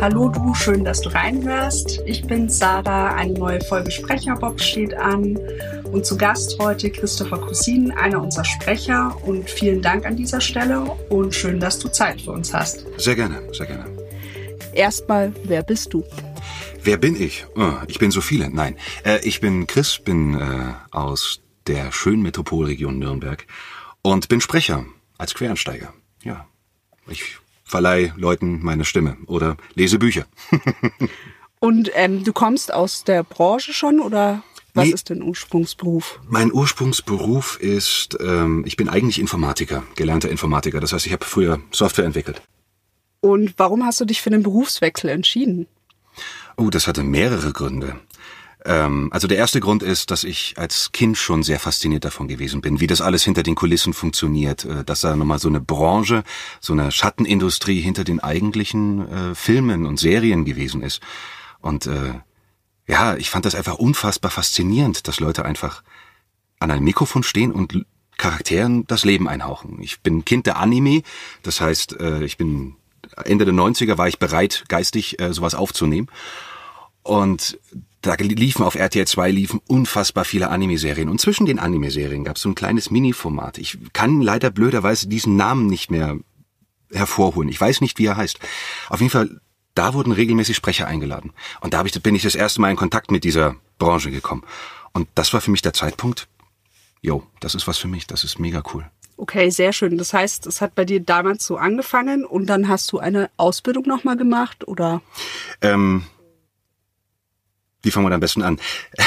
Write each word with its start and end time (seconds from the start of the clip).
Hallo 0.00 0.28
du, 0.28 0.54
schön, 0.54 0.84
dass 0.84 1.00
du 1.00 1.08
reinhörst. 1.08 2.02
Ich 2.06 2.24
bin 2.24 2.48
Sarah, 2.48 3.16
eine 3.16 3.32
neue 3.32 3.60
Folge 3.62 3.90
Sprecherbox 3.90 4.64
steht 4.64 4.94
an 4.94 5.36
und 5.90 6.06
zu 6.06 6.16
Gast 6.16 6.56
heute 6.60 6.88
Christopher 6.88 7.38
Cousin, 7.38 7.90
einer 7.90 8.22
unserer 8.22 8.44
Sprecher 8.44 9.16
und 9.24 9.50
vielen 9.50 9.82
Dank 9.82 10.06
an 10.06 10.14
dieser 10.14 10.40
Stelle 10.40 10.82
und 11.10 11.34
schön, 11.34 11.58
dass 11.58 11.80
du 11.80 11.88
Zeit 11.88 12.20
für 12.20 12.30
uns 12.30 12.54
hast. 12.54 12.86
Sehr 12.96 13.16
gerne, 13.16 13.42
sehr 13.52 13.66
gerne. 13.66 13.86
Erstmal, 14.72 15.32
wer 15.42 15.64
bist 15.64 15.92
du? 15.92 16.04
Wer 16.80 16.96
bin 16.96 17.20
ich? 17.20 17.44
Oh, 17.56 17.72
ich 17.88 17.98
bin 17.98 18.12
so 18.12 18.20
viele. 18.20 18.50
Nein, 18.50 18.76
äh, 19.04 19.18
ich 19.24 19.40
bin 19.40 19.66
Chris, 19.66 19.98
bin 19.98 20.38
äh, 20.38 20.74
aus 20.92 21.40
der 21.66 21.90
schönen 21.90 22.22
Metropolregion 22.22 23.00
Nürnberg 23.00 23.48
und 24.02 24.28
bin 24.28 24.40
Sprecher 24.40 24.84
als 25.18 25.34
Quereinsteiger. 25.34 25.92
Ja, 26.22 26.46
ich 27.08 27.40
verleih 27.68 28.12
Leuten 28.16 28.60
meine 28.62 28.84
Stimme 28.84 29.16
oder 29.26 29.56
lese 29.74 29.98
Bücher. 29.98 30.26
und 31.60 31.90
ähm, 31.94 32.24
du 32.24 32.32
kommst 32.32 32.72
aus 32.72 33.04
der 33.04 33.22
Branche 33.22 33.72
schon 33.72 34.00
oder 34.00 34.42
was 34.74 34.86
nee, 34.86 34.92
ist 34.92 35.10
dein 35.10 35.22
Ursprungsberuf? 35.22 36.20
Mein 36.28 36.52
Ursprungsberuf 36.52 37.58
ist, 37.60 38.16
ähm, 38.20 38.64
ich 38.66 38.76
bin 38.76 38.88
eigentlich 38.88 39.18
Informatiker, 39.18 39.82
gelernter 39.96 40.30
Informatiker. 40.30 40.80
Das 40.80 40.92
heißt, 40.92 41.06
ich 41.06 41.12
habe 41.12 41.24
früher 41.24 41.60
Software 41.70 42.04
entwickelt. 42.04 42.42
Und 43.20 43.54
warum 43.56 43.84
hast 43.84 44.00
du 44.00 44.04
dich 44.04 44.22
für 44.22 44.30
den 44.30 44.42
Berufswechsel 44.42 45.10
entschieden? 45.10 45.66
Oh, 46.56 46.70
das 46.70 46.86
hatte 46.86 47.02
mehrere 47.02 47.52
Gründe. 47.52 48.00
Ähm, 48.64 49.08
also 49.12 49.28
der 49.28 49.38
erste 49.38 49.60
Grund 49.60 49.82
ist, 49.82 50.10
dass 50.10 50.24
ich 50.24 50.54
als 50.56 50.90
Kind 50.92 51.16
schon 51.16 51.42
sehr 51.42 51.60
fasziniert 51.60 52.04
davon 52.04 52.28
gewesen 52.28 52.60
bin, 52.60 52.80
wie 52.80 52.86
das 52.86 53.00
alles 53.00 53.22
hinter 53.22 53.42
den 53.42 53.54
Kulissen 53.54 53.92
funktioniert, 53.94 54.64
äh, 54.64 54.84
dass 54.84 55.00
da 55.00 55.14
nochmal 55.14 55.38
so 55.38 55.48
eine 55.48 55.60
Branche, 55.60 56.24
so 56.60 56.72
eine 56.72 56.90
Schattenindustrie 56.90 57.80
hinter 57.80 58.04
den 58.04 58.20
eigentlichen 58.20 59.08
äh, 59.08 59.34
Filmen 59.34 59.86
und 59.86 59.98
Serien 59.98 60.44
gewesen 60.44 60.82
ist. 60.82 61.00
Und 61.60 61.86
äh, 61.86 62.14
ja, 62.86 63.16
ich 63.16 63.30
fand 63.30 63.44
das 63.44 63.54
einfach 63.54 63.76
unfassbar 63.76 64.30
faszinierend, 64.30 65.06
dass 65.06 65.20
Leute 65.20 65.44
einfach 65.44 65.82
an 66.58 66.70
einem 66.70 66.84
Mikrofon 66.84 67.22
stehen 67.22 67.52
und 67.52 67.84
Charakteren 68.16 68.84
das 68.88 69.04
Leben 69.04 69.28
einhauchen. 69.28 69.78
Ich 69.80 70.00
bin 70.00 70.24
Kind 70.24 70.46
der 70.46 70.58
Anime, 70.58 71.02
das 71.44 71.60
heißt, 71.60 72.00
äh, 72.00 72.24
ich 72.24 72.36
bin 72.36 72.74
Ende 73.24 73.44
der 73.44 73.54
90er 73.54 73.96
war 73.96 74.08
ich 74.08 74.18
bereit, 74.18 74.64
geistig 74.68 75.20
äh, 75.20 75.32
sowas 75.32 75.54
aufzunehmen. 75.54 76.08
Und 77.02 77.58
da 78.08 78.14
liefen 78.14 78.64
auf 78.64 78.74
RTL 78.74 79.06
2 79.06 79.30
liefen 79.30 79.60
unfassbar 79.66 80.24
viele 80.24 80.48
Anime-Serien. 80.48 81.10
Und 81.10 81.20
zwischen 81.20 81.44
den 81.44 81.58
Anime-Serien 81.58 82.24
gab 82.24 82.36
es 82.36 82.42
so 82.42 82.48
ein 82.48 82.54
kleines 82.54 82.90
Mini-Format. 82.90 83.58
Ich 83.58 83.76
kann 83.92 84.22
leider 84.22 84.50
blöderweise 84.50 85.08
diesen 85.08 85.36
Namen 85.36 85.66
nicht 85.66 85.90
mehr 85.90 86.16
hervorholen. 86.90 87.50
Ich 87.50 87.60
weiß 87.60 87.82
nicht, 87.82 87.98
wie 87.98 88.06
er 88.06 88.16
heißt. 88.16 88.38
Auf 88.88 89.00
jeden 89.00 89.10
Fall, 89.10 89.42
da 89.74 89.92
wurden 89.92 90.12
regelmäßig 90.12 90.56
Sprecher 90.56 90.86
eingeladen. 90.86 91.34
Und 91.60 91.74
da 91.74 91.82
bin 91.82 92.14
ich 92.14 92.22
das 92.22 92.34
erste 92.34 92.62
Mal 92.62 92.70
in 92.70 92.76
Kontakt 92.76 93.10
mit 93.10 93.24
dieser 93.24 93.56
Branche 93.76 94.10
gekommen. 94.10 94.42
Und 94.94 95.06
das 95.14 95.34
war 95.34 95.42
für 95.42 95.50
mich 95.50 95.60
der 95.60 95.74
Zeitpunkt, 95.74 96.28
jo, 97.02 97.26
das 97.40 97.54
ist 97.54 97.68
was 97.68 97.76
für 97.76 97.88
mich, 97.88 98.06
das 98.06 98.24
ist 98.24 98.38
mega 98.38 98.62
cool. 98.72 98.90
Okay, 99.18 99.50
sehr 99.50 99.74
schön. 99.74 99.98
Das 99.98 100.14
heißt, 100.14 100.46
es 100.46 100.62
hat 100.62 100.74
bei 100.74 100.86
dir 100.86 101.00
damals 101.00 101.44
so 101.44 101.58
angefangen 101.58 102.24
und 102.24 102.46
dann 102.46 102.68
hast 102.68 102.90
du 102.90 103.00
eine 103.00 103.28
Ausbildung 103.36 103.86
nochmal 103.86 104.16
gemacht, 104.16 104.66
oder? 104.66 105.02
Ähm, 105.60 106.04
wie 107.82 107.90
fangen 107.90 108.08
wir 108.08 108.14
am 108.14 108.20
besten 108.20 108.42
an? 108.42 108.58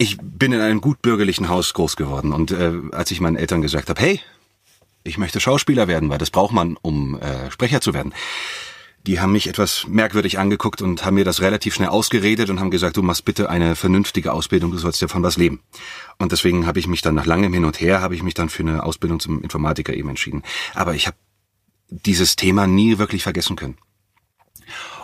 Ich 0.00 0.16
bin 0.22 0.52
in 0.52 0.60
einem 0.60 0.80
gut 0.80 1.02
bürgerlichen 1.02 1.48
Haus 1.48 1.74
groß 1.74 1.96
geworden 1.96 2.32
und 2.32 2.52
äh, 2.52 2.72
als 2.92 3.10
ich 3.10 3.20
meinen 3.20 3.34
Eltern 3.34 3.62
gesagt 3.62 3.88
habe, 3.88 4.00
hey, 4.00 4.20
ich 5.02 5.18
möchte 5.18 5.40
Schauspieler 5.40 5.88
werden, 5.88 6.08
weil 6.08 6.18
das 6.18 6.30
braucht 6.30 6.52
man, 6.52 6.76
um 6.80 7.18
äh, 7.20 7.50
Sprecher 7.50 7.80
zu 7.80 7.94
werden. 7.94 8.14
Die 9.08 9.20
haben 9.20 9.32
mich 9.32 9.48
etwas 9.48 9.86
merkwürdig 9.88 10.38
angeguckt 10.38 10.82
und 10.82 11.04
haben 11.04 11.14
mir 11.14 11.24
das 11.24 11.40
relativ 11.40 11.74
schnell 11.74 11.88
ausgeredet 11.88 12.50
und 12.50 12.60
haben 12.60 12.70
gesagt, 12.70 12.96
du 12.96 13.02
machst 13.02 13.24
bitte 13.24 13.48
eine 13.48 13.74
vernünftige 13.74 14.32
Ausbildung, 14.32 14.70
du 14.70 14.78
sollst 14.78 15.00
ja 15.00 15.08
von 15.08 15.22
was 15.22 15.36
leben. 15.36 15.62
Und 16.18 16.30
deswegen 16.30 16.66
habe 16.66 16.78
ich 16.78 16.86
mich 16.86 17.02
dann 17.02 17.14
nach 17.14 17.26
langem 17.26 17.52
Hin 17.52 17.64
und 17.64 17.80
Her, 17.80 18.00
habe 18.00 18.14
ich 18.14 18.22
mich 18.22 18.34
dann 18.34 18.50
für 18.50 18.62
eine 18.62 18.82
Ausbildung 18.82 19.18
zum 19.18 19.42
Informatiker 19.42 19.94
eben 19.94 20.10
entschieden. 20.10 20.42
Aber 20.74 20.94
ich 20.94 21.06
habe 21.06 21.16
dieses 21.90 22.36
Thema 22.36 22.66
nie 22.66 22.98
wirklich 22.98 23.22
vergessen 23.22 23.56
können. 23.56 23.78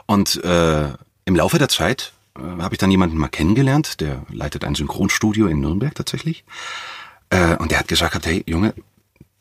Und 0.06 0.42
äh, 0.44 0.92
im 1.24 1.36
Laufe 1.36 1.58
der 1.58 1.68
Zeit 1.68 2.12
äh, 2.36 2.62
habe 2.62 2.74
ich 2.74 2.78
dann 2.78 2.90
jemanden 2.90 3.16
mal 3.16 3.28
kennengelernt, 3.28 4.00
der 4.00 4.22
leitet 4.30 4.64
ein 4.64 4.74
Synchronstudio 4.74 5.46
in 5.46 5.60
Nürnberg 5.60 5.94
tatsächlich. 5.94 6.44
Äh, 7.30 7.56
und 7.56 7.70
der 7.70 7.78
hat 7.78 7.88
gesagt, 7.88 8.26
hey 8.26 8.42
Junge, 8.46 8.74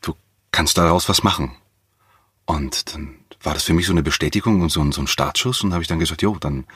du 0.00 0.14
kannst 0.52 0.78
daraus 0.78 1.08
was 1.08 1.22
machen. 1.22 1.52
Und 2.46 2.94
dann 2.94 3.16
war 3.42 3.54
das 3.54 3.64
für 3.64 3.72
mich 3.72 3.86
so 3.86 3.92
eine 3.92 4.02
Bestätigung 4.02 4.60
und 4.60 4.70
so 4.70 4.80
ein, 4.80 4.92
so 4.92 5.00
ein 5.00 5.06
Startschuss. 5.06 5.62
Und 5.62 5.72
habe 5.72 5.82
ich 5.82 5.88
dann 5.88 5.98
gesagt, 5.98 6.22
jo, 6.22 6.36
dann 6.38 6.66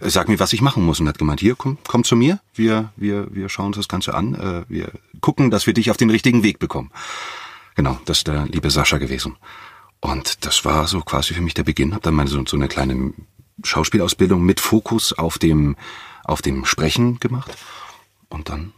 äh, 0.00 0.10
sag 0.10 0.28
mir, 0.28 0.38
was 0.38 0.52
ich 0.52 0.62
machen 0.62 0.84
muss. 0.84 1.00
Und 1.00 1.08
hat 1.08 1.18
gemeint, 1.18 1.40
hier, 1.40 1.54
komm, 1.54 1.78
komm 1.86 2.04
zu 2.04 2.16
mir, 2.16 2.40
wir, 2.54 2.92
wir, 2.96 3.34
wir 3.34 3.48
schauen 3.48 3.68
uns 3.68 3.76
das 3.76 3.88
Ganze 3.88 4.14
an, 4.14 4.34
äh, 4.34 4.64
wir 4.68 4.92
gucken, 5.20 5.50
dass 5.50 5.66
wir 5.66 5.74
dich 5.74 5.90
auf 5.90 5.96
den 5.96 6.10
richtigen 6.10 6.42
Weg 6.42 6.58
bekommen. 6.58 6.90
Genau, 7.74 7.98
das 8.04 8.18
ist 8.18 8.26
der 8.26 8.46
liebe 8.46 8.70
Sascha 8.70 8.98
gewesen. 8.98 9.36
Und 10.00 10.44
das 10.44 10.64
war 10.64 10.88
so 10.88 11.00
quasi 11.00 11.32
für 11.32 11.40
mich 11.40 11.54
der 11.54 11.62
Beginn. 11.62 11.94
Hab 11.94 12.02
dann 12.02 12.14
meine 12.14 12.28
so, 12.28 12.44
so 12.44 12.56
eine 12.56 12.68
kleine 12.68 13.14
Schauspielausbildung 13.64 14.42
mit 14.42 14.60
Fokus 14.60 15.12
auf 15.12 15.38
dem, 15.38 15.76
auf 16.24 16.42
dem 16.42 16.64
Sprechen 16.64 17.20
gemacht. 17.20 17.56
Und 18.28 18.48
dann 18.48 18.72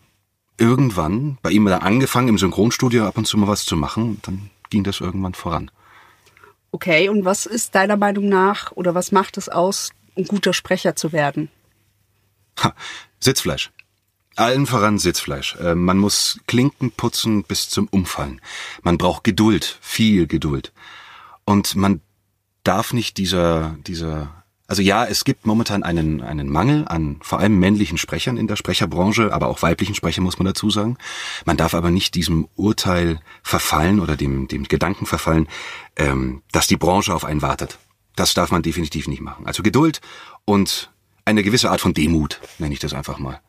irgendwann 0.58 1.38
bei 1.42 1.50
ihm 1.50 1.64
dann 1.66 1.82
angefangen, 1.82 2.28
im 2.28 2.38
Synchronstudio 2.38 3.06
ab 3.06 3.18
und 3.18 3.26
zu 3.26 3.36
mal 3.38 3.48
was 3.48 3.64
zu 3.64 3.76
machen. 3.76 4.10
Und 4.10 4.26
dann 4.26 4.50
ging 4.70 4.84
das 4.84 5.00
irgendwann 5.00 5.34
voran. 5.34 5.70
Okay, 6.72 7.08
und 7.08 7.24
was 7.24 7.46
ist 7.46 7.74
deiner 7.74 7.96
Meinung 7.96 8.28
nach 8.28 8.72
oder 8.72 8.94
was 8.94 9.12
macht 9.12 9.36
es 9.36 9.48
aus, 9.48 9.90
ein 10.16 10.24
guter 10.24 10.52
Sprecher 10.52 10.96
zu 10.96 11.12
werden? 11.12 11.48
Ha, 12.62 12.74
Sitzfleisch. 13.20 13.70
Allen 14.36 14.66
voran 14.66 14.98
Sitzfleisch. 14.98 15.56
Äh, 15.56 15.76
man 15.76 15.98
muss 15.98 16.40
Klinken 16.46 16.90
putzen 16.90 17.44
bis 17.44 17.68
zum 17.68 17.86
Umfallen. 17.88 18.40
Man 18.82 18.98
braucht 18.98 19.22
Geduld, 19.22 19.78
viel 19.80 20.26
Geduld. 20.26 20.72
Und 21.44 21.76
man 21.76 22.00
darf 22.64 22.92
nicht 22.92 23.18
dieser, 23.18 23.76
dieser 23.86 24.43
also 24.66 24.80
ja, 24.80 25.04
es 25.04 25.24
gibt 25.24 25.46
momentan 25.46 25.82
einen, 25.82 26.22
einen 26.22 26.48
Mangel 26.48 26.86
an 26.88 27.18
vor 27.20 27.38
allem 27.38 27.58
männlichen 27.58 27.98
Sprechern 27.98 28.38
in 28.38 28.46
der 28.46 28.56
Sprecherbranche, 28.56 29.32
aber 29.32 29.48
auch 29.48 29.60
weiblichen 29.60 29.94
Sprechern 29.94 30.24
muss 30.24 30.38
man 30.38 30.46
dazu 30.46 30.70
sagen. 30.70 30.96
Man 31.44 31.56
darf 31.56 31.74
aber 31.74 31.90
nicht 31.90 32.14
diesem 32.14 32.48
Urteil 32.56 33.20
verfallen 33.42 34.00
oder 34.00 34.16
dem, 34.16 34.48
dem 34.48 34.64
Gedanken 34.64 35.04
verfallen, 35.04 35.48
ähm, 35.96 36.42
dass 36.50 36.66
die 36.66 36.78
Branche 36.78 37.14
auf 37.14 37.24
einen 37.24 37.42
wartet. 37.42 37.78
Das 38.16 38.32
darf 38.32 38.50
man 38.50 38.62
definitiv 38.62 39.06
nicht 39.06 39.20
machen. 39.20 39.46
Also 39.46 39.62
Geduld 39.62 40.00
und 40.44 40.90
eine 41.24 41.42
gewisse 41.42 41.70
Art 41.70 41.80
von 41.80 41.94
Demut, 41.94 42.40
nenne 42.58 42.72
ich 42.72 42.80
das 42.80 42.94
einfach 42.94 43.18
mal. 43.18 43.40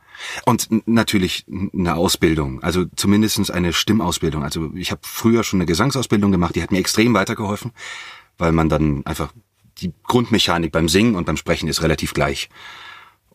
Und 0.46 0.68
natürlich 0.88 1.46
eine 1.48 1.96
Ausbildung, 1.96 2.64
also 2.64 2.86
zumindestens 2.96 3.52
eine 3.52 3.74
Stimmausbildung. 3.74 4.44
Also 4.44 4.72
ich 4.76 4.92
habe 4.92 5.02
früher 5.04 5.44
schon 5.44 5.60
eine 5.60 5.66
Gesangsausbildung 5.66 6.32
gemacht, 6.32 6.56
die 6.56 6.64
hat 6.64 6.72
mir 6.72 6.80
extrem 6.80 7.14
weitergeholfen, 7.14 7.72
weil 8.38 8.52
man 8.52 8.70
dann 8.70 9.06
einfach 9.06 9.34
die 9.86 9.94
Grundmechanik 10.04 10.72
beim 10.72 10.90
Singen 10.90 11.16
und 11.16 11.26
beim 11.26 11.38
Sprechen 11.38 11.70
ist 11.70 11.82
relativ 11.82 12.14
gleich. 12.14 12.50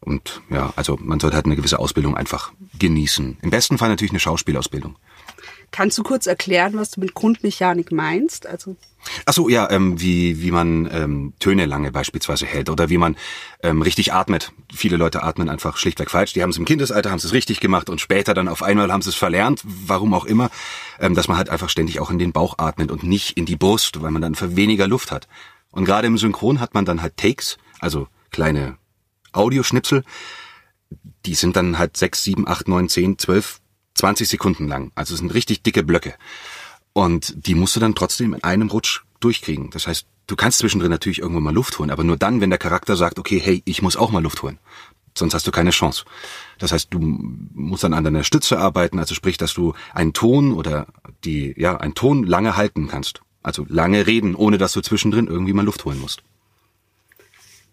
Und 0.00 0.40
ja, 0.48 0.72
also 0.76 0.98
man 1.00 1.20
sollte 1.20 1.36
halt 1.36 1.46
eine 1.46 1.56
gewisse 1.56 1.78
Ausbildung 1.78 2.16
einfach 2.16 2.52
genießen. 2.78 3.38
Im 3.42 3.50
besten 3.50 3.76
Fall 3.76 3.90
natürlich 3.90 4.12
eine 4.12 4.20
Schauspielausbildung. 4.20 4.96
Kannst 5.72 5.96
du 5.98 6.02
kurz 6.02 6.26
erklären, 6.26 6.72
was 6.74 6.90
du 6.90 7.00
mit 7.00 7.14
Grundmechanik 7.14 7.92
meinst? 7.92 8.46
Also 8.46 8.76
Ach 9.24 9.32
so, 9.32 9.48
ja, 9.48 9.70
ähm, 9.70 10.00
wie 10.00 10.42
wie 10.42 10.50
man 10.50 10.88
ähm, 10.92 11.32
Töne 11.38 11.64
lange 11.66 11.92
beispielsweise 11.92 12.44
hält 12.44 12.68
oder 12.68 12.90
wie 12.90 12.98
man 12.98 13.16
ähm, 13.62 13.80
richtig 13.80 14.12
atmet. 14.12 14.52
Viele 14.74 14.96
Leute 14.96 15.22
atmen 15.22 15.48
einfach 15.48 15.76
schlichtweg 15.76 16.10
falsch. 16.10 16.32
Die 16.32 16.42
haben 16.42 16.50
es 16.50 16.58
im 16.58 16.64
Kindesalter, 16.64 17.10
haben 17.10 17.18
es 17.18 17.32
richtig 17.32 17.60
gemacht 17.60 17.88
und 17.88 18.00
später 18.00 18.34
dann 18.34 18.48
auf 18.48 18.62
einmal 18.62 18.92
haben 18.92 19.02
sie 19.02 19.10
es 19.10 19.14
verlernt, 19.14 19.62
warum 19.64 20.12
auch 20.12 20.24
immer, 20.24 20.50
ähm, 20.98 21.14
dass 21.14 21.28
man 21.28 21.36
halt 21.36 21.50
einfach 21.50 21.68
ständig 21.68 22.00
auch 22.00 22.10
in 22.10 22.18
den 22.18 22.32
Bauch 22.32 22.58
atmet 22.58 22.90
und 22.90 23.04
nicht 23.04 23.36
in 23.36 23.46
die 23.46 23.56
Brust, 23.56 24.02
weil 24.02 24.10
man 24.10 24.22
dann 24.22 24.34
für 24.34 24.56
weniger 24.56 24.88
Luft 24.88 25.12
hat. 25.12 25.28
Und 25.70 25.84
gerade 25.84 26.06
im 26.06 26.18
Synchron 26.18 26.60
hat 26.60 26.74
man 26.74 26.84
dann 26.84 27.02
halt 27.02 27.16
Takes, 27.16 27.58
also 27.78 28.08
kleine 28.30 28.76
Audioschnipsel, 29.32 30.04
die 31.26 31.34
sind 31.34 31.56
dann 31.56 31.78
halt 31.78 31.96
sechs, 31.96 32.24
sieben, 32.24 32.48
acht, 32.48 32.66
neun, 32.66 32.88
zehn, 32.88 33.18
zwölf, 33.18 33.60
zwanzig 33.94 34.28
Sekunden 34.28 34.66
lang. 34.66 34.90
Also 34.94 35.14
es 35.14 35.20
sind 35.20 35.32
richtig 35.34 35.62
dicke 35.62 35.82
Blöcke. 35.82 36.14
Und 36.92 37.46
die 37.46 37.54
musst 37.54 37.76
du 37.76 37.80
dann 37.80 37.94
trotzdem 37.94 38.34
in 38.34 38.42
einem 38.42 38.68
Rutsch 38.68 39.02
durchkriegen. 39.20 39.70
Das 39.70 39.86
heißt, 39.86 40.06
du 40.26 40.34
kannst 40.34 40.58
zwischendrin 40.58 40.90
natürlich 40.90 41.20
irgendwo 41.20 41.40
mal 41.40 41.54
Luft 41.54 41.78
holen, 41.78 41.90
aber 41.90 42.02
nur 42.02 42.16
dann, 42.16 42.40
wenn 42.40 42.50
der 42.50 42.58
Charakter 42.58 42.96
sagt, 42.96 43.18
okay, 43.18 43.38
hey, 43.38 43.62
ich 43.64 43.82
muss 43.82 43.96
auch 43.96 44.10
mal 44.10 44.22
Luft 44.22 44.42
holen. 44.42 44.58
Sonst 45.16 45.34
hast 45.34 45.46
du 45.46 45.50
keine 45.50 45.70
Chance. 45.70 46.04
Das 46.58 46.72
heißt, 46.72 46.92
du 46.92 46.98
musst 47.00 47.84
dann 47.84 47.94
an 47.94 48.04
deiner 48.04 48.24
Stütze 48.24 48.58
arbeiten, 48.58 48.98
also 48.98 49.14
sprich, 49.14 49.36
dass 49.36 49.54
du 49.54 49.74
einen 49.92 50.12
Ton 50.12 50.52
oder 50.52 50.86
die, 51.24 51.54
ja, 51.56 51.76
einen 51.76 51.94
Ton 51.94 52.24
lange 52.24 52.56
halten 52.56 52.88
kannst. 52.88 53.20
Also 53.42 53.66
lange 53.68 54.06
reden, 54.06 54.34
ohne 54.34 54.58
dass 54.58 54.72
du 54.72 54.80
zwischendrin 54.80 55.26
irgendwie 55.26 55.52
mal 55.52 55.64
Luft 55.64 55.84
holen 55.84 56.00
musst. 56.00 56.22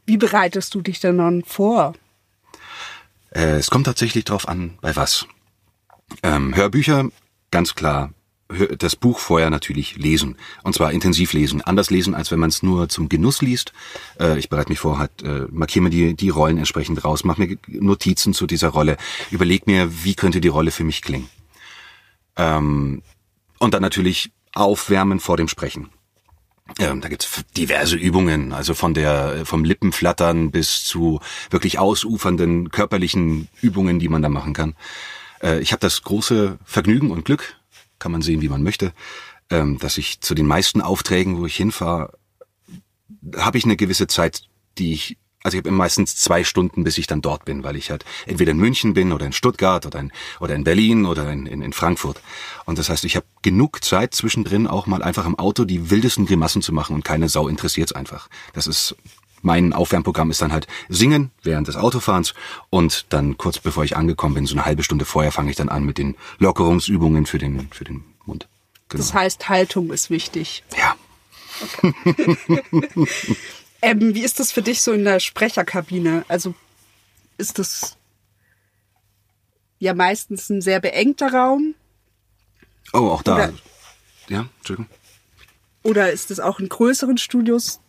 Wie 0.06 0.18
bereitest 0.18 0.74
du 0.74 0.82
dich 0.82 1.00
denn 1.00 1.18
dann 1.18 1.44
vor? 1.44 1.94
Äh, 3.32 3.58
es 3.58 3.70
kommt 3.70 3.86
tatsächlich 3.86 4.24
drauf 4.24 4.48
an, 4.48 4.78
bei 4.82 4.96
was. 4.96 5.28
Ähm, 6.24 6.56
Hörbücher, 6.56 7.10
ganz 7.52 7.76
klar, 7.76 8.14
das 8.78 8.96
Buch 8.96 9.20
vorher 9.20 9.50
natürlich 9.50 9.98
lesen. 9.98 10.38
Und 10.64 10.74
zwar 10.74 10.92
intensiv 10.94 11.34
lesen. 11.34 11.62
Anders 11.62 11.90
lesen, 11.90 12.16
als 12.16 12.32
wenn 12.32 12.40
man 12.40 12.50
es 12.50 12.64
nur 12.64 12.88
zum 12.88 13.10
Genuss 13.10 13.42
liest. 13.42 13.74
Äh, 14.20 14.40
ich 14.40 14.50
bereite 14.50 14.70
mich 14.70 14.80
vor, 14.80 15.00
halt, 15.00 15.22
äh, 15.24 15.46
markiere 15.52 15.84
mir 15.84 15.90
die, 15.90 16.16
die 16.16 16.30
Rollen 16.30 16.58
entsprechend 16.58 17.04
raus, 17.04 17.24
mache 17.24 17.42
mir 17.42 17.58
Notizen 17.68 18.34
zu 18.34 18.48
dieser 18.48 18.70
Rolle, 18.70 18.98
überleg 19.32 19.68
mir, 19.68 20.04
wie 20.04 20.16
könnte 20.16 20.40
die 20.40 20.48
Rolle 20.48 20.72
für 20.72 20.86
mich 20.86 21.02
klingen. 21.02 21.30
Ähm, 22.38 23.02
und 23.60 23.74
dann 23.74 23.82
natürlich 23.82 24.32
aufwärmen 24.54 25.20
vor 25.20 25.38
dem 25.38 25.48
Sprechen. 25.48 25.90
Ähm, 26.80 27.02
da 27.02 27.08
gibt's 27.08 27.44
diverse 27.56 27.96
Übungen, 27.96 28.52
also 28.52 28.74
von 28.74 28.94
der 28.94 29.46
vom 29.46 29.64
Lippenflattern 29.64 30.52
bis 30.52 30.84
zu 30.84 31.22
wirklich 31.50 31.80
ausufernden 31.80 32.70
körperlichen 32.72 33.48
Übungen, 33.62 34.00
die 34.00 34.10
man 34.10 34.22
da 34.22 34.30
machen 34.30 34.54
kann. 34.54 34.76
Äh, 35.42 35.60
ich 35.60 35.72
habe 35.72 35.80
das 35.80 36.02
große 36.02 36.60
Vergnügen 36.66 37.12
und 37.12 37.26
Glück, 37.26 37.56
kann 38.00 38.12
man 38.12 38.22
sehen, 38.22 38.42
wie 38.42 38.50
man 38.50 38.64
möchte, 38.64 38.92
ähm, 39.50 39.80
dass 39.80 39.98
ich 39.98 40.20
zu 40.20 40.36
den 40.36 40.46
meisten 40.46 40.82
Aufträgen, 40.82 41.38
wo 41.38 41.46
ich 41.46 41.56
hinfahre, 41.56 42.18
habe 43.38 43.58
ich 43.58 43.64
eine 43.64 43.78
gewisse 43.78 44.08
Zeit, 44.08 44.44
die 44.78 44.94
ich 44.94 45.18
also 45.48 45.58
ich 45.58 45.64
habe 45.64 45.72
meistens 45.72 46.18
zwei 46.18 46.44
Stunden, 46.44 46.84
bis 46.84 46.98
ich 46.98 47.08
dann 47.08 47.22
dort 47.22 47.46
bin, 47.46 47.64
weil 47.64 47.78
ich 47.78 47.90
halt 47.90 48.04
entweder 48.26 48.52
in 48.52 48.58
München 48.58 48.94
bin 48.94 49.14
oder 49.14 49.26
in 49.26 49.32
Stuttgart 49.32 49.86
oder 49.86 49.98
in, 49.98 50.12
oder 50.42 50.56
in 50.56 50.66
Berlin 50.66 51.06
oder 51.06 51.32
in, 51.32 51.46
in, 51.46 51.62
in 51.62 51.72
Frankfurt. 51.72 52.20
Und 52.66 52.78
das 52.78 52.90
heißt, 52.90 53.06
ich 53.06 53.16
habe 53.16 53.26
genug 53.44 53.82
Zeit 53.82 54.14
zwischendrin 54.14 54.68
auch 54.68 54.88
mal 54.88 55.02
einfach 55.02 55.26
im 55.26 55.40
Auto 55.40 55.64
die 55.64 55.90
wildesten 55.90 56.26
Grimassen 56.26 56.62
zu 56.62 56.74
machen 56.74 56.98
und 56.98 57.06
keine 57.06 57.30
Sau 57.30 57.48
interessiert's 57.48 57.94
einfach. 57.94 58.28
Das 58.52 58.68
ist 58.68 58.98
mein 59.42 59.72
Aufwärmprogramm 59.72 60.32
ist 60.32 60.42
dann 60.42 60.52
halt 60.52 60.68
singen 60.90 61.32
während 61.44 61.70
des 61.70 61.78
Autofahrens 61.78 62.34
und 62.70 63.06
dann 63.08 63.38
kurz 63.38 63.60
bevor 63.60 63.86
ich 63.86 63.96
angekommen 63.96 64.36
bin, 64.36 64.48
so 64.48 64.56
eine 64.56 64.66
halbe 64.66 64.84
Stunde 64.84 65.06
vorher 65.06 65.32
fange 65.32 65.50
ich 65.50 65.56
dann 65.56 65.70
an 65.70 65.86
mit 65.86 65.98
den 65.98 66.18
Lockerungsübungen 66.40 67.26
für 67.26 67.38
den 67.38 67.70
für 67.72 67.86
den 67.86 68.04
Mund. 68.26 68.50
Genau. 68.90 69.02
Das 69.02 69.14
heißt, 69.14 69.48
Haltung 69.48 69.92
ist 69.92 70.10
wichtig. 70.10 70.66
Ja. 70.78 70.96
Okay. 71.62 72.98
Ähm, 73.88 74.14
wie 74.14 74.24
ist 74.24 74.42
das 74.42 74.52
für 74.52 74.62
dich 74.62 74.82
so 74.82 74.92
in 74.92 75.06
der 75.06 75.22
Sprecherkabine? 75.22 76.26
Also 76.28 76.54
ist 77.38 77.58
das 77.58 77.96
ja 79.80 79.94
meistens 79.94 80.50
ein 80.50 80.62
sehr 80.62 80.82
beengter 80.82 81.32
Raum? 81.32 81.74
Oh, 82.92 83.10
auch 83.10 83.24
da. 83.24 83.36
Oder, 83.36 83.54
ja, 84.28 84.50
Entschuldigung. 84.58 84.90
Oder 85.84 86.12
ist 86.12 86.32
es 86.32 86.42
auch 86.42 86.60
in 86.60 86.68
größeren 86.68 87.18
Studios? 87.18 87.80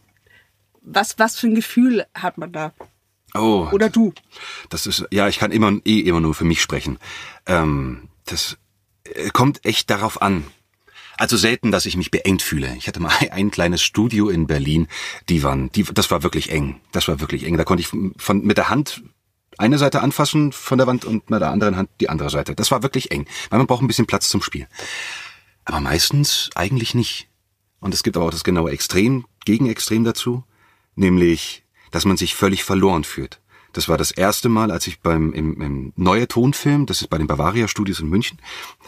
Was, 0.82 1.18
was 1.18 1.36
für 1.36 1.48
ein 1.48 1.56
Gefühl 1.56 2.06
hat 2.14 2.38
man 2.38 2.52
da? 2.52 2.72
Oh. 3.34 3.68
Oder 3.72 3.90
du? 3.90 4.12
Das 4.68 4.86
ist, 4.86 5.04
ja, 5.10 5.26
ich 5.26 5.38
kann 5.40 5.50
immer, 5.50 5.80
eh 5.84 5.98
immer 6.00 6.20
nur 6.20 6.34
für 6.34 6.44
mich 6.44 6.62
sprechen. 6.62 7.00
Ähm, 7.46 8.08
das 8.24 8.56
äh, 9.02 9.30
kommt 9.30 9.64
echt 9.64 9.90
darauf 9.90 10.22
an. 10.22 10.44
Also 11.18 11.36
selten, 11.36 11.72
dass 11.72 11.84
ich 11.84 11.96
mich 11.96 12.12
beengt 12.12 12.42
fühle. 12.42 12.74
Ich 12.76 12.86
hatte 12.86 13.00
mal 13.00 13.12
ein 13.32 13.50
kleines 13.50 13.82
Studio 13.82 14.30
in 14.30 14.46
Berlin, 14.46 14.86
die 15.28 15.42
waren, 15.42 15.70
die, 15.72 15.82
das 15.82 16.10
war 16.10 16.22
wirklich 16.22 16.50
eng. 16.50 16.80
Das 16.92 17.08
war 17.08 17.20
wirklich 17.20 17.44
eng. 17.44 17.56
Da 17.58 17.64
konnte 17.64 17.82
ich 17.82 17.88
von, 17.88 18.44
mit 18.44 18.56
der 18.56 18.70
Hand 18.70 19.02
eine 19.58 19.78
Seite 19.78 20.00
anfassen 20.00 20.52
von 20.52 20.78
der 20.78 20.86
Wand 20.86 21.04
und 21.04 21.28
mit 21.30 21.40
der 21.40 21.50
anderen 21.50 21.76
Hand 21.76 21.90
die 22.00 22.08
andere 22.08 22.30
Seite. 22.30 22.54
Das 22.54 22.70
war 22.70 22.84
wirklich 22.84 23.10
eng, 23.10 23.26
weil 23.50 23.58
man 23.58 23.66
braucht 23.66 23.82
ein 23.82 23.88
bisschen 23.88 24.06
Platz 24.06 24.28
zum 24.28 24.42
Spiel. 24.42 24.68
Aber 25.64 25.80
meistens 25.80 26.50
eigentlich 26.54 26.94
nicht. 26.94 27.28
Und 27.80 27.92
es 27.92 28.04
gibt 28.04 28.16
aber 28.16 28.26
auch 28.26 28.30
das 28.30 28.44
genaue 28.44 28.70
Extrem, 28.70 29.26
Gegenextrem 29.44 30.04
dazu, 30.04 30.44
nämlich, 30.94 31.64
dass 31.90 32.04
man 32.04 32.16
sich 32.16 32.36
völlig 32.36 32.62
verloren 32.62 33.02
fühlt. 33.02 33.40
Das 33.72 33.88
war 33.88 33.98
das 33.98 34.10
erste 34.10 34.48
Mal, 34.48 34.70
als 34.70 34.86
ich 34.86 35.00
beim 35.00 35.32
im, 35.32 35.60
im 35.60 35.92
Neue 35.96 36.26
Tonfilm, 36.26 36.86
das 36.86 37.02
ist 37.02 37.08
bei 37.08 37.18
den 37.18 37.26
Bavaria 37.26 37.68
Studios 37.68 38.00
in 38.00 38.08
München, 38.08 38.38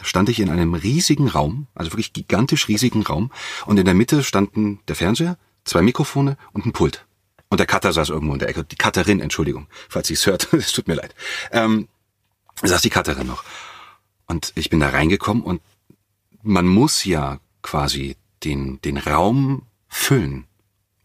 stand 0.02 0.28
ich 0.28 0.40
in 0.40 0.50
einem 0.50 0.74
riesigen 0.74 1.28
Raum, 1.28 1.66
also 1.74 1.92
wirklich 1.92 2.12
gigantisch 2.12 2.68
riesigen 2.68 3.02
Raum, 3.02 3.30
und 3.66 3.78
in 3.78 3.84
der 3.84 3.94
Mitte 3.94 4.24
standen 4.24 4.80
der 4.88 4.96
Fernseher, 4.96 5.38
zwei 5.64 5.82
Mikrofone 5.82 6.36
und 6.52 6.66
ein 6.66 6.72
Pult. 6.72 7.06
Und 7.50 7.58
der 7.58 7.66
Cutter 7.66 7.92
saß 7.92 8.10
irgendwo 8.10 8.32
in 8.32 8.38
der 8.38 8.48
Ecke. 8.48 8.64
Die 8.64 8.76
Cutterin, 8.76 9.20
Entschuldigung, 9.20 9.66
falls 9.88 10.08
sie 10.08 10.14
es 10.14 10.24
hört, 10.26 10.52
es 10.52 10.72
tut 10.72 10.88
mir 10.88 10.94
leid. 10.94 11.14
Ähm, 11.50 11.88
saß 12.62 12.80
die 12.82 12.90
Cutterin 12.90 13.26
noch. 13.26 13.44
Und 14.26 14.52
ich 14.54 14.70
bin 14.70 14.80
da 14.80 14.90
reingekommen 14.90 15.42
und 15.42 15.60
man 16.42 16.66
muss 16.66 17.04
ja 17.04 17.40
quasi 17.62 18.16
den, 18.44 18.80
den 18.82 18.96
Raum 18.96 19.66
füllen. 19.88 20.46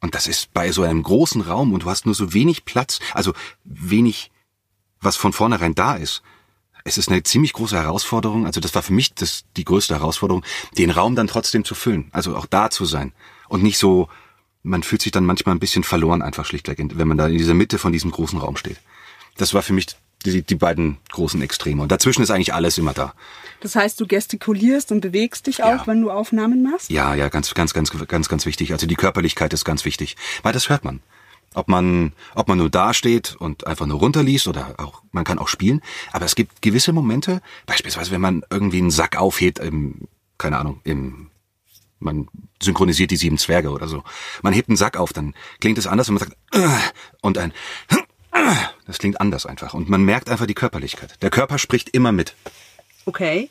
Und 0.05 0.13
das 0.13 0.27
ist 0.27 0.53
bei 0.53 0.71
so 0.71 0.83
einem 0.83 1.01
großen 1.01 1.41
Raum 1.41 1.73
und 1.73 1.81
du 1.81 1.89
hast 1.89 2.05
nur 2.05 2.13
so 2.13 2.31
wenig 2.31 2.63
Platz, 2.63 2.99
also 3.15 3.33
wenig, 3.63 4.29
was 5.01 5.15
von 5.15 5.33
vornherein 5.33 5.73
da 5.73 5.95
ist. 5.95 6.21
Es 6.83 6.99
ist 6.99 7.09
eine 7.09 7.23
ziemlich 7.23 7.53
große 7.53 7.75
Herausforderung. 7.75 8.45
Also 8.45 8.61
das 8.61 8.75
war 8.75 8.83
für 8.83 8.93
mich 8.93 9.15
das, 9.15 9.45
die 9.57 9.65
größte 9.65 9.95
Herausforderung, 9.95 10.45
den 10.77 10.91
Raum 10.91 11.15
dann 11.15 11.25
trotzdem 11.25 11.65
zu 11.65 11.73
füllen. 11.73 12.09
Also 12.11 12.35
auch 12.35 12.45
da 12.45 12.69
zu 12.69 12.85
sein. 12.85 13.13
Und 13.49 13.63
nicht 13.63 13.79
so, 13.79 14.07
man 14.61 14.83
fühlt 14.83 15.01
sich 15.01 15.11
dann 15.11 15.25
manchmal 15.25 15.55
ein 15.55 15.59
bisschen 15.59 15.83
verloren 15.83 16.21
einfach 16.21 16.45
schlichtweg, 16.45 16.77
wenn 16.79 17.07
man 17.07 17.17
da 17.17 17.25
in 17.25 17.39
dieser 17.39 17.55
Mitte 17.55 17.79
von 17.79 17.91
diesem 17.91 18.11
großen 18.11 18.37
Raum 18.37 18.57
steht. 18.57 18.77
Das 19.37 19.55
war 19.55 19.63
für 19.63 19.73
mich 19.73 19.87
die, 20.23 20.43
die 20.43 20.53
beiden 20.53 20.99
großen 21.09 21.41
Extreme. 21.41 21.81
Und 21.81 21.91
dazwischen 21.91 22.21
ist 22.21 22.29
eigentlich 22.29 22.53
alles 22.53 22.77
immer 22.77 22.93
da. 22.93 23.15
Das 23.65 23.75
heißt, 23.75 23.99
du 23.99 24.05
gestikulierst 24.05 24.91
und 24.91 25.01
bewegst 25.01 25.47
dich 25.47 25.63
auch, 25.63 25.69
ja. 25.69 25.87
wenn 25.87 25.99
du 25.99 26.11
Aufnahmen 26.11 26.61
machst? 26.61 26.91
Ja, 26.91 27.15
ja, 27.15 27.29
ganz, 27.29 27.51
ganz, 27.55 27.73
ganz, 27.73 27.89
ganz, 28.07 28.29
ganz 28.29 28.45
wichtig. 28.45 28.73
Also 28.73 28.85
die 28.85 28.93
Körperlichkeit 28.93 29.53
ist 29.53 29.65
ganz 29.65 29.85
wichtig, 29.85 30.17
weil 30.43 30.53
das 30.53 30.69
hört 30.69 30.83
man. 30.83 31.01
Ob 31.55 31.67
man, 31.67 32.13
ob 32.35 32.47
man 32.47 32.59
nur 32.59 32.69
da 32.69 32.93
steht 32.93 33.35
und 33.35 33.65
einfach 33.65 33.87
nur 33.87 33.97
runterliest 33.97 34.47
oder 34.47 34.75
auch, 34.77 35.01
man 35.11 35.23
kann 35.23 35.39
auch 35.39 35.47
spielen. 35.47 35.81
Aber 36.11 36.25
es 36.25 36.35
gibt 36.35 36.61
gewisse 36.61 36.93
Momente, 36.93 37.41
beispielsweise 37.65 38.11
wenn 38.11 38.21
man 38.21 38.43
irgendwie 38.51 38.77
einen 38.77 38.91
Sack 38.91 39.17
aufhebt 39.17 39.57
im, 39.57 40.09
keine 40.37 40.59
Ahnung, 40.59 40.81
im, 40.83 41.31
man 41.97 42.27
synchronisiert 42.61 43.09
die 43.09 43.17
sieben 43.17 43.39
Zwerge 43.39 43.71
oder 43.71 43.87
so. 43.87 44.03
Man 44.43 44.53
hebt 44.53 44.69
einen 44.69 44.77
Sack 44.77 44.95
auf, 44.95 45.11
dann 45.11 45.33
klingt 45.59 45.79
es 45.79 45.87
anders 45.87 46.07
und 46.07 46.19
man 46.19 46.29
sagt, 46.29 46.37
äh, 46.51 46.67
und 47.21 47.39
ein, 47.39 47.51
das 48.85 48.99
klingt 48.99 49.19
anders 49.19 49.47
einfach. 49.47 49.73
Und 49.73 49.89
man 49.89 50.03
merkt 50.03 50.29
einfach 50.29 50.45
die 50.45 50.53
Körperlichkeit. 50.53 51.19
Der 51.23 51.31
Körper 51.31 51.57
spricht 51.57 51.89
immer 51.89 52.11
mit. 52.11 52.35
Okay. 53.05 53.49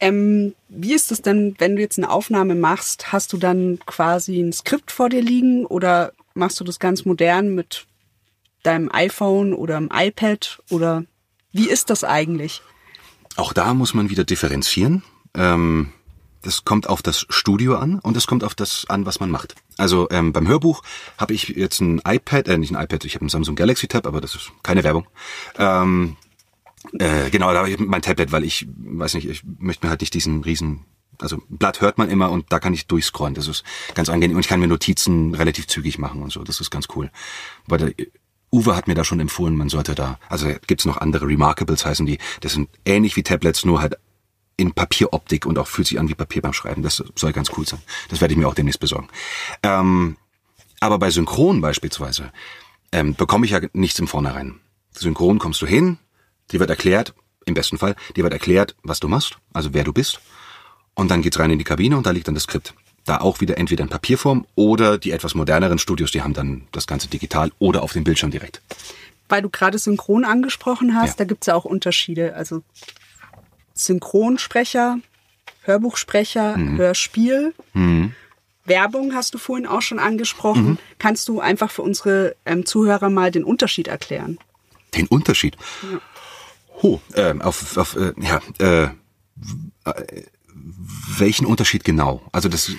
Ähm, 0.00 0.54
wie 0.68 0.94
ist 0.94 1.12
es 1.12 1.22
denn, 1.22 1.54
wenn 1.58 1.76
du 1.76 1.82
jetzt 1.82 1.98
eine 1.98 2.10
Aufnahme 2.10 2.54
machst? 2.54 3.12
Hast 3.12 3.32
du 3.32 3.36
dann 3.36 3.78
quasi 3.86 4.40
ein 4.40 4.52
Skript 4.52 4.90
vor 4.90 5.08
dir 5.08 5.22
liegen 5.22 5.64
oder 5.66 6.12
machst 6.34 6.58
du 6.58 6.64
das 6.64 6.78
ganz 6.78 7.04
modern 7.04 7.54
mit 7.54 7.86
deinem 8.62 8.90
iPhone 8.92 9.54
oder 9.54 9.76
einem 9.76 9.90
iPad 9.92 10.60
oder 10.70 11.04
wie 11.52 11.68
ist 11.68 11.90
das 11.90 12.02
eigentlich? 12.04 12.62
Auch 13.36 13.52
da 13.52 13.74
muss 13.74 13.94
man 13.94 14.10
wieder 14.10 14.24
differenzieren. 14.24 15.02
Ähm, 15.34 15.92
das 16.42 16.64
kommt 16.64 16.88
auf 16.88 17.02
das 17.02 17.24
Studio 17.28 17.76
an 17.76 17.98
und 18.00 18.16
es 18.16 18.26
kommt 18.26 18.44
auf 18.44 18.54
das 18.54 18.86
an, 18.88 19.06
was 19.06 19.20
man 19.20 19.30
macht. 19.30 19.54
Also 19.78 20.08
ähm, 20.10 20.32
beim 20.32 20.48
Hörbuch 20.48 20.82
habe 21.16 21.32
ich 21.34 21.48
jetzt 21.48 21.80
ein 21.80 22.00
iPad, 22.04 22.48
äh, 22.48 22.58
nicht 22.58 22.74
ein 22.74 22.82
iPad, 22.82 23.04
ich 23.04 23.14
habe 23.14 23.24
ein 23.24 23.28
Samsung 23.28 23.54
Galaxy 23.54 23.86
Tab, 23.86 24.06
aber 24.06 24.20
das 24.20 24.34
ist 24.34 24.50
keine 24.62 24.82
Werbung. 24.82 25.06
Ähm, 25.58 26.16
äh, 26.98 27.30
genau, 27.30 27.52
da 27.52 27.60
habe 27.60 27.70
ich 27.70 27.78
mein 27.78 28.02
Tablet, 28.02 28.32
weil 28.32 28.44
ich 28.44 28.66
weiß 28.76 29.14
nicht, 29.14 29.28
ich 29.28 29.42
möchte 29.58 29.86
mir 29.86 29.90
halt 29.90 30.00
nicht 30.00 30.14
diesen 30.14 30.42
riesen 30.42 30.84
also 31.18 31.40
Blatt 31.48 31.80
hört 31.80 31.98
man 31.98 32.10
immer 32.10 32.30
und 32.30 32.52
da 32.52 32.58
kann 32.58 32.74
ich 32.74 32.86
durchscrollen. 32.86 33.34
Das 33.34 33.46
ist 33.46 33.62
ganz 33.94 34.08
angenehm 34.08 34.36
und 34.36 34.40
ich 34.40 34.48
kann 34.48 34.60
mir 34.60 34.66
Notizen 34.66 35.34
relativ 35.34 35.68
zügig 35.68 35.98
machen 35.98 36.22
und 36.22 36.32
so. 36.32 36.42
Das 36.42 36.60
ist 36.60 36.70
ganz 36.70 36.88
cool. 36.96 37.10
Weil 37.66 37.78
der 37.78 38.06
Uwe 38.52 38.76
hat 38.76 38.88
mir 38.88 38.94
da 38.94 39.04
schon 39.04 39.20
empfohlen, 39.20 39.56
man 39.56 39.68
sollte 39.68 39.94
da, 39.94 40.18
also 40.28 40.48
gibt's 40.66 40.84
noch 40.84 40.98
andere 40.98 41.26
Remarkables 41.26 41.86
heißen 41.86 42.04
die, 42.04 42.18
das 42.40 42.52
sind 42.52 42.68
ähnlich 42.84 43.16
wie 43.16 43.22
Tablets, 43.22 43.64
nur 43.64 43.80
halt 43.80 43.96
in 44.56 44.72
Papieroptik 44.72 45.46
und 45.46 45.58
auch 45.58 45.66
fühlt 45.66 45.88
sich 45.88 45.98
an 45.98 46.08
wie 46.08 46.14
Papier 46.14 46.42
beim 46.42 46.52
Schreiben. 46.52 46.82
Das 46.82 47.02
soll 47.16 47.32
ganz 47.32 47.50
cool 47.56 47.66
sein. 47.66 47.80
Das 48.10 48.20
werde 48.20 48.34
ich 48.34 48.38
mir 48.38 48.46
auch 48.46 48.54
demnächst 48.54 48.80
besorgen. 48.80 49.08
Ähm, 49.62 50.16
aber 50.80 50.98
bei 50.98 51.10
Synchron 51.10 51.60
beispielsweise 51.60 52.32
ähm, 52.90 53.14
bekomme 53.14 53.46
ich 53.46 53.52
ja 53.52 53.60
nichts 53.72 53.98
im 53.98 54.08
Vornherein. 54.08 54.60
Synchron 54.90 55.38
kommst 55.38 55.62
du 55.62 55.66
hin, 55.66 55.98
dir 56.52 56.60
wird 56.60 56.70
erklärt, 56.70 57.14
im 57.46 57.54
besten 57.54 57.78
Fall, 57.78 57.96
dir 58.16 58.24
wird 58.24 58.32
erklärt, 58.32 58.76
was 58.82 59.00
du 59.00 59.08
machst, 59.08 59.38
also 59.52 59.74
wer 59.74 59.84
du 59.84 59.92
bist. 59.92 60.20
Und 60.94 61.10
dann 61.10 61.22
geht's 61.22 61.38
rein 61.38 61.50
in 61.50 61.58
die 61.58 61.64
Kabine 61.64 61.96
und 61.96 62.06
da 62.06 62.10
liegt 62.10 62.28
dann 62.28 62.34
das 62.34 62.44
Skript. 62.44 62.74
Da 63.04 63.18
auch 63.18 63.40
wieder 63.40 63.58
entweder 63.58 63.82
in 63.82 63.90
Papierform 63.90 64.46
oder 64.54 64.98
die 64.98 65.10
etwas 65.10 65.34
moderneren 65.34 65.78
Studios, 65.78 66.12
die 66.12 66.22
haben 66.22 66.34
dann 66.34 66.62
das 66.70 66.86
Ganze 66.86 67.08
digital 67.08 67.50
oder 67.58 67.82
auf 67.82 67.92
dem 67.92 68.04
Bildschirm 68.04 68.30
direkt. 68.30 68.60
Weil 69.28 69.42
du 69.42 69.48
gerade 69.48 69.78
Synchron 69.78 70.24
angesprochen 70.24 70.94
hast, 70.94 71.10
ja. 71.10 71.14
da 71.18 71.24
gibt's 71.24 71.46
ja 71.46 71.54
auch 71.54 71.64
Unterschiede. 71.64 72.36
Also 72.36 72.62
Synchronsprecher, 73.74 74.98
Hörbuchsprecher, 75.62 76.56
mhm. 76.56 76.78
Hörspiel. 76.78 77.54
Mhm. 77.72 78.14
Werbung 78.64 79.14
hast 79.14 79.34
du 79.34 79.38
vorhin 79.38 79.66
auch 79.66 79.82
schon 79.82 79.98
angesprochen. 79.98 80.64
Mhm. 80.64 80.78
Kannst 80.98 81.28
du 81.28 81.40
einfach 81.40 81.70
für 81.70 81.82
unsere 81.82 82.36
ähm, 82.44 82.64
Zuhörer 82.64 83.10
mal 83.10 83.32
den 83.32 83.42
Unterschied 83.42 83.88
erklären? 83.88 84.38
Den 84.94 85.08
Unterschied? 85.08 85.56
Ja. 85.90 85.98
Oh, 86.82 87.00
äh, 87.14 87.32
auf, 87.40 87.76
auf 87.76 87.96
äh, 87.96 88.12
ja, 88.20 88.40
äh, 88.58 88.88
welchen 91.18 91.46
Unterschied 91.46 91.84
genau? 91.84 92.22
Also 92.32 92.48
das 92.48 92.72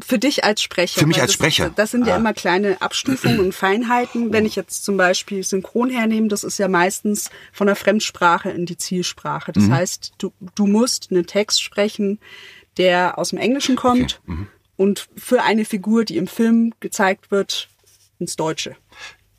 für 0.00 0.18
dich 0.18 0.44
als 0.44 0.62
Sprecher. 0.62 1.00
Für 1.00 1.06
mich 1.06 1.20
als 1.20 1.32
Sprecher. 1.32 1.66
Das, 1.66 1.74
das 1.76 1.90
sind 1.92 2.06
ja 2.06 2.14
ah. 2.14 2.18
immer 2.18 2.32
kleine 2.32 2.80
Abstufungen 2.82 3.40
und 3.40 3.54
Feinheiten. 3.54 4.32
Wenn 4.32 4.46
ich 4.46 4.56
jetzt 4.56 4.84
zum 4.84 4.96
Beispiel 4.96 5.42
Synchron 5.44 5.90
hernehme, 5.90 6.28
das 6.28 6.44
ist 6.44 6.58
ja 6.58 6.68
meistens 6.68 7.30
von 7.52 7.66
der 7.66 7.76
Fremdsprache 7.76 8.50
in 8.50 8.66
die 8.66 8.76
Zielsprache. 8.76 9.52
Das 9.52 9.64
mhm. 9.64 9.72
heißt, 9.74 10.12
du, 10.18 10.32
du 10.54 10.66
musst 10.66 11.10
einen 11.10 11.26
Text 11.26 11.62
sprechen, 11.62 12.18
der 12.78 13.18
aus 13.18 13.30
dem 13.30 13.38
Englischen 13.38 13.76
kommt 13.76 14.20
Okay, 14.24 14.32
mhm. 14.32 14.48
und 14.76 15.08
für 15.16 15.42
eine 15.42 15.64
Figur, 15.64 16.04
die 16.04 16.16
im 16.16 16.26
Film 16.26 16.72
gezeigt 16.80 17.30
wird, 17.30 17.68
ins 18.18 18.36
Deutsche. 18.36 18.76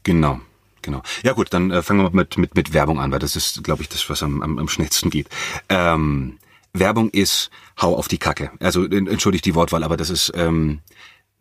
Genau, 0.03 0.39
genau. 0.81 1.01
Ja 1.23 1.33
gut, 1.33 1.47
dann 1.53 1.71
äh, 1.71 1.81
fangen 1.81 2.01
wir 2.01 2.11
mit, 2.11 2.37
mit, 2.37 2.55
mit 2.55 2.73
Werbung 2.73 2.99
an, 2.99 3.11
weil 3.11 3.19
das 3.19 3.35
ist, 3.35 3.63
glaube 3.63 3.81
ich, 3.83 3.89
das, 3.89 4.09
was 4.09 4.23
am, 4.23 4.41
am, 4.41 4.57
am 4.59 4.67
schnellsten 4.67 5.09
geht. 5.09 5.27
Ähm, 5.69 6.37
Werbung 6.73 7.09
ist 7.09 7.49
Hau 7.81 7.95
auf 7.95 8.07
die 8.07 8.17
Kacke. 8.17 8.51
Also 8.59 8.85
en- 8.85 9.07
entschuldigt 9.07 9.45
die 9.45 9.55
Wortwahl, 9.55 9.83
aber 9.83 9.97
das 9.97 10.09
ist, 10.09 10.31
ähm, 10.35 10.79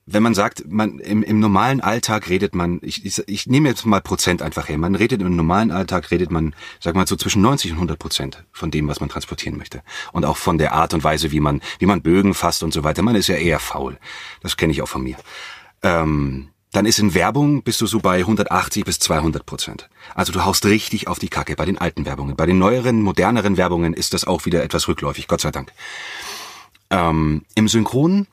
wenn 0.06 0.22
man 0.24 0.34
sagt, 0.34 0.64
man 0.66 0.98
im, 0.98 1.22
im 1.22 1.38
normalen 1.38 1.80
Alltag 1.80 2.28
redet 2.28 2.52
man, 2.54 2.80
ich, 2.82 3.04
ich, 3.04 3.22
ich 3.28 3.46
nehme 3.46 3.68
jetzt 3.68 3.86
mal 3.86 4.00
Prozent 4.00 4.42
einfach 4.42 4.68
her, 4.68 4.76
man 4.76 4.96
redet 4.96 5.20
im 5.20 5.36
normalen 5.36 5.70
Alltag, 5.70 6.10
redet 6.10 6.32
man, 6.32 6.54
sag 6.80 6.96
mal 6.96 7.06
so 7.06 7.14
zwischen 7.14 7.42
90 7.42 7.70
und 7.72 7.76
100 7.76 7.98
Prozent 7.98 8.44
von 8.50 8.72
dem, 8.72 8.88
was 8.88 8.98
man 8.98 9.08
transportieren 9.08 9.56
möchte. 9.56 9.82
Und 10.12 10.24
auch 10.24 10.36
von 10.36 10.58
der 10.58 10.72
Art 10.72 10.94
und 10.94 11.04
Weise, 11.04 11.30
wie 11.30 11.38
man, 11.38 11.60
wie 11.78 11.86
man 11.86 12.02
Bögen 12.02 12.34
fasst 12.34 12.64
und 12.64 12.72
so 12.72 12.82
weiter. 12.82 13.02
Man 13.02 13.14
ist 13.14 13.28
ja 13.28 13.36
eher 13.36 13.60
faul. 13.60 13.98
Das 14.42 14.56
kenne 14.56 14.72
ich 14.72 14.82
auch 14.82 14.88
von 14.88 15.02
mir. 15.04 15.16
Ähm, 15.82 16.48
dann 16.72 16.86
ist 16.86 16.98
in 16.98 17.14
Werbung 17.14 17.62
bist 17.62 17.80
du 17.80 17.86
so 17.86 17.98
bei 17.98 18.18
180 18.18 18.84
bis 18.84 18.98
200 19.00 19.44
Prozent. 19.44 19.88
Also 20.14 20.32
du 20.32 20.44
haust 20.44 20.64
richtig 20.66 21.08
auf 21.08 21.18
die 21.18 21.28
Kacke 21.28 21.56
bei 21.56 21.64
den 21.64 21.78
alten 21.78 22.06
Werbungen. 22.06 22.36
Bei 22.36 22.46
den 22.46 22.58
neueren, 22.58 23.02
moderneren 23.02 23.56
Werbungen 23.56 23.92
ist 23.92 24.14
das 24.14 24.24
auch 24.24 24.46
wieder 24.46 24.62
etwas 24.62 24.86
rückläufig, 24.86 25.26
Gott 25.26 25.40
sei 25.40 25.50
Dank. 25.50 25.72
Ähm, 26.90 27.44
Im 27.54 27.68
Synchron, 27.68 28.26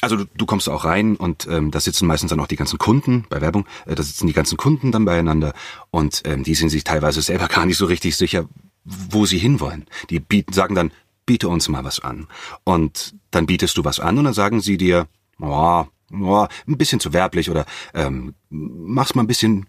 also 0.00 0.16
du, 0.16 0.24
du 0.36 0.46
kommst 0.46 0.68
auch 0.68 0.84
rein 0.84 1.16
und 1.16 1.46
ähm, 1.50 1.70
da 1.70 1.80
sitzen 1.80 2.06
meistens 2.06 2.30
dann 2.30 2.40
auch 2.40 2.46
die 2.46 2.56
ganzen 2.56 2.78
Kunden 2.78 3.24
bei 3.28 3.40
Werbung, 3.40 3.66
äh, 3.86 3.94
da 3.94 4.02
sitzen 4.02 4.26
die 4.26 4.32
ganzen 4.32 4.56
Kunden 4.56 4.92
dann 4.92 5.04
beieinander 5.04 5.54
und 5.90 6.22
ähm, 6.24 6.44
die 6.44 6.54
sind 6.54 6.68
sich 6.68 6.84
teilweise 6.84 7.22
selber 7.22 7.48
gar 7.48 7.66
nicht 7.66 7.78
so 7.78 7.86
richtig 7.86 8.16
sicher, 8.16 8.46
wo 8.84 9.26
sie 9.26 9.38
hinwollen. 9.38 9.86
Die 10.10 10.20
bieten, 10.20 10.52
sagen 10.52 10.74
dann, 10.74 10.92
biete 11.26 11.48
uns 11.48 11.68
mal 11.68 11.84
was 11.84 12.00
an. 12.00 12.26
Und 12.64 13.14
dann 13.30 13.46
bietest 13.46 13.76
du 13.76 13.84
was 13.84 14.00
an 14.00 14.18
und 14.18 14.24
dann 14.24 14.34
sagen 14.34 14.60
sie 14.60 14.78
dir, 14.78 15.06
oh, 15.40 15.84
oh, 16.12 16.46
ein 16.66 16.78
bisschen 16.78 17.00
zu 17.00 17.12
werblich 17.12 17.50
oder 17.50 17.66
ähm, 17.94 18.34
mach's 18.50 19.14
mal 19.14 19.22
ein 19.22 19.28
bisschen 19.28 19.66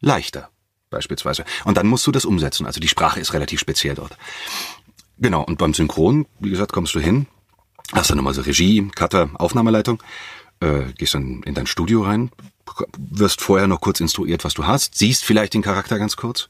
leichter 0.00 0.50
beispielsweise. 0.90 1.44
Und 1.64 1.76
dann 1.76 1.86
musst 1.86 2.06
du 2.06 2.12
das 2.12 2.24
umsetzen. 2.24 2.66
Also 2.66 2.80
die 2.80 2.88
Sprache 2.88 3.20
ist 3.20 3.32
relativ 3.32 3.60
speziell 3.60 3.94
dort. 3.94 4.16
Genau, 5.18 5.42
und 5.42 5.58
beim 5.58 5.74
Synchron, 5.74 6.26
wie 6.40 6.50
gesagt, 6.50 6.72
kommst 6.72 6.94
du 6.94 7.00
hin, 7.00 7.26
hast 7.92 8.10
dann 8.10 8.16
nochmal 8.16 8.34
so 8.34 8.42
Regie, 8.42 8.88
Cutter, 8.94 9.30
Aufnahmeleitung, 9.34 10.02
äh, 10.60 10.92
gehst 10.96 11.14
dann 11.14 11.42
in 11.44 11.54
dein 11.54 11.66
Studio 11.66 12.02
rein, 12.02 12.30
wirst 12.98 13.40
vorher 13.40 13.66
noch 13.66 13.80
kurz 13.80 14.00
instruiert, 14.00 14.44
was 14.44 14.54
du 14.54 14.66
hast, 14.66 14.96
siehst 14.96 15.24
vielleicht 15.24 15.54
den 15.54 15.62
Charakter 15.62 15.98
ganz 15.98 16.16
kurz 16.16 16.48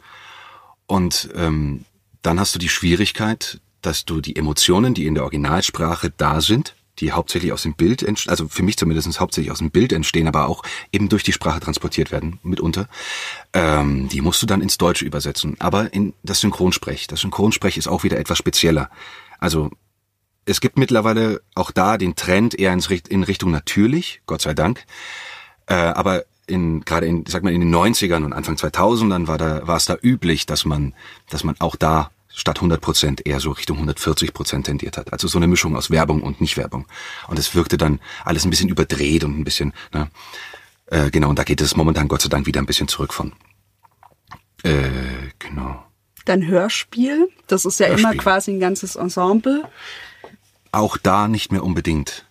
und 0.86 1.30
ähm, 1.34 1.84
dann 2.22 2.40
hast 2.40 2.54
du 2.54 2.58
die 2.58 2.68
Schwierigkeit, 2.68 3.60
dass 3.80 4.04
du 4.04 4.20
die 4.20 4.36
Emotionen, 4.36 4.92
die 4.94 5.06
in 5.06 5.14
der 5.14 5.24
Originalsprache 5.24 6.12
da 6.16 6.40
sind, 6.40 6.74
die 6.98 7.12
hauptsächlich 7.12 7.52
aus 7.52 7.62
dem 7.62 7.74
Bild, 7.74 8.02
entst- 8.02 8.28
also 8.28 8.48
für 8.48 8.62
mich 8.62 8.76
zumindest 8.76 9.20
hauptsächlich 9.20 9.50
aus 9.50 9.58
dem 9.58 9.70
Bild 9.70 9.92
entstehen, 9.92 10.28
aber 10.28 10.48
auch 10.48 10.62
eben 10.92 11.08
durch 11.08 11.22
die 11.22 11.32
Sprache 11.32 11.60
transportiert 11.60 12.12
werden, 12.12 12.38
mitunter, 12.42 12.88
ähm, 13.52 14.08
die 14.08 14.20
musst 14.20 14.42
du 14.42 14.46
dann 14.46 14.60
ins 14.60 14.78
Deutsche 14.78 15.04
übersetzen. 15.04 15.56
Aber 15.58 15.92
in 15.94 16.14
das 16.22 16.40
Synchronsprech. 16.40 17.06
Das 17.06 17.20
Synchronsprech 17.20 17.76
ist 17.76 17.88
auch 17.88 18.04
wieder 18.04 18.18
etwas 18.18 18.38
spezieller. 18.38 18.90
Also 19.38 19.70
es 20.44 20.60
gibt 20.60 20.78
mittlerweile 20.78 21.40
auch 21.54 21.70
da 21.70 21.96
den 21.96 22.16
Trend 22.16 22.58
eher 22.58 22.72
in 22.72 23.22
Richtung 23.22 23.50
natürlich, 23.50 24.22
Gott 24.26 24.42
sei 24.42 24.54
Dank. 24.54 24.84
Äh, 25.66 25.74
aber 25.74 26.24
in, 26.46 26.80
gerade 26.80 27.06
in, 27.06 27.24
sag 27.26 27.44
mal, 27.44 27.52
in 27.52 27.60
den 27.60 27.74
90ern 27.74 28.24
und 28.24 28.32
Anfang 28.32 28.56
2000ern 28.56 29.28
war 29.28 29.38
da, 29.38 29.66
war 29.66 29.76
es 29.76 29.84
da 29.84 29.96
üblich, 30.02 30.46
dass 30.46 30.64
man, 30.64 30.94
dass 31.28 31.44
man 31.44 31.54
auch 31.60 31.76
da 31.76 32.10
statt 32.40 32.58
100 32.58 32.80
Prozent 32.80 33.26
eher 33.26 33.38
so 33.38 33.50
Richtung 33.50 33.76
140 33.76 34.32
Prozent 34.32 34.66
tendiert 34.66 34.96
hat. 34.96 35.12
Also 35.12 35.28
so 35.28 35.38
eine 35.38 35.46
Mischung 35.46 35.76
aus 35.76 35.90
Werbung 35.90 36.22
und 36.22 36.40
Nicht-Werbung. 36.40 36.86
Und 37.28 37.38
es 37.38 37.54
wirkte 37.54 37.76
dann 37.76 38.00
alles 38.24 38.44
ein 38.44 38.50
bisschen 38.50 38.68
überdreht 38.68 39.24
und 39.24 39.38
ein 39.38 39.44
bisschen, 39.44 39.72
ne, 39.92 40.10
äh, 40.86 41.10
genau, 41.10 41.28
und 41.28 41.38
da 41.38 41.44
geht 41.44 41.60
es 41.60 41.76
momentan 41.76 42.08
Gott 42.08 42.22
sei 42.22 42.28
Dank 42.28 42.46
wieder 42.46 42.60
ein 42.60 42.66
bisschen 42.66 42.88
zurück 42.88 43.12
von. 43.12 43.32
Äh, 44.62 44.90
genau. 45.38 45.84
Dann 46.24 46.46
Hörspiel, 46.46 47.28
das 47.46 47.64
ist 47.64 47.78
ja 47.80 47.86
immer 47.86 48.08
Hörspiel. 48.08 48.20
quasi 48.20 48.50
ein 48.52 48.60
ganzes 48.60 48.96
Ensemble. 48.96 49.64
Auch 50.72 50.96
da 50.96 51.28
nicht 51.28 51.52
mehr 51.52 51.64
unbedingt. 51.64 52.26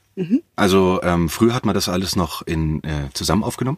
Also 0.56 1.00
ähm, 1.02 1.30
früher 1.30 1.54
hat 1.54 1.66
man 1.66 1.74
das 1.74 1.88
alles 1.88 2.16
noch 2.16 2.42
in 2.42 2.84
äh, 2.84 3.10
zusammen 3.14 3.44
aufgenommen. 3.44 3.78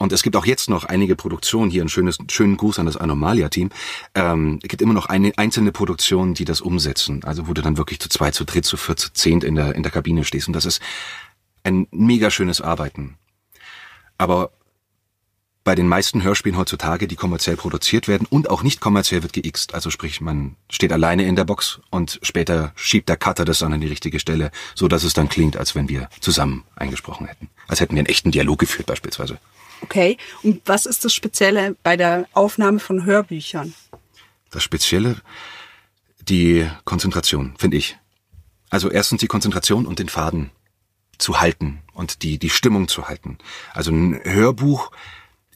Und 0.00 0.12
es 0.12 0.22
gibt 0.22 0.34
auch 0.34 0.46
jetzt 0.46 0.70
noch 0.70 0.84
einige 0.84 1.14
Produktionen, 1.14 1.70
hier 1.70 1.84
ein 1.84 1.90
schönes, 1.90 2.16
schönen 2.30 2.56
Gruß 2.56 2.78
an 2.78 2.86
das 2.86 2.96
Anomalia-Team. 2.96 3.68
Ähm, 4.14 4.58
es 4.62 4.68
gibt 4.70 4.80
immer 4.80 4.94
noch 4.94 5.06
eine, 5.06 5.30
einzelne 5.36 5.72
Produktionen, 5.72 6.32
die 6.32 6.46
das 6.46 6.62
umsetzen. 6.62 7.22
Also 7.22 7.48
wo 7.48 7.52
du 7.52 7.60
dann 7.60 7.76
wirklich 7.76 8.00
zu 8.00 8.08
zweit, 8.08 8.34
zu 8.34 8.46
dritt, 8.46 8.64
zu 8.64 8.78
viert, 8.78 8.98
zu 8.98 9.12
zehnt 9.12 9.44
in 9.44 9.56
der, 9.56 9.74
in 9.74 9.82
der 9.82 9.92
Kabine 9.92 10.24
stehst. 10.24 10.48
Und 10.48 10.54
das 10.54 10.64
ist 10.64 10.80
ein 11.64 11.86
mega 11.90 12.30
schönes 12.30 12.62
Arbeiten. 12.62 13.18
Aber 14.16 14.52
bei 15.64 15.74
den 15.74 15.86
meisten 15.86 16.22
Hörspielen 16.22 16.56
heutzutage, 16.56 17.06
die 17.06 17.16
kommerziell 17.16 17.56
produziert 17.58 18.08
werden 18.08 18.26
und 18.30 18.48
auch 18.48 18.62
nicht 18.62 18.80
kommerziell 18.80 19.22
wird 19.22 19.34
geixt. 19.34 19.74
Also 19.74 19.90
sprich, 19.90 20.22
man 20.22 20.56
steht 20.70 20.92
alleine 20.92 21.24
in 21.24 21.36
der 21.36 21.44
Box 21.44 21.78
und 21.90 22.18
später 22.22 22.72
schiebt 22.74 23.10
der 23.10 23.18
Cutter 23.18 23.44
das 23.44 23.58
dann 23.58 23.74
an 23.74 23.82
die 23.82 23.88
richtige 23.88 24.18
Stelle, 24.18 24.50
so 24.74 24.88
dass 24.88 25.04
es 25.04 25.12
dann 25.12 25.28
klingt, 25.28 25.58
als 25.58 25.74
wenn 25.74 25.90
wir 25.90 26.08
zusammen 26.20 26.64
eingesprochen 26.74 27.26
hätten. 27.26 27.50
Als 27.68 27.80
hätten 27.80 27.96
wir 27.96 28.00
einen 28.00 28.06
echten 28.06 28.30
Dialog 28.30 28.58
geführt 28.60 28.86
beispielsweise. 28.86 29.38
Okay. 29.82 30.16
Und 30.42 30.62
was 30.66 30.86
ist 30.86 31.04
das 31.04 31.14
Spezielle 31.14 31.76
bei 31.82 31.96
der 31.96 32.28
Aufnahme 32.32 32.78
von 32.78 33.04
Hörbüchern? 33.04 33.74
Das 34.50 34.62
Spezielle, 34.62 35.16
die 36.20 36.68
Konzentration, 36.84 37.54
finde 37.58 37.76
ich. 37.76 37.96
Also 38.68 38.90
erstens 38.90 39.20
die 39.20 39.26
Konzentration 39.26 39.86
und 39.86 39.98
den 39.98 40.08
Faden 40.08 40.50
zu 41.18 41.40
halten 41.40 41.80
und 41.92 42.22
die, 42.22 42.38
die 42.38 42.50
Stimmung 42.50 42.88
zu 42.88 43.08
halten. 43.08 43.38
Also 43.72 43.90
ein 43.90 44.20
Hörbuch 44.24 44.90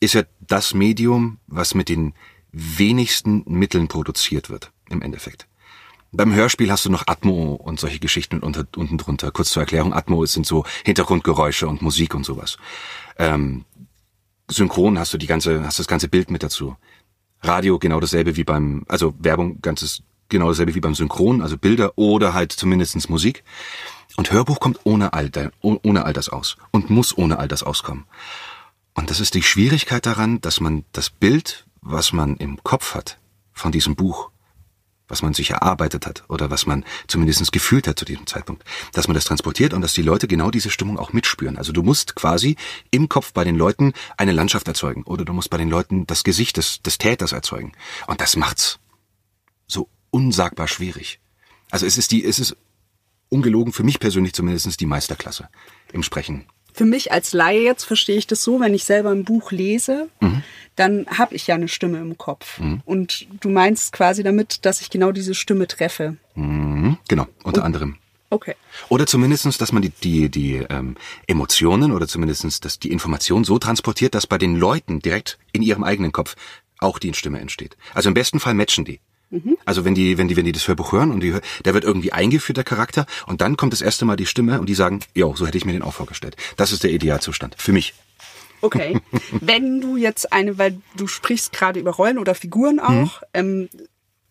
ist 0.00 0.14
ja 0.14 0.22
das 0.40 0.74
Medium, 0.74 1.38
was 1.46 1.74
mit 1.74 1.88
den 1.88 2.14
wenigsten 2.52 3.42
Mitteln 3.46 3.88
produziert 3.88 4.50
wird, 4.50 4.70
im 4.90 5.02
Endeffekt. 5.02 5.46
Beim 6.12 6.32
Hörspiel 6.32 6.70
hast 6.70 6.84
du 6.84 6.90
noch 6.90 7.08
Atmo 7.08 7.54
und 7.54 7.80
solche 7.80 7.98
Geschichten 7.98 8.38
unter, 8.38 8.66
unten 8.76 8.98
drunter. 8.98 9.32
Kurz 9.32 9.50
zur 9.50 9.62
Erklärung, 9.62 9.92
Atmo 9.92 10.24
sind 10.26 10.46
so 10.46 10.64
Hintergrundgeräusche 10.84 11.66
und 11.66 11.82
Musik 11.82 12.14
und 12.14 12.24
sowas. 12.24 12.56
Ähm, 13.18 13.64
Synchron 14.54 14.98
hast 14.98 15.12
du 15.12 15.18
die 15.18 15.26
ganze, 15.26 15.64
hast 15.64 15.78
das 15.78 15.86
ganze 15.86 16.08
Bild 16.08 16.30
mit 16.30 16.42
dazu. 16.42 16.76
Radio 17.42 17.78
genau 17.78 18.00
dasselbe 18.00 18.36
wie 18.36 18.44
beim, 18.44 18.84
also 18.88 19.14
Werbung 19.18 19.60
ganzes 19.60 20.02
genau 20.28 20.48
dasselbe 20.48 20.74
wie 20.74 20.80
beim 20.80 20.94
Synchron, 20.94 21.42
also 21.42 21.58
Bilder 21.58 21.96
oder 21.96 22.34
halt 22.34 22.52
zumindestens 22.52 23.08
Musik. 23.08 23.44
Und 24.16 24.32
Hörbuch 24.32 24.60
kommt 24.60 24.80
ohne 24.84 25.12
all, 25.12 25.30
ohne 25.60 26.04
all 26.04 26.12
das 26.12 26.28
aus 26.28 26.56
und 26.70 26.88
muss 26.90 27.16
ohne 27.16 27.38
all 27.38 27.48
das 27.48 27.62
auskommen. 27.62 28.04
Und 28.94 29.10
das 29.10 29.20
ist 29.20 29.34
die 29.34 29.42
Schwierigkeit 29.42 30.06
daran, 30.06 30.40
dass 30.40 30.60
man 30.60 30.84
das 30.92 31.10
Bild, 31.10 31.66
was 31.80 32.12
man 32.12 32.36
im 32.36 32.62
Kopf 32.62 32.94
hat 32.94 33.18
von 33.52 33.72
diesem 33.72 33.96
Buch, 33.96 34.30
was 35.14 35.22
man 35.22 35.32
sich 35.32 35.50
erarbeitet 35.50 36.06
hat 36.06 36.24
oder 36.28 36.50
was 36.50 36.66
man 36.66 36.84
zumindest 37.06 37.52
gefühlt 37.52 37.86
hat 37.86 37.96
zu 37.96 38.04
diesem 38.04 38.26
Zeitpunkt, 38.26 38.64
dass 38.94 39.06
man 39.06 39.14
das 39.14 39.22
transportiert 39.22 39.72
und 39.72 39.80
dass 39.80 39.92
die 39.92 40.02
Leute 40.02 40.26
genau 40.26 40.50
diese 40.50 40.70
Stimmung 40.70 40.98
auch 40.98 41.12
mitspüren. 41.12 41.56
Also 41.56 41.70
du 41.70 41.84
musst 41.84 42.16
quasi 42.16 42.56
im 42.90 43.08
Kopf 43.08 43.32
bei 43.32 43.44
den 43.44 43.54
Leuten 43.54 43.92
eine 44.16 44.32
Landschaft 44.32 44.66
erzeugen 44.66 45.04
oder 45.04 45.24
du 45.24 45.32
musst 45.32 45.50
bei 45.50 45.56
den 45.56 45.70
Leuten 45.70 46.04
das 46.08 46.24
Gesicht 46.24 46.56
des, 46.56 46.82
des 46.82 46.98
Täters 46.98 47.30
erzeugen. 47.30 47.74
Und 48.08 48.20
das 48.20 48.34
macht's 48.34 48.80
so 49.68 49.88
unsagbar 50.10 50.66
schwierig. 50.66 51.20
Also 51.70 51.86
es 51.86 51.96
ist 51.96 52.10
die, 52.10 52.24
es 52.24 52.40
ist 52.40 52.56
ungelogen 53.28 53.72
für 53.72 53.84
mich 53.84 54.00
persönlich 54.00 54.32
zumindest 54.32 54.80
die 54.80 54.86
Meisterklasse 54.86 55.48
im 55.92 56.02
Sprechen. 56.02 56.46
Für 56.74 56.84
mich 56.84 57.12
als 57.12 57.32
Laie 57.32 57.62
jetzt 57.62 57.84
verstehe 57.84 58.16
ich 58.16 58.26
das 58.26 58.42
so, 58.42 58.60
wenn 58.60 58.74
ich 58.74 58.84
selber 58.84 59.10
ein 59.10 59.24
Buch 59.24 59.52
lese, 59.52 60.08
dann 60.76 61.06
habe 61.06 61.34
ich 61.34 61.46
ja 61.46 61.54
eine 61.54 61.68
Stimme 61.68 61.98
im 61.98 62.18
Kopf. 62.18 62.58
Und 62.84 63.26
du 63.40 63.48
meinst 63.48 63.92
quasi 63.92 64.22
damit, 64.24 64.66
dass 64.66 64.80
ich 64.80 64.90
genau 64.90 65.12
diese 65.12 65.34
Stimme 65.34 65.68
treffe. 65.68 66.16
Mhm, 66.34 66.98
genau, 67.08 67.26
unter 67.44 67.64
anderem. 67.64 67.96
Okay. 68.30 68.56
Oder 68.88 69.06
zumindestens, 69.06 69.58
dass 69.58 69.70
man 69.70 69.82
die, 69.82 69.90
die, 69.90 70.28
die 70.28 70.54
ähm, 70.68 70.96
Emotionen 71.28 71.92
oder 71.92 72.08
zumindestens 72.08 72.58
dass 72.58 72.80
die 72.80 72.90
Information 72.90 73.44
so 73.44 73.60
transportiert, 73.60 74.16
dass 74.16 74.26
bei 74.26 74.38
den 74.38 74.56
Leuten 74.56 74.98
direkt 74.98 75.38
in 75.52 75.62
ihrem 75.62 75.84
eigenen 75.84 76.10
Kopf 76.10 76.34
auch 76.78 76.98
die 76.98 77.14
Stimme 77.14 77.38
entsteht. 77.38 77.76
Also 77.94 78.08
im 78.08 78.14
besten 78.14 78.40
Fall 78.40 78.54
matchen 78.54 78.84
die. 78.84 78.98
Also 79.64 79.84
wenn 79.84 79.94
die, 79.94 80.18
wenn 80.18 80.28
die, 80.28 80.36
wenn 80.36 80.44
die 80.44 80.52
das 80.52 80.68
Hörbuch 80.68 80.92
hören 80.92 81.10
und 81.10 81.20
die, 81.20 81.34
der 81.64 81.74
wird 81.74 81.84
irgendwie 81.84 82.12
eingeführt, 82.12 82.56
der 82.56 82.64
Charakter, 82.64 83.06
und 83.26 83.40
dann 83.40 83.56
kommt 83.56 83.72
das 83.72 83.80
erste 83.80 84.04
Mal 84.04 84.16
die 84.16 84.26
Stimme 84.26 84.60
und 84.60 84.68
die 84.68 84.74
sagen, 84.74 85.00
jo, 85.14 85.34
so 85.36 85.46
hätte 85.46 85.58
ich 85.58 85.64
mir 85.64 85.72
den 85.72 85.82
auch 85.82 85.94
vorgestellt. 85.94 86.36
Das 86.56 86.72
ist 86.72 86.84
der 86.84 86.90
Idealzustand. 86.90 87.56
Für 87.58 87.72
mich. 87.72 87.94
Okay. 88.60 89.00
Wenn 89.32 89.80
du 89.80 89.96
jetzt 89.96 90.32
eine, 90.32 90.56
weil 90.58 90.80
du 90.96 91.06
sprichst 91.06 91.52
gerade 91.52 91.80
über 91.80 91.92
Rollen 91.92 92.18
oder 92.18 92.34
Figuren 92.34 92.78
auch, 92.78 93.22
ähm, 93.34 93.68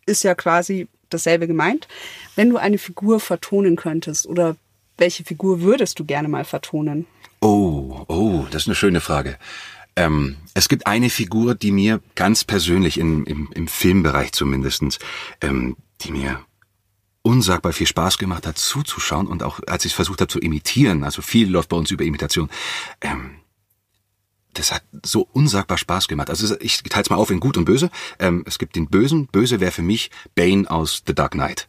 ist 0.06 0.24
ja 0.24 0.36
quasi 0.36 0.88
dasselbe 1.10 1.48
gemeint. 1.48 1.88
Wenn 2.36 2.50
du 2.50 2.58
eine 2.58 2.78
Figur 2.78 3.20
vertonen 3.20 3.76
könntest 3.76 4.26
oder 4.26 4.56
welche 4.98 5.24
Figur 5.24 5.62
würdest 5.62 6.00
du 6.00 6.06
gerne 6.06 6.28
mal 6.28 6.46
vertonen? 6.46 7.06
Oh, 7.42 8.06
oh, 8.08 8.46
das 8.52 8.64
ist 8.64 8.68
eine 8.68 8.76
schöne 8.76 9.02
Frage. 9.02 9.38
Ähm, 9.96 10.38
es 10.54 10.70
gibt 10.70 10.88
eine 10.88 11.10
Figur, 11.10 11.56
die 11.56 11.72
mir 11.72 12.02
ganz 12.16 12.44
persönlich 12.44 12.98
im, 12.98 13.26
im, 13.26 13.50
im 13.54 13.68
Filmbereich 13.68 14.32
zumindestens, 14.32 15.00
ähm, 15.42 15.78
die 16.02 16.12
mir 16.12 16.40
unsagbar 17.22 17.74
viel 17.74 17.88
Spaß 17.88 18.18
gemacht 18.18 18.46
hat, 18.46 18.58
zuzuschauen 18.58 19.28
und 19.28 19.44
auch 19.44 19.60
als 19.68 19.86
ich 19.86 19.92
es 19.92 19.96
versucht 19.96 20.22
habe 20.22 20.32
zu 20.32 20.40
imitieren, 20.40 21.04
also 21.04 21.22
viel 21.22 21.50
läuft 21.50 21.70
bei 21.70 21.78
uns 21.78 21.90
über 21.90 22.04
Imitation, 22.04 22.50
ähm, 23.02 23.36
das 24.54 24.72
hat 24.72 24.84
so 25.04 25.28
unsagbar 25.32 25.78
Spaß 25.78 26.08
gemacht. 26.08 26.30
Also 26.30 26.56
ich 26.60 26.84
teile 26.84 27.04
es 27.04 27.10
mal 27.10 27.16
auf 27.16 27.32
in 27.32 27.40
Gut 27.40 27.58
und 27.58 27.66
Böse. 27.66 27.90
Ähm, 28.20 28.44
es 28.46 28.60
gibt 28.60 28.76
den 28.76 28.88
Bösen. 28.88 29.28
Böse 29.28 29.60
wäre 29.60 29.72
für 29.72 29.82
mich 29.82 30.12
Bane 30.36 30.70
aus 30.70 31.04
The 31.08 31.16
Dark 31.16 31.32
Knight, 31.32 31.68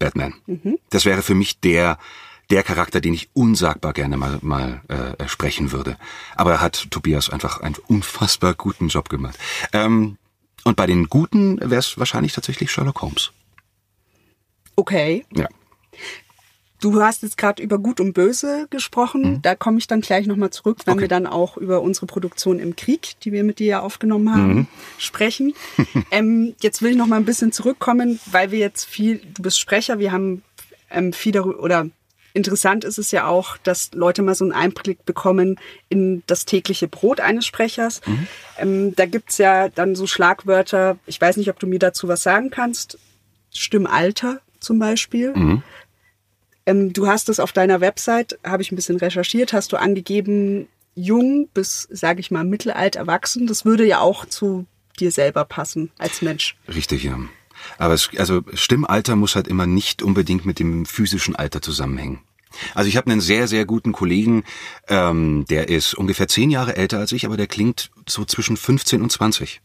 Batman. 0.00 0.34
Mhm. 0.46 0.78
Das 0.90 1.04
wäre 1.04 1.22
für 1.22 1.34
mich 1.34 1.60
der 1.60 1.98
der 2.50 2.62
Charakter, 2.62 3.00
den 3.00 3.14
ich 3.14 3.28
unsagbar 3.32 3.92
gerne 3.92 4.16
mal 4.16 4.38
mal 4.42 4.82
äh, 4.88 5.28
sprechen 5.28 5.72
würde. 5.72 5.96
Aber 6.34 6.52
er 6.52 6.60
hat 6.60 6.90
Tobias 6.90 7.30
einfach 7.30 7.60
einen 7.60 7.76
unfassbar 7.88 8.54
guten 8.54 8.88
Job 8.88 9.08
gemacht. 9.08 9.38
Ähm, 9.72 10.18
und 10.64 10.76
bei 10.76 10.86
den 10.86 11.08
Guten 11.08 11.60
wäre 11.60 11.76
es 11.76 11.98
wahrscheinlich 11.98 12.32
tatsächlich 12.32 12.70
Sherlock 12.70 13.02
Holmes. 13.02 13.30
Okay. 14.74 15.24
Ja. 15.34 15.48
Du 16.80 17.00
hast 17.00 17.22
jetzt 17.22 17.38
gerade 17.38 17.62
über 17.62 17.78
Gut 17.78 18.00
und 18.00 18.12
Böse 18.12 18.66
gesprochen. 18.68 19.22
Mhm. 19.22 19.42
Da 19.42 19.54
komme 19.54 19.78
ich 19.78 19.86
dann 19.86 20.02
gleich 20.02 20.26
nochmal 20.26 20.50
zurück, 20.50 20.78
wenn 20.84 20.94
okay. 20.94 21.02
wir 21.02 21.08
dann 21.08 21.26
auch 21.26 21.56
über 21.56 21.80
unsere 21.80 22.06
Produktion 22.06 22.58
im 22.58 22.76
Krieg, 22.76 23.18
die 23.22 23.32
wir 23.32 23.44
mit 23.44 23.58
dir 23.60 23.66
ja 23.66 23.80
aufgenommen 23.80 24.34
haben, 24.34 24.54
mhm. 24.54 24.66
sprechen. 24.98 25.54
ähm, 26.10 26.54
jetzt 26.60 26.82
will 26.82 26.90
ich 26.90 26.96
noch 26.96 27.06
mal 27.06 27.16
ein 27.16 27.24
bisschen 27.24 27.52
zurückkommen, 27.52 28.20
weil 28.26 28.50
wir 28.50 28.58
jetzt 28.58 28.84
viel, 28.84 29.20
du 29.34 29.42
bist 29.42 29.58
Sprecher, 29.58 29.98
wir 29.98 30.12
haben 30.12 30.42
ähm, 30.90 31.12
viel 31.12 31.32
darüber, 31.32 31.60
oder 31.60 31.88
interessant 32.36 32.84
ist 32.84 32.98
es 32.98 33.10
ja 33.10 33.26
auch, 33.26 33.56
dass 33.56 33.90
Leute 33.94 34.22
mal 34.22 34.34
so 34.34 34.44
einen 34.44 34.52
Einblick 34.52 35.04
bekommen 35.04 35.58
in 35.88 36.22
das 36.26 36.44
tägliche 36.44 36.86
Brot 36.86 37.18
eines 37.18 37.46
Sprechers. 37.46 38.00
Mhm. 38.06 38.26
Ähm, 38.58 38.94
da 38.94 39.06
gibt's 39.06 39.38
ja 39.38 39.68
dann 39.68 39.96
so 39.96 40.06
Schlagwörter, 40.06 40.98
ich 41.06 41.20
weiß 41.20 41.38
nicht, 41.38 41.50
ob 41.50 41.58
du 41.58 41.66
mir 41.66 41.78
dazu 41.78 42.06
was 42.06 42.22
sagen 42.22 42.50
kannst. 42.50 42.98
Stimmalter 43.50 44.40
zum 44.60 44.78
Beispiel. 44.78 45.34
Mhm. 45.34 45.62
Ähm, 46.66 46.92
du 46.92 47.06
hast 47.06 47.28
es 47.28 47.40
auf 47.40 47.52
deiner 47.52 47.80
Website, 47.80 48.38
habe 48.44 48.62
ich 48.62 48.70
ein 48.70 48.76
bisschen 48.76 48.98
recherchiert, 48.98 49.52
hast 49.52 49.72
du 49.72 49.76
angegeben, 49.76 50.68
jung 50.94 51.48
bis, 51.54 51.88
sage 51.90 52.20
ich 52.20 52.30
mal, 52.30 52.44
mittelalt 52.44 52.96
erwachsen. 52.96 53.46
Das 53.46 53.64
würde 53.64 53.86
ja 53.86 54.00
auch 54.00 54.26
zu 54.26 54.66
dir 54.98 55.10
selber 55.10 55.44
passen 55.44 55.90
als 55.98 56.22
Mensch. 56.22 56.56
Richtig, 56.68 57.04
ja. 57.04 57.18
Aber 57.78 57.94
es, 57.94 58.10
also 58.16 58.42
Stimmalter 58.54 59.16
muss 59.16 59.36
halt 59.36 59.48
immer 59.48 59.66
nicht 59.66 60.02
unbedingt 60.02 60.46
mit 60.46 60.58
dem 60.58 60.86
physischen 60.86 61.36
Alter 61.36 61.62
zusammenhängen. 61.62 62.20
Also 62.74 62.88
ich 62.88 62.96
habe 62.96 63.10
einen 63.10 63.20
sehr, 63.20 63.48
sehr 63.48 63.64
guten 63.64 63.92
Kollegen, 63.92 64.44
ähm, 64.88 65.44
der 65.48 65.68
ist 65.68 65.94
ungefähr 65.94 66.28
zehn 66.28 66.50
Jahre 66.50 66.76
älter 66.76 66.98
als 66.98 67.12
ich, 67.12 67.26
aber 67.26 67.36
der 67.36 67.46
klingt 67.46 67.90
so 68.08 68.24
zwischen 68.24 68.56
15 68.56 69.02
und 69.02 69.12
20. 69.12 69.60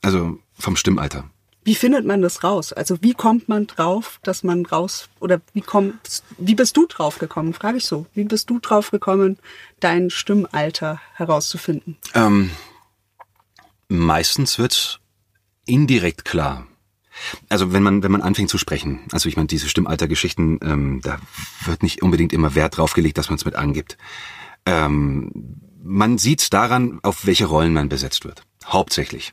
Also 0.00 0.38
vom 0.58 0.76
Stimmalter. 0.76 1.24
Wie 1.64 1.76
findet 1.76 2.04
man 2.04 2.22
das 2.22 2.42
raus? 2.42 2.72
Also 2.72 2.98
wie 3.02 3.14
kommt 3.14 3.48
man 3.48 3.68
drauf, 3.68 4.18
dass 4.24 4.42
man 4.42 4.66
raus 4.66 5.08
oder 5.20 5.40
wie 5.52 5.60
kommst, 5.60 6.24
wie 6.36 6.56
bist 6.56 6.76
du 6.76 6.86
drauf 6.86 7.18
gekommen? 7.18 7.54
Frage 7.54 7.78
ich 7.78 7.86
so. 7.86 8.06
Wie 8.14 8.24
bist 8.24 8.50
du 8.50 8.58
drauf 8.58 8.90
gekommen, 8.90 9.38
dein 9.78 10.10
Stimmalter 10.10 11.00
herauszufinden? 11.14 11.96
Ähm, 12.14 12.50
meistens 13.88 14.58
wird 14.58 15.00
indirekt 15.64 16.24
klar. 16.24 16.66
Also 17.48 17.72
wenn 17.72 17.82
man 17.82 18.02
wenn 18.02 18.12
man 18.12 18.22
anfängt 18.22 18.50
zu 18.50 18.58
sprechen, 18.58 19.00
also 19.12 19.28
ich 19.28 19.36
meine 19.36 19.48
diese 19.48 19.68
Stimmaltergeschichten, 19.68 20.60
ähm, 20.62 21.00
da 21.02 21.18
wird 21.64 21.82
nicht 21.82 22.02
unbedingt 22.02 22.32
immer 22.32 22.54
Wert 22.54 22.76
drauf 22.76 22.94
gelegt, 22.94 23.18
dass 23.18 23.28
man 23.28 23.36
es 23.36 23.44
mit 23.44 23.54
angibt. 23.54 23.98
Ähm, 24.66 25.60
man 25.82 26.18
sieht's 26.18 26.48
daran, 26.50 27.00
auf 27.02 27.26
welche 27.26 27.46
Rollen 27.46 27.72
man 27.72 27.88
besetzt 27.88 28.24
wird. 28.24 28.44
Hauptsächlich. 28.64 29.32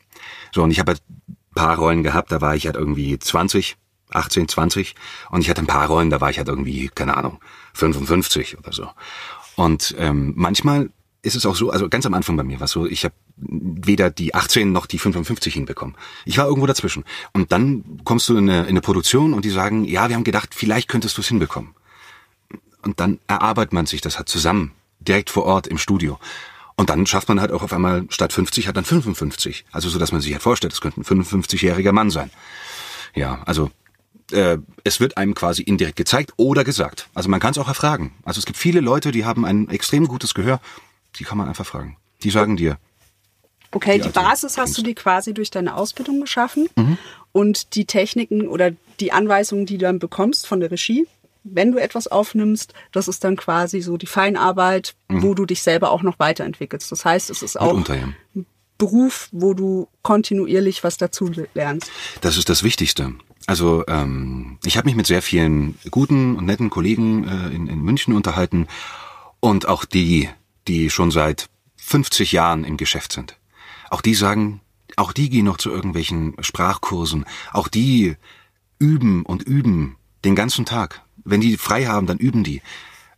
So 0.51 0.63
und 0.63 0.71
ich 0.71 0.79
habe 0.79 0.93
halt 0.93 1.03
paar 1.59 1.77
Rollen 1.77 2.03
gehabt, 2.03 2.31
da 2.31 2.39
war 2.39 2.55
ich 2.55 2.65
halt 2.67 2.77
irgendwie 2.77 3.19
20, 3.19 3.75
18, 4.12 4.48
20 4.48 4.95
und 5.29 5.41
ich 5.41 5.50
hatte 5.50 5.62
ein 5.62 5.67
paar 5.67 5.88
Rollen, 5.88 6.09
da 6.09 6.21
war 6.21 6.29
ich 6.29 6.38
halt 6.38 6.48
irgendwie, 6.48 6.89
keine 6.89 7.17
Ahnung, 7.17 7.39
55 7.74 8.57
oder 8.57 8.72
so. 8.72 8.89
Und 9.55 9.94
ähm, 9.98 10.33
manchmal 10.37 10.89
ist 11.22 11.36
es 11.36 11.46
auch 11.46 11.55
so, 11.55 11.70
also 11.70 11.90
ganz 11.90 12.05
am 12.05 12.14
Anfang 12.14 12.38
bei 12.38 12.44
mir 12.44 12.60
war 12.60 12.66
es 12.66 12.72
so, 12.72 12.86
ich 12.86 13.03
habe 13.03 13.14
weder 13.36 14.10
die 14.10 14.34
18 14.34 14.72
noch 14.72 14.86
die 14.86 15.00
55 15.00 15.53
hinbekommen. 15.53 15.96
Ich 16.25 16.38
war 16.38 16.48
irgendwo 16.48 16.66
dazwischen. 16.66 17.03
Und 17.34 17.51
dann 17.51 18.01
kommst 18.03 18.29
du 18.29 18.38
in 18.38 18.50
eine, 18.50 18.62
in 18.62 18.70
eine 18.70 18.82
Produktion 18.82 19.34
und 19.34 19.44
die 19.44 19.50
sagen, 19.50 19.84
ja, 19.84 20.08
wir 20.10 20.16
haben 20.16 20.24
gedacht, 20.24 20.55
vielleicht 20.55 20.88
könntest 20.88 21.18
du 21.18 21.22
es 21.22 21.27
hinbekommen. 21.27 21.75
Und 22.82 23.00
dann 23.00 23.20
erarbeitet 23.27 23.74
man 23.74 23.86
sich 23.86 24.01
das 24.01 24.18
halt 24.18 24.29
zusammen, 24.29 24.72
direkt 25.00 25.29
vor 25.29 25.44
Ort 25.44 25.68
im 25.68 25.77
Studio. 25.77 26.18
Und 26.77 26.90
dann 26.90 27.05
schafft 27.05 27.27
man 27.27 27.42
halt 27.42 27.51
auch 27.51 27.64
auf 27.64 27.74
einmal 27.74 28.05
statt 28.10 28.32
50 28.32 28.70
hat 28.70 28.77
dann 28.77 28.86
55. 28.86 29.66
Also 29.72 29.90
so, 29.90 30.00
dass 30.00 30.14
man 30.14 30.22
sich 30.22 30.32
halt 30.32 30.42
vorstellt, 30.42 30.72
es 30.72 30.79
könnte 30.79 31.01
ein 31.01 31.03
55-jähriger 31.03 31.92
Mann 31.92 32.10
sein. 32.10 32.32
Ja, 33.14 33.42
also 33.46 33.70
äh, 34.32 34.60
es 34.86 35.01
wird 35.01 35.18
einem 35.18 35.36
quasi 35.36 35.62
indirekt 35.62 35.98
gezeigt 35.98 36.34
oder 36.38 36.64
gesagt. 36.64 37.10
Also 37.14 37.27
man 37.27 37.42
kann 37.42 37.51
es 37.51 37.58
auch 37.58 37.68
erfragen. 37.68 38.14
Also 38.24 38.40
es 38.40 38.46
gibt 38.46 38.58
viele 38.58 38.79
Leute, 38.79 39.12
die 39.12 39.25
haben 39.25 39.44
ein 39.44 39.70
extrem 39.70 40.08
gutes 40.08 40.34
Gehör. 40.34 40.62
Die 41.20 41.24
kann 41.24 41.38
man 41.38 41.48
einfach 41.48 41.66
fragen. 41.66 41.98
Die 42.24 42.29
sagen 42.29 42.58
dir. 42.58 42.77
Okay, 43.72 43.98
die, 43.98 44.03
die 44.03 44.10
Basis 44.10 44.58
hast 44.58 44.77
du 44.77 44.82
dir 44.82 44.96
quasi 44.96 45.34
durch 45.34 45.51
deine 45.51 45.75
Ausbildung 45.75 46.22
geschaffen. 46.22 46.70
Mhm. 46.75 46.98
Und 47.32 47.75
die 47.75 47.86
Techniken 47.86 48.48
oder 48.48 48.72
die 49.00 49.12
Anweisungen, 49.12 49.66
die 49.66 49.77
du 49.77 49.86
dann 49.86 50.00
bekommst 50.00 50.48
von 50.48 50.60
der 50.60 50.72
Regie, 50.72 51.05
wenn 51.44 51.72
du 51.72 51.77
etwas 51.77 52.08
aufnimmst, 52.08 52.74
das 52.92 53.08
ist 53.08 53.24
dann 53.24 53.36
quasi 53.36 53.82
so 53.82 53.98
die 53.98 54.08
Feinarbeit, 54.08 54.96
mhm. 55.08 55.24
wo 55.24 55.34
du 55.34 55.46
dich 55.46 55.62
selber 55.62 55.92
auch 55.92 56.01
noch 56.01 56.20
weiterentwickelst. 56.20 56.92
Das 56.92 57.05
heißt, 57.05 57.29
es 57.29 57.44
ist 57.44 57.60
auch 57.60 57.75
ein 57.90 58.16
Beruf, 58.77 59.29
wo 59.32 59.53
du 59.53 59.90
kontinuierlich 60.01 60.84
was 60.84 60.98
dazu 60.98 61.32
lernst. 61.53 61.92
Das 62.22 62.38
ist 62.38 62.50
das 62.50 62.64
Wichtigste. 62.64 63.14
Also 63.46 63.84
ähm, 63.88 64.58
ich 64.64 64.77
habe 64.77 64.86
mich 64.86 64.96
mit 64.96 65.08
sehr 65.08 65.22
vielen 65.22 65.77
guten 65.92 66.36
und 66.36 66.46
netten 66.46 66.70
Kollegen 66.70 67.27
äh, 67.27 67.55
in, 67.55 67.68
in 67.68 67.82
München 67.82 68.14
unterhalten 68.14 68.68
und 69.40 69.68
auch 69.68 69.86
die, 69.86 70.29
die 70.70 70.90
schon 70.90 71.12
seit 71.12 71.50
50 71.77 72.32
Jahren 72.32 72.64
im 72.64 72.77
Geschäft 72.77 73.12
sind. 73.12 73.38
Auch 73.90 74.01
die 74.01 74.16
sagen, 74.16 74.62
auch 74.96 75.12
die 75.12 75.29
gehen 75.29 75.46
noch 75.46 75.58
zu 75.58 75.70
irgendwelchen 75.70 76.36
Sprachkursen. 76.40 77.25
Auch 77.51 77.68
die 77.68 78.16
üben 78.77 79.24
und 79.25 79.44
üben 79.44 79.98
den 80.24 80.36
ganzen 80.36 80.66
Tag 80.66 81.01
wenn 81.29 81.42
die 81.42 81.58
frei 81.58 81.86
haben, 81.86 82.08
dann 82.08 82.18
üben 82.18 82.44
die. 82.44 82.62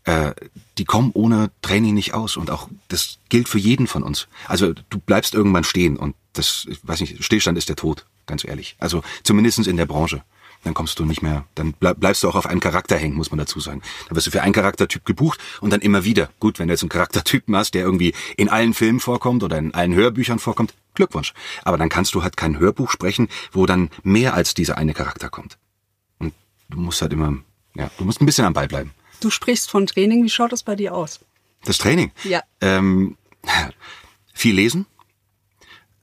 Äh, 0.04 0.34
die 0.78 0.86
kommen 0.86 1.12
ohne 1.14 1.52
Training 1.62 1.94
nicht 1.94 2.14
aus 2.14 2.38
und 2.38 2.50
auch 2.50 2.70
das 2.88 3.20
gilt 3.30 3.48
für 3.48 3.60
jeden 3.60 3.88
von 3.88 4.04
uns. 4.04 4.28
Also 4.48 4.74
du 4.90 5.00
bleibst 5.00 5.34
irgendwann 5.34 5.64
stehen 5.64 5.98
und 5.98 6.16
das, 6.34 6.66
ich 6.70 6.80
weiß 6.82 7.02
nicht, 7.02 7.24
Stillstand 7.24 7.58
ist 7.58 7.70
der 7.70 7.76
Tod, 7.76 8.06
ganz 8.26 8.44
ehrlich. 8.44 8.76
Also 8.80 9.04
zumindestens 9.24 9.68
in 9.68 9.78
der 9.78 9.86
Branche. 9.86 10.24
Dann 10.64 10.74
kommst 10.76 11.00
du 11.00 11.06
nicht 11.06 11.24
mehr, 11.24 11.46
dann 11.56 11.74
bleibst 11.74 12.24
du 12.24 12.30
auch 12.30 12.36
auf 12.36 12.46
einen 12.46 12.60
Charakter 12.60 12.96
hängen, 12.96 13.16
muss 13.16 13.32
man 13.32 13.40
dazu 13.40 13.60
sagen. 13.60 13.82
Dann 14.08 14.16
wirst 14.16 14.28
du 14.28 14.32
für 14.32 14.44
einen 14.44 14.54
Charaktertyp 14.54 15.06
gebucht 15.06 15.40
und 15.60 15.72
dann 15.72 15.82
immer 15.82 16.06
wieder. 16.06 16.30
Gut, 16.40 16.60
wenn 16.60 16.68
du 16.68 16.74
jetzt 16.74 16.84
einen 16.84 16.90
Charaktertypen 16.90 17.56
hast, 17.56 17.74
der 17.74 17.82
irgendwie 17.84 18.14
in 18.38 18.48
allen 18.48 18.76
Filmen 18.76 19.00
vorkommt 19.00 19.42
oder 19.44 19.58
in 19.58 19.74
allen 19.74 19.96
Hörbüchern 19.96 20.38
vorkommt, 20.38 20.76
Glückwunsch. 20.94 21.34
Aber 21.64 21.78
dann 21.78 21.90
kannst 21.90 22.14
du 22.14 22.22
halt 22.22 22.38
kein 22.38 22.60
Hörbuch 22.60 22.92
sprechen, 22.92 23.28
wo 23.52 23.66
dann 23.66 23.90
mehr 24.04 24.36
als 24.36 24.54
dieser 24.54 24.78
eine 24.78 24.94
Charakter 24.94 25.30
kommt. 25.30 25.58
Und 26.20 26.34
du 26.70 26.80
musst 26.80 27.02
halt 27.02 27.14
immer 27.14 27.38
ja, 27.76 27.90
du 27.98 28.06
musst 28.06 28.22
ein 28.22 28.26
bisschen 28.26 28.46
am 28.46 28.54
Ball 28.54 28.68
bleiben. 28.68 28.92
Du 29.22 29.30
sprichst 29.30 29.70
von 29.70 29.86
Training. 29.88 30.24
Wie 30.24 30.30
schaut 30.30 30.52
das 30.52 30.64
bei 30.64 30.76
dir 30.76 30.94
aus? 30.94 31.20
Das 31.64 31.78
Training? 31.78 32.12
Ja. 32.24 32.42
Ähm, 32.60 33.18
viel 34.34 34.56
lesen, 34.56 34.86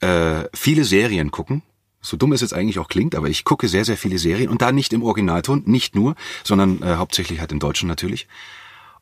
äh, 0.00 0.44
viele 0.54 0.84
Serien 0.84 1.30
gucken. 1.30 1.62
So 2.00 2.16
dumm 2.16 2.32
es 2.32 2.40
jetzt 2.40 2.54
eigentlich 2.54 2.78
auch 2.78 2.88
klingt, 2.88 3.14
aber 3.14 3.28
ich 3.28 3.44
gucke 3.44 3.68
sehr, 3.68 3.84
sehr 3.84 3.96
viele 3.96 4.18
Serien 4.18 4.48
und 4.48 4.62
da 4.62 4.72
nicht 4.72 4.92
im 4.92 5.02
Originalton, 5.02 5.62
nicht 5.66 5.94
nur, 5.94 6.14
sondern 6.44 6.82
äh, 6.82 6.96
hauptsächlich 6.96 7.40
halt 7.40 7.52
im 7.52 7.58
Deutschen 7.58 7.88
natürlich. 7.88 8.28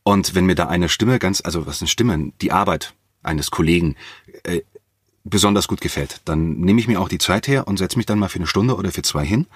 Und 0.02 0.34
wenn 0.34 0.46
mir 0.46 0.54
da 0.54 0.66
eine 0.66 0.88
Stimme 0.88 1.18
ganz, 1.18 1.42
also 1.44 1.66
was 1.66 1.80
eine 1.80 1.88
Stimme, 1.88 2.32
die 2.40 2.52
Arbeit 2.52 2.94
eines 3.22 3.50
Kollegen 3.50 3.96
äh, 4.44 4.62
besonders 5.24 5.68
gut 5.68 5.80
gefällt, 5.80 6.20
dann 6.24 6.58
nehme 6.58 6.80
ich 6.80 6.88
mir 6.88 7.00
auch 7.00 7.08
die 7.08 7.18
Zeit 7.18 7.48
her 7.48 7.66
und 7.66 7.78
setze 7.78 7.96
mich 7.98 8.06
dann 8.06 8.18
mal 8.18 8.28
für 8.28 8.38
eine 8.38 8.46
Stunde 8.46 8.76
oder 8.76 8.92
für 8.92 9.02
zwei 9.02 9.26
hin 9.26 9.46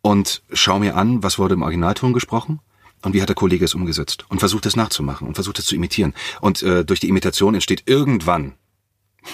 und 0.00 0.42
schau 0.52 0.78
mir 0.78 0.96
an, 0.96 1.22
was 1.22 1.38
wurde 1.38 1.54
im 1.54 1.62
Originalton 1.62 2.12
gesprochen 2.12 2.60
und 3.02 3.12
wie 3.12 3.20
hat 3.20 3.28
der 3.28 3.36
Kollege 3.36 3.64
es 3.64 3.74
umgesetzt 3.74 4.24
und 4.28 4.38
versucht 4.38 4.66
es 4.66 4.76
nachzumachen 4.76 5.28
und 5.28 5.34
versucht 5.34 5.58
es 5.58 5.66
zu 5.66 5.74
imitieren. 5.74 6.14
Und 6.40 6.62
äh, 6.62 6.84
durch 6.84 7.00
die 7.00 7.08
Imitation 7.08 7.54
entsteht 7.54 7.82
irgendwann 7.86 8.54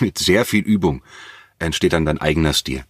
mit 0.00 0.18
sehr 0.18 0.44
viel 0.44 0.64
Übung 0.64 1.02
entsteht 1.58 1.92
dann 1.92 2.04
dein 2.04 2.20
eigener 2.20 2.52
Stil. 2.52 2.84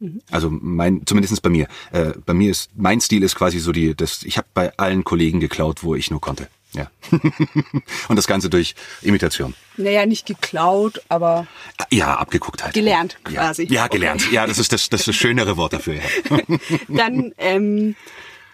Mhm. 0.00 0.22
Also 0.30 0.50
mein, 0.50 1.06
zumindestens 1.06 1.40
bei 1.40 1.50
mir. 1.50 1.68
Äh, 1.92 2.12
bei 2.26 2.34
mir 2.34 2.50
ist 2.50 2.70
mein 2.74 3.00
Stil 3.00 3.22
ist 3.22 3.36
quasi 3.36 3.58
so 3.58 3.70
die, 3.70 3.94
das. 3.94 4.22
Ich 4.24 4.38
habe 4.38 4.48
bei 4.52 4.76
allen 4.76 5.04
Kollegen 5.04 5.40
geklaut, 5.40 5.84
wo 5.84 5.94
ich 5.94 6.10
nur 6.10 6.20
konnte. 6.20 6.48
Ja. 6.72 6.90
und 8.08 8.16
das 8.16 8.26
Ganze 8.26 8.48
durch 8.48 8.74
Imitation. 9.02 9.54
Naja, 9.76 10.06
nicht 10.06 10.26
geklaut, 10.26 11.02
aber. 11.08 11.46
Ja, 11.90 12.16
abgeguckt 12.16 12.62
halt. 12.64 12.74
Gelernt 12.74 13.18
quasi. 13.24 13.64
Ja, 13.64 13.82
ja 13.82 13.86
gelernt. 13.88 14.22
Okay. 14.24 14.34
Ja, 14.34 14.46
das 14.46 14.58
ist 14.58 14.72
das, 14.72 14.88
das, 14.88 15.00
ist 15.00 15.08
das 15.08 15.16
schönere 15.16 15.56
Wort 15.56 15.72
dafür. 15.72 15.94
Ja. 15.94 16.38
Dann 16.88 17.32
ähm, 17.38 17.96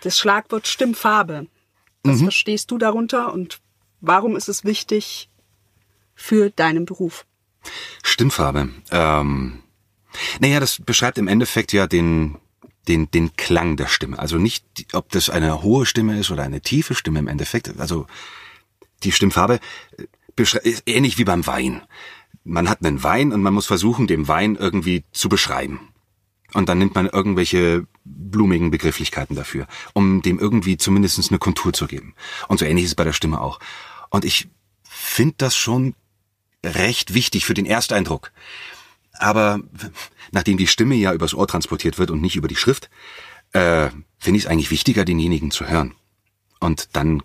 das 0.03 0.19
Schlagwort 0.19 0.67
Stimmfarbe. 0.67 1.47
Was 2.03 2.21
mhm. 2.21 2.25
verstehst 2.25 2.71
du 2.71 2.79
darunter 2.79 3.33
und 3.33 3.61
warum 4.01 4.37
ist 4.37 4.49
es 4.49 4.65
wichtig 4.65 5.29
für 6.15 6.51
deinen 6.51 6.87
Beruf? 6.87 7.27
Stimmfarbe. 8.03 8.71
Ähm, 8.91 9.63
naja, 10.41 10.61
das 10.61 10.81
beschreibt 10.85 11.19
im 11.19 11.29
Endeffekt 11.29 11.73
ja 11.73 11.87
den, 11.87 12.39
den, 12.89 13.11
den 13.11 13.37
Klang 13.37 13.77
der 13.77 13.87
Stimme. 13.87 14.19
Also 14.19 14.39
nicht, 14.39 14.65
ob 14.93 15.11
das 15.11 15.31
eine 15.31 15.63
hohe 15.63 15.87
Stimme 15.87 16.19
ist 16.19 16.31
oder 16.31 16.43
eine 16.43 16.61
tiefe 16.61 16.95
Stimme 16.95 17.19
im 17.19 17.29
Endeffekt. 17.29 17.79
Also 17.79 18.07
die 19.03 19.13
Stimmfarbe 19.13 19.61
äh, 19.99 20.43
ist 20.43 20.83
ähnlich 20.87 21.19
wie 21.19 21.25
beim 21.25 21.47
Wein. 21.47 21.83
Man 22.45 22.69
hat 22.69 22.85
einen 22.85 23.03
Wein 23.03 23.33
und 23.33 23.43
man 23.43 23.55
muss 23.55 23.67
versuchen, 23.67 24.07
dem 24.07 24.29
Wein 24.29 24.57
irgendwie 24.57 25.05
zu 25.13 25.29
beschreiben. 25.29 25.89
Und 26.53 26.69
dann 26.69 26.79
nimmt 26.79 26.95
man 26.95 27.07
irgendwelche 27.07 27.87
blumigen 28.05 28.71
Begrifflichkeiten 28.71 29.35
dafür, 29.35 29.67
um 29.95 30.23
dem 30.23 30.39
irgendwie 30.39 30.77
zumindest 30.77 31.31
eine 31.31 31.39
Kontur 31.39 31.73
zu 31.73 31.87
geben. 31.87 32.15
Und 32.49 32.59
so 32.59 32.65
ähnlich 32.65 32.85
ist 32.85 32.93
es 32.93 32.95
bei 32.95 33.05
der 33.05 33.13
Stimme 33.13 33.41
auch. 33.41 33.59
Und 34.11 34.25
ich 34.25 34.49
finde 34.85 35.35
das 35.39 35.57
schon 35.57 35.95
recht 36.65 37.15
wichtig 37.15 37.45
für 37.47 37.55
den 37.55 37.67
Ersteindruck. 37.67 38.33
Aber 39.19 39.61
nachdem 40.33 40.57
die 40.57 40.67
Stimme 40.67 40.95
ja 40.95 41.13
übers 41.13 41.35
Ohr 41.35 41.49
transportiert 41.49 41.99
wird 41.99 42.11
und 42.11 42.21
nicht 42.21 42.37
über 42.37 42.49
die 42.49 42.57
Schrift, 42.57 42.91
äh, 43.53 43.91
finde 44.19 44.39
ich 44.39 44.45
es 44.45 44.47
eigentlich 44.47 44.71
wichtiger, 44.71 45.05
denjenigen 45.05 45.51
zu 45.51 45.69
hören. 45.69 45.95
Und 46.61 46.89
dann 46.93 47.23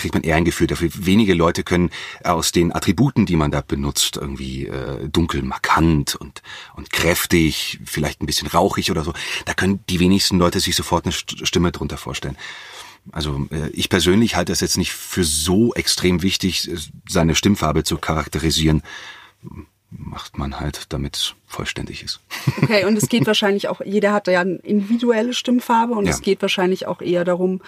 kriegt 0.00 0.14
man 0.14 0.22
eher 0.22 0.36
ein 0.36 0.46
Gefühl 0.46 0.66
dafür. 0.66 0.88
Wenige 0.94 1.34
Leute 1.34 1.62
können 1.62 1.90
aus 2.24 2.52
den 2.52 2.74
Attributen, 2.74 3.26
die 3.26 3.36
man 3.36 3.50
da 3.50 3.60
benutzt, 3.60 4.16
irgendwie 4.16 4.66
äh, 4.66 5.08
dunkel, 5.08 5.42
markant 5.42 6.14
und, 6.14 6.42
und 6.74 6.90
kräftig, 6.90 7.78
vielleicht 7.84 8.22
ein 8.22 8.26
bisschen 8.26 8.48
rauchig 8.48 8.90
oder 8.90 9.04
so, 9.04 9.12
da 9.44 9.52
können 9.52 9.84
die 9.90 10.00
wenigsten 10.00 10.38
Leute 10.38 10.58
sich 10.60 10.74
sofort 10.74 11.04
eine 11.04 11.12
Stimme 11.12 11.70
drunter 11.70 11.98
vorstellen. 11.98 12.38
Also 13.12 13.46
äh, 13.50 13.68
ich 13.70 13.90
persönlich 13.90 14.36
halte 14.36 14.52
es 14.52 14.60
jetzt 14.60 14.78
nicht 14.78 14.92
für 14.92 15.24
so 15.24 15.74
extrem 15.74 16.22
wichtig, 16.22 16.70
seine 17.08 17.34
Stimmfarbe 17.34 17.84
zu 17.84 17.98
charakterisieren. 17.98 18.82
Macht 19.90 20.38
man 20.38 20.60
halt, 20.60 20.92
damit 20.92 21.16
es 21.16 21.34
vollständig 21.46 22.04
ist. 22.04 22.20
Okay, 22.62 22.84
und 22.84 22.96
es 22.96 23.08
geht 23.08 23.26
wahrscheinlich 23.26 23.68
auch, 23.68 23.80
jeder 23.80 24.12
hat 24.12 24.28
ja 24.28 24.40
eine 24.40 24.56
individuelle 24.56 25.34
Stimmfarbe 25.34 25.94
und 25.94 26.06
ja. 26.06 26.12
es 26.12 26.20
geht 26.20 26.42
wahrscheinlich 26.42 26.86
auch 26.86 27.00
eher 27.00 27.24
darum, 27.24 27.60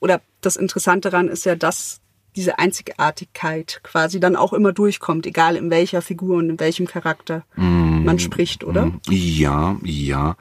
oder 0.00 0.20
das 0.40 0.56
Interessante 0.56 1.10
daran 1.10 1.28
ist 1.28 1.44
ja, 1.44 1.54
dass 1.54 2.00
diese 2.36 2.58
Einzigartigkeit 2.58 3.80
quasi 3.82 4.20
dann 4.20 4.36
auch 4.36 4.52
immer 4.52 4.72
durchkommt, 4.72 5.26
egal 5.26 5.56
in 5.56 5.70
welcher 5.70 6.02
Figur 6.02 6.36
und 6.36 6.50
in 6.50 6.60
welchem 6.60 6.86
Charakter 6.86 7.44
mm, 7.56 8.04
man 8.04 8.18
spricht, 8.18 8.62
oder? 8.62 8.86
Mm, 8.86 9.00
ja, 9.08 9.76
ja. 9.82 10.36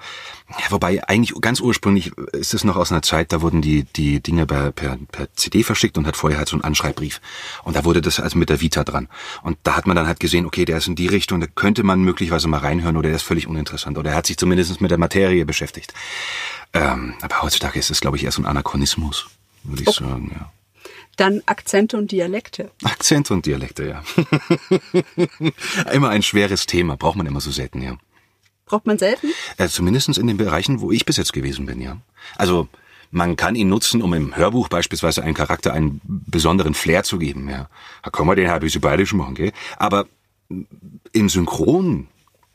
Wobei 0.69 1.07
eigentlich 1.07 1.33
ganz 1.41 1.59
ursprünglich 1.59 2.11
ist 2.33 2.53
es 2.53 2.63
noch 2.63 2.75
aus 2.75 2.91
einer 2.91 3.01
Zeit, 3.01 3.31
da 3.31 3.41
wurden 3.41 3.61
die 3.61 3.83
die 3.83 4.19
Dinge 4.21 4.45
per, 4.45 4.71
per, 4.71 4.97
per 5.11 5.33
CD 5.35 5.63
verschickt 5.63 5.97
und 5.97 6.05
hat 6.05 6.17
vorher 6.17 6.37
halt 6.37 6.49
so 6.49 6.55
einen 6.55 6.63
Anschreibbrief. 6.63 7.21
Und 7.63 7.75
da 7.75 7.85
wurde 7.85 8.01
das 8.01 8.19
also 8.19 8.37
mit 8.37 8.49
der 8.49 8.61
Vita 8.61 8.83
dran. 8.83 9.07
Und 9.41 9.57
da 9.63 9.75
hat 9.75 9.87
man 9.87 9.95
dann 9.95 10.07
halt 10.07 10.19
gesehen, 10.19 10.45
okay, 10.45 10.65
der 10.65 10.77
ist 10.77 10.87
in 10.87 10.95
die 10.95 11.07
Richtung, 11.07 11.39
da 11.39 11.47
könnte 11.47 11.83
man 11.83 12.01
möglicherweise 12.01 12.47
mal 12.47 12.59
reinhören 12.59 12.97
oder 12.97 13.09
der 13.09 13.15
ist 13.15 13.23
völlig 13.23 13.47
uninteressant 13.47 13.97
oder 13.97 14.11
er 14.11 14.17
hat 14.17 14.27
sich 14.27 14.37
zumindest 14.37 14.81
mit 14.81 14.91
der 14.91 14.97
Materie 14.97 15.45
beschäftigt. 15.45 15.93
Ähm, 16.73 17.15
aber 17.21 17.41
heutzutage 17.41 17.79
ist 17.79 17.89
es, 17.89 18.01
glaube 18.01 18.17
ich, 18.17 18.25
eher 18.25 18.31
so 18.31 18.41
ein 18.41 18.45
Anachronismus 18.45 19.27
würde 19.67 19.81
ich 19.81 19.87
okay. 19.87 20.03
sagen, 20.03 20.31
ja. 20.33 20.51
Dann 21.17 21.41
Akzente 21.45 21.97
und 21.97 22.11
Dialekte. 22.11 22.71
Akzente 22.83 23.33
und 23.33 23.45
Dialekte, 23.45 23.87
ja. 23.87 24.03
immer 25.91 26.09
ein 26.09 26.23
schweres 26.23 26.65
Thema, 26.65 26.97
braucht 26.97 27.15
man 27.15 27.25
immer 27.25 27.41
so 27.41 27.51
selten, 27.51 27.81
ja. 27.81 27.97
Braucht 28.65 28.85
man 28.85 28.97
selten? 28.97 29.27
Äh, 29.57 29.67
Zumindest 29.67 30.17
in 30.17 30.27
den 30.27 30.37
Bereichen, 30.37 30.81
wo 30.81 30.91
ich 30.91 31.05
bis 31.05 31.17
jetzt 31.17 31.33
gewesen 31.33 31.65
bin, 31.65 31.81
ja. 31.81 31.97
Also 32.35 32.67
man 33.11 33.35
kann 33.35 33.55
ihn 33.55 33.69
nutzen, 33.69 34.01
um 34.01 34.13
im 34.13 34.35
Hörbuch 34.35 34.67
beispielsweise 34.67 35.23
einem 35.23 35.35
Charakter 35.35 35.73
einen 35.73 36.01
besonderen 36.03 36.73
Flair 36.73 37.03
zu 37.03 37.17
geben, 37.17 37.49
ja. 37.49 37.69
Da 38.03 38.09
kann 38.09 38.27
man 38.27 38.35
den 38.35 38.49
ein 38.49 38.59
bisschen 38.59 38.81
bayerisch 38.81 39.13
machen, 39.13 39.35
gell? 39.35 39.53
Aber 39.77 40.07
im 40.49 41.29
Synchron 41.29 42.07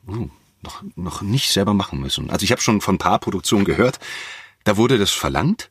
uh, 0.07 0.29
noch, 0.63 0.83
noch 0.97 1.23
nicht 1.23 1.51
selber 1.51 1.75
machen 1.75 2.01
müssen. 2.01 2.31
Also 2.31 2.45
ich 2.45 2.53
habe 2.53 2.61
schon 2.61 2.81
von 2.81 2.97
ein 2.97 2.99
paar 2.99 3.19
Produktionen 3.19 3.65
gehört, 3.65 3.99
da 4.65 4.77
wurde 4.77 4.99
das 4.99 5.11
verlangt 5.11 5.71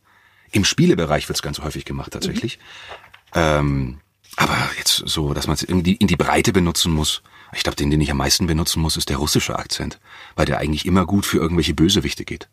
im 0.51 0.65
Spielebereich 0.65 1.27
wird 1.27 1.37
es 1.37 1.41
ganz 1.41 1.59
häufig 1.59 1.85
gemacht 1.85 2.11
tatsächlich. 2.11 2.57
Mhm. 2.57 3.35
Ähm, 3.35 3.99
aber 4.35 4.55
jetzt 4.77 5.03
so, 5.05 5.33
dass 5.33 5.47
man 5.47 5.55
es 5.55 5.63
in 5.63 5.83
die, 5.83 5.95
in 5.95 6.07
die 6.07 6.15
Breite 6.15 6.53
benutzen 6.53 6.93
muss. 6.93 7.21
Ich 7.53 7.63
glaube, 7.63 7.75
den, 7.75 7.89
den 7.89 8.01
ich 8.01 8.11
am 8.11 8.17
meisten 8.17 8.47
benutzen 8.47 8.81
muss, 8.81 8.95
ist 8.95 9.09
der 9.09 9.17
russische 9.17 9.57
Akzent, 9.57 9.99
weil 10.35 10.45
der 10.45 10.59
eigentlich 10.59 10.85
immer 10.85 11.05
gut 11.05 11.25
für 11.25 11.37
irgendwelche 11.37 11.73
Bösewichte 11.73 12.25
geht. 12.25 12.47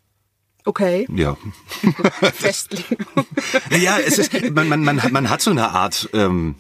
Okay. 0.64 1.06
Ja. 1.14 1.36
Festlegung. 2.32 3.26
ja, 3.70 3.98
es 3.98 4.18
ist, 4.18 4.32
man, 4.50 4.68
man, 4.68 4.82
man, 4.82 5.00
man 5.10 5.30
hat 5.30 5.42
so 5.42 5.50
eine 5.50 5.70
Art, 5.70 6.08
ähm, 6.12 6.56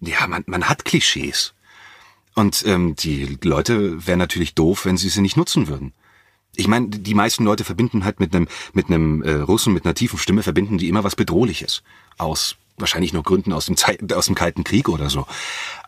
ja, 0.00 0.26
man, 0.26 0.44
man 0.46 0.68
hat 0.68 0.84
Klischees. 0.84 1.52
Und 2.34 2.64
ähm, 2.64 2.94
die 2.96 3.38
Leute 3.42 4.06
wären 4.06 4.18
natürlich 4.18 4.54
doof, 4.54 4.86
wenn 4.86 4.96
sie 4.96 5.08
sie 5.08 5.20
nicht 5.20 5.36
nutzen 5.36 5.68
würden 5.68 5.92
ich 6.56 6.68
meine, 6.68 6.88
die 6.88 7.14
meisten 7.14 7.44
Leute 7.44 7.64
verbinden 7.64 8.04
halt 8.04 8.20
mit 8.20 8.34
einem 8.34 8.48
mit 8.72 8.86
einem 8.86 9.22
äh, 9.22 9.32
Russen 9.34 9.72
mit 9.72 9.84
einer 9.84 9.94
tiefen 9.94 10.18
Stimme 10.18 10.42
verbinden 10.42 10.78
die 10.78 10.88
immer 10.88 11.04
was 11.04 11.16
bedrohliches 11.16 11.82
aus 12.18 12.56
wahrscheinlich 12.80 13.12
nur 13.12 13.22
Gründen 13.22 13.52
aus 13.52 13.66
dem 13.66 13.76
Zeit, 13.76 14.12
aus 14.12 14.26
dem 14.26 14.34
Kalten 14.34 14.64
Krieg 14.64 14.88
oder 14.88 15.10
so. 15.10 15.26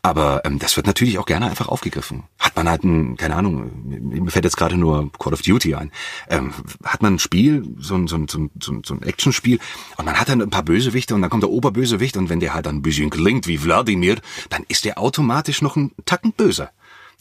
Aber 0.02 0.44
ähm, 0.44 0.58
das 0.58 0.76
wird 0.76 0.86
natürlich 0.86 1.18
auch 1.18 1.26
gerne 1.26 1.46
einfach 1.46 1.68
aufgegriffen. 1.68 2.24
Hat 2.38 2.56
man 2.56 2.68
halt 2.68 2.84
ein, 2.84 3.16
keine 3.16 3.36
Ahnung, 3.36 3.70
mir 3.84 4.30
fällt 4.30 4.44
jetzt 4.44 4.56
gerade 4.56 4.76
nur 4.76 5.10
Call 5.18 5.32
of 5.32 5.42
Duty 5.42 5.74
ein. 5.74 5.92
Ähm, 6.28 6.52
hat 6.84 7.02
man 7.02 7.14
ein 7.14 7.18
Spiel, 7.18 7.64
so 7.78 7.94
ein, 7.94 8.08
so 8.08 8.16
ein, 8.16 8.28
so 8.28 8.38
ein, 8.38 8.82
so 8.84 8.94
ein 8.94 9.02
Actionspiel, 9.02 9.58
und 9.96 10.04
man 10.04 10.18
hat 10.18 10.28
dann 10.28 10.42
ein 10.42 10.50
paar 10.50 10.64
Bösewichte 10.64 11.14
und 11.14 11.22
dann 11.22 11.30
kommt 11.30 11.42
der 11.44 11.50
Oberbösewicht 11.50 12.16
und 12.16 12.28
wenn 12.28 12.40
der 12.40 12.54
halt 12.54 12.66
ein 12.66 12.82
bisschen 12.82 13.10
klingt 13.10 13.46
wie 13.46 13.62
Wladimir, 13.62 14.20
dann 14.50 14.64
ist 14.68 14.84
der 14.84 14.98
automatisch 14.98 15.62
noch 15.62 15.76
ein 15.76 15.92
Tacken 16.04 16.32
böser. 16.32 16.70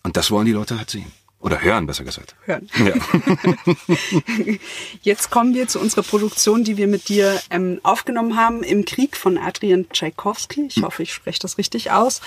Und 0.03 0.17
das 0.17 0.31
wollen 0.31 0.47
die 0.47 0.51
Leute 0.51 0.77
halt 0.77 0.89
sehen. 0.89 1.11
Oder 1.41 1.61
hören, 1.61 1.87
besser 1.87 2.03
gesagt. 2.03 2.35
Hören. 2.45 2.69
Ja. 2.85 2.93
Jetzt 5.01 5.31
kommen 5.31 5.55
wir 5.55 5.67
zu 5.67 5.79
unserer 5.79 6.03
Produktion, 6.03 6.63
die 6.63 6.77
wir 6.77 6.87
mit 6.87 7.09
dir 7.09 7.41
ähm, 7.49 7.79
aufgenommen 7.81 8.37
haben, 8.37 8.61
im 8.61 8.85
Krieg 8.85 9.17
von 9.17 9.39
Adrian 9.39 9.89
Tchaikovsky. 9.89 10.67
Ich 10.67 10.83
hoffe, 10.83 11.01
ich 11.01 11.13
spreche 11.13 11.39
das 11.39 11.57
richtig 11.57 11.91
aus. 11.91 12.21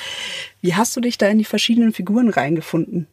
Wie 0.61 0.75
hast 0.75 0.97
du 0.97 1.01
dich 1.01 1.17
da 1.17 1.29
in 1.29 1.39
die 1.39 1.45
verschiedenen 1.45 1.93
Figuren 1.93 2.29
reingefunden? 2.29 3.07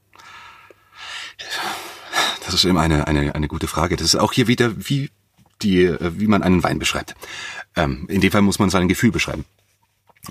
Das 2.43 2.55
ist 2.55 2.65
immer 2.65 2.81
eine, 2.81 3.07
eine, 3.07 3.35
eine 3.35 3.47
gute 3.47 3.67
Frage. 3.67 3.95
Das 3.95 4.07
ist 4.07 4.15
auch 4.15 4.33
hier 4.33 4.47
wieder, 4.47 4.73
wie, 4.89 5.11
die, 5.61 5.83
äh, 5.83 6.19
wie 6.19 6.27
man 6.27 6.41
einen 6.41 6.63
Wein 6.63 6.79
beschreibt. 6.79 7.13
Ähm, 7.75 8.07
in 8.09 8.21
dem 8.21 8.31
Fall 8.31 8.41
muss 8.41 8.57
man 8.57 8.71
sein 8.71 8.87
Gefühl 8.87 9.11
beschreiben. 9.11 9.45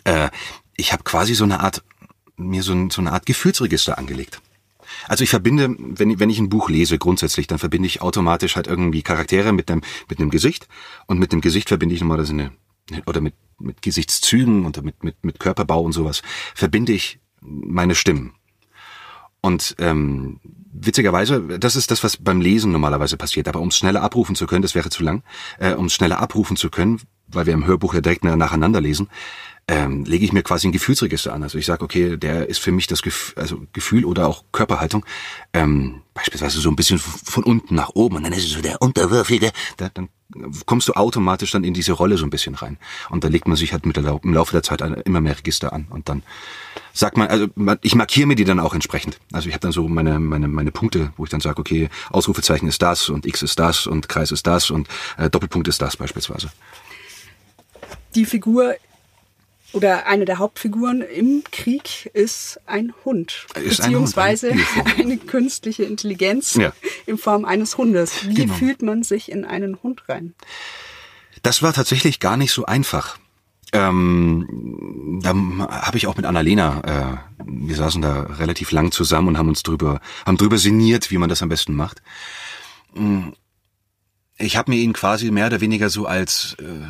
Äh, 0.02 0.30
ich 0.74 0.92
habe 0.92 1.04
quasi 1.04 1.34
so 1.34 1.44
eine 1.44 1.60
Art, 1.60 1.84
mir 2.36 2.64
so, 2.64 2.72
ein, 2.72 2.90
so 2.90 3.00
eine 3.00 3.12
Art 3.12 3.24
Gefühlsregister 3.26 3.98
angelegt. 3.98 4.40
Also 5.08 5.24
ich 5.24 5.30
verbinde, 5.30 5.74
wenn, 5.78 6.18
wenn 6.18 6.30
ich 6.30 6.38
ein 6.38 6.48
Buch 6.48 6.68
lese, 6.68 6.98
grundsätzlich, 6.98 7.46
dann 7.46 7.58
verbinde 7.58 7.86
ich 7.86 8.02
automatisch 8.02 8.56
halt 8.56 8.66
irgendwie 8.66 9.02
Charaktere 9.02 9.52
mit 9.52 9.70
einem, 9.70 9.82
mit 10.08 10.18
einem 10.18 10.30
Gesicht 10.30 10.68
und 11.06 11.18
mit 11.18 11.32
dem 11.32 11.40
Gesicht 11.40 11.68
verbinde 11.68 11.94
ich 11.94 12.00
normalerweise 12.00 12.32
eine, 12.32 12.52
oder 13.06 13.20
mit, 13.20 13.34
mit 13.58 13.82
Gesichtszügen 13.82 14.64
und 14.64 14.82
mit, 14.82 15.02
mit, 15.04 15.24
mit 15.24 15.40
Körperbau 15.40 15.82
und 15.82 15.92
sowas, 15.92 16.22
verbinde 16.54 16.92
ich 16.92 17.20
meine 17.40 17.94
Stimmen. 17.94 18.34
Und 19.42 19.74
ähm, 19.78 20.38
witzigerweise, 20.72 21.58
das 21.58 21.76
ist 21.76 21.90
das, 21.90 22.04
was 22.04 22.18
beim 22.18 22.40
Lesen 22.40 22.72
normalerweise 22.72 23.16
passiert. 23.16 23.48
Aber 23.48 23.60
um 23.60 23.68
es 23.68 23.76
schneller 23.76 24.02
abrufen 24.02 24.34
zu 24.34 24.46
können, 24.46 24.62
das 24.62 24.74
wäre 24.74 24.90
zu 24.90 25.02
lang, 25.02 25.22
äh, 25.58 25.72
um 25.72 25.86
es 25.86 25.94
schneller 25.94 26.20
abrufen 26.20 26.56
zu 26.56 26.68
können, 26.68 27.00
weil 27.26 27.46
wir 27.46 27.54
im 27.54 27.66
Hörbuch 27.66 27.94
ja 27.94 28.00
direkt 28.00 28.24
nacheinander 28.24 28.80
lesen, 28.80 29.08
ähm, 29.70 30.04
lege 30.04 30.24
ich 30.24 30.32
mir 30.32 30.42
quasi 30.42 30.66
ein 30.66 30.72
Gefühlsregister 30.72 31.32
an. 31.32 31.44
Also 31.44 31.56
ich 31.56 31.64
sage, 31.64 31.84
okay, 31.84 32.16
der 32.16 32.48
ist 32.48 32.58
für 32.58 32.72
mich 32.72 32.88
das 32.88 33.02
Gefühl, 33.02 33.40
also 33.40 33.62
Gefühl 33.72 34.04
oder 34.04 34.26
auch 34.26 34.42
Körperhaltung, 34.50 35.06
ähm, 35.52 36.02
beispielsweise 36.12 36.60
so 36.60 36.68
ein 36.70 36.76
bisschen 36.76 36.98
von 36.98 37.44
unten 37.44 37.76
nach 37.76 37.90
oben 37.90 38.16
und 38.16 38.24
dann 38.24 38.32
ist 38.32 38.44
es 38.44 38.50
so 38.50 38.60
der 38.60 38.82
Unterwürfige, 38.82 39.52
da, 39.76 39.88
dann 39.88 40.08
kommst 40.66 40.88
du 40.88 40.94
automatisch 40.94 41.52
dann 41.52 41.62
in 41.62 41.72
diese 41.72 41.92
Rolle 41.92 42.16
so 42.16 42.26
ein 42.26 42.30
bisschen 42.30 42.56
rein. 42.56 42.78
Und 43.10 43.22
da 43.22 43.28
legt 43.28 43.46
man 43.46 43.56
sich 43.56 43.72
halt 43.72 43.86
mit 43.86 43.96
der, 43.96 44.20
im 44.22 44.34
Laufe 44.34 44.52
der 44.52 44.64
Zeit 44.64 44.80
immer 45.04 45.20
mehr 45.20 45.38
Register 45.38 45.72
an. 45.72 45.86
Und 45.90 46.08
dann 46.08 46.22
sagt 46.92 47.16
man, 47.16 47.28
also 47.28 47.46
ich 47.82 47.94
markiere 47.94 48.26
mir 48.26 48.34
die 48.34 48.44
dann 48.44 48.58
auch 48.60 48.74
entsprechend. 48.74 49.18
Also 49.32 49.48
ich 49.48 49.54
habe 49.54 49.62
dann 49.62 49.72
so 49.72 49.86
meine, 49.86 50.18
meine, 50.18 50.48
meine 50.48 50.72
Punkte, 50.72 51.12
wo 51.16 51.24
ich 51.24 51.30
dann 51.30 51.40
sage, 51.40 51.60
okay, 51.60 51.88
Ausrufezeichen 52.10 52.68
ist 52.68 52.82
das 52.82 53.08
und 53.08 53.24
X 53.24 53.42
ist 53.42 53.58
das 53.58 53.86
und 53.86 54.08
Kreis 54.08 54.32
ist 54.32 54.46
das 54.46 54.70
und 54.70 54.88
äh, 55.16 55.30
Doppelpunkt 55.30 55.68
ist 55.68 55.80
das 55.80 55.96
beispielsweise. 55.96 56.50
Die 58.14 58.24
Figur 58.24 58.74
oder 59.72 60.06
eine 60.06 60.24
der 60.24 60.38
Hauptfiguren 60.38 61.02
im 61.02 61.44
Krieg 61.50 62.10
ist 62.12 62.60
ein 62.66 62.92
Hund, 63.04 63.46
ist 63.54 63.78
beziehungsweise 63.78 64.50
ein 64.50 64.58
Hund, 64.74 64.98
eine 64.98 65.16
künstliche 65.16 65.84
Intelligenz 65.84 66.54
ja. 66.54 66.72
in 67.06 67.18
Form 67.18 67.44
eines 67.44 67.78
Hundes. 67.78 68.28
Wie 68.28 68.34
genau. 68.34 68.54
fühlt 68.54 68.82
man 68.82 69.02
sich 69.02 69.30
in 69.30 69.44
einen 69.44 69.82
Hund 69.82 70.08
rein? 70.08 70.34
Das 71.42 71.62
war 71.62 71.72
tatsächlich 71.72 72.20
gar 72.20 72.36
nicht 72.36 72.52
so 72.52 72.66
einfach. 72.66 73.18
Ähm, 73.72 75.20
da 75.22 75.30
habe 75.32 75.96
ich 75.96 76.08
auch 76.08 76.16
mit 76.16 76.26
Annalena, 76.26 77.20
äh, 77.38 77.44
wir 77.44 77.76
saßen 77.76 78.02
da 78.02 78.22
relativ 78.22 78.72
lang 78.72 78.90
zusammen 78.90 79.28
und 79.28 79.38
haben 79.38 79.48
uns 79.48 79.62
drüber, 79.62 80.00
haben 80.26 80.36
drüber 80.36 80.58
sinniert, 80.58 81.10
wie 81.10 81.18
man 81.18 81.28
das 81.28 81.42
am 81.42 81.48
besten 81.48 81.74
macht. 81.74 82.02
Ich 84.38 84.56
habe 84.56 84.72
mir 84.72 84.78
ihn 84.78 84.92
quasi 84.92 85.30
mehr 85.30 85.46
oder 85.46 85.60
weniger 85.60 85.88
so 85.88 86.06
als 86.06 86.56
äh, 86.58 86.88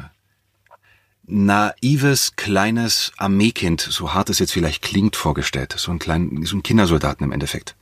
naives, 1.30 2.36
kleines 2.36 3.12
Armeekind, 3.16 3.80
so 3.80 4.12
hart 4.12 4.30
es 4.30 4.38
jetzt 4.38 4.52
vielleicht 4.52 4.82
klingt, 4.82 5.16
vorgestellt. 5.16 5.74
So 5.76 5.90
ein 5.92 5.98
kleinen, 5.98 6.44
so 6.44 6.56
ein 6.56 6.62
Kindersoldaten 6.62 7.24
im 7.24 7.32
Endeffekt. 7.32 7.76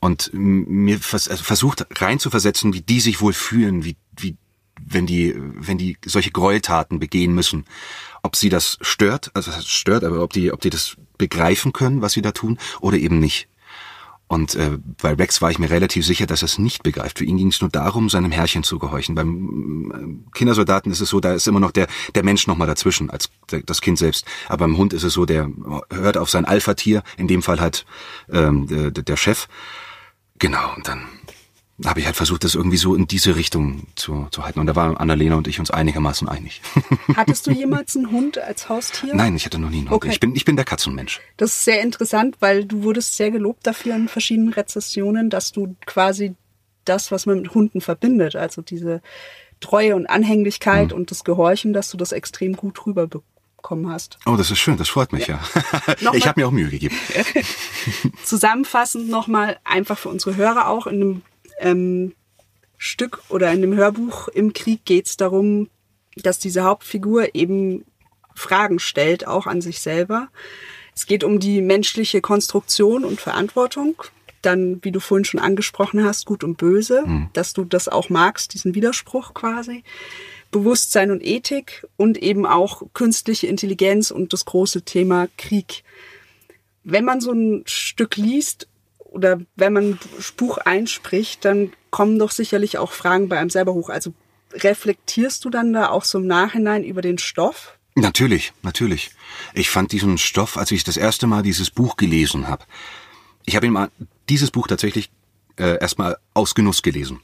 Und 0.00 0.30
mir 0.32 0.98
vers 0.98 1.28
also 1.28 1.42
versucht 1.42 1.86
rein 2.00 2.18
zu 2.18 2.30
versetzen, 2.30 2.74
wie 2.74 2.82
die 2.82 3.00
sich 3.00 3.20
wohl 3.20 3.32
fühlen, 3.32 3.84
wie, 3.84 3.96
wie, 4.16 4.36
wenn 4.80 5.06
die, 5.06 5.34
wenn 5.36 5.78
die 5.78 5.96
solche 6.04 6.30
Gräueltaten 6.30 6.98
begehen 6.98 7.34
müssen. 7.34 7.64
Ob 8.22 8.36
sie 8.36 8.48
das 8.48 8.78
stört, 8.80 9.30
also 9.34 9.50
das 9.50 9.66
stört, 9.66 10.04
aber 10.04 10.22
ob 10.22 10.32
die, 10.32 10.52
ob 10.52 10.60
die 10.60 10.70
das 10.70 10.96
begreifen 11.18 11.72
können, 11.72 12.02
was 12.02 12.12
sie 12.12 12.22
da 12.22 12.32
tun, 12.32 12.58
oder 12.80 12.96
eben 12.96 13.18
nicht. 13.18 13.48
Und 14.32 14.54
äh, 14.54 14.78
bei 15.02 15.12
Rex 15.12 15.42
war 15.42 15.50
ich 15.50 15.58
mir 15.58 15.68
relativ 15.68 16.06
sicher, 16.06 16.24
dass 16.24 16.40
er 16.40 16.46
es 16.46 16.56
nicht 16.56 16.82
begreift. 16.82 17.18
Für 17.18 17.26
ihn 17.26 17.36
ging 17.36 17.48
es 17.48 17.60
nur 17.60 17.68
darum, 17.68 18.08
seinem 18.08 18.32
Herrchen 18.32 18.62
zu 18.62 18.78
gehorchen. 18.78 19.14
Beim 19.14 20.24
äh, 20.24 20.34
Kindersoldaten 20.34 20.90
ist 20.90 21.02
es 21.02 21.10
so, 21.10 21.20
da 21.20 21.34
ist 21.34 21.46
immer 21.46 21.60
noch 21.60 21.70
der, 21.70 21.86
der 22.14 22.24
Mensch 22.24 22.46
noch 22.46 22.56
mal 22.56 22.66
dazwischen, 22.66 23.10
als 23.10 23.28
das 23.66 23.82
Kind 23.82 23.98
selbst. 23.98 24.24
Aber 24.48 24.64
beim 24.64 24.78
Hund 24.78 24.94
ist 24.94 25.02
es 25.02 25.12
so, 25.12 25.26
der 25.26 25.50
hört 25.90 26.16
auf 26.16 26.30
sein 26.30 26.46
Alpha-Tier, 26.46 27.02
in 27.18 27.28
dem 27.28 27.42
Fall 27.42 27.60
halt 27.60 27.84
ähm, 28.30 28.68
der, 28.68 28.90
der 28.90 29.16
Chef. 29.18 29.48
Genau, 30.38 30.76
und 30.76 30.88
dann 30.88 31.04
habe 31.84 32.00
ich 32.00 32.06
halt 32.06 32.16
versucht, 32.16 32.44
das 32.44 32.54
irgendwie 32.54 32.76
so 32.76 32.94
in 32.94 33.06
diese 33.06 33.36
Richtung 33.36 33.86
zu, 33.94 34.28
zu 34.30 34.44
halten. 34.44 34.60
Und 34.60 34.66
da 34.66 34.76
waren 34.76 34.96
Annalena 34.96 35.36
und 35.36 35.48
ich 35.48 35.58
uns 35.58 35.70
einigermaßen 35.70 36.28
einig. 36.28 36.60
Hattest 37.16 37.46
du 37.46 37.50
jemals 37.50 37.96
einen 37.96 38.10
Hund 38.10 38.38
als 38.38 38.68
Haustier? 38.68 39.14
Nein, 39.14 39.36
ich 39.36 39.44
hatte 39.44 39.58
noch 39.58 39.70
nie 39.70 39.78
einen 39.78 39.90
Hund. 39.90 39.96
Okay. 39.96 40.10
Ich, 40.10 40.20
bin, 40.20 40.34
ich 40.36 40.44
bin 40.44 40.56
der 40.56 40.64
Katzenmensch. 40.64 41.20
Das 41.36 41.50
ist 41.50 41.64
sehr 41.64 41.82
interessant, 41.82 42.36
weil 42.40 42.64
du 42.64 42.82
wurdest 42.82 43.16
sehr 43.16 43.30
gelobt 43.30 43.66
dafür 43.66 43.96
in 43.96 44.08
verschiedenen 44.08 44.52
Rezessionen, 44.52 45.30
dass 45.30 45.52
du 45.52 45.76
quasi 45.86 46.34
das, 46.84 47.10
was 47.10 47.26
man 47.26 47.42
mit 47.42 47.54
Hunden 47.54 47.80
verbindet, 47.80 48.36
also 48.36 48.62
diese 48.62 49.02
Treue 49.60 49.94
und 49.96 50.06
Anhänglichkeit 50.06 50.90
mhm. 50.90 50.96
und 50.96 51.10
das 51.10 51.24
Gehorchen, 51.24 51.72
dass 51.72 51.90
du 51.90 51.96
das 51.96 52.12
extrem 52.12 52.54
gut 52.54 52.84
rüberbekommen 52.84 53.88
hast. 53.90 54.18
Oh, 54.26 54.36
das 54.36 54.50
ist 54.50 54.58
schön, 54.58 54.76
das 54.76 54.88
freut 54.88 55.12
mich 55.12 55.28
ja. 55.28 55.40
ja. 56.00 56.12
ich 56.14 56.26
habe 56.26 56.40
mir 56.40 56.46
auch 56.46 56.52
Mühe 56.52 56.68
gegeben. 56.68 56.96
Zusammenfassend 58.24 59.08
nochmal 59.08 59.58
einfach 59.64 59.98
für 59.98 60.08
unsere 60.08 60.36
Hörer 60.36 60.68
auch 60.68 60.86
in 60.86 60.94
einem 60.94 61.22
ähm, 61.62 62.14
Stück 62.76 63.22
oder 63.28 63.52
in 63.52 63.62
dem 63.62 63.74
Hörbuch 63.74 64.28
im 64.28 64.52
Krieg 64.52 64.84
geht 64.84 65.06
es 65.06 65.16
darum, 65.16 65.68
dass 66.16 66.38
diese 66.38 66.64
Hauptfigur 66.64 67.34
eben 67.34 67.84
Fragen 68.34 68.78
stellt, 68.78 69.26
auch 69.26 69.46
an 69.46 69.60
sich 69.60 69.80
selber. 69.80 70.28
Es 70.94 71.06
geht 71.06 71.24
um 71.24 71.38
die 71.38 71.60
menschliche 71.62 72.20
Konstruktion 72.20 73.04
und 73.04 73.20
Verantwortung. 73.20 74.02
Dann, 74.42 74.80
wie 74.82 74.90
du 74.90 74.98
vorhin 74.98 75.24
schon 75.24 75.40
angesprochen 75.40 76.04
hast, 76.04 76.26
gut 76.26 76.42
und 76.42 76.58
böse, 76.58 77.04
mhm. 77.06 77.28
dass 77.32 77.52
du 77.52 77.64
das 77.64 77.88
auch 77.88 78.10
magst, 78.10 78.54
diesen 78.54 78.74
Widerspruch 78.74 79.32
quasi. 79.32 79.84
Bewusstsein 80.50 81.10
und 81.10 81.24
Ethik 81.24 81.86
und 81.96 82.18
eben 82.18 82.44
auch 82.44 82.82
künstliche 82.92 83.46
Intelligenz 83.46 84.10
und 84.10 84.32
das 84.32 84.44
große 84.44 84.82
Thema 84.82 85.28
Krieg. 85.38 85.84
Wenn 86.84 87.04
man 87.04 87.20
so 87.20 87.32
ein 87.32 87.62
Stück 87.64 88.16
liest 88.16 88.66
oder 89.12 89.40
wenn 89.56 89.72
man 89.72 89.98
Buch 90.36 90.58
einspricht, 90.58 91.44
dann 91.44 91.72
kommen 91.90 92.18
doch 92.18 92.30
sicherlich 92.30 92.78
auch 92.78 92.92
Fragen 92.92 93.28
bei 93.28 93.38
einem 93.38 93.50
selber 93.50 93.74
hoch. 93.74 93.90
Also 93.90 94.12
reflektierst 94.52 95.44
du 95.44 95.50
dann 95.50 95.72
da 95.72 95.88
auch 95.88 96.04
so 96.04 96.18
im 96.18 96.26
Nachhinein 96.26 96.84
über 96.84 97.02
den 97.02 97.18
Stoff? 97.18 97.78
Natürlich, 97.94 98.52
natürlich. 98.62 99.10
Ich 99.54 99.68
fand 99.70 99.92
diesen 99.92 100.18
Stoff, 100.18 100.56
als 100.56 100.70
ich 100.70 100.82
das 100.84 100.96
erste 100.96 101.26
Mal 101.26 101.42
dieses 101.42 101.70
Buch 101.70 101.96
gelesen 101.96 102.48
habe, 102.48 102.64
ich 103.44 103.56
habe 103.56 103.68
mal 103.70 103.90
dieses 104.28 104.50
Buch 104.50 104.66
tatsächlich 104.66 105.10
äh, 105.56 105.78
erstmal 105.78 106.16
aus 106.32 106.54
Genuss 106.54 106.82
gelesen. 106.82 107.20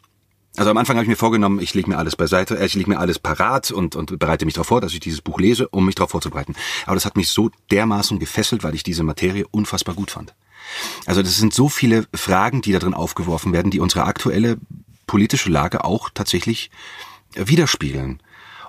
Also 0.57 0.71
am 0.71 0.77
Anfang 0.77 0.97
habe 0.97 1.05
ich 1.05 1.09
mir 1.09 1.17
vorgenommen, 1.17 1.61
ich 1.61 1.75
lege 1.75 1.89
mir 1.89 1.99
alles 1.99 2.17
beiseite, 2.17 2.59
äh, 2.59 2.67
ich 2.67 2.75
lege 2.75 2.91
mir 2.91 2.99
alles 2.99 3.19
parat 3.19 3.71
und, 3.71 3.95
und 3.95 4.19
bereite 4.19 4.45
mich 4.45 4.55
darauf 4.55 4.67
vor, 4.67 4.81
dass 4.81 4.93
ich 4.93 5.01
dieses 5.01 5.21
Buch 5.21 5.39
lese, 5.39 5.69
um 5.69 5.87
mich 5.87 5.95
darauf 5.95 6.11
vorzubereiten. 6.11 6.57
Aber 6.85 6.97
das 6.97 7.05
hat 7.05 7.17
mich 7.17 7.29
so 7.29 7.51
dermaßen 7.71 8.19
gefesselt, 8.19 8.65
weil 8.65 8.75
ich 8.75 8.83
diese 8.83 9.05
Materie 9.05 9.47
unfassbar 9.51 9.95
gut 9.95 10.11
fand. 10.11 10.35
Also 11.07 11.23
das 11.23 11.37
sind 11.37 11.55
so 11.55 11.69
viele 11.69 12.07
Fragen, 12.15 12.63
die 12.63 12.73
da 12.73 12.79
drin 12.79 12.95
aufgeworfen 12.95 13.53
werden, 13.53 13.71
die 13.71 13.81
unsere 13.81 14.05
aktuelle 14.05 14.59
politische 15.07 15.51
Lage 15.51 15.85
auch 15.85 16.11
tatsächlich 16.11 16.71
widerspiegeln. 17.35 18.23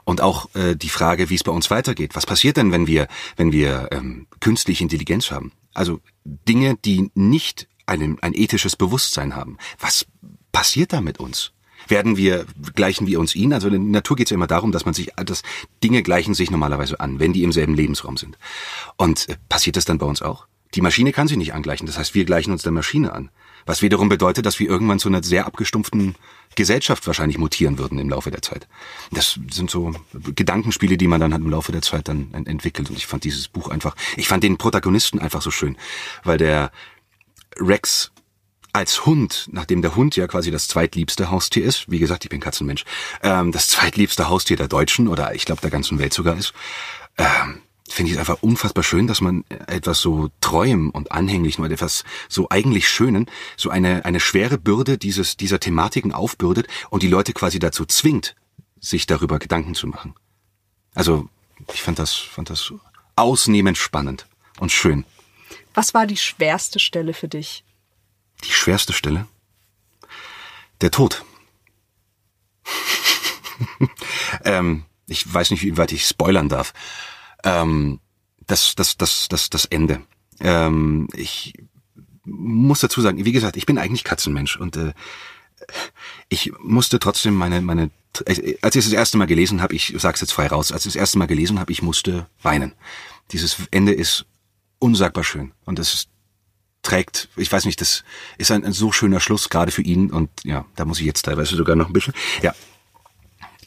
Und 0.05 0.21
auch 0.21 0.53
äh, 0.55 0.75
die 0.75 0.89
Frage, 0.89 1.29
wie 1.29 1.35
es 1.35 1.43
bei 1.43 1.51
uns 1.51 1.69
weitergeht. 1.69 2.15
Was 2.15 2.25
passiert 2.25 2.57
denn, 2.57 2.71
wenn 2.71 2.88
wir, 2.88 3.07
wenn 3.35 3.51
wir 3.51 3.89
ähm, 3.91 4.25
künstliche 4.39 4.83
Intelligenz 4.83 5.29
haben? 5.29 5.51
Also 5.75 5.99
Dinge, 6.23 6.77
die 6.83 7.12
nicht 7.13 7.67
ein, 7.85 8.17
ein 8.21 8.33
ethisches 8.33 8.75
Bewusstsein 8.75 9.35
haben. 9.35 9.57
Was 9.79 10.07
passiert 10.51 10.93
da 10.93 11.01
mit 11.01 11.19
uns? 11.19 11.51
Werden 11.88 12.17
wir, 12.17 12.45
gleichen 12.75 13.07
wir 13.07 13.19
uns 13.19 13.35
ihnen? 13.35 13.53
Also 13.53 13.67
in 13.67 13.73
der 13.73 14.01
Natur 14.01 14.17
geht 14.17 14.27
es 14.27 14.31
ja 14.31 14.35
immer 14.35 14.47
darum, 14.47 14.71
dass 14.71 14.85
man 14.85 14.93
sich, 14.93 15.12
dass 15.15 15.43
Dinge 15.83 16.03
gleichen 16.03 16.33
sich 16.33 16.51
normalerweise 16.51 16.99
an, 16.99 17.19
wenn 17.19 17.33
die 17.33 17.43
im 17.43 17.51
selben 17.51 17.73
Lebensraum 17.73 18.17
sind. 18.17 18.38
Und 18.97 19.29
äh, 19.29 19.38
passiert 19.47 19.75
das 19.75 19.85
dann 19.85 19.97
bei 19.97 20.05
uns 20.05 20.21
auch? 20.21 20.47
Die 20.75 20.82
Maschine 20.82 21.12
kann 21.12 21.27
sich 21.27 21.38
nicht 21.38 21.53
angleichen. 21.53 21.88
Das 21.88 21.97
heißt, 21.97 22.13
wir 22.13 22.25
gleichen 22.25 22.51
uns 22.51 22.63
der 22.63 22.71
Maschine 22.71 23.13
an. 23.13 23.29
Was 23.65 23.82
wiederum 23.82 24.10
bedeutet, 24.10 24.45
dass 24.45 24.60
wir 24.60 24.69
irgendwann 24.69 24.99
zu 24.99 25.10
einer 25.10 25.23
sehr 25.23 25.45
abgestumpften 25.45 26.15
Gesellschaft 26.55 27.05
wahrscheinlich 27.08 27.38
mutieren 27.38 27.77
würden 27.77 27.99
im 27.99 28.10
Laufe 28.10 28.32
der 28.32 28.41
Zeit. 28.41 28.67
Das 29.12 29.39
sind 29.51 29.69
so 29.69 29.93
Gedankenspiele, 30.13 30.97
die 30.97 31.08
man 31.08 31.19
dann 31.19 31.34
halt 31.34 31.43
im 31.43 31.49
Laufe 31.49 31.71
der 31.71 31.82
Zeit 31.82 32.08
dann 32.08 32.34
entwickelt. 32.34 32.89
Und 32.89 32.97
ich 32.97 33.08
fand 33.08 33.23
dieses 33.23 33.47
Buch 33.47 33.69
einfach, 33.69 33.95
ich 34.15 34.27
fand 34.27 34.43
den 34.43 34.58
Protagonisten 34.58 35.19
einfach 35.19 35.41
so 35.41 35.51
schön, 35.51 35.77
weil 36.23 36.38
der 36.38 36.71
Rex 37.58 38.12
als 38.71 39.05
Hund, 39.05 39.49
nachdem 39.51 39.82
der 39.82 39.95
Hund 39.95 40.15
ja 40.15 40.27
quasi 40.27 40.51
das 40.51 40.67
zweitliebste 40.67 41.32
Haustier 41.32 41.65
ist, 41.65 41.89
wie 41.89 41.99
gesagt, 41.99 42.23
ich 42.23 42.29
bin 42.29 42.39
Katzenmensch, 42.39 42.86
ähm, 43.23 43.51
das 43.51 43.67
zweitliebste 43.67 44.29
Haustier 44.29 44.58
der 44.58 44.67
Deutschen 44.67 45.08
oder 45.08 45.34
ich 45.34 45.45
glaube 45.45 45.62
der 45.62 45.71
ganzen 45.71 45.97
Welt 45.99 46.13
sogar 46.13 46.38
ist, 46.38 46.53
ähm, 47.17 47.62
finde 47.93 48.12
ich 48.12 48.15
es 48.15 48.19
einfach 48.19 48.41
unfassbar 48.41 48.84
schön, 48.84 49.08
dass 49.08 49.21
man 49.21 49.43
etwas 49.49 49.99
so 49.99 50.30
treuem 50.41 50.89
und 50.91 51.12
anhänglichen 51.12 51.63
oder 51.63 51.73
etwas 51.73 52.04
so 52.28 52.49
eigentlich 52.49 52.88
Schönen, 52.88 53.30
so 53.58 53.69
eine, 53.69 54.06
eine 54.06 54.19
schwere 54.19 54.58
Bürde 54.58 54.97
dieses, 54.97 55.38
dieser 55.38 55.60
Thematiken 55.60 56.12
aufbürdet 56.12 56.67
und 56.89 57.04
die 57.04 57.08
Leute 57.08 57.34
quasi 57.34 57.60
dazu 57.60 57.86
zwingt, 57.86 58.36
sich 58.80 59.06
darüber 59.06 59.39
Gedanken 59.39 59.75
zu 59.75 59.88
machen. 59.88 60.13
Also, 60.93 61.30
ich 61.73 61.82
fand 61.82 61.99
das, 61.99 62.13
fand 62.15 62.49
das 62.49 62.73
ausnehmend 63.15 63.78
spannend 63.78 64.28
und 64.60 64.71
schön. 64.71 65.06
Was 65.73 65.93
war 65.93 66.08
die 66.08 66.17
schwerste 66.17 66.80
Stelle 66.80 67.13
für 67.13 67.28
dich? 67.28 67.63
Die 68.43 68.52
schwerste 68.52 68.93
Stelle? 68.93 69.28
Der 70.82 70.91
Tod. 70.91 71.25
ähm, 74.45 74.86
ich 75.08 75.32
weiß 75.32 75.52
nicht, 75.52 75.63
wie 75.63 75.75
weit 75.78 75.91
ich 75.91 76.06
spoilern 76.06 76.49
darf 76.49 76.73
ähm, 77.43 77.99
das, 78.47 78.75
das, 78.75 78.97
das, 78.97 79.28
das, 79.30 79.49
das 79.49 79.65
Ende. 79.65 80.02
Ähm, 80.39 81.08
ich 81.13 81.54
muss 82.25 82.80
dazu 82.80 83.02
sagen, 83.02 83.23
wie 83.25 83.32
gesagt, 83.32 83.58
ich 83.58 83.65
bin 83.65 83.78
eigentlich 83.78 84.04
Katzenmensch 84.04 84.58
und 84.58 84.78
äh, 84.78 84.93
ich 86.30 86.52
musste 86.60 86.99
trotzdem 86.99 87.34
meine, 87.36 87.62
meine, 87.62 87.91
als 88.62 88.75
ich 88.75 88.86
es 88.86 88.86
das 88.86 88.93
erste 88.93 89.17
Mal 89.17 89.28
gelesen 89.28 89.62
habe, 89.62 89.75
ich 89.75 89.93
sag's 89.97 90.21
jetzt 90.21 90.32
frei 90.32 90.47
raus, 90.47 90.71
als 90.71 90.86
ich 90.86 90.93
das 90.93 90.99
erste 90.99 91.17
Mal 91.17 91.28
gelesen 91.28 91.60
habe, 91.60 91.71
ich 91.71 91.82
musste 91.82 92.28
weinen. 92.41 92.73
Dieses 93.32 93.58
Ende 93.71 93.93
ist 93.93 94.25
unsagbar 94.80 95.23
schön 95.23 95.52
und 95.65 95.80
es 95.80 96.08
trägt, 96.82 97.30
ich 97.36 97.52
weiß 97.52 97.65
nicht, 97.65 97.82
das 97.82 98.04
ist 98.38 98.52
ein, 98.52 98.63
ein 98.63 98.71
so 98.71 98.91
schöner 98.91 99.19
Schluss 99.19 99.49
gerade 99.49 99.71
für 99.71 99.82
ihn 99.82 100.12
und 100.12 100.30
ja, 100.43 100.65
da 100.75 100.86
muss 100.86 100.99
ich 100.99 101.06
jetzt 101.06 101.23
teilweise 101.23 101.56
sogar 101.56 101.75
noch 101.75 101.88
ein 101.88 101.93
bisschen, 101.93 102.13
ja, 102.41 102.56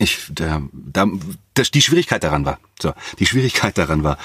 ich, 0.03 0.27
da, 0.31 0.63
da, 0.73 1.07
das, 1.55 1.71
die 1.71 1.83
Schwierigkeit 1.83 2.23
daran 2.25 2.45
war, 2.45 2.59
so, 2.81 2.93
die 3.19 3.27
Schwierigkeit 3.27 3.79
daran 3.79 4.05
war, 4.05 4.19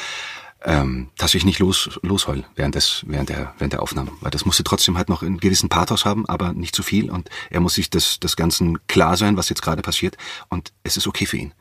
ähm, 0.64 1.10
dass 1.18 1.36
ich 1.36 1.46
nicht 1.46 1.60
los, 1.60 2.00
losheul 2.02 2.44
während 2.56 2.76
des, 2.76 3.04
während 3.08 3.30
der, 3.30 3.54
während 3.58 3.74
der 3.74 3.82
Aufnahme. 3.82 4.12
Weil 4.22 4.32
das 4.32 4.46
musste 4.46 4.64
trotzdem 4.64 4.98
halt 4.98 5.10
noch 5.10 5.22
einen 5.22 5.40
gewissen 5.40 5.70
Pathos 5.70 6.06
haben, 6.06 6.26
aber 6.28 6.54
nicht 6.54 6.76
zu 6.76 6.84
viel 6.84 7.10
und 7.10 7.30
er 7.50 7.60
muss 7.60 7.76
sich 7.76 7.90
des, 7.90 8.20
des 8.20 8.36
Ganzen 8.36 8.86
klar 8.88 9.18
sein, 9.18 9.38
was 9.38 9.50
jetzt 9.50 9.62
gerade 9.62 9.82
passiert 9.82 10.18
und 10.50 10.74
es 10.84 10.98
ist 10.98 11.08
okay 11.08 11.26
für 11.26 11.38
ihn. 11.38 11.54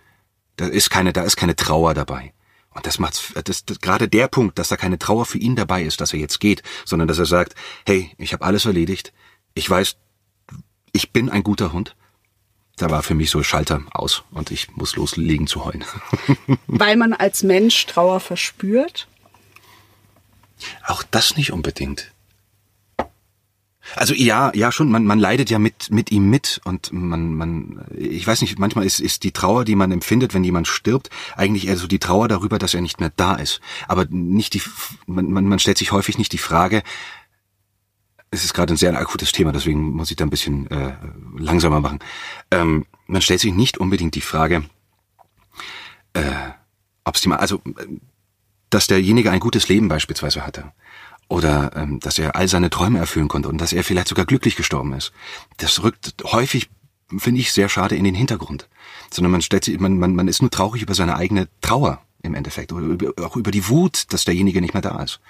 Da 0.57 0.66
ist 0.66 0.90
keine, 0.90 1.12
da 1.12 1.22
ist 1.22 1.37
keine 1.37 1.57
Trauer 1.57 1.94
dabei. 1.94 2.33
Und 2.70 2.87
das 2.87 2.98
macht 2.98 3.33
das, 3.48 3.64
das, 3.64 3.81
gerade 3.81 4.09
der 4.09 4.29
Punkt, 4.29 4.59
dass 4.59 4.68
da 4.68 4.76
keine 4.76 4.98
Trauer 4.98 5.24
für 5.24 5.38
ihn 5.38 5.57
dabei 5.57 5.83
ist, 5.83 6.00
dass 6.00 6.12
er 6.12 6.18
jetzt 6.18 6.40
geht, 6.40 6.62
sondern 6.85 7.09
dass 7.09 7.18
er 7.18 7.26
sagt, 7.26 7.55
hey, 7.87 8.12
ich 8.18 8.33
habe 8.33 8.44
alles 8.44 8.66
erledigt, 8.66 9.12
ich 9.55 9.68
weiß, 9.68 9.96
ich 10.92 11.12
bin 11.12 11.31
ein 11.31 11.42
guter 11.42 11.72
Hund 11.72 11.96
da 12.76 12.90
war 12.90 13.02
für 13.02 13.14
mich 13.14 13.30
so 13.30 13.42
Schalter 13.42 13.82
aus 13.92 14.22
und 14.30 14.50
ich 14.50 14.76
muss 14.76 14.96
loslegen 14.96 15.46
zu 15.46 15.64
heulen. 15.64 15.84
Weil 16.66 16.96
man 16.96 17.14
als 17.14 17.42
Mensch 17.42 17.86
Trauer 17.86 18.20
verspürt? 18.20 19.08
Auch 20.86 21.02
das 21.02 21.36
nicht 21.36 21.52
unbedingt. 21.52 22.12
Also 23.94 24.14
ja, 24.14 24.50
ja 24.54 24.72
schon, 24.72 24.90
man, 24.90 25.04
man 25.04 25.18
leidet 25.18 25.48
ja 25.48 25.58
mit, 25.58 25.90
mit 25.90 26.10
ihm 26.10 26.28
mit 26.28 26.60
und 26.64 26.92
man, 26.92 27.34
man, 27.34 27.86
ich 27.96 28.26
weiß 28.26 28.40
nicht, 28.40 28.58
manchmal 28.58 28.84
ist, 28.84 29.00
ist 29.00 29.22
die 29.22 29.30
Trauer, 29.30 29.64
die 29.64 29.76
man 29.76 29.92
empfindet, 29.92 30.34
wenn 30.34 30.42
jemand 30.42 30.66
stirbt, 30.66 31.08
eigentlich 31.36 31.68
eher 31.68 31.76
so 31.76 31.86
die 31.86 32.00
Trauer 32.00 32.26
darüber, 32.26 32.58
dass 32.58 32.74
er 32.74 32.80
nicht 32.80 33.00
mehr 33.00 33.12
da 33.14 33.36
ist. 33.36 33.60
Aber 33.86 34.06
nicht 34.10 34.54
die, 34.54 34.62
man, 35.06 35.30
man, 35.30 35.46
man 35.46 35.58
stellt 35.60 35.78
sich 35.78 35.92
häufig 35.92 36.18
nicht 36.18 36.32
die 36.32 36.38
Frage, 36.38 36.82
es 38.30 38.44
ist 38.44 38.54
gerade 38.54 38.74
ein 38.74 38.76
sehr 38.76 38.96
akutes 38.98 39.32
Thema, 39.32 39.52
deswegen 39.52 39.92
muss 39.92 40.10
ich 40.10 40.16
da 40.16 40.24
ein 40.24 40.30
bisschen 40.30 40.70
äh, 40.70 40.94
langsamer 41.38 41.80
machen. 41.80 42.00
Ähm, 42.50 42.86
man 43.06 43.22
stellt 43.22 43.40
sich 43.40 43.54
nicht 43.54 43.78
unbedingt 43.78 44.14
die 44.14 44.20
Frage, 44.20 44.64
äh, 46.12 46.22
Ob's 47.04 47.20
die 47.20 47.28
mal, 47.28 47.36
also, 47.36 47.62
dass 48.68 48.88
derjenige 48.88 49.30
ein 49.30 49.40
gutes 49.40 49.68
Leben 49.68 49.88
beispielsweise 49.88 50.44
hatte. 50.44 50.72
Oder 51.28 51.70
ähm, 51.76 52.00
dass 52.00 52.18
er 52.18 52.36
all 52.36 52.48
seine 52.48 52.70
Träume 52.70 52.98
erfüllen 52.98 53.28
konnte 53.28 53.48
und 53.48 53.60
dass 53.60 53.72
er 53.72 53.84
vielleicht 53.84 54.08
sogar 54.08 54.26
glücklich 54.26 54.56
gestorben 54.56 54.92
ist. 54.92 55.12
Das 55.56 55.82
rückt 55.82 56.14
häufig, 56.24 56.68
finde 57.16 57.40
ich, 57.40 57.52
sehr 57.52 57.68
schade 57.68 57.96
in 57.96 58.04
den 58.04 58.14
Hintergrund. 58.14 58.68
Sondern 59.10 59.32
man 59.32 59.42
stellt 59.42 59.64
sich, 59.64 59.78
man, 59.78 59.98
man, 59.98 60.14
man 60.14 60.28
ist 60.28 60.42
nur 60.42 60.50
traurig 60.50 60.82
über 60.82 60.94
seine 60.94 61.16
eigene 61.16 61.48
Trauer 61.60 62.00
im 62.22 62.34
Endeffekt. 62.34 62.72
Oder 62.72 62.86
über, 62.86 63.12
auch 63.24 63.36
über 63.36 63.50
die 63.50 63.68
Wut, 63.68 64.12
dass 64.12 64.24
derjenige 64.24 64.60
nicht 64.60 64.74
mehr 64.74 64.82
da 64.82 65.02
ist. 65.02 65.20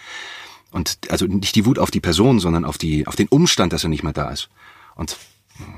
Und 0.70 0.98
also 1.11 1.26
nicht 1.26 1.55
die 1.55 1.64
Wut 1.64 1.79
auf 1.79 1.90
die 1.90 2.00
Person, 2.00 2.40
sondern 2.40 2.64
auf 2.64 2.79
die, 2.79 3.07
auf 3.07 3.16
den 3.16 3.29
Umstand, 3.29 3.72
dass 3.72 3.85
er 3.85 3.88
nicht 3.88 4.02
mehr 4.02 4.12
da 4.12 4.31
ist. 4.31 4.48
Und 4.94 5.16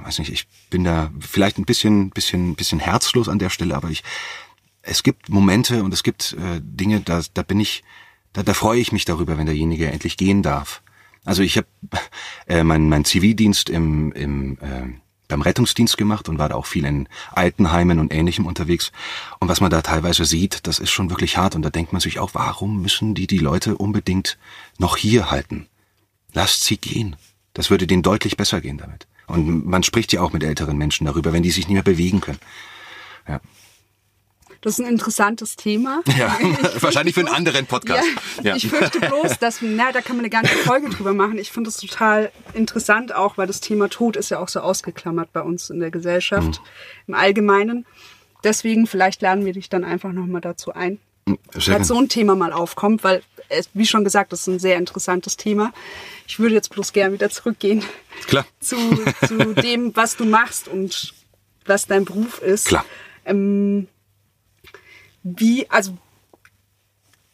weiß 0.05 0.18
nicht, 0.18 0.33
ich 0.33 0.46
bin 0.70 0.85
da 0.85 1.11
vielleicht 1.20 1.59
ein 1.59 1.64
bisschen, 1.64 2.11
bisschen, 2.11 2.55
bisschen 2.55 2.81
herzlos 2.81 3.29
an 3.29 3.38
der 3.38 3.51
Stelle, 3.51 3.77
aber 3.77 3.90
ich, 3.90 4.03
es 4.83 5.03
gibt 5.03 5.29
Momente 5.29 5.83
und 5.85 5.92
es 5.92 6.03
gibt 6.03 6.35
äh, 6.38 6.61
Dinge, 6.62 7.01
da, 7.01 7.22
da 7.35 7.42
bin 7.42 7.61
ich, 7.61 7.85
da, 8.33 8.42
da 8.42 8.55
freue 8.55 8.81
ich 8.81 8.92
mich 8.92 9.05
darüber, 9.05 9.38
wenn 9.38 9.46
derjenige 9.46 9.90
endlich 9.90 10.16
gehen 10.16 10.42
darf. 10.42 10.83
Also 11.24 11.42
ich 11.42 11.57
habe 11.57 11.68
äh, 12.46 12.62
mein, 12.64 12.88
mein 12.88 13.05
Zivildienst 13.05 13.70
im, 13.70 14.12
im 14.12 14.59
äh, 14.61 14.98
beim 15.29 15.43
Rettungsdienst 15.43 15.97
gemacht 15.97 16.29
und 16.29 16.38
war 16.38 16.49
da 16.49 16.55
auch 16.55 16.67
viel 16.67 16.85
in 16.85 17.09
Altenheimen 17.33 17.99
und 17.99 18.12
Ähnlichem 18.12 18.47
unterwegs. 18.47 18.91
Und 19.38 19.49
was 19.49 19.61
man 19.61 19.71
da 19.71 19.83
teilweise 19.83 20.25
sieht, 20.25 20.67
das 20.67 20.79
ist 20.79 20.91
schon 20.91 21.11
wirklich 21.11 21.37
hart. 21.37 21.55
Und 21.55 21.62
da 21.62 21.71
denkt 21.71 21.93
man 21.93 22.01
sich 22.01 22.19
auch, 22.19 22.31
warum 22.33 22.83
müssen 22.83 23.14
die 23.14 23.27
die 23.27 23.38
Leute 23.38 23.77
unbedingt 23.77 24.38
noch 24.79 24.97
hier 24.97 25.31
halten? 25.31 25.67
Lasst 26.33 26.64
sie 26.64 26.79
gehen. 26.79 27.17
Das 27.53 27.71
würde 27.71 27.87
denen 27.87 28.03
deutlich 28.03 28.37
besser 28.37 28.61
gehen 28.61 28.79
damit. 28.79 29.07
Und 29.27 29.67
man 29.67 29.83
spricht 29.83 30.12
ja 30.12 30.23
auch 30.23 30.33
mit 30.33 30.43
älteren 30.43 30.79
Menschen 30.79 31.05
darüber, 31.05 31.33
wenn 31.33 31.43
die 31.43 31.51
sich 31.51 31.69
nicht 31.69 31.75
mehr 31.75 31.83
bewegen 31.83 32.21
können. 32.21 32.41
Ja. 33.29 33.41
Das 34.61 34.79
ist 34.79 34.85
ein 34.85 34.90
interessantes 34.90 35.57
Thema. 35.57 36.03
Ja, 36.18 36.37
wahrscheinlich 36.81 37.14
für 37.14 37.21
einen 37.21 37.29
anderen 37.29 37.66
Podcast. 37.66 38.09
Ja, 38.38 38.51
ja. 38.51 38.57
Ich 38.57 38.68
fürchte 38.68 39.01
bloß, 39.01 39.38
dass, 39.38 39.59
na, 39.62 39.92
da 39.92 40.01
kann 40.01 40.16
man 40.16 40.25
eine 40.25 40.31
ganze 40.31 40.55
Folge 40.57 40.90
drüber 40.90 41.14
machen. 41.14 41.38
Ich 41.38 41.53
finde 41.53 41.71
es 41.71 41.77
total 41.77 42.33
interessant 42.55 43.14
auch, 43.14 43.38
weil 43.38 43.47
das 43.47 43.61
Thema 43.61 43.88
Tod 43.88 44.16
ist 44.16 44.31
ja 44.31 44.40
auch 44.40 44.49
so 44.49 44.61
ausgeklammert 44.61 45.33
bei 45.33 45.42
uns 45.42 45.71
in 45.71 45.81
der 45.81 45.90
Gesellschaft 45.90 46.61
mhm. 46.61 47.09
im 47.09 47.14
Allgemeinen. 47.14 47.87
Deswegen, 48.44 48.87
vielleicht 48.87 49.23
laden 49.23 49.44
wir 49.44 49.53
dich 49.53 49.68
dann 49.68 49.85
einfach 49.85 50.12
nochmal 50.12 50.40
dazu 50.40 50.73
ein. 50.73 50.99
Sehr 51.55 51.85
so 51.85 51.99
ein 51.99 52.09
Thema 52.09 52.35
mal 52.35 52.53
aufkommt, 52.53 53.05
weil, 53.05 53.23
es, 53.49 53.68
wie 53.75 53.87
schon 53.87 54.05
gesagt, 54.05 54.33
das 54.33 54.42
ist 54.42 54.47
ein 54.47 54.59
sehr 54.59 54.77
interessantes 54.77 55.37
Thema. 55.37 55.73
Ich 56.27 56.38
würde 56.38 56.55
jetzt 56.55 56.71
bloß 56.71 56.92
gern 56.92 57.12
wieder 57.12 57.31
zurückgehen 57.31 57.85
Klar. 58.27 58.47
Zu, 58.61 58.77
zu 59.27 59.55
dem, 59.55 59.94
was 59.94 60.16
du 60.16 60.25
machst 60.25 60.68
und 60.68 61.14
was 61.66 61.87
dein 61.87 62.05
Beruf 62.05 62.40
ist. 62.40 62.66
Klar. 62.66 62.85
Ähm, 63.25 63.88
wie, 65.37 65.69
also 65.71 65.97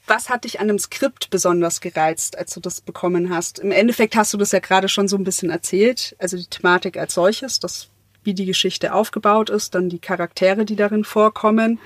was 0.07 0.29
hat 0.29 0.45
dich 0.45 0.61
an 0.61 0.69
dem 0.69 0.79
Skript 0.79 1.31
besonders 1.31 1.81
gereizt, 1.81 2.37
als 2.37 2.53
du 2.53 2.61
das 2.61 2.81
bekommen 2.81 3.31
hast? 3.35 3.59
Im 3.59 3.73
Endeffekt 3.73 4.17
hast 4.17 4.35
du 4.35 4.37
das 4.37 4.53
ja 4.53 4.59
gerade 4.59 4.89
schon 4.89 5.09
so 5.09 5.17
ein 5.17 5.25
bisschen 5.25 5.51
erzählt, 5.51 6.15
also 6.19 6.37
die 6.37 6.47
Thematik 6.47 6.97
als 6.97 7.15
solches, 7.15 7.59
das, 7.59 7.89
wie 8.23 8.35
die 8.35 8.45
Geschichte 8.45 8.93
aufgebaut 8.93 9.51
ist, 9.51 9.75
dann 9.75 9.89
die 9.89 9.99
Charaktere, 9.99 10.65
die 10.65 10.77
darin 10.77 11.05
vorkommen. 11.05 11.81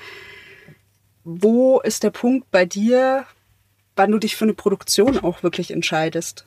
Wo 1.25 1.81
ist 1.81 2.03
der 2.03 2.11
Punkt 2.11 2.51
bei 2.51 2.65
dir, 2.65 3.25
wann 3.95 4.11
du 4.11 4.19
dich 4.19 4.35
für 4.35 4.45
eine 4.45 4.55
Produktion 4.55 5.19
auch 5.19 5.43
wirklich 5.43 5.71
entscheidest? 5.71 6.45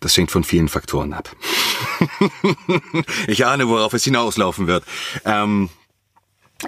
Das 0.00 0.16
hängt 0.16 0.30
von 0.30 0.44
vielen 0.44 0.68
Faktoren 0.68 1.12
ab. 1.12 1.34
ich 3.26 3.44
ahne, 3.44 3.68
worauf 3.68 3.92
es 3.92 4.04
hinauslaufen 4.04 4.68
wird. 4.68 4.84
Ähm, 5.24 5.68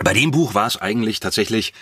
bei 0.04 0.12
dem 0.12 0.30
Buch 0.30 0.54
war 0.54 0.66
es 0.66 0.76
eigentlich 0.76 1.20
tatsächlich, 1.20 1.72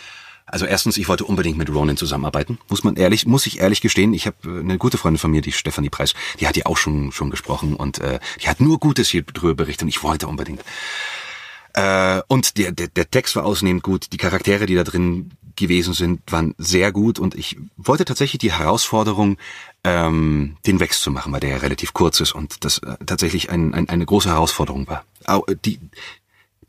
also 0.46 0.64
erstens, 0.64 0.96
ich 0.96 1.08
wollte 1.08 1.24
unbedingt 1.24 1.58
mit 1.58 1.68
Ronan 1.68 1.96
zusammenarbeiten. 1.96 2.58
Muss 2.68 2.84
man 2.84 2.96
ehrlich, 2.96 3.26
muss 3.26 3.46
ich 3.46 3.60
ehrlich 3.60 3.80
gestehen. 3.80 4.14
Ich 4.14 4.26
habe 4.26 4.36
äh, 4.44 4.60
eine 4.60 4.78
gute 4.78 4.98
Freundin 4.98 5.18
von 5.18 5.30
mir, 5.30 5.42
die 5.42 5.52
Stefanie 5.52 5.90
Preis, 5.90 6.14
die 6.40 6.46
hat 6.46 6.56
ja 6.56 6.66
auch 6.66 6.76
schon 6.76 7.12
schon 7.12 7.30
gesprochen 7.30 7.74
und 7.74 7.98
äh, 7.98 8.18
die 8.42 8.48
hat 8.48 8.60
nur 8.60 8.78
Gutes 8.78 9.08
hier 9.08 9.22
drüber 9.22 9.54
berichtet 9.54 9.82
und 9.82 9.88
ich 9.88 10.02
wollte 10.02 10.26
unbedingt. 10.26 10.62
Äh, 11.74 12.22
und 12.28 12.56
der, 12.56 12.72
der, 12.72 12.88
der 12.88 13.10
Text 13.10 13.36
war 13.36 13.44
ausnehmend 13.44 13.82
gut, 13.82 14.12
die 14.12 14.16
Charaktere, 14.16 14.66
die 14.66 14.74
da 14.74 14.84
drin 14.84 15.32
gewesen 15.54 15.92
sind, 15.92 16.20
waren 16.32 16.54
sehr 16.56 16.92
gut 16.92 17.18
und 17.18 17.34
ich 17.34 17.56
wollte 17.76 18.04
tatsächlich 18.04 18.38
die 18.38 18.52
Herausforderung, 18.52 19.36
ähm, 19.84 20.56
den 20.66 20.80
Wechsel 20.80 21.02
zu 21.02 21.10
machen, 21.10 21.32
weil 21.32 21.40
der 21.40 21.50
ja 21.50 21.56
relativ 21.58 21.92
kurz 21.92 22.20
ist 22.20 22.32
und 22.32 22.64
das 22.64 22.78
äh, 22.78 22.96
tatsächlich 23.04 23.50
ein, 23.50 23.74
ein, 23.74 23.88
eine 23.88 24.06
große 24.06 24.28
Herausforderung 24.28 24.86
war. 24.86 25.04
Äh, 25.26 25.56
die, 25.64 25.78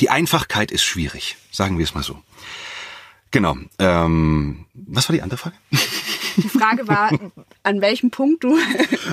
die 0.02 0.10
Einfachkeit 0.10 0.72
ist 0.72 0.84
schwierig, 0.84 1.38
sagen 1.52 1.78
wir 1.78 1.84
es 1.84 1.94
mal 1.94 2.04
so. 2.04 2.22
Genau. 3.32 3.58
Ähm, 3.78 4.66
was 4.74 5.08
war 5.08 5.16
die 5.16 5.22
andere 5.22 5.38
Frage? 5.38 5.56
Die 6.38 6.50
Frage 6.50 6.88
war, 6.88 7.12
an 7.64 7.82
welchem 7.82 8.12
Punkt 8.12 8.44
du. 8.44 8.58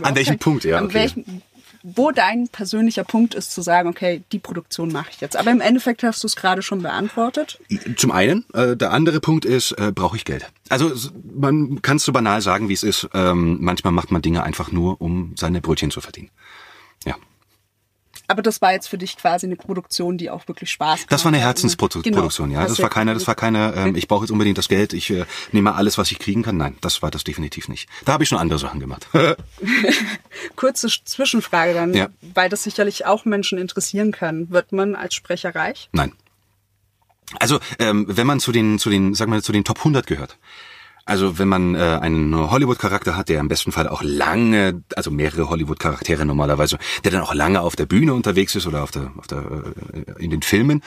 an 0.02 0.14
welchem 0.14 0.38
Punkt, 0.38 0.64
ja. 0.64 0.82
Okay. 0.82 0.94
Welchem, 0.94 1.42
wo 1.82 2.10
dein 2.10 2.48
persönlicher 2.48 3.04
Punkt 3.04 3.34
ist, 3.34 3.52
zu 3.52 3.62
sagen, 3.62 3.88
okay, 3.88 4.22
die 4.32 4.38
Produktion 4.38 4.90
mache 4.90 5.10
ich 5.12 5.20
jetzt. 5.20 5.36
Aber 5.36 5.50
im 5.50 5.60
Endeffekt 5.60 6.02
hast 6.02 6.22
du 6.22 6.26
es 6.26 6.34
gerade 6.34 6.62
schon 6.62 6.82
beantwortet. 6.82 7.60
Zum 7.96 8.10
einen, 8.10 8.44
äh, 8.54 8.76
der 8.76 8.92
andere 8.92 9.20
Punkt 9.20 9.44
ist, 9.44 9.72
äh, 9.72 9.92
brauche 9.94 10.16
ich 10.16 10.24
Geld. 10.24 10.46
Also 10.68 10.92
man 11.34 11.82
kann 11.82 11.98
es 11.98 12.04
so 12.04 12.12
banal 12.12 12.40
sagen, 12.42 12.68
wie 12.68 12.74
es 12.74 12.82
ist. 12.82 13.08
Ähm, 13.14 13.58
manchmal 13.60 13.92
macht 13.92 14.10
man 14.10 14.22
Dinge 14.22 14.42
einfach 14.42 14.72
nur, 14.72 15.00
um 15.00 15.34
seine 15.36 15.60
Brötchen 15.60 15.90
zu 15.90 16.00
verdienen. 16.00 16.30
Aber 18.28 18.42
das 18.42 18.60
war 18.60 18.72
jetzt 18.72 18.88
für 18.88 18.98
dich 18.98 19.16
quasi 19.16 19.46
eine 19.46 19.56
Produktion, 19.56 20.18
die 20.18 20.30
auch 20.30 20.48
wirklich 20.48 20.70
Spaß 20.70 21.00
macht. 21.00 21.12
Das 21.12 21.24
war 21.24 21.32
eine 21.32 21.40
Herzensproduktion, 21.40 22.04
genau. 22.50 22.60
ja. 22.60 22.66
Das 22.66 22.80
war 22.80 22.90
keine, 22.90 23.14
das 23.14 23.26
war 23.26 23.34
keine, 23.34 23.74
ähm, 23.76 23.96
ich 23.96 24.08
brauche 24.08 24.24
jetzt 24.24 24.30
unbedingt 24.30 24.58
das 24.58 24.68
Geld, 24.68 24.92
ich 24.92 25.10
äh, 25.10 25.24
nehme 25.52 25.74
alles, 25.74 25.98
was 25.98 26.10
ich 26.10 26.18
kriegen 26.18 26.42
kann. 26.42 26.56
Nein, 26.56 26.76
das 26.80 27.02
war 27.02 27.10
das 27.10 27.24
definitiv 27.24 27.68
nicht. 27.68 27.88
Da 28.04 28.12
habe 28.12 28.24
ich 28.24 28.28
schon 28.28 28.38
andere 28.38 28.58
Sachen 28.58 28.80
gemacht. 28.80 29.06
Kurze 30.56 30.88
Zwischenfrage 30.88 31.74
dann, 31.74 31.94
ja. 31.94 32.08
weil 32.34 32.48
das 32.48 32.62
sicherlich 32.62 33.06
auch 33.06 33.24
Menschen 33.24 33.58
interessieren 33.58 34.12
kann. 34.12 34.50
Wird 34.50 34.72
man 34.72 34.94
als 34.94 35.14
Sprecher 35.14 35.54
reich? 35.54 35.88
Nein. 35.92 36.12
Also, 37.40 37.58
ähm, 37.78 38.06
wenn 38.08 38.26
man 38.26 38.40
zu 38.40 38.52
den, 38.52 38.78
zu 38.78 38.88
den, 38.90 39.14
sagen 39.14 39.32
wir, 39.32 39.42
zu 39.42 39.52
den 39.52 39.64
Top 39.64 39.78
100 39.78 40.06
gehört, 40.06 40.36
also 41.06 41.38
wenn 41.38 41.46
man 41.46 41.76
äh, 41.76 41.78
einen 41.78 42.34
Hollywood-Charakter 42.34 43.16
hat, 43.16 43.28
der 43.28 43.38
im 43.38 43.46
besten 43.46 43.70
Fall 43.70 43.88
auch 43.88 44.02
lange, 44.02 44.82
also 44.96 45.12
mehrere 45.12 45.48
Hollywood-Charaktere 45.48 46.26
normalerweise, 46.26 46.78
der 47.04 47.12
dann 47.12 47.22
auch 47.22 47.32
lange 47.32 47.60
auf 47.60 47.76
der 47.76 47.86
Bühne 47.86 48.12
unterwegs 48.12 48.56
ist 48.56 48.66
oder 48.66 48.82
auf 48.82 48.90
der, 48.90 49.12
auf 49.16 49.28
der 49.28 49.38
äh, 49.38 50.22
in 50.22 50.30
den 50.30 50.42
Filmen 50.42 50.82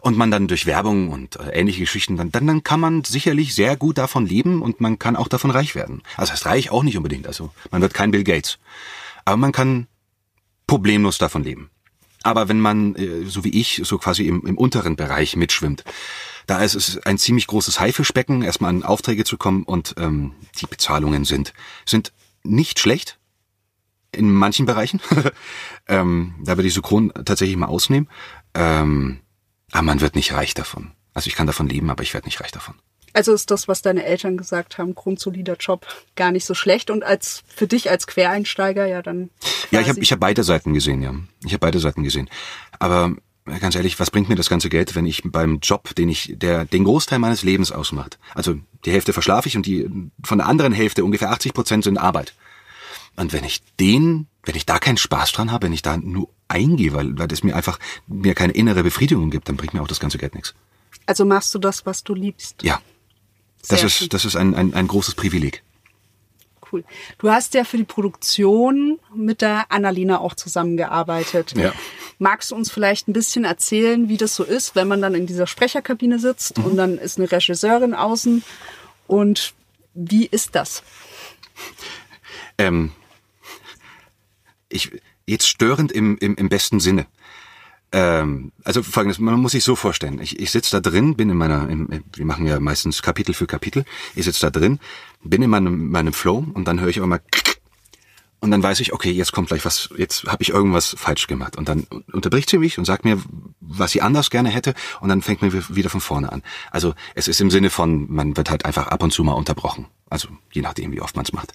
und 0.00 0.16
man 0.16 0.30
dann 0.30 0.48
durch 0.48 0.64
Werbung 0.64 1.10
und 1.10 1.36
äh, 1.36 1.50
ähnliche 1.50 1.80
Geschichten 1.80 2.16
dann, 2.16 2.32
dann 2.32 2.46
dann 2.46 2.62
kann 2.62 2.80
man 2.80 3.04
sicherlich 3.04 3.54
sehr 3.54 3.76
gut 3.76 3.98
davon 3.98 4.26
leben 4.26 4.62
und 4.62 4.80
man 4.80 4.98
kann 4.98 5.16
auch 5.16 5.28
davon 5.28 5.50
reich 5.50 5.74
werden. 5.74 6.02
Also 6.16 6.32
heißt 6.32 6.46
reich 6.46 6.70
auch 6.70 6.82
nicht 6.82 6.96
unbedingt. 6.96 7.26
Also 7.26 7.50
man 7.70 7.82
wird 7.82 7.92
kein 7.92 8.10
Bill 8.10 8.24
Gates, 8.24 8.58
aber 9.26 9.36
man 9.36 9.52
kann 9.52 9.86
problemlos 10.66 11.18
davon 11.18 11.44
leben. 11.44 11.68
Aber 12.22 12.48
wenn 12.48 12.58
man, 12.58 12.96
äh, 12.96 13.26
so 13.26 13.44
wie 13.44 13.50
ich, 13.50 13.82
so 13.84 13.98
quasi 13.98 14.26
im, 14.26 14.46
im 14.46 14.56
unteren 14.56 14.96
Bereich 14.96 15.36
mitschwimmt, 15.36 15.84
da 16.48 16.62
ist 16.62 16.74
es 16.74 16.98
ein 17.04 17.18
ziemlich 17.18 17.46
großes 17.46 17.78
Haifischbecken, 17.78 18.42
erstmal 18.42 18.70
an 18.70 18.82
Aufträge 18.82 19.24
zu 19.24 19.36
kommen 19.36 19.64
und 19.64 19.94
ähm, 19.98 20.32
die 20.58 20.66
Bezahlungen 20.66 21.24
sind, 21.24 21.52
sind 21.84 22.12
nicht 22.42 22.80
schlecht 22.80 23.18
in 24.12 24.32
manchen 24.32 24.64
Bereichen. 24.64 25.00
ähm, 25.88 26.34
da 26.42 26.56
würde 26.56 26.66
ich 26.66 26.74
Synchron 26.74 27.12
tatsächlich 27.26 27.58
mal 27.58 27.66
ausnehmen. 27.66 28.08
Ähm, 28.54 29.20
aber 29.72 29.82
man 29.82 30.00
wird 30.00 30.16
nicht 30.16 30.32
reich 30.32 30.54
davon. 30.54 30.92
Also 31.12 31.28
ich 31.28 31.34
kann 31.34 31.46
davon 31.46 31.68
leben, 31.68 31.90
aber 31.90 32.02
ich 32.02 32.14
werde 32.14 32.26
nicht 32.26 32.40
reich 32.40 32.50
davon. 32.50 32.76
Also 33.12 33.34
ist 33.34 33.50
das, 33.50 33.68
was 33.68 33.82
deine 33.82 34.04
Eltern 34.04 34.38
gesagt 34.38 34.78
haben, 34.78 34.94
grundsolider 34.94 35.56
Job, 35.56 35.86
gar 36.16 36.30
nicht 36.32 36.46
so 36.46 36.54
schlecht 36.54 36.90
und 36.90 37.04
als 37.04 37.42
für 37.46 37.66
dich 37.66 37.90
als 37.90 38.06
Quereinsteiger 38.06 38.86
ja 38.86 39.02
dann. 39.02 39.28
Ja, 39.70 39.80
ich 39.80 39.88
habe 39.90 40.00
ich 40.00 40.12
hab 40.12 40.20
beide 40.20 40.44
Seiten 40.44 40.72
gesehen, 40.72 41.02
ja. 41.02 41.14
Ich 41.44 41.52
habe 41.52 41.58
beide 41.58 41.78
Seiten 41.78 42.04
gesehen. 42.04 42.30
Aber 42.78 43.14
ganz 43.60 43.74
ehrlich, 43.74 43.98
was 43.98 44.10
bringt 44.10 44.28
mir 44.28 44.34
das 44.34 44.48
ganze 44.48 44.68
Geld, 44.68 44.94
wenn 44.94 45.06
ich 45.06 45.22
beim 45.24 45.58
Job, 45.60 45.94
den 45.94 46.08
ich, 46.08 46.34
der 46.36 46.64
den 46.64 46.84
Großteil 46.84 47.18
meines 47.18 47.42
Lebens 47.42 47.72
ausmacht, 47.72 48.18
also 48.34 48.56
die 48.84 48.92
Hälfte 48.92 49.12
verschlafe 49.12 49.48
ich 49.48 49.56
und 49.56 49.66
die 49.66 49.88
von 50.22 50.38
der 50.38 50.46
anderen 50.46 50.72
Hälfte 50.72 51.04
ungefähr 51.04 51.30
80 51.30 51.54
Prozent 51.54 51.84
sind 51.84 51.98
Arbeit. 51.98 52.34
Und 53.16 53.32
wenn 53.32 53.44
ich 53.44 53.62
den, 53.80 54.28
wenn 54.44 54.54
ich 54.54 54.64
da 54.64 54.78
keinen 54.78 54.96
Spaß 54.96 55.32
dran 55.32 55.50
habe, 55.50 55.66
wenn 55.66 55.72
ich 55.72 55.82
da 55.82 55.96
nur 55.96 56.28
eingehe, 56.46 56.92
weil, 56.92 57.18
weil 57.18 57.28
das 57.28 57.42
mir 57.42 57.56
einfach 57.56 57.78
mir 58.06 58.34
keine 58.34 58.52
innere 58.52 58.82
Befriedigung 58.82 59.30
gibt, 59.30 59.48
dann 59.48 59.56
bringt 59.56 59.74
mir 59.74 59.82
auch 59.82 59.88
das 59.88 60.00
ganze 60.00 60.18
Geld 60.18 60.34
nichts. 60.34 60.54
Also 61.06 61.24
machst 61.24 61.54
du 61.54 61.58
das, 61.58 61.84
was 61.84 62.04
du 62.04 62.14
liebst? 62.14 62.62
Ja. 62.62 62.80
Sehr 63.62 63.78
das 63.78 64.00
ist, 64.00 64.14
das 64.14 64.24
ist 64.24 64.36
ein, 64.36 64.54
ein, 64.54 64.72
ein 64.72 64.86
großes 64.86 65.14
Privileg 65.14 65.62
cool. 66.72 66.84
Du 67.18 67.30
hast 67.30 67.54
ja 67.54 67.64
für 67.64 67.76
die 67.76 67.84
Produktion 67.84 68.98
mit 69.14 69.42
der 69.42 69.70
Annalena 69.70 70.20
auch 70.20 70.34
zusammengearbeitet. 70.34 71.54
Ja. 71.56 71.72
Magst 72.18 72.50
du 72.50 72.56
uns 72.56 72.70
vielleicht 72.70 73.08
ein 73.08 73.12
bisschen 73.12 73.44
erzählen, 73.44 74.08
wie 74.08 74.16
das 74.16 74.34
so 74.34 74.44
ist, 74.44 74.74
wenn 74.74 74.88
man 74.88 75.00
dann 75.00 75.14
in 75.14 75.26
dieser 75.26 75.46
Sprecherkabine 75.46 76.18
sitzt 76.18 76.58
mhm. 76.58 76.64
und 76.64 76.76
dann 76.76 76.98
ist 76.98 77.18
eine 77.18 77.30
Regisseurin 77.30 77.94
außen 77.94 78.42
und 79.06 79.54
wie 79.94 80.26
ist 80.26 80.54
das? 80.54 80.82
Ähm, 82.58 82.92
ich, 84.68 84.90
jetzt 85.26 85.48
störend 85.48 85.92
im, 85.92 86.16
im, 86.18 86.34
im 86.36 86.48
besten 86.48 86.80
Sinne. 86.80 87.06
Ähm, 87.90 88.52
also 88.64 88.82
folgendes, 88.82 89.18
man 89.18 89.40
muss 89.40 89.52
sich 89.52 89.64
so 89.64 89.74
vorstellen. 89.74 90.20
Ich, 90.20 90.38
ich 90.38 90.50
sitze 90.50 90.80
da 90.80 90.90
drin, 90.90 91.16
bin 91.16 91.30
in 91.30 91.36
meiner, 91.36 91.68
im, 91.70 91.88
wir 92.14 92.24
machen 92.24 92.46
ja 92.46 92.60
meistens 92.60 93.02
Kapitel 93.02 93.34
für 93.34 93.46
Kapitel. 93.46 93.84
Ich 94.14 94.24
sitze 94.24 94.40
da 94.40 94.50
drin, 94.50 94.78
bin 95.22 95.42
in 95.42 95.50
meinem, 95.50 95.90
meinem 95.90 96.12
Flow 96.12 96.44
und 96.52 96.66
dann 96.66 96.80
höre 96.80 96.88
ich 96.88 97.00
auch 97.00 97.06
mal 97.06 97.20
und 98.40 98.52
dann 98.52 98.62
weiß 98.62 98.78
ich, 98.80 98.92
okay, 98.92 99.10
jetzt 99.10 99.32
kommt 99.32 99.48
gleich 99.48 99.64
was, 99.64 99.88
jetzt 99.96 100.24
habe 100.26 100.42
ich 100.42 100.50
irgendwas 100.50 100.94
falsch 100.96 101.26
gemacht. 101.26 101.56
Und 101.56 101.68
dann 101.68 101.86
unterbricht 102.12 102.48
sie 102.48 102.58
mich 102.58 102.78
und 102.78 102.84
sagt 102.84 103.04
mir, 103.04 103.20
was 103.60 103.90
sie 103.90 104.00
anders 104.00 104.30
gerne 104.30 104.48
hätte, 104.48 104.74
und 105.00 105.08
dann 105.08 105.22
fängt 105.22 105.42
man 105.42 105.52
wieder 105.52 105.90
von 105.90 106.00
vorne 106.00 106.30
an. 106.30 106.42
Also 106.70 106.94
es 107.14 107.26
ist 107.26 107.40
im 107.40 107.50
Sinne 107.50 107.68
von, 107.68 108.06
man 108.12 108.36
wird 108.36 108.50
halt 108.50 108.64
einfach 108.64 108.86
ab 108.88 109.02
und 109.02 109.12
zu 109.12 109.24
mal 109.24 109.32
unterbrochen. 109.32 109.86
Also 110.08 110.28
je 110.52 110.62
nachdem, 110.62 110.92
wie 110.92 111.00
oft 111.00 111.16
man 111.16 111.24
es 111.24 111.32
macht. 111.32 111.52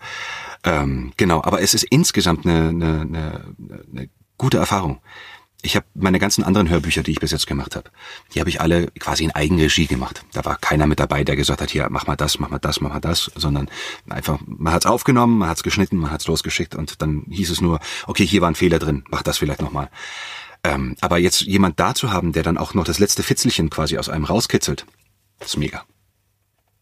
Ähm, 0.66 1.14
genau, 1.16 1.42
aber 1.42 1.62
es 1.62 1.74
ist 1.74 1.84
insgesamt 1.84 2.46
eine, 2.46 2.70
eine, 2.70 3.02
eine, 3.02 3.56
eine 3.92 4.10
gute 4.38 4.58
Erfahrung 4.58 5.00
ich 5.66 5.78
habe 5.78 5.86
meine 5.96 6.20
ganzen 6.20 6.44
anderen 6.44 6.70
Hörbücher, 6.70 7.04
die 7.04 7.12
ich 7.12 7.20
bis 7.22 7.32
jetzt 7.32 7.48
gemacht 7.48 7.78
habe, 7.78 7.90
die 8.34 8.42
habe 8.42 8.50
ich 8.50 8.60
alle 8.60 8.88
quasi 9.00 9.24
in 9.24 9.32
Eigenregie 9.32 9.88
gemacht. 9.88 10.26
Da 10.34 10.44
war 10.44 10.58
keiner 10.58 10.88
mit 10.88 11.00
dabei, 11.00 11.24
der 11.24 11.38
gesagt 11.38 11.62
hat, 11.62 11.72
hier, 11.72 11.88
mach 11.90 12.06
mal 12.06 12.18
das, 12.18 12.38
mach 12.38 12.50
mal 12.50 12.60
das, 12.60 12.82
mach 12.82 12.90
mal 12.90 13.00
das, 13.00 13.32
sondern 13.36 13.70
einfach, 14.10 14.40
man 14.46 14.74
hat's 14.74 14.86
aufgenommen, 14.86 15.38
man 15.38 15.50
hat's 15.50 15.64
geschnitten, 15.64 15.98
man 15.98 16.12
hat's 16.12 16.28
losgeschickt 16.28 16.76
und 16.76 17.02
dann 17.02 17.24
hieß 17.30 17.50
es 17.50 17.62
nur, 17.62 17.80
okay, 18.08 18.26
hier 18.26 18.42
war 18.42 18.50
ein 18.50 18.56
Fehler 18.56 18.78
drin, 18.78 19.06
mach 19.10 19.24
das 19.24 19.38
vielleicht 19.38 19.62
nochmal. 19.62 19.90
Ähm, 20.66 20.98
aber 21.00 21.18
jetzt 21.18 21.42
jemand 21.42 21.80
da 21.80 21.96
zu 21.96 22.12
haben, 22.12 22.34
der 22.34 22.44
dann 22.44 22.58
auch 22.58 22.74
noch 22.74 22.84
das 22.84 23.00
letzte 23.00 23.24
Fitzelchen 23.24 23.70
quasi 23.70 23.98
aus 23.98 24.10
einem 24.10 24.26
rauskitzelt, 24.26 24.86
das 25.40 25.52
ist 25.52 25.58
mega. 25.58 25.86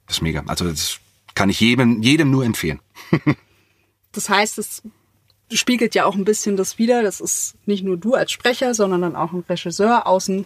Das 0.07 0.17
ist 0.17 0.21
mega. 0.21 0.43
Also 0.47 0.67
das 0.67 0.99
kann 1.36 1.49
ich 1.51 1.59
jedem, 1.59 2.01
jedem 2.01 2.32
nur 2.32 2.43
empfehlen. 2.43 2.79
das 4.11 4.27
heißt, 4.27 4.57
es 4.57 4.82
spiegelt 5.58 5.95
ja 5.95 6.06
auch 6.06 6.16
ein 6.16 6.26
bisschen 6.26 6.58
das 6.58 6.78
wieder. 6.78 7.04
Das 7.04 7.22
ist 7.22 7.56
nicht 7.66 7.84
nur 7.84 7.97
du 7.97 8.14
als 8.14 8.32
Sprecher, 8.32 8.74
sondern 8.74 9.02
dann 9.02 9.16
auch 9.16 9.32
ein 9.34 9.43
Regisseur 9.47 10.08
außen, 10.08 10.45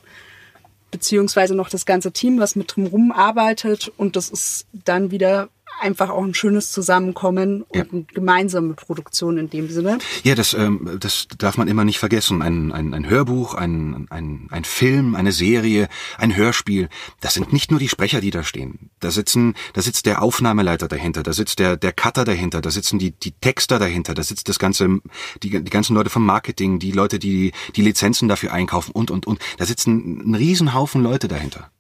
beziehungsweise 0.92 1.56
noch 1.56 1.70
das 1.70 1.86
ganze 1.86 2.12
Team, 2.12 2.40
was 2.40 2.56
mit 2.56 2.76
drumherum 2.76 3.12
arbeitet. 3.12 3.92
Und 3.98 4.16
das 4.16 4.30
ist 4.30 4.68
dann 4.72 5.12
wieder 5.12 5.50
einfach 5.80 6.10
auch 6.10 6.24
ein 6.24 6.34
schönes 6.34 6.72
Zusammenkommen 6.72 7.64
und 7.64 7.78
ja. 7.78 7.86
eine 7.92 8.04
gemeinsame 8.04 8.74
Produktion 8.74 9.38
in 9.38 9.50
dem 9.50 9.70
Sinne. 9.70 10.00
Ja, 10.24 10.36
das, 10.36 10.54
ähm, 10.54 10.98
das 11.00 11.28
darf 11.38 11.58
man 11.58 11.68
immer 11.68 11.86
nicht 11.86 12.00
vergessen. 12.00 12.42
Ein, 12.42 12.72
ein, 12.72 12.94
ein 12.94 13.10
Hörbuch, 13.10 13.54
ein, 13.54 14.08
ein, 14.10 14.48
ein 14.52 14.64
Film, 14.64 15.16
eine 15.16 15.32
Serie, 15.32 15.88
ein 16.18 16.36
Hörspiel, 16.36 16.90
das 17.22 17.34
sind 17.34 17.54
nicht 17.54 17.72
nur 17.72 17.80
die 17.80 17.90
Sprecher, 17.90 18.22
die 18.22 18.32
da 18.32 18.44
stehen. 18.44 18.90
Da 19.00 19.12
sitzen, 19.12 19.56
da 19.74 19.82
sitzt 19.82 20.06
der 20.06 20.22
Aufnahmeleiter 20.22 20.88
dahinter, 20.88 21.24
da 21.24 21.34
sitzt 21.34 21.60
der, 21.60 21.78
der 21.78 21.92
Cutter 21.92 22.26
dahinter, 22.26 22.62
da 22.62 22.72
sitzen 22.72 23.00
die, 23.00 23.12
die 23.12 23.32
Texter 23.32 23.80
dahinter, 23.80 24.14
da 24.14 24.24
sitzt 24.24 24.50
das 24.50 24.60
ganze, 24.60 25.00
die, 25.44 25.50
die 25.50 25.72
ganzen 25.72 25.96
Leute 25.96 26.10
vom 26.10 26.26
Marketing, 26.26 26.80
die 26.80 26.92
Leute, 26.92 27.20
die 27.20 27.52
die 27.76 27.82
Lizenzen 27.82 28.28
dafür 28.28 28.54
einkaufen 28.54 28.92
und, 28.92 29.12
und, 29.12 29.28
und. 29.28 29.40
Da 29.58 29.66
sitzen 29.66 30.22
ein 30.26 30.36
Riesenhaufen 30.36 31.02
Leute 31.04 31.28
dahinter. 31.28 31.72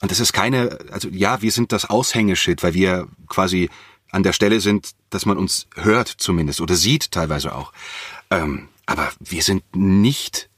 Und 0.00 0.10
das 0.10 0.20
ist 0.20 0.32
keine, 0.32 0.78
also 0.90 1.08
ja, 1.08 1.42
wir 1.42 1.52
sind 1.52 1.72
das 1.72 1.86
Aushängeschild, 1.86 2.62
weil 2.62 2.74
wir 2.74 3.08
quasi 3.28 3.70
an 4.10 4.22
der 4.22 4.32
Stelle 4.32 4.60
sind, 4.60 4.90
dass 5.10 5.26
man 5.26 5.38
uns 5.38 5.66
hört 5.74 6.08
zumindest 6.08 6.60
oder 6.60 6.74
sieht 6.74 7.10
teilweise 7.12 7.54
auch. 7.54 7.72
Ähm, 8.30 8.68
aber 8.84 9.10
wir 9.20 9.42
sind 9.42 9.64
nicht 9.74 10.48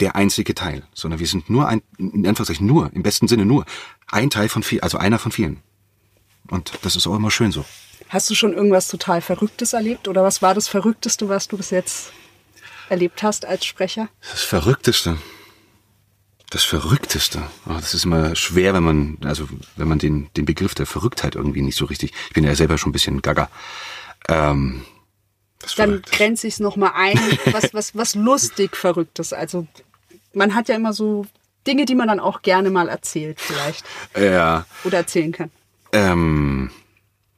der 0.00 0.14
einzige 0.14 0.54
Teil, 0.54 0.84
sondern 0.94 1.20
wir 1.20 1.26
sind 1.26 1.50
nur 1.50 1.66
ein, 1.68 1.82
in 1.98 2.26
Anführungszeichen 2.26 2.66
nur, 2.66 2.90
im 2.94 3.02
besten 3.02 3.28
Sinne 3.28 3.44
nur, 3.44 3.66
ein 4.06 4.30
Teil 4.30 4.48
von 4.48 4.62
viel, 4.62 4.80
also 4.80 4.96
einer 4.96 5.18
von 5.18 5.32
vielen. 5.32 5.60
Und 6.48 6.72
das 6.82 6.96
ist 6.96 7.06
auch 7.06 7.16
immer 7.16 7.30
schön 7.30 7.52
so. 7.52 7.64
Hast 8.08 8.30
du 8.30 8.34
schon 8.34 8.54
irgendwas 8.54 8.88
total 8.88 9.20
Verrücktes 9.20 9.74
erlebt 9.74 10.08
oder 10.08 10.22
was 10.22 10.40
war 10.40 10.54
das 10.54 10.68
Verrückteste, 10.68 11.28
was 11.28 11.48
du 11.48 11.56
bis 11.56 11.70
jetzt 11.70 12.12
erlebt 12.88 13.22
hast 13.22 13.44
als 13.44 13.66
Sprecher? 13.66 14.08
Das 14.30 14.42
Verrückteste. 14.42 15.18
Das 16.50 16.64
Verrückteste. 16.64 17.42
Oh, 17.66 17.74
das 17.74 17.92
ist 17.92 18.04
immer 18.04 18.34
schwer, 18.34 18.72
wenn 18.72 18.82
man, 18.82 19.18
also 19.22 19.48
wenn 19.76 19.88
man 19.88 19.98
den, 19.98 20.30
den 20.34 20.46
Begriff 20.46 20.74
der 20.74 20.86
Verrücktheit 20.86 21.34
irgendwie 21.34 21.60
nicht 21.60 21.76
so 21.76 21.84
richtig. 21.84 22.14
Ich 22.28 22.34
bin 22.34 22.44
ja 22.44 22.54
selber 22.54 22.78
schon 22.78 22.88
ein 22.90 22.92
bisschen 22.92 23.20
gaga. 23.20 23.50
Ähm, 24.28 24.84
Dann 25.76 26.00
grenze 26.02 26.46
ich 26.46 26.54
es 26.54 26.60
nochmal 26.60 26.92
ein. 26.94 27.20
Was, 27.52 27.74
was, 27.74 27.94
was 27.94 28.14
lustig 28.14 28.76
Verrücktes. 28.76 29.34
Also 29.34 29.66
man 30.32 30.54
hat 30.54 30.68
ja 30.68 30.76
immer 30.76 30.94
so 30.94 31.26
Dinge, 31.66 31.84
die 31.84 31.94
man 31.94 32.08
dann 32.08 32.20
auch 32.20 32.40
gerne 32.40 32.70
mal 32.70 32.88
erzählt, 32.88 33.40
vielleicht. 33.40 33.84
Ja. 34.16 34.64
Oder 34.84 34.98
erzählen 34.98 35.32
kann. 35.32 35.50
Ähm, 35.92 36.70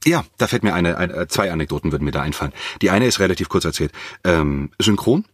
ja, 0.04 0.24
da 0.38 0.46
fällt 0.46 0.62
mir 0.62 0.72
eine, 0.72 0.96
eine, 0.96 1.26
zwei 1.26 1.50
Anekdoten 1.50 1.90
würden 1.90 2.04
mir 2.04 2.12
da 2.12 2.22
einfallen. 2.22 2.52
Die 2.80 2.90
eine 2.90 3.06
ist 3.06 3.18
relativ 3.18 3.48
kurz 3.48 3.64
erzählt. 3.64 3.92
Ähm, 4.22 4.70
Synchron 4.80 5.24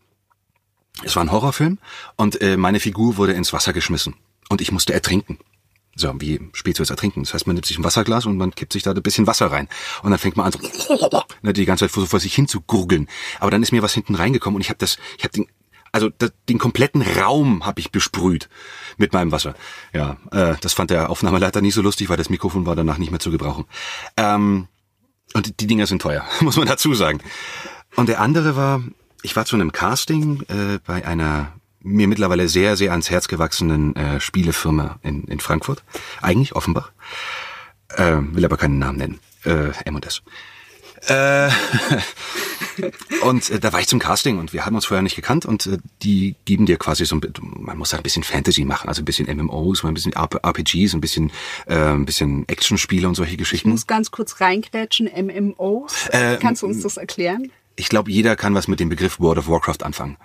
es 1.04 1.16
war 1.16 1.24
ein 1.24 1.32
Horrorfilm 1.32 1.78
und 2.16 2.40
äh, 2.40 2.56
meine 2.56 2.80
Figur 2.80 3.16
wurde 3.16 3.32
ins 3.32 3.52
Wasser 3.52 3.72
geschmissen 3.72 4.14
und 4.48 4.60
ich 4.60 4.72
musste 4.72 4.94
ertrinken. 4.94 5.38
So, 5.98 6.12
wie 6.18 6.40
Spezies 6.52 6.90
ertrinken. 6.90 7.22
Das 7.22 7.32
heißt, 7.32 7.46
man 7.46 7.54
nimmt 7.54 7.64
sich 7.64 7.78
ein 7.78 7.84
Wasserglas 7.84 8.26
und 8.26 8.36
man 8.36 8.54
kippt 8.54 8.74
sich 8.74 8.82
da 8.82 8.90
ein 8.90 9.02
bisschen 9.02 9.26
Wasser 9.26 9.50
rein. 9.50 9.66
Und 10.02 10.10
dann 10.10 10.18
fängt 10.18 10.36
man 10.36 10.44
an, 10.44 10.52
so, 10.52 11.22
ne, 11.42 11.54
die 11.54 11.64
ganze 11.64 11.86
Zeit 11.86 11.90
vor, 11.90 12.06
vor 12.06 12.20
sich 12.20 12.34
hin 12.34 12.46
zu 12.46 12.60
gurgeln. 12.60 13.08
Aber 13.40 13.50
dann 13.50 13.62
ist 13.62 13.72
mir 13.72 13.80
was 13.80 13.94
hinten 13.94 14.14
reingekommen 14.14 14.56
und 14.56 14.60
ich 14.60 14.68
habe 14.68 14.78
das, 14.78 14.98
ich 15.16 15.24
habe 15.24 15.32
den, 15.32 15.46
also 15.92 16.10
das, 16.18 16.32
den 16.50 16.58
kompletten 16.58 17.00
Raum 17.00 17.64
habe 17.64 17.80
ich 17.80 17.92
besprüht 17.92 18.50
mit 18.98 19.14
meinem 19.14 19.32
Wasser. 19.32 19.54
Ja, 19.94 20.18
äh, 20.32 20.56
das 20.60 20.74
fand 20.74 20.90
der 20.90 21.08
Aufnahmeleiter 21.08 21.62
nicht 21.62 21.72
so 21.72 21.80
lustig, 21.80 22.10
weil 22.10 22.18
das 22.18 22.28
Mikrofon 22.28 22.66
war 22.66 22.76
danach 22.76 22.98
nicht 22.98 23.10
mehr 23.10 23.20
zu 23.20 23.30
gebrauchen. 23.30 23.64
Ähm, 24.18 24.68
und 25.32 25.60
die 25.60 25.66
Dinger 25.66 25.86
sind 25.86 26.02
teuer, 26.02 26.26
muss 26.40 26.58
man 26.58 26.68
dazu 26.68 26.92
sagen. 26.92 27.20
Und 27.94 28.10
der 28.10 28.20
andere 28.20 28.54
war, 28.54 28.82
ich 29.26 29.34
war 29.34 29.44
zu 29.44 29.56
einem 29.56 29.72
Casting 29.72 30.42
äh, 30.42 30.78
bei 30.86 31.04
einer 31.04 31.52
mir 31.80 32.06
mittlerweile 32.06 32.48
sehr, 32.48 32.76
sehr 32.76 32.92
ans 32.92 33.10
Herz 33.10 33.26
gewachsenen 33.26 33.96
äh, 33.96 34.20
Spielefirma 34.20 35.00
in, 35.02 35.24
in 35.24 35.40
Frankfurt. 35.40 35.82
Eigentlich 36.22 36.54
Offenbach. 36.54 36.92
Äh, 37.88 38.18
will 38.20 38.44
aber 38.44 38.56
keinen 38.56 38.78
Namen 38.78 38.98
nennen. 38.98 39.18
Äh, 39.44 39.72
M&S. 39.84 40.22
Äh, 41.08 41.50
und 43.22 43.50
äh, 43.50 43.58
da 43.58 43.72
war 43.72 43.80
ich 43.80 43.88
zum 43.88 43.98
Casting 43.98 44.38
und 44.38 44.52
wir 44.52 44.64
haben 44.64 44.76
uns 44.76 44.86
vorher 44.86 45.02
nicht 45.02 45.16
gekannt 45.16 45.44
und 45.44 45.66
äh, 45.66 45.78
die 46.02 46.36
geben 46.44 46.66
dir 46.66 46.76
quasi 46.76 47.04
so 47.04 47.16
ein 47.16 47.20
man 47.40 47.78
muss 47.78 47.90
da 47.90 47.96
ein 47.96 48.04
bisschen 48.04 48.22
Fantasy 48.22 48.64
machen, 48.64 48.88
also 48.88 49.02
ein 49.02 49.04
bisschen 49.04 49.26
MMOs, 49.36 49.84
ein 49.84 49.94
bisschen 49.94 50.12
RPGs, 50.14 50.94
ein 50.94 51.00
bisschen 51.00 51.32
äh, 51.66 51.74
ein 51.74 52.06
bisschen 52.06 52.48
Actionspiele 52.48 53.08
und 53.08 53.16
solche 53.16 53.36
Geschichten. 53.36 53.68
Ich 53.68 53.72
muss 53.72 53.86
ganz 53.88 54.12
kurz 54.12 54.40
reingrätschen, 54.40 55.08
MMOs. 55.08 56.08
Äh, 56.10 56.38
Kannst 56.40 56.62
du 56.62 56.66
uns 56.66 56.82
das 56.82 56.96
erklären? 56.96 57.50
Ich 57.76 57.88
glaube, 57.88 58.10
jeder 58.10 58.36
kann 58.36 58.54
was 58.54 58.68
mit 58.68 58.80
dem 58.80 58.88
Begriff 58.88 59.20
World 59.20 59.38
of 59.38 59.48
Warcraft 59.48 59.82
anfangen. 59.82 60.16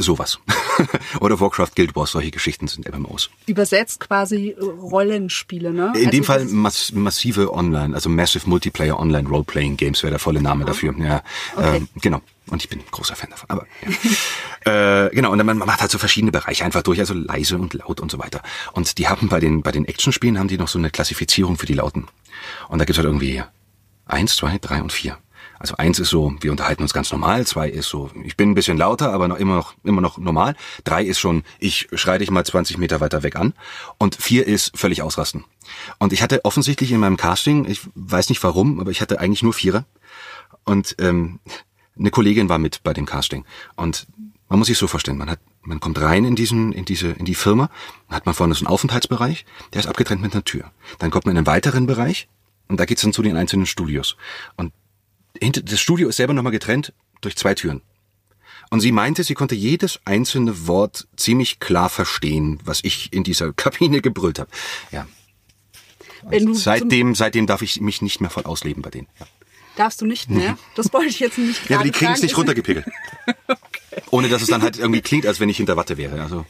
Sowas. 0.00 0.38
Oder 1.20 1.40
Warcraft 1.40 1.70
Guild 1.74 1.96
Wars, 1.96 2.12
solche 2.12 2.30
Geschichten 2.30 2.68
sind 2.68 2.88
MMOs. 2.88 3.30
Übersetzt 3.46 3.98
quasi 3.98 4.54
Rollenspiele, 4.60 5.72
ne? 5.72 5.86
In 5.86 5.96
also 5.96 6.10
dem 6.10 6.22
Fall 6.22 6.44
mass 6.44 6.92
massive 6.92 7.52
Online, 7.52 7.96
also 7.96 8.08
Massive 8.08 8.48
Multiplayer 8.48 8.96
Online 8.96 9.28
Role-Playing 9.28 9.76
Games 9.76 10.04
wäre 10.04 10.12
der 10.12 10.20
volle 10.20 10.40
Name 10.40 10.62
Aha. 10.62 10.68
dafür. 10.68 10.94
Ja, 10.98 11.22
okay. 11.56 11.78
ähm, 11.78 11.88
genau. 11.96 12.20
Und 12.46 12.62
ich 12.62 12.68
bin 12.68 12.80
großer 12.88 13.16
Fan 13.16 13.30
davon. 13.30 13.50
Aber 13.50 13.66
ja. 14.64 15.06
äh, 15.06 15.10
genau. 15.10 15.32
Und 15.32 15.38
dann 15.38 15.46
man 15.46 15.58
macht 15.58 15.80
halt 15.80 15.90
so 15.90 15.98
verschiedene 15.98 16.30
Bereiche 16.30 16.64
einfach 16.64 16.82
durch, 16.82 17.00
also 17.00 17.14
leise 17.14 17.58
und 17.58 17.74
laut 17.74 17.98
und 17.98 18.12
so 18.12 18.20
weiter. 18.20 18.40
Und 18.74 18.98
die 18.98 19.08
haben 19.08 19.28
bei 19.28 19.40
den 19.40 19.62
bei 19.62 19.72
den 19.72 19.84
Actionspielen 19.84 20.38
haben 20.38 20.48
die 20.48 20.58
noch 20.58 20.68
so 20.68 20.78
eine 20.78 20.90
Klassifizierung 20.90 21.58
für 21.58 21.66
die 21.66 21.74
Lauten. 21.74 22.06
Und 22.68 22.78
da 22.78 22.84
gibt's 22.84 22.98
halt 22.98 23.06
irgendwie 23.06 23.42
eins, 24.06 24.36
zwei, 24.36 24.58
drei 24.58 24.80
und 24.80 24.92
vier. 24.92 25.18
Also 25.58 25.76
eins 25.76 25.98
ist 25.98 26.10
so, 26.10 26.34
wir 26.40 26.50
unterhalten 26.50 26.82
uns 26.82 26.92
ganz 26.92 27.10
normal. 27.10 27.46
Zwei 27.46 27.68
ist 27.68 27.88
so, 27.88 28.10
ich 28.24 28.36
bin 28.36 28.50
ein 28.50 28.54
bisschen 28.54 28.78
lauter, 28.78 29.12
aber 29.12 29.28
noch 29.28 29.36
immer 29.36 29.56
noch, 29.56 29.74
immer 29.82 30.00
noch 30.00 30.18
normal. 30.18 30.54
Drei 30.84 31.02
ist 31.02 31.18
schon, 31.18 31.42
ich 31.58 31.88
schreie 31.94 32.18
dich 32.18 32.30
mal 32.30 32.44
20 32.44 32.78
Meter 32.78 33.00
weiter 33.00 33.22
weg 33.22 33.36
an. 33.36 33.54
Und 33.98 34.14
vier 34.16 34.46
ist 34.46 34.76
völlig 34.76 35.02
ausrasten. 35.02 35.44
Und 35.98 36.12
ich 36.12 36.22
hatte 36.22 36.44
offensichtlich 36.44 36.92
in 36.92 37.00
meinem 37.00 37.16
Casting, 37.16 37.64
ich 37.64 37.80
weiß 37.94 38.28
nicht 38.28 38.42
warum, 38.42 38.80
aber 38.80 38.90
ich 38.90 39.00
hatte 39.00 39.20
eigentlich 39.20 39.42
nur 39.42 39.52
Vierer. 39.52 39.84
Und 40.64 40.96
ähm, 40.98 41.40
eine 41.98 42.10
Kollegin 42.10 42.48
war 42.48 42.58
mit 42.58 42.82
bei 42.82 42.92
dem 42.92 43.06
Casting. 43.06 43.44
Und 43.74 44.06
man 44.48 44.58
muss 44.58 44.68
sich 44.68 44.78
so 44.78 44.86
vorstellen, 44.86 45.18
man 45.18 45.30
hat, 45.30 45.40
man 45.62 45.80
kommt 45.80 46.00
rein 46.00 46.24
in 46.24 46.36
diesen, 46.36 46.72
in 46.72 46.84
diese, 46.84 47.08
in 47.08 47.24
die 47.24 47.34
Firma, 47.34 47.70
hat 48.08 48.26
man 48.26 48.34
vorne 48.34 48.54
so 48.54 48.64
einen 48.64 48.72
Aufenthaltsbereich, 48.72 49.44
der 49.72 49.80
ist 49.80 49.86
abgetrennt 49.86 50.22
mit 50.22 50.32
einer 50.32 50.44
Tür. 50.44 50.70
Dann 50.98 51.10
kommt 51.10 51.26
man 51.26 51.32
in 51.32 51.38
einen 51.38 51.46
weiteren 51.46 51.86
Bereich 51.86 52.28
und 52.68 52.78
da 52.80 52.84
geht's 52.84 53.02
dann 53.02 53.12
zu 53.12 53.22
den 53.22 53.36
einzelnen 53.36 53.66
Studios. 53.66 54.16
Und 54.56 54.72
das 55.40 55.80
Studio 55.80 56.08
ist 56.08 56.16
selber 56.16 56.32
nochmal 56.34 56.52
getrennt 56.52 56.92
durch 57.20 57.36
zwei 57.36 57.54
Türen. 57.54 57.82
Und 58.70 58.80
sie 58.80 58.92
meinte, 58.92 59.24
sie 59.24 59.34
konnte 59.34 59.54
jedes 59.54 59.98
einzelne 60.04 60.66
Wort 60.66 61.08
ziemlich 61.16 61.58
klar 61.58 61.88
verstehen, 61.88 62.60
was 62.64 62.80
ich 62.82 63.12
in 63.12 63.24
dieser 63.24 63.52
Kabine 63.54 64.00
gebrüllt 64.00 64.38
habe. 64.38 64.50
Ja. 64.90 65.06
seitdem, 66.52 67.14
seitdem 67.14 67.46
darf 67.46 67.62
ich 67.62 67.80
mich 67.80 68.02
nicht 68.02 68.20
mehr 68.20 68.30
voll 68.30 68.44
ausleben 68.44 68.82
bei 68.82 68.90
denen. 68.90 69.08
Ja. 69.18 69.26
Darfst 69.76 70.00
du 70.00 70.06
nicht 70.06 70.28
mehr? 70.28 70.52
Mhm. 70.52 70.58
Das 70.74 70.92
wollte 70.92 71.08
ich 71.08 71.20
jetzt 71.20 71.38
nicht 71.38 71.70
Ja, 71.70 71.76
aber 71.76 71.84
die 71.84 71.92
kriegen 71.92 72.12
es 72.12 72.20
nicht 72.20 72.36
runtergepickelt. 72.36 72.84
okay. 73.26 74.02
Ohne 74.10 74.28
dass 74.28 74.42
es 74.42 74.48
dann 74.48 74.60
halt 74.60 74.76
irgendwie 74.76 75.02
klingt, 75.02 75.24
als 75.24 75.38
wenn 75.38 75.48
ich 75.48 75.56
hinter 75.56 75.76
Watte 75.76 75.96
wäre. 75.96 76.20
Also, 76.20 76.44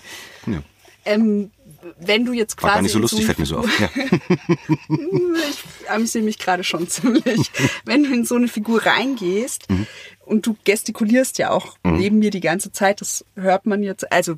ja. 0.47 0.63
Ähm, 1.05 1.51
wenn 1.99 2.25
du 2.25 2.33
jetzt 2.33 2.57
quasi. 2.57 2.69
War 2.69 2.75
gar 2.77 2.83
nicht 2.83 2.93
so 2.93 2.99
lustig, 2.99 3.25
fällt 3.27 3.39
mir 3.39 3.47
so 3.47 3.59
auf. 3.59 3.81
Ja. 3.81 3.91
ich 5.51 5.91
amüsiere 5.91 6.25
mich 6.25 6.39
gerade 6.39 6.65
schon 6.65 6.89
ziemlich. 6.89 7.51
wenn 7.85 8.05
du 8.05 8.13
in 8.13 8.25
so 8.25 8.37
eine 8.37 8.49
Figur 8.49 8.85
reingehst 8.85 9.71
mhm. 9.71 9.87
und 10.25 10.47
du 10.47 10.57
gestikulierst 10.65 11.39
ja 11.39 11.51
auch 11.51 11.77
mhm. 11.85 11.97
neben 11.97 12.19
mir 12.19 12.31
die 12.31 12.41
ganze 12.41 12.73
Zeit, 12.73 13.01
das 13.01 13.25
hört 13.35 13.67
man 13.67 13.83
jetzt, 13.83 14.11
also 14.13 14.37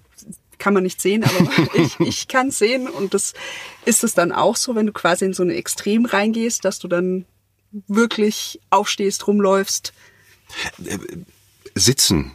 kann 0.59 0.75
man 0.75 0.85
nicht 0.85 1.01
sehen, 1.01 1.25
aber 1.25 1.51
ich, 1.75 1.99
ich 1.99 2.29
kann 2.29 2.51
sehen. 2.53 2.89
Und 2.89 3.15
das 3.15 3.35
ist 3.85 4.05
es 4.05 4.15
dann 4.15 4.31
auch 4.31 4.57
so, 4.57 4.77
wenn 4.77 4.87
du 4.87 4.93
quasi 4.93 5.25
in 5.25 5.33
so 5.33 5.43
ein 5.43 5.51
Extrem 5.51 6.05
reingehst, 6.05 6.65
dass 6.65 6.79
du 6.79 6.87
dann 6.87 7.25
wirklich 7.89 8.61
aufstehst, 8.71 9.27
rumläufst. 9.27 9.93
Äh, 10.85 10.99
sitzen 11.75 12.33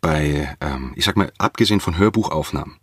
bei, 0.00 0.54
ähm, 0.60 0.92
ich 0.96 1.04
sag 1.04 1.16
mal, 1.16 1.32
abgesehen 1.38 1.80
von 1.80 1.96
Hörbuchaufnahmen, 1.96 2.76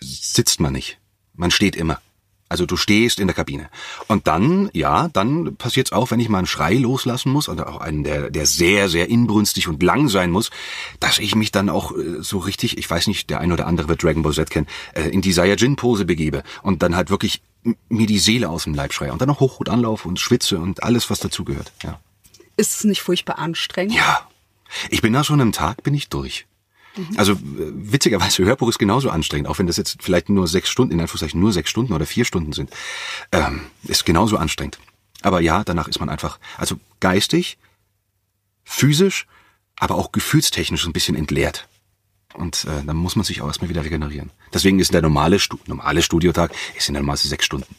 sitzt 0.00 0.60
man 0.60 0.72
nicht. 0.72 0.98
Man 1.34 1.50
steht 1.50 1.76
immer. 1.76 2.00
Also 2.48 2.64
du 2.64 2.76
stehst 2.76 3.18
in 3.18 3.26
der 3.26 3.34
Kabine. 3.34 3.68
Und 4.06 4.28
dann, 4.28 4.70
ja, 4.72 5.08
dann 5.08 5.56
passiert's 5.56 5.90
auch, 5.90 6.12
wenn 6.12 6.20
ich 6.20 6.28
mal 6.28 6.38
einen 6.38 6.46
Schrei 6.46 6.74
loslassen 6.74 7.32
muss, 7.32 7.48
oder 7.48 7.68
auch 7.68 7.80
einen, 7.80 8.04
der, 8.04 8.30
der 8.30 8.46
sehr, 8.46 8.88
sehr 8.88 9.08
inbrünstig 9.08 9.66
und 9.66 9.82
lang 9.82 10.08
sein 10.08 10.30
muss, 10.30 10.50
dass 11.00 11.18
ich 11.18 11.34
mich 11.34 11.50
dann 11.50 11.68
auch 11.68 11.90
äh, 11.90 12.22
so 12.22 12.38
richtig, 12.38 12.78
ich 12.78 12.88
weiß 12.88 13.08
nicht, 13.08 13.30
der 13.30 13.40
ein 13.40 13.50
oder 13.50 13.66
andere 13.66 13.88
wird 13.88 14.02
Dragon 14.02 14.22
Ball 14.22 14.32
Z 14.32 14.48
kennen, 14.48 14.68
äh, 14.94 15.08
in 15.08 15.22
die 15.22 15.32
Saiyajin-Pose 15.32 16.04
begebe 16.04 16.44
und 16.62 16.84
dann 16.84 16.94
halt 16.94 17.10
wirklich 17.10 17.42
mir 17.88 18.06
die 18.06 18.20
Seele 18.20 18.48
aus 18.48 18.64
dem 18.64 18.74
Leib 18.74 18.92
schreie 18.92 19.12
und 19.12 19.20
dann 19.20 19.28
noch 19.28 19.40
Hochrot 19.40 19.68
anlaufe 19.68 20.06
und 20.06 20.20
schwitze 20.20 20.58
und 20.58 20.84
alles, 20.84 21.10
was 21.10 21.18
dazugehört, 21.18 21.72
ja. 21.82 21.98
Ist 22.56 22.76
es 22.76 22.84
nicht 22.84 23.02
furchtbar 23.02 23.38
anstrengend? 23.38 23.94
Ja. 23.94 24.28
Ich 24.88 25.02
bin 25.02 25.12
nach 25.12 25.24
so 25.24 25.32
einem 25.32 25.52
Tag, 25.52 25.82
bin 25.82 25.94
ich 25.94 26.08
durch. 26.08 26.46
Mhm. 26.96 27.16
Also 27.16 27.32
äh, 27.32 27.36
witzigerweise, 27.36 28.44
Hörbuch 28.44 28.68
ist 28.68 28.78
genauso 28.78 29.10
anstrengend, 29.10 29.48
auch 29.48 29.58
wenn 29.58 29.66
das 29.66 29.76
jetzt 29.76 29.98
vielleicht 30.00 30.28
nur 30.28 30.46
sechs 30.48 30.68
Stunden, 30.68 30.94
in 30.94 31.00
Anführungszeichen 31.00 31.40
nur 31.40 31.52
sechs 31.52 31.70
Stunden 31.70 31.92
oder 31.92 32.06
vier 32.06 32.24
Stunden 32.24 32.52
sind, 32.52 32.70
ähm, 33.32 33.62
ist 33.84 34.04
genauso 34.04 34.36
anstrengend. 34.36 34.78
Aber 35.22 35.40
ja, 35.40 35.64
danach 35.64 35.88
ist 35.88 36.00
man 36.00 36.08
einfach, 36.08 36.38
also 36.56 36.76
geistig, 37.00 37.58
physisch, 38.64 39.26
aber 39.78 39.96
auch 39.96 40.12
gefühlstechnisch 40.12 40.86
ein 40.86 40.92
bisschen 40.92 41.16
entleert. 41.16 41.68
Und 42.34 42.64
äh, 42.64 42.84
dann 42.84 42.96
muss 42.96 43.16
man 43.16 43.24
sich 43.24 43.40
auch 43.40 43.46
erstmal 43.46 43.70
wieder 43.70 43.84
regenerieren. 43.84 44.30
Deswegen 44.52 44.78
ist 44.78 44.92
der 44.92 45.02
normale, 45.02 45.38
normale 45.66 46.02
Studiotag 46.02 46.52
ist 46.76 46.88
in 46.88 46.94
der 46.94 47.02
Maße 47.02 47.28
sechs 47.28 47.44
Stunden. 47.44 47.74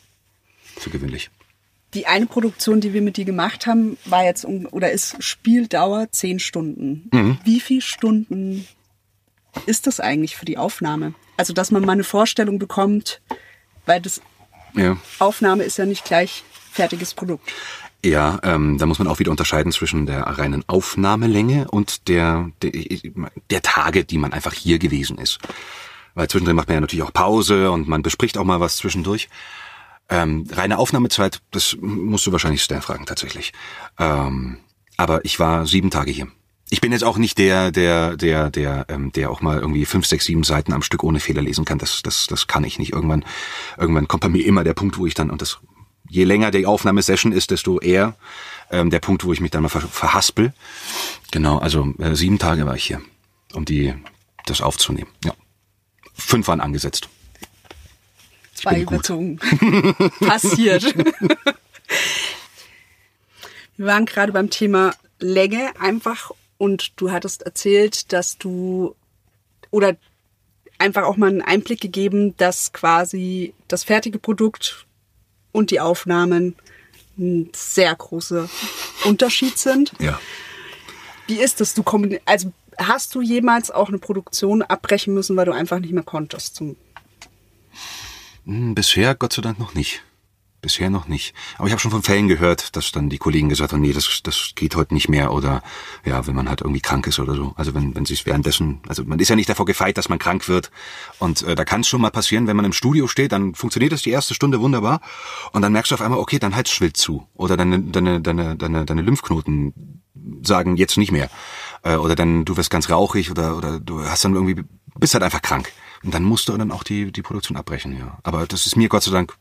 Für 0.78 0.90
gewöhnlich. 0.90 1.30
Die 1.94 2.06
eine 2.06 2.26
Produktion, 2.26 2.82
die 2.82 2.94
wir 2.94 3.02
mit 3.02 3.18
dir 3.18 3.26
gemacht 3.26 3.66
haben, 3.66 3.98
war 4.06 4.24
jetzt 4.24 4.46
um, 4.46 4.68
oder 4.72 4.92
ist 4.92 5.24
Spieldauer 5.24 6.12
zehn 6.12 6.40
Stunden. 6.40 7.10
Mhm. 7.14 7.38
Wie 7.44 7.60
viele 7.60 7.82
Stunden 7.82 8.68
ist 9.66 9.88
das 9.88 10.00
eigentlich 10.00 10.36
für 10.36 10.46
die 10.46 10.58
Aufnahme? 10.58 11.14
Also, 11.38 11.54
dass 11.54 11.72
man 11.72 11.86
mal 11.86 11.94
eine 11.94 12.04
Vorstellung 12.04 12.60
bekommt, 12.60 13.22
weil 13.86 14.02
das 14.02 14.22
ja. 14.74 14.98
Aufnahme 15.20 15.64
ist 15.64 15.78
ja 15.78 15.86
nicht 15.86 16.06
gleich 16.06 16.44
fertiges 16.72 17.14
Produkt. 17.14 17.52
Ja, 18.06 18.40
ähm, 18.44 18.78
da 18.78 18.86
muss 18.86 19.00
man 19.00 19.08
auch 19.08 19.20
wieder 19.20 19.32
unterscheiden 19.32 19.72
zwischen 19.72 20.06
der 20.06 20.22
reinen 20.22 20.64
Aufnahmelänge 20.68 21.68
und 21.70 22.08
der, 22.08 22.52
der, 22.62 22.72
der 23.50 23.62
Tage, 23.64 24.06
die 24.06 24.18
man 24.18 24.34
einfach 24.34 24.54
hier 24.54 24.78
gewesen 24.78 25.18
ist. 25.18 25.40
Weil 26.14 26.30
zwischendrin 26.30 26.56
macht 26.56 26.68
man 26.68 26.76
ja 26.76 26.82
natürlich 26.82 27.04
auch 27.04 27.14
Pause 27.14 27.72
und 27.72 27.88
man 27.88 28.04
bespricht 28.04 28.38
auch 28.38 28.44
mal 28.44 28.60
was 28.60 28.78
zwischendurch. 28.78 29.30
Ähm, 30.10 30.48
reine 30.52 30.78
Aufnahmezeit, 30.78 31.42
das 31.52 31.76
musst 31.82 32.26
du 32.26 32.32
wahrscheinlich 32.32 32.64
Stan 32.64 32.82
fragen 32.82 33.06
tatsächlich. 33.06 33.52
Ähm, 34.00 34.60
aber 34.96 35.26
ich 35.26 35.40
war 35.40 35.66
sieben 35.66 35.92
Tage 35.92 36.12
hier. 36.12 36.28
Ich 36.70 36.82
bin 36.82 36.92
jetzt 36.92 37.04
auch 37.04 37.18
nicht 37.18 37.38
der, 37.38 37.72
der, 37.72 38.18
der, 38.18 38.50
der, 38.50 38.86
ähm, 38.90 39.12
der 39.14 39.32
auch 39.32 39.40
mal 39.42 39.58
irgendwie 39.58 39.86
fünf, 39.86 40.06
sechs, 40.06 40.26
sieben 40.26 40.44
Seiten 40.44 40.74
am 40.74 40.82
Stück 40.82 41.02
ohne 41.04 41.22
Fehler 41.22 41.42
lesen 41.42 41.64
kann. 41.64 41.78
Das, 41.78 42.02
das, 42.02 42.28
das 42.28 42.48
kann 42.48 42.66
ich 42.66 42.78
nicht. 42.78 42.92
Irgendwann, 42.92 43.24
irgendwann 43.78 44.08
kommt 44.08 44.22
bei 44.22 44.30
mir 44.30 44.46
immer 44.46 44.66
der 44.66 44.74
Punkt, 44.74 44.98
wo 44.98 45.06
ich 45.06 45.14
dann 45.14 45.30
und 45.30 45.42
das, 45.42 45.60
je 46.10 46.26
länger 46.26 46.52
die 46.52 46.66
Aufnahmesession 46.66 47.32
ist, 47.32 47.52
desto 47.52 47.80
eher 47.80 48.16
ähm, 48.70 48.90
der 48.90 49.00
Punkt, 49.00 49.24
wo 49.24 49.32
ich 49.32 49.40
mich 49.40 49.52
dann 49.52 49.64
mal 49.64 49.70
ver 49.70 49.80
verhaspel. 49.82 50.54
Genau, 51.32 51.58
also 51.58 51.94
äh, 52.00 52.16
sieben 52.16 52.38
Tage 52.38 52.66
war 52.66 52.76
ich 52.76 52.84
hier, 52.84 53.02
um 53.54 53.64
die 53.64 53.94
das 54.46 54.60
aufzunehmen. 54.62 55.10
Ja, 55.24 55.34
fünf 56.14 56.50
waren 56.50 56.60
angesetzt. 56.60 57.08
Zwei 58.54 58.82
überzogen. 58.82 59.38
Passiert. 60.20 60.84
Wir 63.78 63.86
waren 63.86 64.06
gerade 64.08 64.32
beim 64.32 64.50
Thema 64.50 64.96
Länge 65.20 65.72
einfach 65.80 66.32
und 66.58 67.00
du 67.00 67.12
hattest 67.12 67.44
erzählt, 67.44 68.12
dass 68.14 68.38
du 68.38 68.96
oder 69.72 69.96
einfach 70.78 71.04
auch 71.04 71.18
mal 71.18 71.28
einen 71.28 71.42
Einblick 71.42 71.82
gegeben, 71.82 72.36
dass 72.38 72.74
quasi 72.74 73.54
das 73.68 73.84
fertige 73.84 74.20
Produkt 74.20 74.86
und 75.52 75.72
die 75.72 75.80
Aufnahmen 75.80 76.56
ein 77.18 77.50
sehr 77.56 77.96
großer 77.96 78.50
Unterschied 79.06 79.58
sind. 79.58 79.94
Ja. 80.00 80.20
Wie 81.26 81.40
ist 81.40 81.60
das? 81.62 81.74
Du 81.74 81.84
also 82.26 82.54
hast 82.78 83.16
du 83.16 83.22
jemals 83.22 83.72
auch 83.72 83.90
eine 83.90 83.98
Produktion 83.98 84.62
abbrechen 84.62 85.14
müssen, 85.14 85.36
weil 85.36 85.46
du 85.46 85.52
einfach 85.52 85.80
nicht 85.80 85.94
mehr 85.94 86.04
konntest? 86.04 86.62
Hm, 88.46 88.76
Bisher 88.76 89.16
Gott 89.16 89.34
sei 89.34 89.42
Dank 89.42 89.60
noch 89.60 89.74
nicht. 89.74 90.04
Bisher 90.60 90.90
noch 90.90 91.08
nicht. 91.08 91.36
Aber 91.58 91.68
ich 91.68 91.72
habe 91.72 91.80
schon 91.80 91.92
von 91.92 92.02
Fällen 92.02 92.28
gehört, 92.28 92.76
dass 92.76 92.92
dann 92.92 93.10
die 93.10 93.20
Kollegen 93.20 93.48
gesagt 93.48 93.74
haben, 93.74 93.82
nee, 93.82 93.94
das, 93.94 94.22
das 94.24 94.54
geht 94.56 94.76
heute 94.76 94.96
nicht 94.96 95.08
mehr 95.08 95.32
oder 95.32 95.62
ja, 96.04 96.26
wenn 96.26 96.34
man 96.34 96.50
halt 96.50 96.62
irgendwie 96.62 96.82
krank 96.82 97.06
ist 97.06 97.20
oder 97.20 97.36
so. 97.36 97.54
Also 97.56 97.76
wenn, 97.76 97.96
wenn 97.96 98.06
sie 98.06 98.16
es 98.16 98.26
währenddessen, 98.26 98.82
also 98.88 99.04
man 99.04 99.20
ist 99.20 99.30
ja 99.30 99.36
nicht 99.36 99.50
davor 99.50 99.68
gefeit, 99.68 100.00
dass 100.00 100.10
man 100.10 100.18
krank 100.18 100.50
wird. 100.50 100.72
Und 101.20 101.44
äh, 101.44 101.54
da 101.54 101.64
kann 101.64 101.82
es 101.82 101.88
schon 101.88 102.02
mal 102.02 102.10
passieren, 102.10 102.48
wenn 102.48 102.56
man 102.56 102.66
im 102.66 102.74
Studio 102.74 103.06
steht, 103.08 103.34
dann 103.34 103.54
funktioniert 103.54 103.92
das 103.92 104.02
die 104.02 104.10
erste 104.10 104.34
Stunde 104.34 104.60
wunderbar 104.60 105.02
und 105.52 105.62
dann 105.62 105.74
merkst 105.74 105.92
du 105.92 105.96
auf 105.96 106.02
einmal, 106.02 106.20
okay, 106.20 106.40
dein 106.40 106.56
Hals 106.56 106.72
schwillt 106.72 106.98
zu 106.98 107.28
oder 107.36 107.56
deine, 107.56 107.80
deine, 107.80 108.20
deine, 108.20 108.56
deine, 108.56 108.86
deine 108.86 109.02
Lymphknoten 109.04 110.02
sagen 110.42 110.76
jetzt 110.76 110.98
nicht 110.98 111.12
mehr. 111.12 111.30
Äh, 111.84 111.98
oder 111.98 112.16
dann 112.16 112.46
du 112.46 112.58
wirst 112.58 112.72
ganz 112.72 112.90
rauchig 112.90 113.30
oder, 113.30 113.58
oder 113.58 113.80
du 113.80 114.04
hast 114.04 114.26
dann 114.26 114.34
irgendwie, 114.34 114.64
bist 114.98 115.14
halt 115.14 115.24
einfach 115.24 115.44
krank. 115.44 115.72
Und 116.04 116.16
dann 116.16 116.24
musst 116.24 116.50
du 116.50 116.58
dann 116.58 116.72
auch 116.72 116.84
die, 116.84 117.12
die 117.12 117.22
Produktion 117.22 117.58
abbrechen, 117.58 117.98
ja. 117.98 118.18
Aber 118.24 118.48
das 118.48 118.66
ist 118.66 118.76
mir 118.76 118.90
Gott 118.90 119.04
sei 119.04 119.12
Dank 119.12 119.38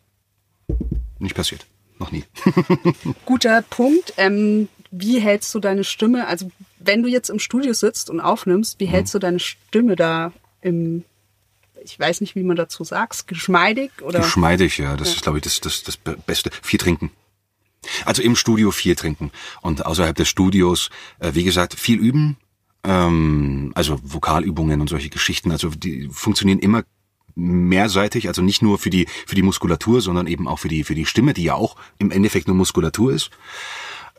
nicht 1.19 1.35
passiert. 1.35 1.67
Noch 1.99 2.13
nie. 2.13 2.25
Guter 3.25 3.63
Punkt. 3.63 4.15
Ähm, 4.17 4.69
wie 4.91 5.19
hältst 5.19 5.55
du 5.55 5.61
deine 5.61 5.85
Stimme? 5.85 6.27
Also, 6.27 6.51
wenn 6.79 7.03
du 7.03 7.09
jetzt 7.09 7.31
im 7.31 7.39
Studio 7.39 7.73
sitzt 7.73 8.11
und 8.11 8.21
aufnimmst, 8.21 8.81
wie 8.81 8.87
hältst 8.87 9.15
du 9.15 9.19
deine 9.19 9.41
Stimme 9.41 9.97
da 9.97 10.33
im, 10.61 11.05
ich 11.83 11.99
weiß 11.99 12.21
nicht, 12.21 12.35
wie 12.35 12.43
man 12.43 12.57
dazu 12.57 12.85
sagt, 12.85 13.27
geschmeidig 13.27 13.91
oder? 14.03 14.21
Geschmeidig, 14.21 14.79
ja. 14.79 14.97
Das 14.97 15.09
ja. 15.09 15.15
ist, 15.15 15.23
glaube 15.23 15.39
ich, 15.39 15.45
das, 15.45 15.61
das, 15.61 15.83
das 15.83 15.97
Beste. 15.97 16.51
Viel 16.63 16.79
trinken. 16.79 17.11
Also 18.05 18.23
im 18.23 18.37
Studio 18.37 18.71
viel 18.71 18.97
trinken 18.97 19.31
und 19.63 19.87
außerhalb 19.87 20.17
des 20.17 20.29
Studios, 20.29 20.91
äh, 21.21 21.33
wie 21.35 21.45
gesagt, 21.45 21.75
viel 21.75 21.99
üben. 21.99 22.37
Ähm, 22.85 23.73
also 23.75 24.01
Vokalübungen 24.03 24.81
und 24.81 24.89
solche 24.89 25.09
Geschichten. 25.09 25.51
Also 25.51 25.71
die 25.71 26.09
funktionieren 26.11 26.59
immer 26.59 26.85
mehrseitig, 27.37 28.27
also 28.29 28.43
nicht 28.43 28.63
nur 28.63 28.79
für 28.79 28.91
die 28.91 29.07
für 29.27 29.37
die 29.37 29.43
Muskulatur, 29.43 30.01
sondern 30.01 30.27
eben 30.27 30.49
auch 30.49 30.59
für 30.59 30.69
die 30.69 30.83
für 30.83 30.95
die 30.95 31.07
Stimme, 31.07 31.35
die 31.35 31.45
ja 31.45 31.55
auch 31.55 31.77
im 31.99 32.11
Endeffekt 32.11 32.49
nur 32.49 32.57
Muskulatur 32.57 33.13
ist. 33.13 33.31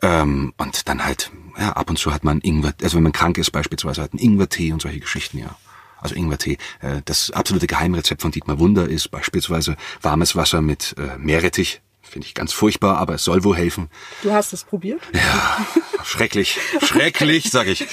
Ähm, 0.00 0.54
und 0.56 0.88
dann 0.88 1.04
halt 1.04 1.30
ja, 1.58 1.72
ab 1.72 1.90
und 1.90 1.98
zu 1.98 2.14
hat 2.14 2.24
man 2.24 2.40
Ingwer, 2.40 2.72
also 2.82 2.96
wenn 2.96 3.02
man 3.02 3.12
krank 3.12 3.36
ist 3.36 3.50
beispielsweise, 3.50 4.02
hat 4.02 4.14
ein 4.14 4.18
Ingwertee 4.18 4.72
und 4.72 4.80
solche 4.80 5.00
Geschichten, 5.00 5.38
ja. 5.38 5.56
Also 6.00 6.14
Ingwertee. 6.14 6.58
Äh, 6.80 7.02
das 7.04 7.32
absolute 7.32 7.66
Geheimrezept 7.66 8.22
von 8.22 8.30
Dietmar 8.30 8.60
Wunder 8.60 8.88
ist 8.88 9.10
beispielsweise 9.10 9.76
warmes 10.00 10.36
Wasser 10.36 10.62
mit 10.62 10.94
äh, 10.96 11.18
Meerrettich. 11.18 11.80
Finde 12.00 12.26
ich 12.26 12.34
ganz 12.34 12.52
furchtbar, 12.52 12.98
aber 12.98 13.14
es 13.14 13.24
soll 13.24 13.42
wohl 13.42 13.56
helfen. 13.56 13.90
Du 14.22 14.32
hast 14.32 14.52
es 14.52 14.64
probiert? 14.64 15.02
Ja, 15.12 15.66
schrecklich. 16.04 16.58
Schrecklich, 16.82 17.50
sag 17.50 17.66
ich. 17.66 17.84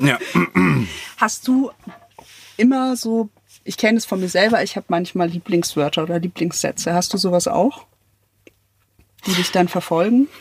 Ja. 0.00 0.18
Hast 1.18 1.48
du 1.48 1.70
immer 2.56 2.96
so 2.96 3.28
ich 3.64 3.76
kenne 3.76 3.98
es 3.98 4.04
von 4.04 4.20
mir 4.20 4.28
selber, 4.28 4.62
ich 4.62 4.76
habe 4.76 4.86
manchmal 4.88 5.28
Lieblingswörter 5.28 6.02
oder 6.02 6.18
Lieblingssätze. 6.18 6.94
Hast 6.94 7.12
du 7.12 7.18
sowas 7.18 7.48
auch? 7.48 7.86
Die 9.26 9.34
dich 9.34 9.50
dann 9.50 9.68
verfolgen? 9.68 10.28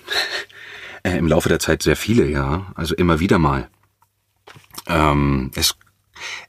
Äh, 1.03 1.17
Im 1.17 1.25
Laufe 1.25 1.49
der 1.49 1.57
Zeit 1.57 1.81
sehr 1.81 1.95
viele, 1.95 2.29
ja. 2.29 2.71
Also 2.75 2.93
immer 2.93 3.19
wieder 3.19 3.39
mal. 3.39 3.71
Ähm, 4.85 5.49
es, 5.55 5.75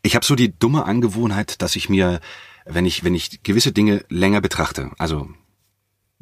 ich 0.03 0.15
habe 0.15 0.27
so 0.27 0.35
die 0.35 0.59
dumme 0.59 0.85
Angewohnheit, 0.85 1.63
dass 1.63 1.75
ich 1.75 1.89
mir, 1.89 2.21
wenn 2.67 2.85
ich, 2.85 3.03
wenn 3.03 3.15
ich 3.15 3.43
gewisse 3.43 3.73
Dinge 3.73 4.05
länger 4.11 4.43
betrachte, 4.43 4.91
also 4.99 5.31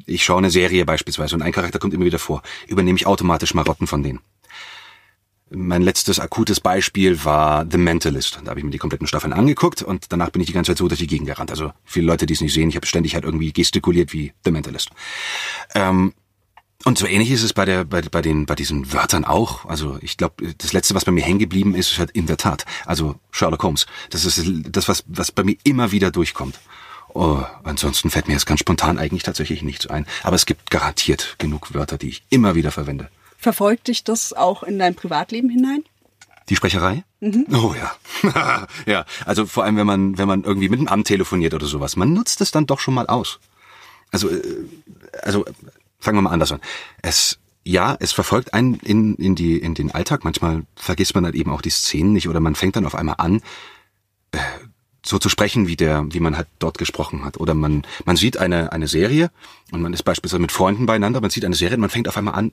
ich 0.05 0.23
schaue 0.23 0.37
eine 0.37 0.49
Serie 0.49 0.85
beispielsweise 0.85 1.35
und 1.35 1.41
ein 1.41 1.51
Charakter 1.51 1.77
kommt 1.77 1.93
immer 1.93 2.05
wieder 2.05 2.19
vor, 2.19 2.41
übernehme 2.67 2.97
ich 2.97 3.05
automatisch 3.05 3.53
Marotten 3.53 3.87
von 3.87 4.01
denen. 4.01 4.21
Mein 5.53 5.81
letztes 5.81 6.19
akutes 6.19 6.61
Beispiel 6.61 7.25
war 7.25 7.65
The 7.69 7.77
Mentalist. 7.77 8.39
Da 8.43 8.51
habe 8.51 8.61
ich 8.61 8.63
mir 8.63 8.71
die 8.71 8.77
kompletten 8.77 9.05
Staffeln 9.05 9.33
angeguckt 9.33 9.81
und 9.81 10.05
danach 10.09 10.29
bin 10.29 10.41
ich 10.41 10.47
die 10.47 10.53
ganze 10.53 10.71
Zeit 10.71 10.77
so 10.77 10.87
durch 10.87 10.99
die 10.99 11.07
Gegend 11.07 11.27
gerannt. 11.27 11.51
Also 11.51 11.73
viele 11.83 12.05
Leute, 12.05 12.25
die 12.25 12.33
es 12.33 12.41
nicht 12.41 12.53
sehen, 12.53 12.69
ich 12.69 12.75
habe 12.77 12.87
ständig 12.87 13.15
halt 13.15 13.25
irgendwie 13.25 13.51
gestikuliert 13.51 14.13
wie 14.13 14.31
The 14.45 14.51
Mentalist. 14.51 14.91
Ähm, 15.75 16.13
und 16.85 16.97
so 16.97 17.05
ähnlich 17.05 17.31
ist 17.31 17.43
es 17.43 17.53
bei 17.53 17.65
der 17.65 17.83
bei, 17.83 18.01
bei 18.01 18.21
den 18.21 18.45
bei 18.45 18.55
diesen 18.55 18.93
Wörtern 18.93 19.25
auch. 19.25 19.65
Also 19.65 19.99
ich 20.01 20.17
glaube, 20.17 20.53
das 20.57 20.73
letzte, 20.73 20.95
was 20.95 21.05
bei 21.05 21.11
mir 21.11 21.23
hängen 21.23 21.39
geblieben 21.39 21.75
ist, 21.75 21.91
ist 21.91 21.99
halt 21.99 22.11
in 22.11 22.27
der 22.27 22.37
Tat. 22.37 22.65
Also 22.85 23.15
Sherlock 23.31 23.63
Holmes. 23.63 23.85
Das 24.09 24.25
ist 24.25 24.41
das, 24.69 24.87
was 24.87 25.03
was 25.07 25.31
bei 25.31 25.43
mir 25.43 25.57
immer 25.63 25.91
wieder 25.91 26.11
durchkommt. 26.11 26.59
Oh, 27.13 27.43
ansonsten 27.63 28.09
fällt 28.09 28.27
mir 28.27 28.33
jetzt 28.35 28.45
ganz 28.45 28.61
spontan 28.61 28.97
eigentlich 28.97 29.23
tatsächlich 29.23 29.63
nichts 29.63 29.85
ein. 29.87 30.05
Aber 30.23 30.37
es 30.37 30.45
gibt 30.45 30.71
garantiert 30.71 31.35
genug 31.39 31.73
Wörter, 31.73 31.97
die 31.97 32.07
ich 32.07 32.23
immer 32.29 32.55
wieder 32.55 32.71
verwende. 32.71 33.09
Verfolgt 33.41 33.87
dich 33.87 34.03
das 34.03 34.33
auch 34.33 34.61
in 34.61 34.77
dein 34.77 34.93
Privatleben 34.93 35.49
hinein? 35.49 35.83
Die 36.47 36.55
Sprecherei? 36.55 37.03
Mhm. 37.21 37.47
Oh 37.51 37.73
ja. 37.73 38.67
ja, 38.85 39.05
also 39.25 39.47
vor 39.47 39.63
allem, 39.63 39.77
wenn 39.77 39.87
man, 39.87 40.17
wenn 40.19 40.27
man 40.27 40.43
irgendwie 40.43 40.69
mit 40.69 40.79
einem 40.79 40.87
Amt 40.87 41.07
telefoniert 41.07 41.55
oder 41.55 41.65
sowas. 41.65 41.95
Man 41.95 42.13
nutzt 42.13 42.39
es 42.41 42.51
dann 42.51 42.67
doch 42.67 42.79
schon 42.79 42.93
mal 42.93 43.07
aus. 43.07 43.39
Also, 44.11 44.29
äh, 44.29 44.43
also 45.23 45.43
fangen 45.99 46.19
wir 46.19 46.21
mal 46.21 46.29
anders 46.29 46.51
an. 46.51 46.61
Es, 47.01 47.39
ja, 47.63 47.97
es 47.99 48.11
verfolgt 48.11 48.53
einen 48.53 48.75
in, 48.75 49.15
in, 49.15 49.33
die, 49.33 49.57
in 49.57 49.73
den 49.73 49.89
Alltag. 49.89 50.23
Manchmal 50.23 50.63
vergisst 50.75 51.15
man 51.15 51.25
halt 51.25 51.33
eben 51.33 51.49
auch 51.49 51.63
die 51.63 51.71
Szenen 51.71 52.13
nicht 52.13 52.29
oder 52.29 52.39
man 52.39 52.53
fängt 52.53 52.75
dann 52.75 52.85
auf 52.85 52.93
einmal 52.93 53.15
an, 53.17 53.41
äh, 54.33 54.37
so 55.03 55.17
zu 55.17 55.29
sprechen, 55.29 55.67
wie 55.67 55.75
der, 55.75 56.05
wie 56.11 56.19
man 56.19 56.37
halt 56.37 56.47
dort 56.59 56.77
gesprochen 56.77 57.25
hat. 57.25 57.39
Oder 57.39 57.55
man, 57.55 57.81
man 58.05 58.17
sieht 58.17 58.37
eine, 58.37 58.71
eine 58.71 58.87
Serie 58.87 59.31
und 59.71 59.81
man 59.81 59.93
ist 59.93 60.03
beispielsweise 60.03 60.41
mit 60.41 60.51
Freunden 60.51 60.85
beieinander, 60.85 61.21
man 61.21 61.31
sieht 61.31 61.43
eine 61.43 61.55
Serie 61.55 61.77
und 61.77 61.81
man 61.81 61.89
fängt 61.89 62.07
auf 62.07 62.17
einmal 62.17 62.35
an, 62.35 62.51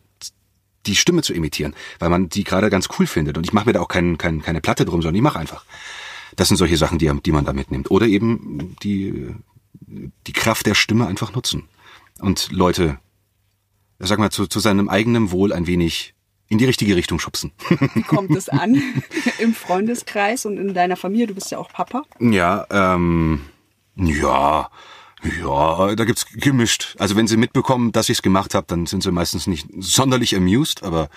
die 0.89 0.97
Stimme 0.97 1.23
zu 1.23 1.33
imitieren, 1.33 1.75
weil 1.99 2.09
man 2.09 2.29
die 2.29 2.45
gerade 2.45 2.71
ganz 2.71 2.89
cool 2.99 3.07
findet. 3.07 3.37
Und 3.37 3.45
ich 3.45 3.53
mache 3.53 3.67
mir 3.67 3.73
da 3.73 3.81
auch 3.81 3.89
kein, 3.89 4.19
kein, 4.19 4.43
keine 4.43 4.61
Platte 4.61 4.85
drum, 4.85 5.03
sondern 5.03 5.17
ich 5.17 5.23
mache 5.23 5.39
einfach. 5.39 5.65
Das 6.37 6.49
sind 6.49 6.57
solche 6.57 6.77
Sachen, 6.77 6.99
die, 6.99 7.11
die 7.25 7.33
man 7.33 7.45
da 7.45 7.53
mitnimmt. 7.53 7.91
Oder 7.91 8.07
eben 8.07 8.77
die, 8.83 9.35
die 10.27 10.33
Kraft 10.33 10.67
der 10.67 10.75
Stimme 10.75 11.07
einfach 11.07 11.33
nutzen. 11.33 11.65
Und 12.21 12.51
Leute, 12.53 12.99
sag 13.99 14.19
mal, 14.19 14.31
zu, 14.31 14.47
zu 14.47 14.61
seinem 14.61 14.89
eigenen 14.89 15.31
Wohl 15.31 15.53
ein 15.53 15.67
wenig 15.67 16.15
in 16.49 16.59
die 16.59 16.65
richtige 16.65 16.97
Richtung 16.97 17.19
schubsen. 17.19 17.53
Wie 17.95 18.03
kommt 18.03 18.31
es 18.31 18.49
an 18.49 18.83
im 19.39 19.55
Freundeskreis 19.55 20.47
und 20.47 20.57
in 20.57 20.73
deiner 20.75 20.97
Familie? 20.97 21.27
Du 21.27 21.35
bist 21.35 21.51
ja 21.51 21.59
auch 21.59 21.71
Papa. 21.71 22.05
Ja, 22.21 22.67
ähm, 22.71 23.43
ja, 23.97 24.71
ja, 25.23 25.95
da 25.95 26.05
gibt's 26.05 26.27
gemischt. 26.33 26.97
Also 26.99 27.17
wenn 27.17 27.27
sie 27.27 27.37
mitbekommen, 27.37 27.93
dass 27.93 28.09
ich's 28.09 28.23
gemacht 28.23 28.55
habe, 28.55 28.67
dann 28.69 28.87
sind 28.87 29.03
sie 29.03 29.11
meistens 29.11 29.47
nicht 29.47 29.67
sonderlich 29.79 30.37
amused, 30.37 30.83
aber 30.83 31.09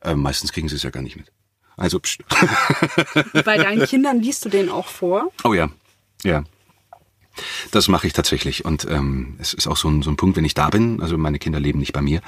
äh, 0.00 0.14
meistens 0.14 0.52
kriegen 0.52 0.68
sie 0.68 0.76
es 0.76 0.82
ja 0.82 0.90
gar 0.90 1.02
nicht 1.02 1.16
mit. 1.16 1.32
Also 1.76 1.98
pst. 2.00 2.24
Bei 3.44 3.56
deinen 3.56 3.86
Kindern 3.86 4.20
liest 4.20 4.44
du 4.44 4.48
den 4.48 4.68
auch 4.68 4.86
vor? 4.86 5.30
Oh 5.44 5.54
ja, 5.54 5.70
ja. 6.24 6.44
Das 7.70 7.86
mache 7.86 8.08
ich 8.08 8.12
tatsächlich. 8.12 8.64
Und 8.64 8.84
ähm, 8.90 9.36
es 9.38 9.54
ist 9.54 9.68
auch 9.68 9.76
so 9.76 9.88
ein, 9.88 10.02
so 10.02 10.10
ein 10.10 10.16
Punkt, 10.16 10.36
wenn 10.36 10.44
ich 10.44 10.54
da 10.54 10.70
bin, 10.70 11.00
also 11.00 11.16
meine 11.16 11.38
Kinder 11.38 11.60
leben 11.60 11.78
nicht 11.78 11.92
bei 11.92 12.02
mir, 12.02 12.20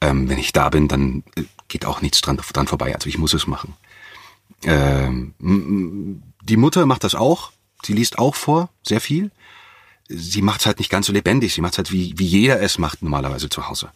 ähm, 0.00 0.28
wenn 0.28 0.38
ich 0.38 0.52
da 0.52 0.68
bin, 0.70 0.88
dann 0.88 1.22
äh, 1.36 1.44
geht 1.68 1.84
auch 1.84 2.00
nichts 2.00 2.20
dran, 2.20 2.36
dran 2.36 2.66
vorbei. 2.66 2.94
Also 2.94 3.08
ich 3.08 3.18
muss 3.18 3.32
es 3.32 3.46
machen. 3.46 3.74
Ähm, 4.64 5.34
die 6.42 6.56
Mutter 6.56 6.86
macht 6.86 7.04
das 7.04 7.14
auch. 7.14 7.52
Sie 7.84 7.92
liest 7.92 8.18
auch 8.18 8.34
vor, 8.34 8.70
sehr 8.82 9.00
viel 9.00 9.30
sie 10.08 10.42
macht 10.42 10.60
es 10.60 10.66
halt 10.66 10.78
nicht 10.78 10.90
ganz 10.90 11.06
so 11.06 11.12
lebendig. 11.12 11.54
Sie 11.54 11.60
macht 11.60 11.74
es 11.74 11.78
halt 11.78 11.92
wie, 11.92 12.14
wie 12.16 12.26
jeder 12.26 12.60
es 12.60 12.78
macht 12.78 13.02
normalerweise 13.02 13.48
zu 13.48 13.68
Hause. 13.68 13.90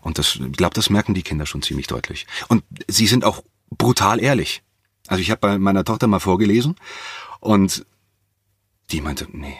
Und 0.00 0.18
das, 0.18 0.36
ich 0.36 0.52
glaube, 0.52 0.74
das 0.74 0.90
merken 0.90 1.14
die 1.14 1.22
Kinder 1.22 1.46
schon 1.46 1.62
ziemlich 1.62 1.86
deutlich. 1.86 2.26
Und 2.48 2.62
sie 2.88 3.06
sind 3.06 3.24
auch 3.24 3.42
brutal 3.70 4.22
ehrlich. 4.22 4.62
Also 5.06 5.20
ich 5.20 5.30
habe 5.30 5.40
bei 5.40 5.58
meiner 5.58 5.84
Tochter 5.84 6.06
mal 6.06 6.20
vorgelesen 6.20 6.76
und 7.40 7.86
die 8.90 9.00
meinte, 9.00 9.26
nee, 9.32 9.56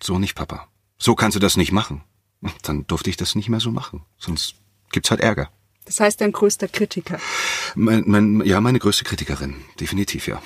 so 0.00 0.18
nicht, 0.18 0.34
Papa. 0.34 0.68
So 0.98 1.14
kannst 1.14 1.36
du 1.36 1.40
das 1.40 1.56
nicht 1.56 1.72
machen. 1.72 2.02
Und 2.40 2.54
dann 2.62 2.86
durfte 2.86 3.10
ich 3.10 3.16
das 3.16 3.34
nicht 3.34 3.48
mehr 3.48 3.60
so 3.60 3.70
machen. 3.70 4.04
Sonst 4.18 4.56
gibt's 4.92 5.10
halt 5.10 5.20
Ärger. 5.20 5.50
Das 5.84 6.00
heißt, 6.00 6.20
dein 6.20 6.32
größter 6.32 6.66
Kritiker? 6.66 7.18
Mein, 7.76 8.02
mein, 8.06 8.42
ja, 8.44 8.60
meine 8.60 8.80
größte 8.80 9.04
Kritikerin, 9.04 9.54
definitiv, 9.78 10.26
ja. 10.26 10.42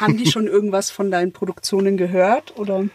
Haben 0.00 0.16
die 0.16 0.30
schon 0.30 0.48
irgendwas 0.48 0.90
von 0.90 1.12
deinen 1.12 1.32
Produktionen 1.32 1.96
gehört 1.96 2.56
oder? 2.58 2.88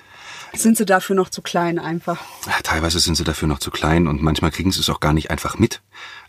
Sind 0.56 0.78
sie 0.78 0.86
dafür 0.86 1.16
noch 1.16 1.30
zu 1.30 1.42
klein 1.42 1.80
einfach? 1.80 2.20
Ja, 2.46 2.54
teilweise 2.62 3.00
sind 3.00 3.16
sie 3.16 3.24
dafür 3.24 3.48
noch 3.48 3.60
zu 3.60 3.72
klein 3.72 4.08
und 4.08 4.22
manchmal 4.22 4.52
kriegen 4.52 4.72
sie 4.72 4.80
es 4.80 4.90
auch 4.90 5.00
gar 5.00 5.14
nicht 5.14 5.32
einfach 5.32 5.58
mit. 5.58 5.82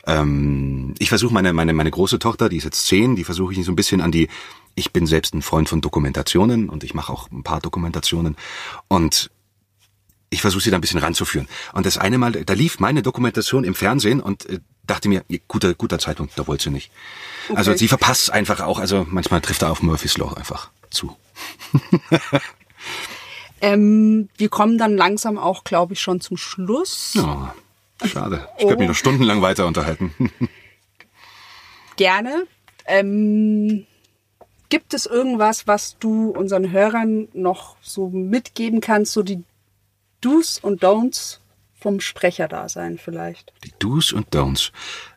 Ähm, 0.06 0.94
ich 0.98 1.10
versuche 1.10 1.32
meine, 1.32 1.52
meine, 1.52 1.74
meine 1.74 1.90
große 1.90 2.18
Tochter, 2.18 2.48
die 2.48 2.56
ist 2.56 2.64
jetzt 2.64 2.86
zehn, 2.86 3.16
die 3.16 3.24
versuche 3.24 3.52
ich 3.52 3.64
so 3.64 3.72
ein 3.72 3.76
bisschen 3.76 4.00
an 4.00 4.12
die, 4.12 4.28
ich 4.74 4.92
bin 4.92 5.06
selbst 5.06 5.34
ein 5.34 5.42
Freund 5.42 5.68
von 5.68 5.82
Dokumentationen 5.82 6.68
und 6.68 6.84
ich 6.84 6.94
mache 6.94 7.12
auch 7.12 7.30
ein 7.30 7.42
paar 7.42 7.60
Dokumentationen 7.60 8.36
und 8.88 9.30
ich 10.30 10.40
versuche 10.40 10.64
sie 10.64 10.70
da 10.70 10.78
ein 10.78 10.80
bisschen 10.80 11.00
ranzuführen. 11.00 11.46
Und 11.74 11.86
das 11.86 11.98
eine 11.98 12.18
Mal, 12.18 12.32
da 12.32 12.54
lief 12.54 12.80
meine 12.80 13.02
Dokumentation 13.02 13.62
im 13.62 13.74
Fernsehen 13.74 14.20
und 14.20 14.46
äh, 14.46 14.60
dachte 14.86 15.08
mir, 15.08 15.22
guter, 15.48 15.74
guter 15.74 15.98
Zeitpunkt, 15.98 16.36
da 16.38 16.46
wollte 16.46 16.64
sie 16.64 16.70
nicht. 16.70 16.90
Okay. 17.48 17.58
Also 17.58 17.74
sie 17.74 17.88
verpasst 17.88 18.30
einfach 18.30 18.60
auch, 18.60 18.78
also 18.78 19.06
manchmal 19.08 19.42
trifft 19.42 19.62
er 19.62 19.70
auf 19.70 19.82
Murphys 19.82 20.16
Law 20.16 20.32
einfach 20.34 20.70
zu. 20.90 21.16
Ähm, 23.64 24.28
wir 24.36 24.50
kommen 24.50 24.76
dann 24.76 24.94
langsam 24.94 25.38
auch, 25.38 25.64
glaube 25.64 25.94
ich, 25.94 26.00
schon 26.00 26.20
zum 26.20 26.36
Schluss. 26.36 27.14
Oh, 27.16 27.48
schade. 28.06 28.46
Ich 28.58 28.64
oh. 28.64 28.68
könnte 28.68 28.82
mich 28.82 28.88
noch 28.88 28.94
stundenlang 28.94 29.40
weiter 29.40 29.66
unterhalten. 29.66 30.14
Gerne. 31.96 32.46
Ähm, 32.84 33.86
gibt 34.68 34.92
es 34.92 35.06
irgendwas, 35.06 35.66
was 35.66 35.96
du 35.98 36.28
unseren 36.28 36.72
Hörern 36.72 37.28
noch 37.32 37.76
so 37.80 38.10
mitgeben 38.10 38.82
kannst, 38.82 39.12
so 39.12 39.22
die 39.22 39.42
Do's 40.20 40.58
und 40.58 40.84
Don'ts 40.84 41.38
vom 41.80 42.00
Sprecherdasein 42.00 42.98
vielleicht? 42.98 43.54
Die 43.64 43.72
Do's 43.78 44.12
und 44.12 44.34
Don'ts. 44.34 44.72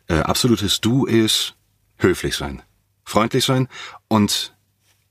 Äh, 0.06 0.20
absolutes 0.20 0.80
Do 0.80 1.04
ist 1.04 1.54
höflich 1.98 2.34
sein, 2.34 2.62
freundlich 3.04 3.44
sein 3.44 3.68
und 4.08 4.54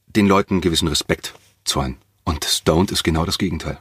den 0.08 0.26
Leuten 0.26 0.60
gewissen 0.60 0.88
Respekt 0.88 1.36
zollen. 1.66 1.98
Und 2.28 2.44
Stoned 2.44 2.92
ist 2.92 3.06
genau 3.06 3.24
das 3.24 3.38
Gegenteil. 3.38 3.80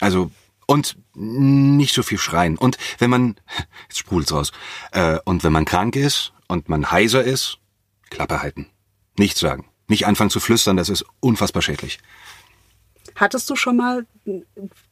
Also, 0.00 0.32
und 0.66 0.96
nicht 1.14 1.94
so 1.94 2.02
viel 2.02 2.18
schreien. 2.18 2.58
Und 2.58 2.76
wenn 2.98 3.08
man, 3.08 3.36
jetzt 3.88 3.98
sprudelt's 3.98 4.32
raus, 4.32 4.50
äh, 4.90 5.16
und 5.24 5.44
wenn 5.44 5.52
man 5.52 5.64
krank 5.64 5.94
ist 5.94 6.32
und 6.48 6.68
man 6.68 6.90
heiser 6.90 7.22
ist, 7.22 7.58
Klappe 8.10 8.42
halten. 8.42 8.66
Nichts 9.16 9.38
sagen. 9.38 9.68
Nicht 9.86 10.08
anfangen 10.08 10.30
zu 10.30 10.40
flüstern, 10.40 10.76
das 10.76 10.88
ist 10.88 11.04
unfassbar 11.20 11.62
schädlich. 11.62 12.00
Hattest 13.14 13.48
du 13.48 13.54
schon 13.54 13.76
mal 13.76 14.06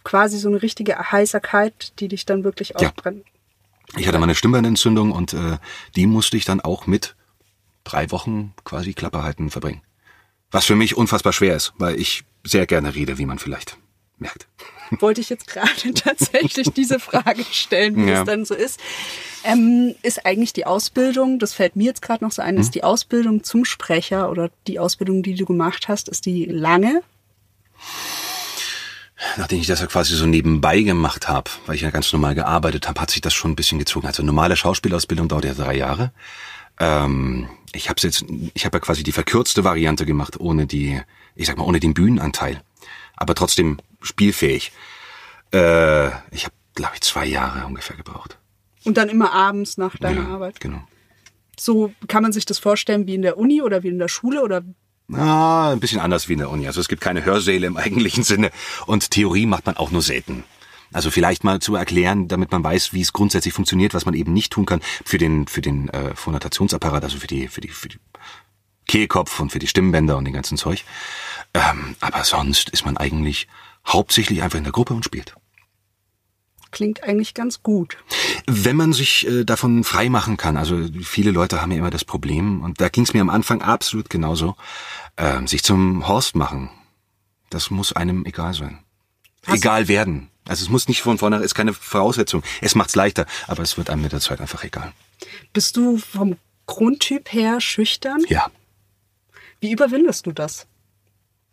quasi 0.05 0.39
so 0.39 0.49
eine 0.49 0.63
richtige 0.63 0.97
Heiserkeit, 1.11 1.99
die 1.99 2.07
dich 2.07 2.25
dann 2.25 2.45
wirklich 2.45 2.77
ausbrennt? 2.77 3.25
Ja. 3.27 3.99
Ich 3.99 4.07
hatte 4.07 4.19
mal 4.19 4.27
eine 4.27 4.37
Stimmbandentzündung 4.37 5.11
und 5.11 5.33
äh, 5.33 5.59
die 5.97 6.07
musste 6.07 6.37
ich 6.37 6.45
dann 6.45 6.61
auch 6.61 6.87
mit 6.87 7.17
drei 7.83 8.13
Wochen 8.13 8.55
quasi 8.63 8.95
Klappe 8.95 9.25
halten 9.25 9.51
verbringen. 9.51 9.83
Was 10.51 10.65
für 10.65 10.77
mich 10.77 10.97
unfassbar 10.97 11.33
schwer 11.33 11.57
ist, 11.57 11.73
weil 11.79 11.99
ich 12.01 12.25
sehr 12.45 12.67
gerne 12.67 12.95
rede, 12.95 13.19
wie 13.19 13.27
man 13.27 13.39
vielleicht 13.39 13.77
merkt. 14.19 14.47
Wollte 15.01 15.21
ich 15.21 15.29
jetzt 15.29 15.47
gerade 15.47 15.93
tatsächlich 15.95 16.71
diese 16.71 16.99
Frage 16.99 17.45
stellen, 17.51 17.97
wie 17.97 18.11
ja. 18.11 18.21
es 18.21 18.27
dann 18.27 18.45
so 18.45 18.55
ist. 18.55 18.81
Ähm, 19.45 19.95
ist 20.03 20.25
eigentlich 20.25 20.53
die 20.53 20.67
Ausbildung, 20.67 21.39
das 21.39 21.53
fällt 21.53 21.77
mir 21.77 21.85
jetzt 21.85 22.03
gerade 22.03 22.25
noch 22.25 22.33
so 22.33 22.43
ein, 22.43 22.57
hm? 22.57 22.61
ist 22.61 22.75
die 22.75 22.85
Ausbildung 22.85 23.45
zum 23.45 23.65
Sprecher 23.65 24.31
oder 24.31 24.51
die 24.67 24.79
Ausbildung, 24.79 25.23
die 25.23 25.35
du 25.35 25.45
gemacht 25.45 25.89
hast, 25.89 26.09
ist 26.09 26.27
die 26.27 26.47
lange? 26.47 27.03
Nachdem 29.37 29.61
ich 29.61 29.67
das 29.67 29.81
ja 29.81 29.87
quasi 29.87 30.15
so 30.15 30.27
nebenbei 30.27 30.81
gemacht 30.81 31.29
habe, 31.29 31.51
weil 31.67 31.75
ich 31.75 31.83
ja 31.83 31.91
ganz 31.91 32.13
normal 32.13 32.35
gearbeitet 32.35 32.89
habe, 32.89 33.01
hat 33.01 33.11
sich 33.11 33.21
das 33.21 33.35
schon 33.35 33.53
ein 33.53 33.57
bisschen 33.57 33.79
gezogen. 33.79 34.07
Also 34.07 34.23
normale 34.23 34.57
Schauspielausbildung 34.57 35.29
dauert 35.29 35.45
ja 35.45 35.55
drei 35.55 35.77
Jahre. 35.77 36.13
Ähm, 36.81 37.49
ich 37.73 37.89
habe 37.89 38.01
jetzt, 38.03 38.25
ich 38.55 38.65
habe 38.65 38.77
ja 38.77 38.81
quasi 38.81 39.03
die 39.03 39.13
verkürzte 39.13 39.65
Variante 39.65 40.07
gemacht, 40.07 40.39
ohne 40.41 40.67
die, 40.67 41.01
ich 41.35 41.47
sag 41.47 41.59
mal, 41.59 41.65
ohne 41.65 41.81
den 41.81 41.95
Bühnenanteil, 41.95 42.63
aber 43.17 43.35
trotzdem 43.35 43.79
spielfähig. 44.01 44.73
Äh, 45.53 46.09
ich 46.31 46.45
habe, 46.45 46.55
glaube 46.75 46.95
ich, 46.95 47.01
zwei 47.03 47.27
Jahre 47.27 47.67
ungefähr 47.67 47.97
gebraucht. 47.97 48.39
Und 48.85 48.97
dann 48.97 49.09
immer 49.09 49.33
abends 49.33 49.77
nach 49.77 49.97
deiner 49.97 50.23
ja, 50.23 50.29
Arbeit. 50.29 50.61
Genau. 50.61 50.83
So 51.59 51.93
kann 52.07 52.23
man 52.23 52.33
sich 52.33 52.47
das 52.47 52.59
vorstellen 52.59 53.07
wie 53.07 53.15
in 53.15 53.23
der 53.23 53.37
Uni 53.37 53.61
oder 53.63 53.83
wie 53.83 53.89
in 53.89 53.99
der 53.99 54.09
Schule 54.09 54.43
oder 54.43 54.63
Ah, 55.13 55.71
ein 55.73 55.81
bisschen 55.81 56.01
anders 56.01 56.29
wie 56.29 56.35
in 56.35 56.41
der 56.41 56.51
Uni. 56.51 56.67
Also 56.67 56.83
es 56.83 56.89
gibt 56.89 57.01
keine 57.01 57.25
Hörsäle 57.25 57.67
im 57.67 57.77
eigentlichen 57.79 58.25
Sinne 58.25 58.51
und 58.87 59.11
Theorie 59.11 59.47
macht 59.47 59.65
man 59.65 59.77
auch 59.77 59.91
nur 59.91 60.03
selten. 60.03 60.45
Also 60.93 61.11
vielleicht 61.11 61.45
mal 61.45 61.61
zu 61.61 61.75
erklären, 61.75 62.29
damit 62.29 62.51
man 62.51 62.65
weiß, 62.65 62.93
wie 62.93 63.03
es 63.03 63.13
grundsätzlich 63.13 63.55
funktioniert, 63.55 63.95
was 63.95 64.07
man 64.07 64.15
eben 64.15 64.33
nicht 64.33 64.53
tun 64.53 64.67
kann 64.67 64.81
für 65.05 65.19
den 65.19 65.47
für 65.47 65.61
den 65.61 65.89
äh, 65.91 66.15
Phonatationsapparat, 66.15 67.05
also 67.05 67.19
für 67.19 67.27
die 67.27 67.49
für 67.49 67.61
die 67.61 67.69
für 67.69 67.89
die 67.89 67.99
Kehlkopf 68.87 69.39
und 69.39 69.53
für 69.53 69.59
die 69.59 69.67
Stimmbänder 69.67 70.17
und 70.17 70.25
den 70.25 70.35
ganzen 70.35 70.57
Zeug. 70.57 70.85
Ähm, 71.55 71.95
aber 72.01 72.25
sonst 72.25 72.71
ist 72.71 72.85
man 72.85 72.97
eigentlich 72.97 73.47
hauptsächlich 73.87 74.43
einfach 74.43 74.59
in 74.59 74.65
der 74.65 74.73
Gruppe 74.73 74.95
und 74.95 75.05
spielt. 75.05 75.35
Klingt 76.71 77.03
eigentlich 77.03 77.33
ganz 77.33 77.63
gut. 77.63 77.97
Wenn 78.47 78.77
man 78.77 78.93
sich 78.93 79.27
äh, 79.27 79.45
davon 79.45 79.85
frei 79.85 80.11
machen 80.11 80.37
kann, 80.37 80.57
also 80.57 80.87
viele 81.03 81.31
Leute 81.31 81.63
haben 81.63 81.73
ja 81.73 81.79
immer 81.79 81.91
das 81.91 82.05
Problem, 82.05 82.63
und 82.63 82.81
da 82.81 82.89
ging 82.89 83.05
es 83.05 83.15
mir 83.15 83.23
am 83.23 83.31
Anfang 83.31 83.63
absolut 83.63 84.11
genauso, 84.11 84.55
äh, 85.17 85.47
sich 85.47 85.63
zum 85.63 86.07
Horst 86.07 86.37
machen. 86.37 86.71
Das 87.49 87.71
muss 87.71 87.95
einem 87.95 88.27
egal 88.27 88.53
sein. 88.53 88.81
Hast 89.49 89.59
egal 89.59 89.89
werden. 89.89 90.31
Also 90.47 90.65
es 90.65 90.71
muss 90.71 90.89
nicht 90.89 91.03
von 91.03 91.19
vornherein, 91.19 91.45
ist 91.45 91.55
keine 91.55 91.75
Voraussetzung. 91.75 92.43
Es 92.61 92.75
macht's 92.75 92.97
leichter, 92.97 93.27
aber 93.47 93.63
es 93.63 93.77
wird 93.77 93.91
einem 93.91 94.03
mit 94.03 94.13
der 94.13 94.21
Zeit 94.21 94.41
einfach 94.41 94.65
egal. 94.65 94.93
Bist 95.53 95.77
du 95.77 95.99
vom 95.99 96.37
Grundtyp 96.67 97.33
her 97.33 97.61
schüchtern? 97.61 98.25
Ja. 98.29 98.51
Wie 99.61 99.73
überwindest 99.73 100.27
du 100.27 100.33
das? 100.33 100.67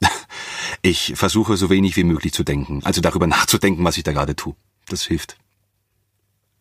Ich 0.81 1.13
versuche 1.15 1.57
so 1.57 1.71
wenig 1.71 1.95
wie 1.95 2.03
möglich 2.03 2.31
zu 2.31 2.43
denken, 2.43 2.81
also 2.83 3.01
darüber 3.01 3.25
nachzudenken, 3.35 3.83
was 3.83 3.97
ich 3.97 4.03
da 4.03 4.11
gerade 4.11 4.35
tue. 4.35 4.55
Das 4.87 5.03
hilft. 5.03 5.37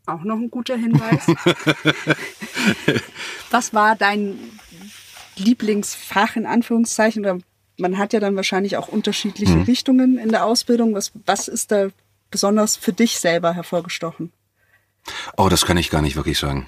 Auch 0.07 0.22
noch 0.22 0.37
ein 0.37 0.51
guter 0.51 0.76
Hinweis. 0.76 1.26
was 3.51 3.74
war 3.74 3.97
dein 3.97 4.39
Lieblingsfach 5.37 6.37
in 6.37 6.47
Anführungszeichen? 6.47 7.22
Oder 7.24 7.39
man 7.77 7.99
hat 7.99 8.12
ja 8.12 8.20
dann 8.20 8.37
wahrscheinlich 8.37 8.77
auch 8.77 8.89
unterschiedliche 8.89 9.57
mhm. 9.57 9.62
Richtungen 9.62 10.18
in 10.18 10.31
der 10.31 10.45
Ausbildung. 10.45 10.95
Was, 10.95 11.12
was 11.27 11.49
ist 11.49 11.72
da 11.72 11.89
besonders 12.31 12.77
für 12.77 12.93
dich 12.93 13.18
selber 13.18 13.55
hervorgestochen? 13.55 14.33
Oh, 15.37 15.49
das 15.49 15.66
kann 15.66 15.77
ich 15.77 15.91
gar 15.91 16.03
nicht 16.03 16.16
wirklich 16.16 16.39
sagen. 16.39 16.66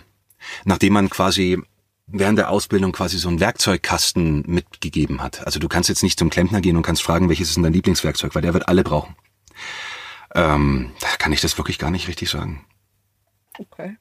Nachdem 0.65 0.93
man 0.93 1.11
quasi 1.11 1.63
während 2.07 2.39
der 2.39 2.51
Ausbildung 2.51 2.93
quasi 2.93 3.19
so 3.19 3.29
einen 3.29 3.41
Werkzeugkasten 3.41 4.45
mitgegeben 4.47 5.23
hat. 5.23 5.45
Also 5.45 5.59
du 5.59 5.69
kannst 5.69 5.89
jetzt 5.89 6.03
nicht 6.03 6.19
zum 6.19 6.31
Klempner 6.31 6.61
gehen 6.61 6.77
und 6.77 6.83
kannst 6.83 7.03
fragen, 7.03 7.29
welches 7.29 7.49
ist 7.49 7.57
denn 7.57 7.65
dein 7.65 7.73
Lieblingswerkzeug, 7.73 8.35
weil 8.35 8.43
der 8.43 8.55
wird 8.55 8.69
alle 8.69 8.85
brauchen. 8.85 9.17
Ähm, 10.35 10.93
da 11.01 11.09
kann 11.19 11.33
ich 11.33 11.41
das 11.41 11.59
wirklich 11.59 11.79
gar 11.79 11.91
nicht 11.91 12.09
richtig 12.09 12.31
sagen. 12.31 12.65
Okay. 13.59 13.97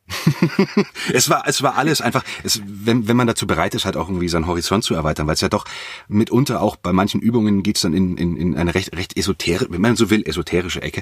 es 1.13 1.29
war 1.29 1.47
es 1.47 1.61
war 1.61 1.77
alles 1.77 2.01
einfach, 2.01 2.23
es, 2.43 2.61
wenn, 2.65 3.07
wenn 3.07 3.17
man 3.17 3.27
dazu 3.27 3.47
bereit 3.47 3.73
ist, 3.75 3.85
halt 3.85 3.97
auch 3.97 4.09
irgendwie 4.09 4.27
seinen 4.27 4.47
Horizont 4.47 4.83
zu 4.83 4.93
erweitern, 4.95 5.27
weil 5.27 5.35
es 5.35 5.41
ja 5.41 5.49
doch 5.49 5.65
mitunter 6.07 6.61
auch 6.61 6.75
bei 6.75 6.91
manchen 6.91 7.21
Übungen 7.21 7.63
geht's 7.63 7.81
dann 7.81 7.93
in, 7.93 8.17
in, 8.17 8.35
in 8.35 8.57
eine 8.57 8.75
recht 8.75 8.95
recht 8.95 9.17
esoterische, 9.17 9.71
wenn 9.71 9.81
man 9.81 9.95
so 9.95 10.09
will, 10.09 10.23
esoterische 10.27 10.81
Ecke. 10.81 11.01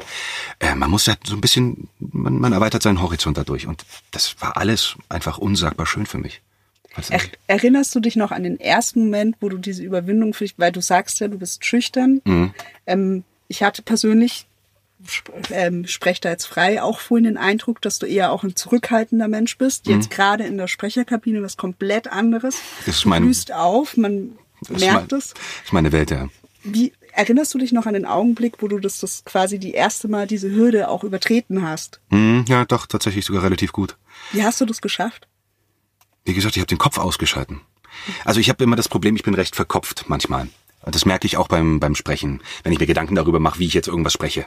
Äh, 0.59 0.75
man 0.75 0.91
muss 0.91 1.05
ja 1.05 1.15
so 1.25 1.35
ein 1.35 1.41
bisschen, 1.41 1.89
man, 1.99 2.39
man 2.39 2.53
erweitert 2.53 2.83
seinen 2.83 3.01
Horizont 3.01 3.37
dadurch 3.37 3.67
und 3.67 3.85
das 4.11 4.35
war 4.39 4.57
alles 4.57 4.95
einfach 5.09 5.37
unsagbar 5.37 5.85
schön 5.85 6.05
für 6.05 6.17
mich. 6.17 6.41
Er, 7.09 7.21
erinnerst 7.47 7.95
du 7.95 7.99
dich 7.99 8.15
noch 8.15 8.31
an 8.31 8.43
den 8.43 8.59
ersten 8.59 9.05
Moment, 9.05 9.37
wo 9.39 9.49
du 9.49 9.57
diese 9.57 9.83
Überwindung, 9.83 10.35
weil 10.57 10.71
du 10.71 10.81
sagst 10.81 11.19
ja, 11.19 11.27
du 11.27 11.39
bist 11.39 11.65
schüchtern. 11.65 12.21
Mhm. 12.23 12.53
Ähm, 12.85 13.23
ich 13.47 13.63
hatte 13.63 13.81
persönlich 13.81 14.45
ähm, 15.51 15.85
spreche 15.87 16.21
da 16.21 16.29
jetzt 16.29 16.45
frei, 16.45 16.81
auch 16.81 16.99
vorhin 16.99 17.25
den 17.25 17.37
Eindruck, 17.37 17.81
dass 17.81 17.99
du 17.99 18.05
eher 18.05 18.31
auch 18.31 18.43
ein 18.43 18.55
zurückhaltender 18.55 19.27
Mensch 19.27 19.57
bist. 19.57 19.87
Jetzt 19.87 20.09
mhm. 20.09 20.13
gerade 20.15 20.43
in 20.45 20.57
der 20.57 20.67
Sprecherkabine 20.67 21.41
was 21.41 21.57
komplett 21.57 22.11
anderes. 22.11 22.57
Das 22.85 22.95
ist 22.95 23.05
mein, 23.05 23.21
du 23.21 23.27
blühst 23.27 23.53
auf, 23.53 23.97
man 23.97 24.37
merkt 24.69 25.13
es. 25.13 25.33
Das 25.33 25.65
ist 25.65 25.73
meine 25.73 25.91
Welt, 25.91 26.11
ja. 26.11 26.27
Wie 26.63 26.93
erinnerst 27.11 27.53
du 27.53 27.57
dich 27.57 27.71
noch 27.71 27.85
an 27.85 27.93
den 27.93 28.05
Augenblick, 28.05 28.61
wo 28.61 28.67
du 28.67 28.79
das, 28.79 28.99
das 28.99 29.25
quasi 29.25 29.59
die 29.59 29.73
erste 29.73 30.07
Mal 30.07 30.27
diese 30.27 30.51
Hürde 30.51 30.87
auch 30.87 31.03
übertreten 31.03 31.61
hast? 31.61 31.99
Mhm, 32.09 32.45
ja, 32.47 32.65
doch, 32.65 32.85
tatsächlich 32.85 33.25
sogar 33.25 33.43
relativ 33.43 33.71
gut. 33.71 33.97
Wie 34.31 34.43
hast 34.43 34.61
du 34.61 34.65
das 34.65 34.81
geschafft? 34.81 35.27
Wie 36.25 36.33
gesagt, 36.33 36.55
ich 36.55 36.61
habe 36.61 36.67
den 36.67 36.77
Kopf 36.77 36.97
ausgeschalten. 36.97 37.61
Also 38.25 38.39
ich 38.39 38.49
habe 38.49 38.63
immer 38.63 38.75
das 38.75 38.89
Problem, 38.89 39.15
ich 39.15 39.23
bin 39.23 39.33
recht 39.33 39.55
verkopft 39.55 40.05
manchmal. 40.07 40.47
Das 40.85 41.05
merke 41.05 41.25
ich 41.25 41.37
auch 41.37 41.47
beim, 41.47 41.79
beim 41.79 41.95
Sprechen, 41.95 42.41
wenn 42.63 42.73
ich 42.73 42.79
mir 42.79 42.85
Gedanken 42.85 43.15
darüber 43.15 43.39
mache, 43.39 43.59
wie 43.59 43.65
ich 43.65 43.73
jetzt 43.73 43.87
irgendwas 43.87 44.13
spreche. 44.13 44.45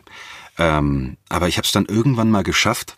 Ähm, 0.59 1.17
aber 1.29 1.49
ich 1.49 1.59
habe 1.59 1.67
es 1.67 1.73
dann 1.73 1.87
irgendwann 1.87 2.31
mal 2.31 2.43
geschafft. 2.43 2.97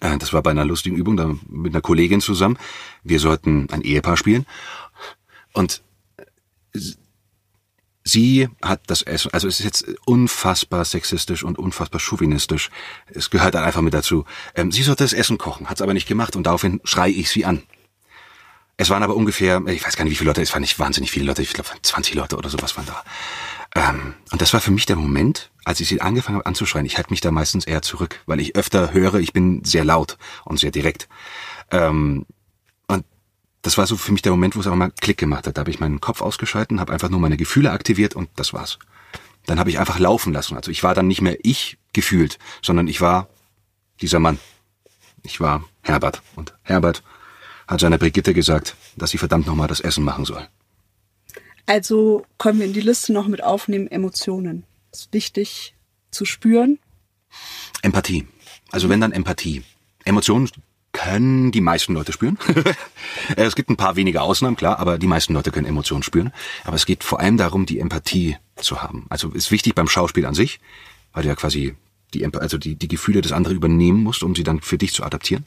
Äh, 0.00 0.18
das 0.18 0.32
war 0.32 0.42
bei 0.42 0.50
einer 0.50 0.64
lustigen 0.64 0.96
Übung 0.96 1.16
da 1.16 1.34
mit 1.48 1.72
einer 1.72 1.82
Kollegin 1.82 2.20
zusammen. 2.20 2.58
Wir 3.02 3.20
sollten 3.20 3.68
ein 3.70 3.82
Ehepaar 3.82 4.16
spielen. 4.16 4.46
Und 5.52 5.82
sie 8.04 8.48
hat 8.62 8.82
das 8.86 9.02
Essen, 9.02 9.32
also 9.32 9.48
es 9.48 9.60
ist 9.60 9.64
jetzt 9.64 9.86
unfassbar 10.04 10.84
sexistisch 10.84 11.42
und 11.42 11.58
unfassbar 11.58 12.00
chauvinistisch. 12.00 12.70
Es 13.06 13.30
gehört 13.30 13.54
dann 13.54 13.64
einfach 13.64 13.80
mit 13.80 13.94
dazu. 13.94 14.24
Ähm, 14.54 14.70
sie 14.70 14.82
sollte 14.82 15.04
das 15.04 15.12
Essen 15.12 15.38
kochen, 15.38 15.68
hat 15.68 15.78
es 15.78 15.82
aber 15.82 15.94
nicht 15.94 16.06
gemacht 16.06 16.36
und 16.36 16.44
daraufhin 16.44 16.80
schrei 16.84 17.08
ich 17.08 17.30
sie 17.30 17.44
an. 17.44 17.62
Es 18.76 18.90
waren 18.90 19.02
aber 19.04 19.14
ungefähr, 19.14 19.62
ich 19.68 19.86
weiß 19.86 19.96
gar 19.96 20.04
nicht, 20.04 20.12
wie 20.12 20.16
viele 20.16 20.30
Leute, 20.30 20.42
es 20.42 20.52
waren 20.52 20.60
nicht 20.60 20.78
wahnsinnig 20.78 21.10
viele 21.10 21.26
Leute, 21.26 21.42
ich 21.42 21.52
glaube 21.52 21.70
20 21.80 22.14
Leute 22.14 22.36
oder 22.36 22.48
sowas 22.48 22.76
waren 22.76 22.86
da. 22.86 23.04
Ähm, 23.74 24.14
und 24.30 24.40
das 24.40 24.52
war 24.52 24.60
für 24.60 24.70
mich 24.70 24.86
der 24.86 24.96
Moment, 24.96 25.50
als 25.64 25.80
ich 25.80 25.88
sie 25.88 26.00
angefangen 26.00 26.38
habe 26.38 26.46
anzuschreien. 26.46 26.86
Ich 26.86 26.96
halte 26.96 27.10
mich 27.10 27.20
da 27.20 27.30
meistens 27.30 27.66
eher 27.66 27.82
zurück, 27.82 28.20
weil 28.26 28.40
ich 28.40 28.56
öfter 28.56 28.92
höre, 28.92 29.14
ich 29.14 29.32
bin 29.32 29.64
sehr 29.64 29.84
laut 29.84 30.16
und 30.44 30.58
sehr 30.60 30.70
direkt. 30.70 31.08
Ähm, 31.70 32.26
und 32.86 33.04
das 33.62 33.76
war 33.76 33.86
so 33.86 33.96
für 33.96 34.12
mich 34.12 34.22
der 34.22 34.32
Moment, 34.32 34.54
wo 34.54 34.60
es 34.60 34.66
auch 34.66 34.74
mal 34.74 34.92
Klick 35.00 35.18
gemacht 35.18 35.46
hat. 35.46 35.56
Da 35.56 35.60
habe 35.60 35.70
ich 35.70 35.80
meinen 35.80 36.00
Kopf 36.00 36.22
ausgeschalten, 36.22 36.80
habe 36.80 36.92
einfach 36.92 37.10
nur 37.10 37.20
meine 37.20 37.36
Gefühle 37.36 37.72
aktiviert 37.72 38.14
und 38.14 38.28
das 38.36 38.52
war's. 38.52 38.78
Dann 39.46 39.58
habe 39.58 39.70
ich 39.70 39.78
einfach 39.78 39.98
laufen 39.98 40.32
lassen. 40.32 40.56
Also 40.56 40.70
ich 40.70 40.82
war 40.82 40.94
dann 40.94 41.08
nicht 41.08 41.20
mehr 41.20 41.36
ich 41.42 41.78
gefühlt, 41.92 42.38
sondern 42.62 42.88
ich 42.88 43.00
war 43.00 43.28
dieser 44.00 44.20
Mann. 44.20 44.38
Ich 45.22 45.40
war 45.40 45.64
Herbert. 45.82 46.22
Und 46.36 46.54
Herbert 46.62 47.02
hat 47.66 47.80
seiner 47.80 47.98
Brigitte 47.98 48.34
gesagt, 48.34 48.76
dass 48.96 49.10
sie 49.10 49.18
verdammt 49.18 49.46
nochmal 49.46 49.68
das 49.68 49.80
Essen 49.80 50.04
machen 50.04 50.24
soll. 50.24 50.46
Also 51.66 52.24
können 52.38 52.58
wir 52.58 52.66
in 52.66 52.72
die 52.72 52.80
Liste 52.80 53.12
noch 53.12 53.26
mit 53.26 53.42
aufnehmen, 53.42 53.90
Emotionen. 53.90 54.64
Das 54.90 55.02
ist 55.02 55.12
wichtig 55.12 55.74
zu 56.10 56.24
spüren. 56.24 56.78
Empathie. 57.82 58.26
Also 58.70 58.88
wenn 58.88 59.00
dann 59.00 59.12
Empathie. 59.12 59.62
Emotionen 60.04 60.50
können 60.92 61.50
die 61.52 61.60
meisten 61.60 61.92
Leute 61.94 62.12
spüren. 62.12 62.38
es 63.36 63.56
gibt 63.56 63.68
ein 63.68 63.76
paar 63.76 63.96
wenige 63.96 64.22
Ausnahmen, 64.22 64.56
klar, 64.56 64.78
aber 64.78 64.98
die 64.98 65.06
meisten 65.06 65.34
Leute 65.34 65.50
können 65.50 65.66
Emotionen 65.66 66.02
spüren. 66.02 66.32
Aber 66.64 66.76
es 66.76 66.86
geht 66.86 67.02
vor 67.02 67.20
allem 67.20 67.36
darum, 67.36 67.66
die 67.66 67.80
Empathie 67.80 68.36
zu 68.56 68.82
haben. 68.82 69.06
Also 69.08 69.30
ist 69.30 69.50
wichtig 69.50 69.74
beim 69.74 69.88
Schauspiel 69.88 70.24
an 70.24 70.34
sich, 70.34 70.60
weil 71.12 71.24
du 71.24 71.28
ja 71.28 71.34
quasi 71.34 71.74
die, 72.14 72.24
also 72.24 72.58
die, 72.58 72.76
die 72.76 72.88
Gefühle 72.88 73.22
des 73.22 73.32
anderen 73.32 73.56
übernehmen 73.56 74.02
musst, 74.02 74.22
um 74.22 74.34
sie 74.34 74.44
dann 74.44 74.60
für 74.60 74.78
dich 74.78 74.92
zu 74.92 75.02
adaptieren. 75.02 75.46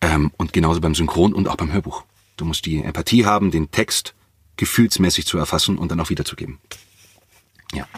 Ähm, 0.00 0.32
und 0.36 0.52
genauso 0.52 0.80
beim 0.80 0.94
Synchron 0.94 1.34
und 1.34 1.48
auch 1.48 1.56
beim 1.56 1.72
Hörbuch. 1.72 2.04
Du 2.36 2.44
musst 2.44 2.64
die 2.64 2.82
Empathie 2.82 3.26
haben, 3.26 3.50
den 3.50 3.70
Text 3.70 4.14
gefühlsmäßig 4.62 5.26
zu 5.26 5.38
erfassen 5.38 5.76
und 5.76 5.90
dann 5.90 5.98
auch 5.98 6.08
wiederzugeben. 6.08 6.60
Ja. 7.74 7.88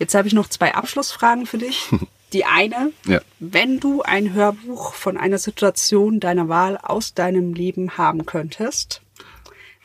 Jetzt 0.00 0.16
habe 0.16 0.26
ich 0.26 0.34
noch 0.34 0.48
zwei 0.48 0.74
Abschlussfragen 0.74 1.46
für 1.46 1.58
dich. 1.58 1.88
Die 2.32 2.44
eine, 2.44 2.92
ja. 3.06 3.20
wenn 3.38 3.78
du 3.78 4.02
ein 4.02 4.32
Hörbuch 4.32 4.94
von 4.94 5.16
einer 5.16 5.38
Situation 5.38 6.18
deiner 6.18 6.48
Wahl 6.48 6.78
aus 6.78 7.14
deinem 7.14 7.54
Leben 7.54 7.96
haben 7.96 8.26
könntest, 8.26 9.02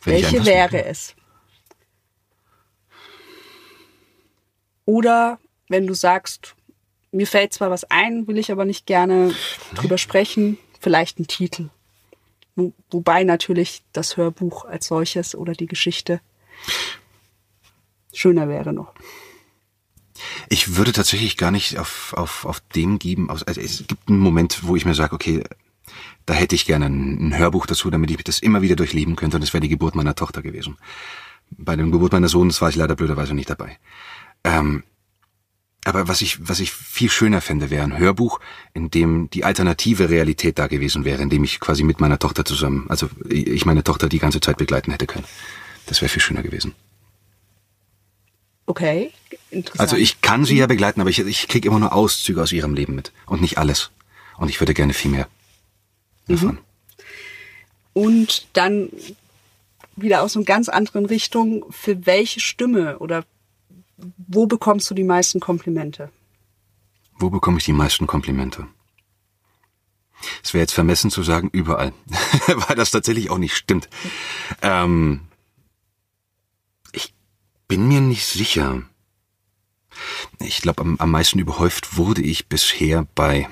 wenn 0.03 0.13
welche 0.13 0.45
wäre 0.45 0.85
es? 0.85 1.15
Oder 4.85 5.39
wenn 5.69 5.85
du 5.85 5.93
sagst, 5.93 6.55
mir 7.11 7.27
fällt 7.27 7.53
zwar 7.53 7.69
was 7.69 7.83
ein, 7.85 8.27
will 8.27 8.39
ich 8.39 8.51
aber 8.51 8.65
nicht 8.65 8.87
gerne 8.87 9.33
drüber 9.75 9.99
sprechen, 9.99 10.57
vielleicht 10.79 11.19
ein 11.19 11.27
Titel. 11.27 11.69
Wo, 12.55 12.73
wobei 12.89 13.23
natürlich 13.23 13.83
das 13.91 14.17
Hörbuch 14.17 14.65
als 14.65 14.87
solches 14.87 15.35
oder 15.35 15.53
die 15.53 15.67
Geschichte 15.67 16.21
schöner 18.13 18.47
wäre 18.47 18.73
noch. 18.73 18.93
Ich 20.49 20.77
würde 20.77 20.93
tatsächlich 20.93 21.37
gar 21.37 21.51
nicht 21.51 21.77
auf, 21.77 22.13
auf, 22.15 22.45
auf 22.45 22.61
dem 22.75 22.99
geben. 22.99 23.29
Also 23.29 23.45
es 23.45 23.85
gibt 23.87 24.07
einen 24.07 24.19
Moment, 24.19 24.65
wo 24.65 24.75
ich 24.75 24.85
mir 24.85 24.95
sage, 24.95 25.13
okay, 25.13 25.43
da 26.25 26.33
hätte 26.33 26.55
ich 26.55 26.65
gerne 26.65 26.85
ein, 26.85 27.27
ein 27.27 27.37
Hörbuch 27.37 27.65
dazu, 27.65 27.89
damit 27.89 28.09
ich 28.09 28.23
das 28.23 28.39
immer 28.39 28.61
wieder 28.61 28.75
durchleben 28.75 29.15
könnte. 29.15 29.37
Und 29.37 29.41
das 29.41 29.53
wäre 29.53 29.61
die 29.61 29.69
Geburt 29.69 29.95
meiner 29.95 30.15
Tochter 30.15 30.41
gewesen. 30.41 30.77
Bei 31.51 31.75
der 31.75 31.85
Geburt 31.85 32.13
meines 32.13 32.31
Sohnes 32.31 32.61
war 32.61 32.69
ich 32.69 32.75
leider 32.75 32.95
blöderweise 32.95 33.33
nicht 33.33 33.49
dabei. 33.49 33.77
Ähm, 34.43 34.83
aber 35.85 36.07
was 36.07 36.21
ich, 36.21 36.49
was 36.49 36.59
ich 36.59 36.71
viel 36.71 37.11
schöner 37.11 37.41
fände, 37.41 37.69
wäre 37.69 37.83
ein 37.83 37.97
Hörbuch, 37.97 38.39
in 38.73 38.89
dem 38.89 39.29
die 39.29 39.43
alternative 39.43 40.09
Realität 40.09 40.57
da 40.57 40.65
gewesen 40.65 41.05
wäre, 41.05 41.21
in 41.21 41.29
dem 41.29 41.43
ich 41.43 41.59
quasi 41.59 41.83
mit 41.83 41.99
meiner 41.99 42.17
Tochter 42.17 42.43
zusammen, 42.43 42.87
also 42.89 43.07
ich 43.29 43.65
meine 43.65 43.83
Tochter 43.83 44.09
die 44.09 44.17
ganze 44.17 44.41
Zeit 44.41 44.57
begleiten 44.57 44.91
hätte 44.91 45.05
können. 45.05 45.25
Das 45.85 46.01
wäre 46.01 46.09
viel 46.09 46.23
schöner 46.23 46.41
gewesen. 46.41 46.73
Okay, 48.65 49.11
interessant. 49.51 49.79
Also 49.79 49.95
ich 49.95 50.21
kann 50.21 50.43
sie 50.43 50.57
ja 50.57 50.65
begleiten, 50.65 51.01
aber 51.01 51.11
ich, 51.11 51.19
ich 51.19 51.47
kriege 51.47 51.67
immer 51.67 51.79
nur 51.79 51.93
Auszüge 51.93 52.41
aus 52.41 52.51
ihrem 52.51 52.73
Leben 52.73 52.95
mit 52.95 53.11
und 53.27 53.41
nicht 53.41 53.59
alles. 53.59 53.91
Und 54.37 54.49
ich 54.49 54.59
würde 54.59 54.73
gerne 54.73 54.93
viel 54.93 55.11
mehr 55.11 55.27
davon. 56.27 56.55
Mhm. 56.55 56.59
Und 57.93 58.47
dann 58.53 58.89
wieder 59.95 60.23
aus 60.23 60.35
einer 60.35 60.45
ganz 60.45 60.67
anderen 60.67 61.05
Richtung, 61.05 61.65
für 61.69 62.07
welche 62.07 62.39
Stimme 62.39 62.97
oder 62.97 63.23
wo 63.97 64.45
bekommst 64.45 64.89
du 64.89 64.93
die 64.93 65.03
meisten 65.03 65.39
Komplimente? 65.39 66.11
Wo 67.17 67.29
bekomme 67.29 67.57
ich 67.57 67.65
die 67.65 67.73
meisten 67.73 68.07
Komplimente? 68.07 68.67
Es 70.43 70.53
wäre 70.53 70.61
jetzt 70.61 70.73
vermessen 70.73 71.11
zu 71.11 71.23
sagen, 71.23 71.49
überall, 71.51 71.93
weil 72.47 72.75
das 72.75 72.91
tatsächlich 72.91 73.29
auch 73.29 73.37
nicht 73.37 73.55
stimmt. 73.55 73.89
Ähm, 74.61 75.27
ich 76.91 77.13
bin 77.67 77.87
mir 77.87 78.01
nicht 78.01 78.25
sicher. 78.25 78.81
Ich 80.39 80.61
glaube, 80.61 80.81
am, 80.81 80.97
am 80.99 81.11
meisten 81.11 81.39
überhäuft 81.39 81.95
wurde 81.97 82.21
ich 82.21 82.47
bisher 82.47 83.07
bei. 83.15 83.47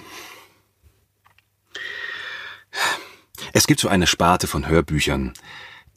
Es 3.53 3.67
gibt 3.67 3.79
so 3.79 3.87
eine 3.87 4.07
Sparte 4.07 4.47
von 4.47 4.67
Hörbüchern, 4.67 5.33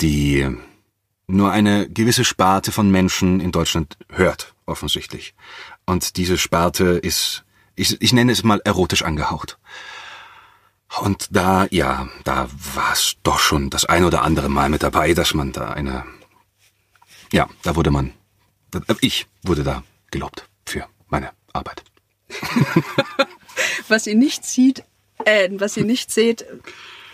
die 0.00 0.56
nur 1.26 1.50
eine 1.50 1.88
gewisse 1.88 2.24
Sparte 2.24 2.72
von 2.72 2.90
Menschen 2.90 3.40
in 3.40 3.52
Deutschland 3.52 3.96
hört, 4.10 4.54
offensichtlich. 4.64 5.34
Und 5.84 6.16
diese 6.16 6.38
Sparte 6.38 6.84
ist, 6.84 7.44
ich, 7.74 8.00
ich 8.00 8.12
nenne 8.12 8.32
es 8.32 8.42
mal 8.42 8.60
erotisch 8.64 9.02
angehaucht. 9.02 9.58
Und 11.00 11.28
da, 11.34 11.66
ja, 11.70 12.08
da 12.24 12.48
war 12.74 12.92
es 12.92 13.16
doch 13.22 13.38
schon 13.38 13.70
das 13.70 13.84
ein 13.84 14.04
oder 14.04 14.22
andere 14.22 14.48
Mal 14.48 14.68
mit 14.68 14.82
dabei, 14.82 15.14
dass 15.14 15.34
man 15.34 15.52
da 15.52 15.70
eine, 15.70 16.04
ja, 17.32 17.48
da 17.62 17.76
wurde 17.76 17.90
man, 17.90 18.12
ich 19.00 19.26
wurde 19.42 19.64
da 19.64 19.82
gelobt 20.10 20.48
für 20.64 20.86
meine 21.08 21.32
Arbeit. 21.52 21.82
was 23.88 24.06
ihr 24.06 24.14
nicht 24.14 24.44
sieht, 24.44 24.84
äh, 25.24 25.48
was 25.52 25.76
ihr 25.76 25.84
nicht 25.84 26.10
seht, 26.12 26.46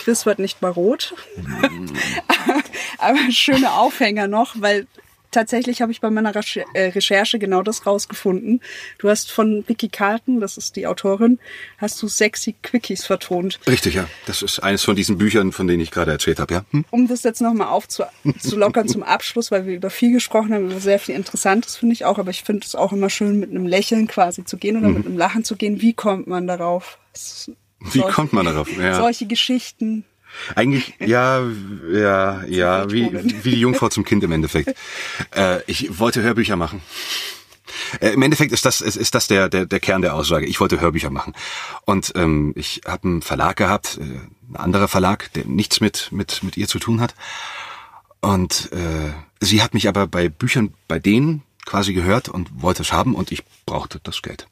Chris 0.02 0.26
wird 0.26 0.38
nicht 0.38 0.62
mal 0.62 0.70
rot. 0.70 1.14
Aber 2.98 3.18
schöne 3.30 3.72
Aufhänger 3.72 4.26
noch, 4.26 4.54
weil 4.58 4.86
tatsächlich 5.30 5.80
habe 5.80 5.90
ich 5.90 6.00
bei 6.00 6.10
meiner 6.10 6.32
äh, 6.34 6.88
Recherche 6.88 7.38
genau 7.38 7.62
das 7.62 7.86
rausgefunden. 7.86 8.60
Du 8.98 9.08
hast 9.08 9.32
von 9.32 9.64
Vicky 9.66 9.88
Carlton, 9.88 10.40
das 10.40 10.56
ist 10.56 10.76
die 10.76 10.86
Autorin, 10.86 11.38
hast 11.78 12.00
du 12.02 12.08
sexy 12.08 12.54
Quickies 12.62 13.04
vertont. 13.04 13.58
Richtig, 13.66 13.94
ja. 13.94 14.08
Das 14.26 14.42
ist 14.42 14.60
eines 14.60 14.84
von 14.84 14.94
diesen 14.94 15.18
Büchern, 15.18 15.52
von 15.52 15.66
denen 15.66 15.80
ich 15.80 15.90
gerade 15.90 16.10
erzählt 16.10 16.38
habe, 16.38 16.54
ja. 16.54 16.64
Hm? 16.70 16.84
Um 16.90 17.08
das 17.08 17.22
jetzt 17.22 17.40
nochmal 17.40 17.68
aufzulockern 17.68 18.88
zum 18.88 19.02
Abschluss, 19.02 19.50
weil 19.50 19.66
wir 19.66 19.74
über 19.74 19.90
viel 19.90 20.12
gesprochen 20.12 20.52
haben, 20.52 20.70
über 20.70 20.80
sehr 20.80 20.98
viel 20.98 21.14
Interessantes 21.14 21.76
finde 21.76 21.94
ich 21.94 22.04
auch, 22.04 22.18
aber 22.18 22.30
ich 22.30 22.42
finde 22.42 22.66
es 22.66 22.74
auch 22.74 22.92
immer 22.92 23.08
schön, 23.08 23.40
mit 23.40 23.50
einem 23.50 23.66
Lächeln 23.66 24.06
quasi 24.06 24.44
zu 24.44 24.56
gehen 24.56 24.76
oder 24.76 24.88
mhm. 24.88 24.94
mit 24.94 25.06
einem 25.06 25.16
Lachen 25.16 25.44
zu 25.44 25.56
gehen. 25.56 25.80
Wie 25.80 25.94
kommt 25.94 26.26
man 26.26 26.46
darauf? 26.46 26.98
Wie 27.92 28.00
kommt 28.00 28.32
man 28.32 28.46
darauf? 28.46 28.68
Ja. 28.76 28.96
Solche 28.96 29.26
Geschichten. 29.26 30.04
Eigentlich, 30.54 30.94
ja, 30.98 31.42
ja, 31.92 32.42
ja, 32.44 32.90
wie, 32.90 33.10
wie 33.12 33.50
die 33.50 33.60
Jungfrau 33.60 33.88
zum 33.88 34.04
Kind 34.04 34.24
im 34.24 34.32
Endeffekt. 34.32 34.74
Äh, 35.34 35.60
ich 35.66 35.98
wollte 35.98 36.20
Hörbücher 36.20 36.56
machen. 36.56 36.82
Äh, 38.00 38.10
Im 38.10 38.22
Endeffekt 38.22 38.52
ist 38.52 38.64
das, 38.66 38.80
ist, 38.82 38.96
ist 38.96 39.14
das 39.14 39.28
der, 39.28 39.48
der, 39.48 39.64
der 39.64 39.80
Kern 39.80 40.02
der 40.02 40.14
Aussage. 40.14 40.44
Ich 40.46 40.60
wollte 40.60 40.80
Hörbücher 40.80 41.10
machen. 41.10 41.32
Und 41.86 42.12
ähm, 42.16 42.52
ich 42.54 42.82
habe 42.86 43.08
einen 43.08 43.22
Verlag 43.22 43.56
gehabt, 43.56 43.98
äh, 43.98 44.02
ein 44.02 44.56
anderer 44.56 44.88
Verlag, 44.88 45.32
der 45.32 45.46
nichts 45.46 45.80
mit, 45.80 46.08
mit, 46.12 46.42
mit 46.42 46.56
ihr 46.58 46.68
zu 46.68 46.78
tun 46.78 47.00
hat. 47.00 47.14
Und 48.20 48.70
äh, 48.72 49.12
sie 49.40 49.62
hat 49.62 49.74
mich 49.74 49.88
aber 49.88 50.06
bei 50.06 50.28
Büchern 50.28 50.74
bei 50.86 50.98
denen 50.98 51.42
quasi 51.64 51.92
gehört 51.92 52.28
und 52.28 52.62
wollte 52.62 52.82
es 52.82 52.92
haben 52.92 53.14
und 53.14 53.32
ich 53.32 53.42
brauchte 53.66 54.00
das 54.02 54.22
Geld. 54.22 54.48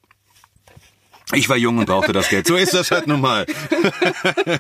Ich 1.33 1.49
war 1.49 1.57
jung 1.57 1.79
und 1.79 1.87
brauchte 1.87 2.13
das 2.13 2.29
Geld. 2.29 2.47
So 2.47 2.57
ist 2.57 2.75
das 2.75 2.91
halt 2.91 3.07
nun 3.07 3.21
mal. 3.21 3.47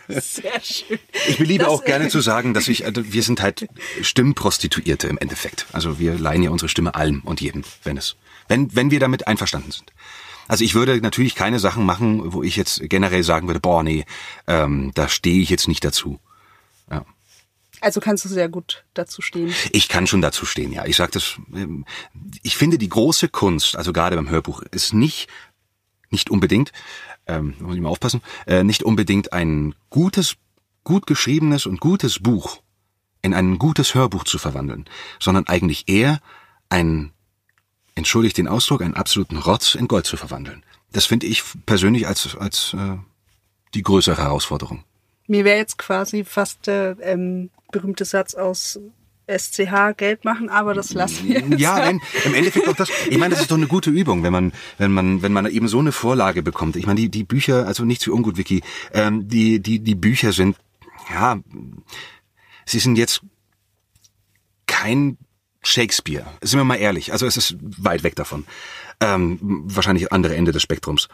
Sehr 0.09 0.61
schön. 0.61 0.99
Ich 1.29 1.39
beliebe 1.39 1.65
das, 1.65 1.73
auch 1.73 1.85
gerne 1.85 2.09
zu 2.09 2.21
sagen, 2.21 2.55
dass 2.55 2.69
ich, 2.69 2.85
also 2.85 3.13
wir 3.13 3.23
sind 3.23 3.43
halt 3.43 3.69
Stimmprostituierte 4.03 5.09
im 5.09 5.19
Endeffekt. 5.19 5.67
Also 5.73 5.99
wir 5.99 6.19
leihen 6.19 6.43
ja 6.43 6.51
unsere 6.51 6.69
Stimme 6.69 6.95
allem 6.95 7.21
und 7.25 7.41
jedem, 7.41 7.65
wenn 7.85 7.97
es, 7.97 8.17
wenn, 8.49 8.75
wenn 8.75 8.91
wir 8.91 9.01
damit 9.01 9.27
einverstanden 9.27 9.73
sind. 9.73 9.93
Also 10.49 10.65
ich 10.65 10.75
würde 10.75 11.01
natürlich 11.01 11.37
keine 11.37 11.61
Sachen 11.61 11.85
machen, 11.87 12.33
wo 12.33 12.43
ich 12.43 12.57
jetzt 12.57 12.81
generell 12.85 13.23
sagen 13.23 13.47
würde, 13.47 13.61
boah, 13.61 13.83
nee, 13.83 14.05
ähm, 14.49 14.91
da 14.95 15.09
stehe 15.09 15.41
ich 15.41 15.49
jetzt 15.49 15.69
nicht 15.69 15.85
dazu. 15.85 16.19
Ja. 16.91 17.05
Also 17.81 18.01
kannst 18.01 18.25
du 18.25 18.29
sehr 18.29 18.49
gut 18.49 18.85
dazu 18.95 19.23
stehen. 19.23 19.55
Ich 19.71 19.89
kann 19.89 20.07
schon 20.07 20.21
dazu 20.21 20.45
stehen, 20.45 20.73
ja. 20.73 20.85
Ich 20.87 20.97
sage 20.97 21.13
das. 21.13 21.37
Ähm, 21.55 21.87
ich 22.43 22.57
finde 22.57 22.79
die 22.79 22.89
große 22.89 23.29
Kunst, 23.29 23.77
also 23.77 23.93
gerade 23.93 24.17
beim 24.17 24.29
Hörbuch, 24.29 24.63
ist 24.73 24.93
nicht 24.93 25.29
nicht 26.11 26.31
unbedingt, 26.31 26.73
ähm, 27.27 27.55
muss 27.61 27.75
ich 27.75 27.81
mal 27.81 27.89
aufpassen, 27.89 28.21
äh, 28.47 28.65
nicht 28.65 28.83
unbedingt 28.83 29.33
ein 29.33 29.75
gutes, 29.89 30.37
gut 30.85 31.07
geschriebenes 31.07 31.67
und 31.67 31.81
gutes 31.81 32.19
Buch 32.19 32.61
in 33.23 33.35
ein 33.35 33.59
gutes 33.59 33.95
Hörbuch 33.95 34.25
zu 34.25 34.39
verwandeln, 34.39 34.87
sondern 35.19 35.47
eigentlich 35.47 35.89
eher 35.89 36.21
ein, 36.69 37.13
entschuldigt 37.95 38.39
den 38.39 38.49
Ausdruck, 38.49 38.83
einen 38.83 38.95
absoluten 38.95 39.37
Rotz 39.37 39.75
in 39.75 39.89
Gold 39.89 40.07
zu 40.07 40.17
verwandeln. 40.17 40.65
Das 40.93 41.07
finde 41.07 41.27
ich 41.27 41.43
persönlich 41.67 42.07
als, 42.07 42.37
als 42.37 42.75
äh, 42.75 42.97
die 43.75 43.83
größere 43.83 44.23
Herausforderung. 44.23 44.85
Mir 45.27 45.45
wäre 45.45 45.59
jetzt 45.59 45.79
quasi 45.79 46.25
fast 46.25 46.67
der 46.67 46.97
ähm, 47.01 47.51
berühmte 47.71 48.05
Satz 48.05 48.35
aus 48.35 48.81
SCH 49.39 49.97
Geld 49.97 50.25
machen, 50.25 50.49
aber 50.49 50.75
das 50.75 50.93
lassen 50.93 51.29
wir 51.29 51.41
jetzt. 51.41 51.61
Ja, 51.61 51.79
nein, 51.79 52.01
im 52.25 52.35
Endeffekt 52.35 52.69
auch 52.69 52.77
das. 52.77 52.89
Ich 53.09 53.19
meine, 53.19 53.35
das 53.35 53.43
ist 53.43 53.51
doch 53.51 53.57
eine 53.57 53.67
gute 53.67 53.91
Übung, 53.91 54.23
wenn 54.23 54.33
man, 54.33 54.53
wenn 54.79 54.93
man, 54.93 55.23
wenn 55.23 55.33
man 55.33 55.47
eben 55.47 55.69
so 55.69 55.79
eine 55.79 55.93
Vorlage 55.93 56.43
bekommt. 56.43 56.77
Ich 56.77 56.87
meine, 56.87 57.01
die, 57.01 57.09
die 57.09 57.25
Bücher, 57.25 57.67
also 57.67 57.85
nicht 57.85 58.01
zu 58.01 58.13
ungut, 58.15 58.37
Vicky, 58.37 58.63
ähm, 58.93 59.29
die, 59.29 59.61
die, 59.61 59.79
die 59.81 59.95
Bücher 59.95 60.33
sind, 60.33 60.57
ja, 61.11 61.39
sie 62.67 62.79
sind 62.79 62.97
jetzt 62.97 63.23
kein 64.67 65.19
Shakespeare. 65.63 66.27
Sind 66.41 66.59
wir 66.59 66.65
mal 66.65 66.77
ehrlich. 66.77 67.13
Also 67.13 67.27
es 67.27 67.37
ist 67.37 67.57
weit 67.61 68.03
weg 68.03 68.17
davon. 68.17 68.47
Ähm, 69.01 69.39
wahrscheinlich 69.65 70.13
andere 70.13 70.37
Ende 70.37 70.53
des 70.53 70.63
Spektrums. 70.63 71.09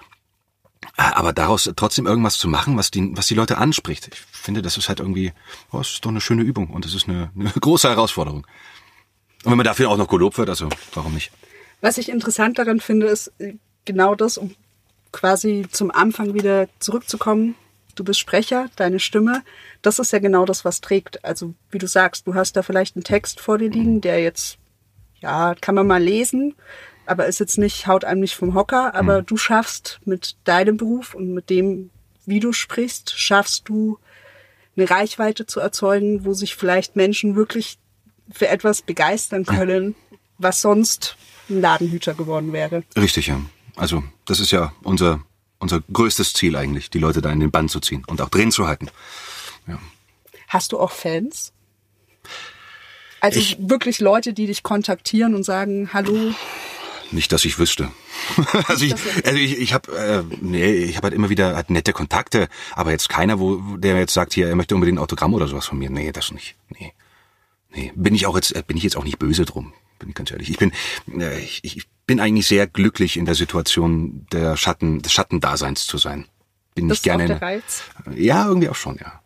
Äh, 0.97 1.03
aber 1.03 1.33
daraus 1.33 1.71
trotzdem 1.77 2.07
irgendwas 2.07 2.39
zu 2.39 2.49
machen, 2.49 2.77
was 2.77 2.91
die, 2.91 3.11
was 3.17 3.27
die 3.27 3.35
Leute 3.35 3.59
anspricht. 3.59 4.09
Ich 4.13 4.19
finde, 4.39 4.63
das 4.63 4.77
ist 4.77 4.89
halt 4.89 5.01
irgendwie, 5.01 5.33
oh, 5.73 5.79
das 5.79 5.93
ist 5.93 6.05
doch 6.05 6.11
eine 6.11 6.21
schöne 6.21 6.43
Übung 6.43 6.71
und 6.71 6.85
das 6.85 6.95
ist 6.95 7.09
eine, 7.09 7.31
eine 7.39 7.51
große 7.61 7.89
Herausforderung. 7.89 8.47
Und 9.45 9.51
wenn 9.51 9.59
man 9.59 9.65
dafür 9.65 9.91
auch 9.91 9.97
noch 9.97 10.09
gelobt 10.09 10.39
wird, 10.39 10.49
also 10.49 10.69
warum 10.95 11.15
nicht? 11.15 11.31
Was 11.81 11.99
ich 11.99 12.09
interessant 12.09 12.59
daran 12.59 12.81
finde, 12.81 13.07
ist 13.07 13.33
äh, 13.39 13.55
genau 13.85 14.15
das, 14.15 14.39
um 14.39 14.55
quasi 15.13 15.67
zum 15.71 15.91
Anfang 15.91 16.35
wieder 16.35 16.69
zurückzukommen. 16.79 17.55
Du 17.95 18.05
bist 18.05 18.21
Sprecher, 18.21 18.69
deine 18.77 19.01
Stimme, 19.01 19.43
das 19.81 19.99
ist 19.99 20.13
ja 20.13 20.19
genau 20.19 20.45
das, 20.45 20.65
was 20.65 20.83
trägt. 20.83 21.25
Also 21.25 21.55
wie 21.71 21.79
du 21.79 21.87
sagst, 21.87 22.27
du 22.27 22.35
hast 22.35 22.57
da 22.57 22.63
vielleicht 22.63 22.97
einen 22.97 23.05
Text 23.05 23.41
vor 23.41 23.57
dir 23.57 23.71
liegen, 23.71 24.01
der 24.03 24.21
jetzt, 24.23 24.59
ja, 25.21 25.55
kann 25.55 25.75
man 25.75 25.87
mal 25.87 26.03
lesen, 26.03 26.55
aber 27.07 27.27
ist 27.27 27.41
jetzt 27.41 27.59
nicht, 27.59 27.87
haut 27.87 28.05
einem 28.05 28.21
nicht 28.21 28.35
vom 28.35 28.55
Hocker, 28.55 28.95
aber 28.95 29.21
mhm. 29.21 29.27
du 29.27 29.37
schaffst 29.37 30.01
mit 30.05 30.37
deinem 30.45 30.77
Beruf 30.77 31.15
und 31.15 31.33
mit 31.33 31.51
dem, 31.51 31.91
wie 32.25 32.41
du 32.41 32.53
sprichst, 32.53 33.19
schaffst 33.19 33.69
du 33.69 33.99
eine 34.77 34.91
Reichweite 34.91 35.47
zu 35.47 35.61
erzeugen, 35.61 36.25
wo 36.25 36.35
sich 36.35 36.55
vielleicht 36.55 36.97
Menschen 36.97 37.37
wirklich 37.37 37.79
für 38.31 38.49
etwas 38.49 38.83
begeistern 38.83 39.45
können, 39.45 39.95
was 40.39 40.61
sonst 40.61 41.17
ein 41.49 41.61
Ladenhüter 41.61 42.15
geworden 42.15 42.53
wäre. 42.53 42.83
Richtig, 42.97 43.29
ja. 43.29 43.41
Also 43.77 44.03
das 44.25 44.41
ist 44.41 44.51
ja 44.51 44.73
unser, 44.83 45.23
unser 45.59 45.81
größtes 45.93 46.33
Ziel 46.33 46.57
eigentlich, 46.57 46.91
die 46.91 46.99
Leute 46.99 47.23
da 47.23 47.31
in 47.31 47.41
den 47.41 47.51
Bann 47.51 47.69
zu 47.69 47.81
ziehen 47.81 48.05
und 48.07 48.21
auch 48.21 48.29
drin 48.29 48.51
zu 48.51 48.67
halten. 48.67 48.89
Ja. 49.67 49.79
Hast 50.49 50.73
du 50.73 50.79
auch 50.79 50.91
Fans? 50.91 51.53
Also 53.21 53.41
ich, 53.41 53.57
wirklich 53.61 54.01
Leute, 54.01 54.33
die 54.33 54.47
dich 54.47 54.63
kontaktieren 54.63 55.35
und 55.35 55.43
sagen, 55.43 55.91
hallo, 55.93 56.35
nicht, 57.11 57.33
dass 57.33 57.45
ich 57.45 57.59
wüsste. 57.59 57.91
also 58.69 58.85
ich, 58.85 58.95
also 59.25 59.39
ich, 59.39 59.59
ich 59.59 59.73
habe 59.73 59.97
äh, 59.97 60.23
nee, 60.41 60.73
ich 60.73 60.97
habe 60.97 61.07
halt 61.07 61.15
immer 61.15 61.31
wieder 61.31 61.57
halt 61.57 61.71
nette 61.71 61.93
Kontakte, 61.93 62.49
aber 62.75 62.91
jetzt 62.91 63.09
keiner, 63.09 63.39
wo 63.39 63.77
der 63.77 63.99
jetzt 63.99 64.15
sagt, 64.15 64.35
hier, 64.35 64.49
er 64.49 64.57
möchte 64.57 64.75
unbedingt 64.75 64.99
ein 64.99 65.03
Autogramm 65.03 65.35
oder 65.35 65.49
sowas 65.49 65.67
von 65.67 65.79
mir. 65.79 65.91
Nee, 65.91 66.13
das 66.13 66.33
nicht. 66.33 66.57
Nee. 66.71 66.93
Nee, 67.71 67.93
bin 67.95 68.15
ich 68.15 68.27
auch 68.27 68.35
jetzt 68.35 68.53
äh, 68.53 68.63
bin 68.67 68.77
ich 68.77 68.83
jetzt 68.83 68.97
auch 68.97 69.05
nicht 69.05 69.19
böse 69.19 69.45
drum, 69.45 69.73
bin 69.99 70.09
ich 70.09 70.15
ganz 70.15 70.31
ehrlich. 70.31 70.51
Ich 70.51 70.59
bin 70.59 70.73
äh, 71.19 71.39
ich, 71.39 71.63
ich 71.65 71.87
bin 72.07 72.21
eigentlich 72.21 72.47
sehr 72.47 72.67
glücklich 72.67 73.17
in 73.17 73.25
der 73.25 73.35
Situation 73.35 74.27
der 74.33 74.57
Schatten 74.57 75.03
des 75.03 75.13
Schattendaseins 75.13 75.87
zu 75.87 75.99
sein. 75.99 76.27
Bin 76.75 76.89
das 76.89 76.97
nicht 76.97 77.03
gerne 77.05 77.25
ist 77.25 77.31
auch 77.31 77.39
der 77.39 77.49
Reiz? 77.49 77.83
Ja, 78.15 78.47
irgendwie 78.47 78.69
auch 78.69 78.77
schon, 78.77 78.97
ja. 78.97 79.21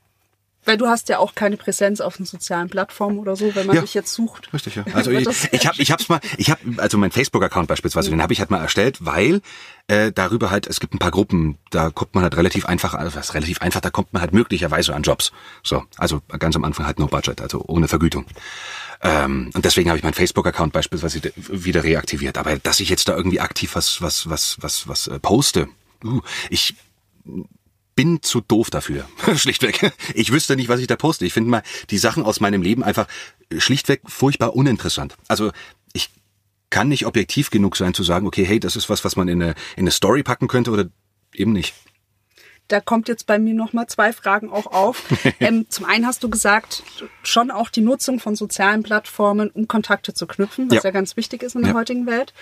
Weil 0.67 0.77
du 0.77 0.87
hast 0.87 1.09
ja 1.09 1.19
auch 1.19 1.35
keine 1.35 1.57
Präsenz 1.57 2.01
auf 2.01 2.19
den 2.19 2.27
sozialen 2.27 2.69
Plattformen 2.69 3.19
oder 3.19 3.35
so, 3.35 3.55
wenn 3.55 3.67
man 3.67 3.77
ja, 3.77 3.83
dich 3.83 3.95
jetzt 3.95 4.13
sucht. 4.13 4.53
Richtig, 4.53 4.75
ja. 4.75 4.85
Also 4.93 5.11
ich, 5.11 5.27
ich 5.53 5.67
habe 5.67 5.81
ich 5.81 5.91
hab's 5.91 6.09
mal, 6.11 6.21
ich 6.37 6.51
habe 6.51 6.61
also 6.77 6.99
mein 6.99 7.11
Facebook-Account 7.11 7.67
beispielsweise, 7.67 8.11
mhm. 8.11 8.17
den 8.17 8.23
habe 8.23 8.33
ich 8.35 8.41
halt 8.41 8.51
mal 8.51 8.61
erstellt, 8.61 8.99
weil 9.01 9.41
äh, 9.87 10.13
darüber 10.13 10.51
halt, 10.51 10.67
es 10.67 10.79
gibt 10.79 10.93
ein 10.93 10.99
paar 10.99 11.11
Gruppen, 11.11 11.57
da 11.71 11.91
kommt 11.91 12.15
man 12.15 12.25
halt 12.25 12.37
relativ 12.37 12.67
einfach, 12.67 12.93
also 12.93 13.17
was 13.17 13.33
relativ 13.33 13.63
einfach, 13.63 13.81
da 13.81 13.89
kommt 13.89 14.13
man 14.13 14.21
halt 14.21 14.35
möglicherweise 14.35 14.95
an 14.95 15.03
Jobs. 15.03 15.33
So, 15.63 15.85
also 15.97 16.21
ganz 16.39 16.57
am 16.57 16.65
Anfang 16.65 16.85
halt 16.85 16.99
no 16.99 17.07
budget, 17.07 17.41
also 17.41 17.65
ohne 17.67 17.89
Vergütung. 17.89 18.27
Ähm, 19.03 19.51
und 19.55 19.65
deswegen 19.65 19.89
habe 19.89 19.97
ich 19.97 20.05
meinen 20.05 20.15
Facebook-Account 20.15 20.75
beispielsweise 20.75 21.21
wieder 21.37 21.85
reaktiviert. 21.85 22.37
Aber 22.37 22.59
dass 22.59 22.81
ich 22.81 22.91
jetzt 22.91 23.09
da 23.09 23.17
irgendwie 23.17 23.41
aktiv 23.41 23.75
was, 23.75 24.03
was, 24.03 24.29
was, 24.29 24.59
was, 24.61 24.89
was 24.89 25.07
äh, 25.07 25.19
poste, 25.19 25.69
uh, 26.05 26.21
ich 26.51 26.75
bin 28.01 28.23
zu 28.23 28.41
doof 28.41 28.71
dafür. 28.71 29.07
Schlichtweg. 29.37 29.93
Ich 30.15 30.33
wüsste 30.33 30.57
nicht, 30.57 30.71
was 30.71 30.81
ich 30.81 30.87
da 30.87 30.97
poste. 30.97 31.27
Ich 31.27 31.35
finde 31.35 31.51
mal 31.51 31.63
die 31.91 31.99
Sachen 31.99 32.23
aus 32.23 32.41
meinem 32.41 32.63
Leben 32.63 32.83
einfach 32.83 33.07
schlichtweg 33.55 34.01
furchtbar 34.07 34.57
uninteressant. 34.57 35.19
Also 35.29 35.53
ich 35.93 36.09
kann 36.71 36.89
nicht 36.89 37.05
objektiv 37.05 37.51
genug 37.51 37.77
sein 37.77 37.93
zu 37.93 38.03
sagen, 38.03 38.27
okay, 38.27 38.43
hey, 38.47 38.59
das 38.59 38.75
ist 38.75 38.89
was, 38.89 39.05
was 39.05 39.17
man 39.17 39.29
in 39.29 39.43
eine, 39.43 39.51
in 39.77 39.83
eine 39.83 39.91
Story 39.91 40.23
packen 40.23 40.49
könnte 40.49 40.71
oder 40.71 40.87
eben 41.35 41.53
nicht. 41.53 41.75
Da 42.69 42.81
kommt 42.81 43.07
jetzt 43.09 43.27
bei 43.27 43.39
mir 43.39 43.53
noch 43.53 43.75
mal 43.75 43.87
zwei 43.87 44.15
Fragen 44.15 44.49
auch 44.49 44.69
auf. 44.69 45.05
ähm, 45.41 45.67
zum 45.69 45.85
einen 45.85 46.07
hast 46.07 46.23
du 46.23 46.31
gesagt, 46.31 46.83
schon 47.23 47.51
auch 47.51 47.69
die 47.69 47.83
Nutzung 47.83 48.19
von 48.19 48.35
sozialen 48.35 48.83
Plattformen, 48.83 49.51
um 49.51 49.69
Kontakte 49.69 50.15
zu 50.15 50.27
knüpfen, 50.27 50.71
was 50.71 50.77
ja, 50.77 50.85
ja 50.85 50.91
ganz 50.91 51.19
wichtig 51.19 51.43
ist 51.43 51.55
in 51.55 51.61
der 51.61 51.73
ja. 51.73 51.77
heutigen 51.77 52.07
Welt. 52.07 52.33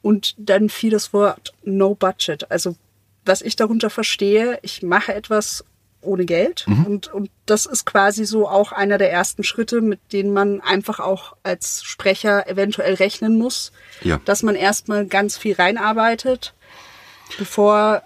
Und 0.00 0.34
dann 0.38 0.70
fiel 0.70 0.88
das 0.88 1.12
Wort 1.12 1.52
No 1.62 1.94
Budget. 1.94 2.50
Also 2.50 2.76
was 3.24 3.42
ich 3.42 3.56
darunter 3.56 3.90
verstehe, 3.90 4.58
ich 4.62 4.82
mache 4.82 5.14
etwas 5.14 5.64
ohne 6.00 6.26
Geld 6.26 6.64
mhm. 6.66 6.84
und, 6.84 7.08
und 7.08 7.30
das 7.46 7.66
ist 7.66 7.86
quasi 7.86 8.24
so 8.24 8.48
auch 8.48 8.72
einer 8.72 8.98
der 8.98 9.10
ersten 9.10 9.42
Schritte, 9.42 9.80
mit 9.80 10.00
denen 10.12 10.32
man 10.32 10.60
einfach 10.60 11.00
auch 11.00 11.36
als 11.42 11.82
Sprecher 11.82 12.48
eventuell 12.48 12.94
rechnen 12.94 13.38
muss, 13.38 13.72
ja. 14.02 14.20
dass 14.24 14.42
man 14.42 14.54
erstmal 14.54 15.06
ganz 15.06 15.36
viel 15.38 15.54
reinarbeitet, 15.54 16.54
bevor 17.38 18.02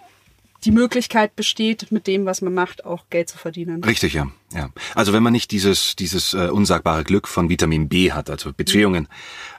die 0.64 0.73
Möglichkeit 0.73 1.37
besteht, 1.37 1.93
mit 1.93 2.07
dem, 2.07 2.27
was 2.27 2.43
man 2.43 2.53
macht, 2.53 2.85
auch 2.85 3.05
Geld 3.11 3.29
zu 3.29 3.39
verdienen. 3.39 3.83
Richtig, 3.85 4.14
ja. 4.14 4.27
ja. 4.53 4.71
Also 4.95 5.12
wenn 5.12 5.23
man 5.23 5.33
nicht 5.33 5.53
dieses, 5.53 5.95
dieses 5.95 6.35
äh, 6.35 6.49
unsagbare 6.49 7.05
Glück 7.05 7.29
von 7.29 7.49
Vitamin 7.49 7.89
B 7.89 8.11
hat, 8.11 8.29
also 8.29 8.53
Beziehungen, 8.53 9.07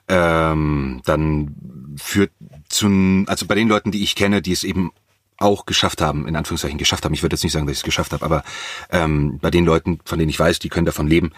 ähm, 0.10 1.02
dann 1.06 1.96
führt 1.98 2.32
zu, 2.68 3.24
also 3.28 3.46
bei 3.46 3.56
den 3.56 3.70
Leuten, 3.70 3.92
die 3.92 4.04
ich 4.04 4.16
kenne, 4.16 4.42
die 4.42 4.52
es 4.52 4.64
eben 4.66 4.92
auch 5.40 5.66
geschafft 5.66 6.02
haben, 6.02 6.28
in 6.28 6.36
Anführungszeichen 6.36 6.78
geschafft 6.78 7.06
haben. 7.06 7.14
Ich 7.14 7.24
würde 7.24 7.36
jetzt 7.36 7.44
nicht 7.44 7.54
sagen, 7.54 7.66
dass 7.66 7.74
ich 7.74 7.80
es 7.80 7.84
geschafft 7.84 8.14
habe, 8.14 8.26
aber 8.26 8.44
ähm, 8.90 9.40
bei 9.40 9.52
den 9.52 9.66
Leuten, 9.66 10.00
von 10.06 10.20
denen 10.20 10.30
ich 10.30 10.40
weiß, 10.40 10.60
die 10.60 10.70
können 10.70 10.86
davon 10.86 11.08
leben, 11.08 11.32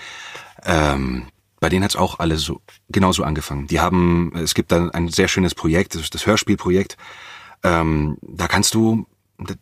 ähm, 0.66 1.28
bei 1.60 1.70
denen 1.70 1.84
hat 1.84 1.92
es 1.92 1.96
auch 1.96 2.20
alle 2.20 2.38
so 2.38 2.62
genauso 2.90 3.24
angefangen. 3.24 3.68
Die 3.68 3.80
haben, 3.80 4.34
es 4.36 4.56
gibt 4.56 4.72
da 4.72 4.90
ein 4.90 5.10
sehr 5.10 5.28
schönes 5.28 5.54
Projekt, 5.54 5.94
das 5.94 6.02
ist 6.02 6.16
das 6.16 6.26
Hörspielprojekt. 6.26 6.98
Ähm, 7.64 8.18
da 8.22 8.48
kannst 8.48 8.74
du 8.74 9.06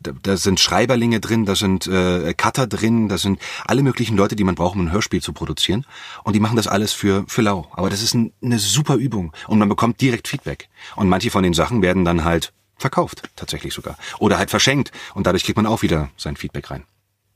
da, 0.01 0.11
da 0.21 0.37
sind 0.37 0.59
Schreiberlinge 0.59 1.19
drin, 1.19 1.45
da 1.45 1.55
sind 1.55 1.87
äh, 1.87 2.33
Cutter 2.33 2.67
drin, 2.67 3.07
da 3.07 3.17
sind 3.17 3.39
alle 3.65 3.83
möglichen 3.83 4.17
Leute, 4.17 4.35
die 4.35 4.43
man 4.43 4.55
braucht, 4.55 4.75
um 4.75 4.85
ein 4.85 4.91
Hörspiel 4.91 5.21
zu 5.21 5.33
produzieren. 5.33 5.85
Und 6.23 6.35
die 6.35 6.39
machen 6.39 6.57
das 6.57 6.67
alles 6.67 6.93
für, 6.93 7.23
für 7.27 7.41
lau. 7.41 7.67
Aber 7.73 7.89
das 7.89 8.01
ist 8.01 8.13
ein, 8.13 8.33
eine 8.43 8.59
super 8.59 8.95
Übung. 8.95 9.33
Und 9.47 9.59
man 9.59 9.69
bekommt 9.69 10.01
direkt 10.01 10.27
Feedback. 10.27 10.69
Und 10.95 11.09
manche 11.09 11.31
von 11.31 11.43
den 11.43 11.53
Sachen 11.53 11.81
werden 11.81 12.05
dann 12.05 12.23
halt 12.23 12.53
verkauft, 12.80 13.23
tatsächlich 13.36 13.73
sogar. 13.73 13.97
Oder 14.19 14.38
halt 14.38 14.49
verschenkt. 14.49 14.91
Und 15.13 15.27
dadurch 15.27 15.43
kriegt 15.43 15.57
man 15.57 15.65
auch 15.65 15.82
wieder 15.82 16.09
sein 16.17 16.36
Feedback 16.36 16.71
rein. 16.71 16.86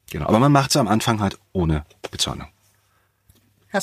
Genau. 0.09 0.27
Aber 0.27 0.39
man 0.39 0.51
macht 0.51 0.71
es 0.71 0.77
am 0.77 0.87
Anfang 0.87 1.21
halt 1.21 1.37
ohne 1.51 1.85
Bezahlung. 2.11 2.47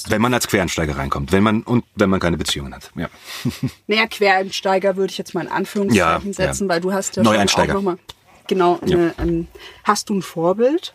Wenn 0.06 0.22
man 0.22 0.32
als 0.32 0.46
Quereinsteiger 0.46 0.96
reinkommt, 0.96 1.32
wenn 1.32 1.42
man 1.42 1.62
und 1.62 1.84
wenn 1.96 2.08
man 2.10 2.20
keine 2.20 2.36
Beziehungen 2.36 2.74
hat. 2.74 2.92
Ja. 2.94 3.08
Naja, 3.88 4.06
Quereinsteiger 4.06 4.96
würde 4.96 5.10
ich 5.10 5.18
jetzt 5.18 5.34
mal 5.34 5.40
in 5.40 5.50
Anführungszeichen 5.50 6.28
ja, 6.28 6.32
setzen, 6.32 6.68
ja. 6.68 6.74
weil 6.74 6.80
du 6.80 6.92
hast 6.92 7.16
ja 7.16 7.24
Neueinsteiger. 7.24 7.72
auch 7.72 7.76
nochmal 7.76 7.98
genau, 8.46 8.78
ja. 8.86 8.96
eine, 8.96 9.14
ähm, 9.18 9.48
hast 9.82 10.08
du 10.08 10.14
ein 10.14 10.22
Vorbild? 10.22 10.94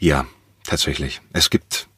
Ja, 0.00 0.26
tatsächlich. 0.64 1.20
Es 1.32 1.48
gibt 1.48 1.88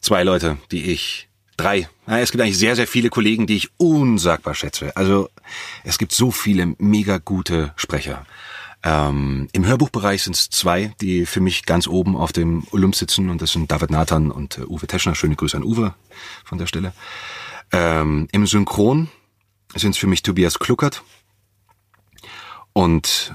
zwei 0.00 0.22
Leute, 0.22 0.58
die 0.70 0.92
ich, 0.92 1.28
drei, 1.56 1.88
es 2.06 2.30
gibt 2.30 2.42
eigentlich 2.42 2.58
sehr, 2.58 2.76
sehr 2.76 2.86
viele 2.86 3.08
Kollegen, 3.08 3.46
die 3.46 3.56
ich 3.56 3.70
unsagbar 3.76 4.54
schätze. 4.54 4.96
Also 4.96 5.30
es 5.84 5.98
gibt 5.98 6.12
so 6.12 6.30
viele 6.30 6.74
mega 6.78 7.18
gute 7.18 7.72
Sprecher. 7.76 8.26
Ähm, 8.82 9.48
Im 9.52 9.66
Hörbuchbereich 9.66 10.22
sind 10.22 10.36
es 10.36 10.48
zwei, 10.50 10.94
die 11.00 11.26
für 11.26 11.40
mich 11.40 11.64
ganz 11.64 11.88
oben 11.88 12.16
auf 12.16 12.32
dem 12.32 12.64
Olymp 12.70 12.94
sitzen 12.94 13.30
und 13.30 13.42
das 13.42 13.52
sind 13.52 13.70
David 13.70 13.90
Nathan 13.90 14.30
und 14.30 14.58
äh, 14.58 14.62
Uwe 14.62 14.86
Teschner. 14.86 15.14
Schöne 15.14 15.34
Grüße 15.34 15.56
an 15.56 15.64
Uwe 15.64 15.94
von 16.44 16.58
der 16.58 16.66
Stelle. 16.66 16.92
Ähm, 17.72 18.28
Im 18.30 18.46
Synchron 18.46 19.08
sind 19.74 19.92
es 19.92 19.98
für 19.98 20.06
mich 20.06 20.22
Tobias 20.22 20.58
Kluckert 20.58 21.02
und 22.72 23.34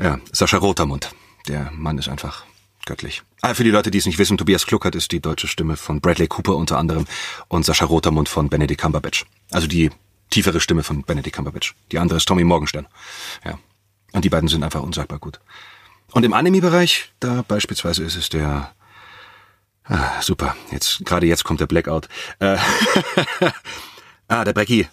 ja, 0.00 0.18
Sascha 0.32 0.56
Rotermund. 0.56 1.14
Der 1.46 1.70
Mann 1.72 1.98
ist 1.98 2.08
einfach 2.08 2.44
göttlich. 2.86 3.22
Ah, 3.40 3.54
für 3.54 3.64
die 3.64 3.70
Leute, 3.70 3.90
die 3.90 3.98
es 3.98 4.06
nicht 4.06 4.18
wissen, 4.18 4.38
Tobias 4.38 4.66
Kluckert 4.66 4.94
ist 4.94 5.12
die 5.12 5.20
deutsche 5.20 5.48
Stimme 5.48 5.76
von 5.76 6.00
Bradley 6.00 6.28
Cooper 6.28 6.56
unter 6.56 6.78
anderem 6.78 7.06
und 7.48 7.64
Sascha 7.64 7.84
Rotermund 7.84 8.28
von 8.28 8.48
Benedict 8.48 8.80
Cumberbatch. 8.80 9.24
Also 9.50 9.66
die 9.66 9.90
tiefere 10.30 10.60
Stimme 10.60 10.82
von 10.82 11.02
Benedict 11.02 11.36
Cumberbatch. 11.36 11.74
Die 11.90 11.98
andere 11.98 12.16
ist 12.18 12.26
Tommy 12.26 12.44
Morgenstern. 12.44 12.86
Ja. 13.44 13.58
Und 14.12 14.24
die 14.24 14.28
beiden 14.28 14.48
sind 14.48 14.62
einfach 14.62 14.82
unsagbar 14.82 15.18
gut. 15.18 15.40
Und 16.12 16.24
im 16.24 16.32
Anime-Bereich, 16.32 17.10
da 17.20 17.42
beispielsweise 17.42 18.04
ist 18.04 18.16
es 18.16 18.28
der 18.28 18.74
ah, 19.84 20.20
super, 20.20 20.56
jetzt 20.70 21.04
gerade 21.04 21.26
jetzt 21.26 21.44
kommt 21.44 21.60
der 21.60 21.66
Blackout. 21.66 22.08
Äh, 22.38 22.58
ah, 24.28 24.44
der 24.44 24.52
Brecki. 24.52 24.88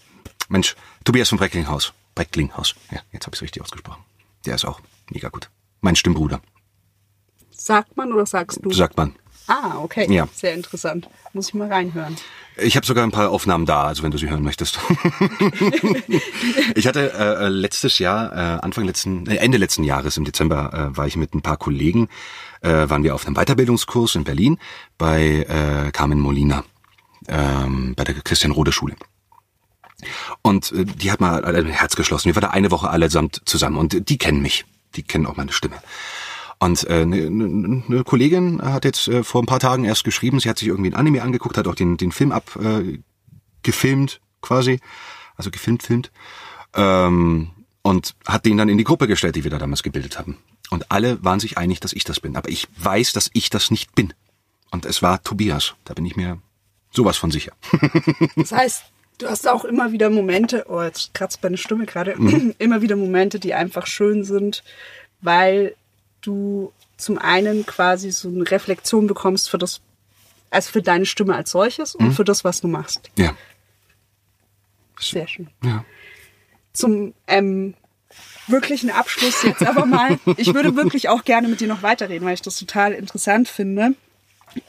Mensch, 0.48 0.76
Tobias 1.04 1.30
von 1.30 1.38
Brecklinghaus. 1.38 1.94
Brecklinghaus. 2.16 2.76
Ja, 2.92 3.02
jetzt 3.12 3.26
habe 3.26 3.36
ich 3.36 3.40
es 3.40 3.42
richtig 3.44 3.62
ausgesprochen. 3.62 4.04
Der 4.46 4.56
ist 4.56 4.66
auch 4.66 4.80
mega 5.10 5.30
gut. 5.30 5.50
Mein 5.82 5.96
Stimmbruder. 5.96 6.42
Sagt 7.60 7.98
man 7.98 8.14
oder 8.14 8.26
sagst 8.26 8.60
du? 8.64 8.72
Sagt 8.72 8.96
man. 8.96 9.16
Ah, 9.48 9.80
okay. 9.80 10.08
Ja. 10.10 10.30
Sehr 10.34 10.54
interessant. 10.54 11.10
Muss 11.34 11.50
ich 11.50 11.54
mal 11.56 11.68
reinhören. 11.68 12.16
Ich 12.56 12.78
habe 12.78 12.86
sogar 12.86 13.04
ein 13.04 13.12
paar 13.12 13.32
Aufnahmen 13.32 13.66
da, 13.66 13.84
also 13.84 14.02
wenn 14.02 14.12
du 14.12 14.18
sie 14.18 14.30
hören 14.30 14.44
möchtest. 14.44 14.80
ich 16.76 16.88
hatte 16.88 17.12
äh, 17.14 17.50
letztes 17.50 18.00
Jahr, 18.00 18.32
äh, 18.32 18.60
Anfang 18.62 18.86
letzten, 18.86 19.28
äh, 19.28 19.36
Ende 19.36 19.58
letzten 19.58 19.84
Jahres 19.84 20.16
im 20.18 20.24
Dezember, 20.24 20.74
äh, 20.74 20.98
war 20.98 21.06
ich 21.06 21.18
mit 21.18 21.34
ein 21.34 21.42
paar 21.42 21.58
Kollegen, 21.58 22.08
äh, 22.62 22.90
waren 22.90 23.04
wir 23.04 23.14
auf 23.14 23.26
einem 23.26 23.36
Weiterbildungskurs 23.36 24.16
in 24.16 24.24
Berlin 24.24 24.58
bei 24.98 25.46
äh, 25.50 25.92
Carmen 25.92 26.20
Molina, 26.20 26.64
ähm, 27.28 27.94
bei 27.96 28.06
der 28.06 28.16
Christian 28.16 28.52
Rode 28.52 28.72
Schule. 28.72 28.96
Und 30.42 30.72
äh, 30.72 30.86
die 30.86 31.12
hat 31.12 31.20
mal 31.20 31.44
ein 31.44 31.66
Herz 31.68 31.96
geschlossen. 31.96 32.28
Wir 32.28 32.36
waren 32.36 32.50
da 32.50 32.50
eine 32.52 32.72
Woche 32.72 32.90
allesamt 32.90 33.42
zusammen 33.46 33.78
und 33.78 34.10
die 34.10 34.18
kennen 34.18 34.42
mich. 34.42 34.66
Die 34.96 35.04
kennen 35.04 35.26
auch 35.26 35.36
meine 35.36 35.52
Stimme. 35.52 35.76
Und 36.60 36.84
äh, 36.90 37.02
eine, 37.02 37.30
ne, 37.30 37.84
ne 37.88 38.04
Kollegin 38.04 38.62
hat 38.62 38.84
jetzt 38.84 39.08
äh, 39.08 39.24
vor 39.24 39.42
ein 39.42 39.46
paar 39.46 39.62
Tagen 39.62 39.86
erst 39.86 40.04
geschrieben, 40.04 40.40
sie 40.40 40.50
hat 40.50 40.58
sich 40.58 40.68
irgendwie 40.68 40.92
ein 40.92 40.96
Anime 40.96 41.22
angeguckt, 41.22 41.58
hat 41.58 41.68
auch 41.68 41.76
den, 41.76 41.96
den 41.96 42.12
Film 42.12 42.34
abgefilmt, 42.34 44.14
äh, 44.16 44.20
quasi. 44.42 44.80
Also 45.38 45.52
gefilmt, 45.52 45.84
filmt. 45.84 46.12
Ähm, 46.74 47.52
und 47.82 48.16
hat 48.28 48.46
den 48.46 48.58
dann 48.58 48.68
in 48.68 48.78
die 48.78 48.84
Gruppe 48.84 49.08
gestellt, 49.08 49.38
die 49.38 49.46
wir 49.46 49.52
da 49.52 49.58
damals 49.58 49.84
gebildet 49.84 50.20
haben. 50.20 50.38
Und 50.70 50.92
alle 50.92 51.24
waren 51.24 51.40
sich 51.40 51.58
einig, 51.58 51.80
dass 51.80 51.94
ich 51.94 52.04
das 52.04 52.20
bin. 52.20 52.36
Aber 52.36 52.50
ich 52.50 52.68
weiß, 52.78 53.14
dass 53.14 53.30
ich 53.34 53.50
das 53.50 53.72
nicht 53.72 53.96
bin. 53.96 54.14
Und 54.70 54.86
es 54.86 55.02
war 55.02 55.24
Tobias. 55.24 55.76
Da 55.86 55.94
bin 55.94 56.06
ich 56.06 56.18
mir 56.18 56.40
sowas 56.92 57.18
von 57.18 57.32
sicher. 57.32 57.54
Das 58.36 58.52
heißt, 58.52 58.84
Du 59.20 59.28
hast 59.28 59.50
auch 59.50 59.66
immer 59.66 59.92
wieder 59.92 60.10
Momente, 60.10 60.66
oh, 60.70 60.82
jetzt 60.82 61.14
kratzt 61.14 61.44
meine 61.44 61.58
Stimme 61.58 61.86
gerade, 61.86 62.16
mhm. 62.18 62.56
immer 62.58 62.82
wieder 62.82 62.96
Momente, 62.96 63.38
die 63.38 63.54
einfach 63.54 63.86
schön 63.86 64.24
sind, 64.24 64.64
weil 65.20 65.76
du 66.22 66.74
zum 66.98 67.18
einen 67.18 67.66
quasi 67.66 68.12
so 68.12 68.28
eine 68.28 68.50
Reflexion 68.50 69.08
bekommst 69.08 69.50
für 69.50 69.58
das, 69.58 69.82
also 70.50 70.72
für 70.72 70.82
deine 70.82 71.06
Stimme 71.06 71.36
als 71.36 71.52
solches 71.52 71.96
und 71.96 72.08
mhm. 72.08 72.12
für 72.14 72.24
das, 72.24 72.44
was 72.44 72.62
du 72.62 72.68
machst. 72.68 73.10
Ja. 73.18 73.36
Sehr 75.00 75.28
schön. 75.28 75.50
Ja. 75.64 75.86
Zum 76.74 77.14
ähm, 77.28 77.74
wirklichen 78.48 78.90
Abschluss 78.90 79.44
jetzt 79.44 79.66
aber 79.66 79.86
mal. 79.86 80.20
Ich 80.38 80.54
würde 80.54 80.76
wirklich 80.76 81.10
auch 81.10 81.24
gerne 81.24 81.48
mit 81.48 81.62
dir 81.62 81.68
noch 81.68 81.84
weiterreden, 81.84 82.26
weil 82.26 82.34
ich 82.34 82.42
das 82.42 82.58
total 82.58 82.92
interessant 82.92 83.48
finde. 83.48 83.96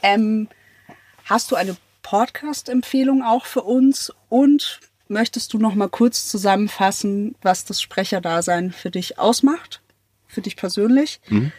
Ähm, 0.01 0.47
hast 1.25 1.51
du 1.51 1.55
eine 1.55 1.75
Podcast-Empfehlung 2.03 3.23
auch 3.23 3.45
für 3.45 3.61
uns 3.61 4.13
und 4.29 4.79
möchtest 5.07 5.53
du 5.53 5.57
noch 5.57 5.75
mal 5.75 5.89
kurz 5.89 6.27
zusammenfassen, 6.27 7.35
was 7.41 7.65
das 7.65 7.81
Sprecherdasein 7.81 8.71
für 8.71 8.89
dich 8.89 9.19
ausmacht, 9.19 9.81
für 10.31 10.41
dich 10.41 10.55
persönlich 10.55 11.21
mhm. 11.29 11.51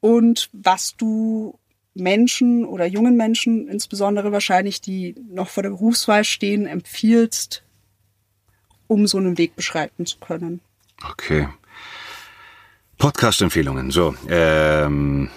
und 0.00 0.50
was 0.52 0.96
du 0.96 1.58
Menschen 1.94 2.64
oder 2.64 2.86
jungen 2.86 3.16
Menschen, 3.16 3.68
insbesondere 3.68 4.32
wahrscheinlich, 4.32 4.80
die 4.80 5.14
noch 5.28 5.48
vor 5.48 5.62
der 5.62 5.70
Berufswahl 5.70 6.24
stehen, 6.24 6.66
empfiehlst, 6.66 7.62
um 8.86 9.06
so 9.06 9.18
einen 9.18 9.38
Weg 9.38 9.56
beschreiten 9.56 10.06
zu 10.06 10.18
können? 10.18 10.60
Okay. 11.10 11.48
Podcast-Empfehlungen. 12.98 13.90
So, 13.90 14.14
ähm, 14.28 15.30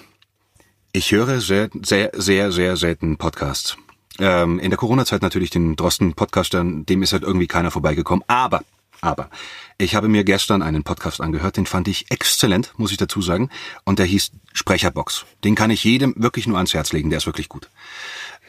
ich 0.92 1.12
höre 1.12 1.40
sehr, 1.40 1.70
sehr, 1.82 2.12
sehr, 2.14 2.52
sehr 2.52 2.78
selten 2.78 3.18
Podcasts. 3.18 3.78
Ähm, 4.20 4.60
in 4.60 4.70
der 4.70 4.78
Corona-Zeit 4.78 5.22
natürlich 5.22 5.50
den 5.50 5.76
Drosten-Podcast, 5.76 6.54
dem 6.54 7.02
ist 7.02 7.14
halt 7.14 7.24
irgendwie 7.24 7.48
keiner 7.48 7.72
vorbeigekommen. 7.72 8.24
Aber, 8.28 8.64
aber, 9.04 9.30
ich 9.78 9.96
habe 9.96 10.08
mir 10.08 10.24
gestern 10.24 10.62
einen 10.62 10.84
Podcast 10.84 11.20
angehört, 11.20 11.58
den 11.58 11.66
fand 11.66 11.90
ich 11.90 12.10
exzellent, 12.10 12.74
muss 12.78 12.92
ich 12.92 12.98
dazu 12.98 13.22
sagen. 13.22 13.50
Und 13.84 14.00
der 14.00 14.06
hieß 14.06 14.32
Sprecherbox. 14.54 15.26
Den 15.44 15.56
kann 15.56 15.72
ich 15.72 15.84
jedem 15.84 16.14
wirklich 16.16 16.48
nur 16.48 16.56
ans 16.56 16.74
Herz 16.74 16.94
legen, 16.94 17.10
der 17.10 17.18
ist 17.18 17.26
wirklich 17.26 17.50
gut. 17.50 17.70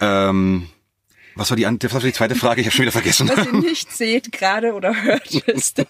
Ähm, 0.00 0.68
was 1.34 1.50
war 1.50 1.56
die, 1.56 1.64
was 1.64 1.92
war 1.92 2.00
die 2.00 2.12
zweite 2.12 2.36
Frage? 2.36 2.60
Ich 2.60 2.68
habe 2.68 2.76
schon 2.76 2.84
wieder 2.84 2.92
vergessen. 2.92 3.28
Was 3.28 3.46
ihr 3.46 3.52
nicht 3.60 3.90
seht 3.90 4.30
gerade 4.30 4.74
oder 4.74 5.02
hört, 5.02 5.34
ist, 5.48 5.84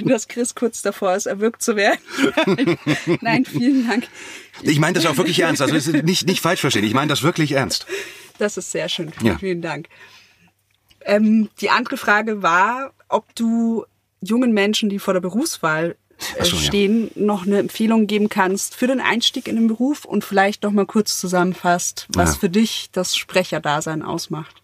dass 0.00 0.26
Chris 0.26 0.56
kurz 0.56 0.82
davor 0.82 1.14
ist, 1.14 1.26
erwürgt 1.26 1.62
zu 1.62 1.76
werden. 1.76 2.00
Nein, 3.20 3.44
vielen 3.44 3.86
Dank. 3.86 4.08
Ich 4.62 4.80
meine 4.80 4.94
das 4.94 5.06
auch 5.06 5.16
wirklich 5.16 5.38
ernst. 5.38 5.62
Also 5.62 5.92
nicht, 5.92 6.26
nicht 6.26 6.40
falsch 6.40 6.60
verstehen. 6.60 6.84
Ich 6.84 6.94
meine 6.94 7.08
das 7.08 7.22
wirklich 7.22 7.52
ernst. 7.52 7.86
Das 8.38 8.56
ist 8.56 8.72
sehr 8.72 8.88
schön. 8.88 9.12
Ja. 9.22 9.38
Vielen 9.38 9.62
Dank. 9.62 9.86
Ähm, 11.02 11.48
die 11.60 11.70
andere 11.70 11.96
Frage 11.96 12.42
war, 12.42 12.92
ob 13.08 13.34
du 13.36 13.84
jungen 14.20 14.52
Menschen, 14.52 14.88
die 14.88 14.98
vor 14.98 15.14
der 15.14 15.20
Berufswahl 15.20 15.96
äh, 16.36 16.44
so, 16.44 16.56
stehen, 16.56 17.10
ja. 17.14 17.22
noch 17.22 17.46
eine 17.46 17.58
Empfehlung 17.58 18.06
geben 18.06 18.28
kannst 18.28 18.74
für 18.74 18.86
den 18.86 19.00
Einstieg 19.00 19.48
in 19.48 19.56
den 19.56 19.68
Beruf 19.68 20.04
und 20.04 20.24
vielleicht 20.24 20.62
noch 20.62 20.72
mal 20.72 20.86
kurz 20.86 21.18
zusammenfasst, 21.18 22.06
was 22.14 22.34
ja. 22.34 22.40
für 22.40 22.50
dich 22.50 22.90
das 22.92 23.16
Sprecherdasein 23.16 24.02
ausmacht. 24.02 24.62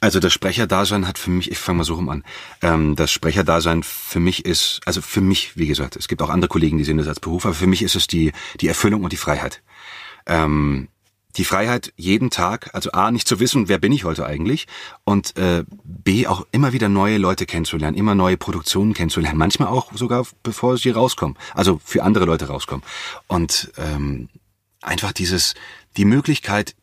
Also 0.00 0.20
das 0.20 0.32
Sprecherdasein 0.32 1.08
hat 1.08 1.18
für 1.18 1.30
mich, 1.30 1.50
ich 1.50 1.58
fange 1.58 1.78
mal 1.78 1.84
so 1.84 1.94
rum 1.94 2.08
an, 2.10 2.24
ähm, 2.62 2.96
das 2.96 3.10
Sprecherdasein 3.10 3.82
für 3.82 4.20
mich 4.20 4.44
ist, 4.44 4.80
also 4.84 5.00
für 5.00 5.22
mich, 5.22 5.56
wie 5.56 5.66
gesagt, 5.66 5.96
es 5.96 6.08
gibt 6.08 6.22
auch 6.22 6.30
andere 6.30 6.48
Kollegen, 6.48 6.78
die 6.78 6.84
sehen 6.84 6.98
das 6.98 7.08
als 7.08 7.20
Beruf, 7.20 7.46
aber 7.46 7.54
für 7.54 7.66
mich 7.66 7.82
ist 7.82 7.94
es 7.94 8.06
die, 8.06 8.32
die 8.60 8.68
Erfüllung 8.68 9.04
und 9.04 9.12
die 9.12 9.18
Freiheit. 9.18 9.62
Ähm, 10.26 10.88
die 11.36 11.44
Freiheit, 11.44 11.92
jeden 11.96 12.30
Tag, 12.30 12.70
also 12.74 12.92
A, 12.92 13.10
nicht 13.10 13.26
zu 13.26 13.40
wissen, 13.40 13.68
wer 13.68 13.78
bin 13.78 13.92
ich 13.92 14.04
heute 14.04 14.26
eigentlich, 14.26 14.66
und 15.04 15.36
äh, 15.36 15.64
B, 15.84 16.26
auch 16.26 16.46
immer 16.52 16.72
wieder 16.72 16.88
neue 16.88 17.18
Leute 17.18 17.46
kennenzulernen, 17.46 17.96
immer 17.96 18.14
neue 18.14 18.36
Produktionen 18.36 18.94
kennenzulernen, 18.94 19.38
manchmal 19.38 19.68
auch 19.68 19.92
sogar 19.94 20.26
bevor 20.42 20.78
sie 20.78 20.90
rauskommen, 20.90 21.36
also 21.54 21.80
für 21.84 22.02
andere 22.02 22.24
Leute 22.24 22.46
rauskommen. 22.46 22.84
Und 23.26 23.72
ähm, 23.76 24.28
einfach 24.80 25.12
dieses, 25.12 25.54
die 25.96 26.04
Möglichkeit, 26.04 26.74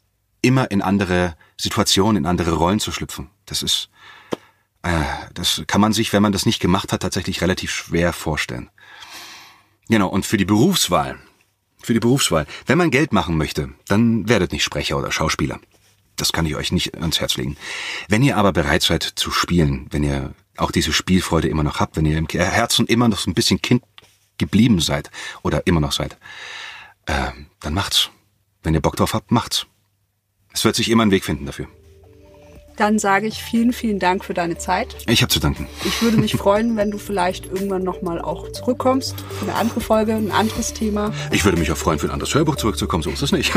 immer 0.42 0.72
in 0.72 0.82
andere 0.82 1.36
Situationen, 1.58 2.24
in 2.24 2.26
andere 2.26 2.54
Rollen 2.54 2.80
zu 2.80 2.92
schlüpfen. 2.92 3.30
Das 3.46 3.64
ist, 3.64 3.90
äh, 4.82 5.04
das 5.34 5.64
kann 5.68 5.82
man 5.82 5.94
sich, 5.94 6.12
wenn 6.14 6.24
man 6.24 6.32
das 6.32 6.46
nicht 6.46 6.60
gemacht 6.60 6.92
hat, 6.92 7.02
tatsächlich 7.02 7.42
relativ 7.42 7.72
schwer 7.72 8.12
vorstellen. 8.12 8.70
Genau, 9.88 10.08
und 10.08 10.26
für 10.26 10.38
die 10.38 10.46
Berufswahl, 10.46 11.20
für 11.84 11.94
die 11.94 12.00
Berufswahl. 12.00 12.46
Wenn 12.66 12.78
man 12.78 12.92
Geld 12.92 13.14
machen 13.14 13.38
möchte, 13.38 13.70
dann 13.88 14.28
werdet 14.30 14.52
nicht 14.52 14.64
Sprecher 14.64 14.98
oder 14.98 15.12
Schauspieler. 15.12 15.60
Das 16.16 16.32
kann 16.32 16.46
ich 16.46 16.56
euch 16.56 16.72
nicht 16.72 16.96
ans 16.96 17.20
Herz 17.20 17.38
legen. 17.38 17.58
Wenn 18.08 18.24
ihr 18.24 18.38
aber 18.38 18.54
bereit 18.54 18.84
seid 18.84 19.04
zu 19.04 19.32
spielen, 19.32 19.88
wenn 19.92 20.04
ihr 20.04 20.34
auch 20.58 20.72
diese 20.72 20.94
Spielfreude 20.94 21.48
immer 21.48 21.64
noch 21.64 21.80
habt, 21.80 21.98
wenn 21.98 22.06
ihr 22.06 22.18
im 22.18 22.28
Herzen 22.28 22.86
immer 22.86 23.08
noch 23.08 23.18
so 23.18 23.30
ein 23.30 23.34
bisschen 23.34 23.62
Kind 23.62 23.84
geblieben 24.38 24.80
seid 24.80 25.10
oder 25.42 25.66
immer 25.66 25.80
noch 25.80 25.92
seid, 25.92 26.18
äh, 27.06 27.32
dann 27.60 27.74
macht's. 27.74 28.10
Wenn 28.64 28.74
ihr 28.74 28.82
Bock 28.82 28.96
drauf 28.96 29.14
habt, 29.14 29.32
macht's. 29.32 29.66
Es 30.54 30.66
wird 30.66 30.76
sich 30.76 30.90
immer 30.90 31.04
einen 31.04 31.12
Weg 31.12 31.24
finden 31.24 31.46
dafür. 31.46 31.68
Dann 32.82 32.98
sage 32.98 33.28
ich 33.28 33.44
vielen, 33.44 33.74
vielen 33.74 34.00
Dank 34.00 34.26
für 34.26 34.34
deine 34.34 34.58
Zeit. 34.58 34.96
Ich 35.06 35.22
habe 35.22 35.32
zu 35.32 35.40
danken. 35.40 35.68
Ich 35.86 36.02
würde 36.02 36.18
mich 36.18 36.36
freuen, 36.36 36.78
wenn 36.78 36.90
du 36.90 36.98
vielleicht 36.98 37.46
irgendwann 37.46 37.84
nochmal 37.84 38.20
auch 38.20 38.52
zurückkommst 38.52 39.14
für 39.38 39.46
eine 39.46 39.54
andere 39.54 39.82
Folge, 39.82 40.16
ein 40.16 40.32
anderes 40.32 40.74
Thema. 40.74 41.14
Ich 41.30 41.46
würde 41.46 41.60
mich 41.60 41.72
auch 41.72 41.78
freuen, 41.78 42.00
für 42.00 42.08
ein 42.08 42.14
anderes 42.14 42.34
Hörbuch 42.34 42.56
zurückzukommen, 42.56 43.04
so 43.04 43.12
ist 43.12 43.22
es 43.22 43.34
nicht. 43.34 43.54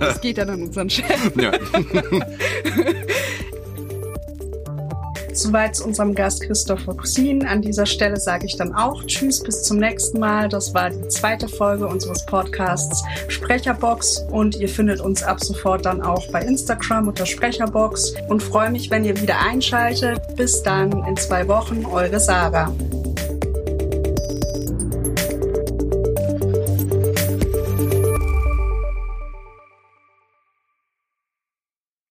Das 0.00 0.22
geht 0.22 0.38
dann 0.38 0.48
an 0.48 0.62
unseren 0.62 0.88
Chef. 0.88 1.36
Ja. 1.36 1.52
Soweit 5.36 5.76
zu 5.76 5.84
unserem 5.84 6.14
Gast 6.14 6.42
Christopher 6.42 6.94
Cousin. 6.94 7.46
An 7.46 7.62
dieser 7.62 7.86
Stelle 7.86 8.18
sage 8.18 8.46
ich 8.46 8.56
dann 8.56 8.74
auch 8.74 9.04
Tschüss, 9.04 9.42
bis 9.42 9.62
zum 9.62 9.78
nächsten 9.78 10.18
Mal. 10.18 10.48
Das 10.48 10.74
war 10.74 10.90
die 10.90 11.08
zweite 11.08 11.48
Folge 11.48 11.86
unseres 11.86 12.24
Podcasts 12.26 13.02
Sprecherbox 13.28 14.24
und 14.30 14.56
ihr 14.56 14.68
findet 14.68 15.00
uns 15.00 15.22
ab 15.22 15.42
sofort 15.42 15.86
dann 15.86 16.02
auch 16.02 16.26
bei 16.30 16.42
Instagram 16.42 17.08
unter 17.08 17.26
Sprecherbox 17.26 18.14
und 18.28 18.42
freue 18.42 18.70
mich, 18.70 18.90
wenn 18.90 19.04
ihr 19.04 19.20
wieder 19.20 19.38
einschaltet. 19.38 20.20
Bis 20.36 20.62
dann 20.62 20.92
in 21.06 21.16
zwei 21.16 21.46
Wochen, 21.48 21.84
eure 21.86 22.20
Sarah. 22.20 22.72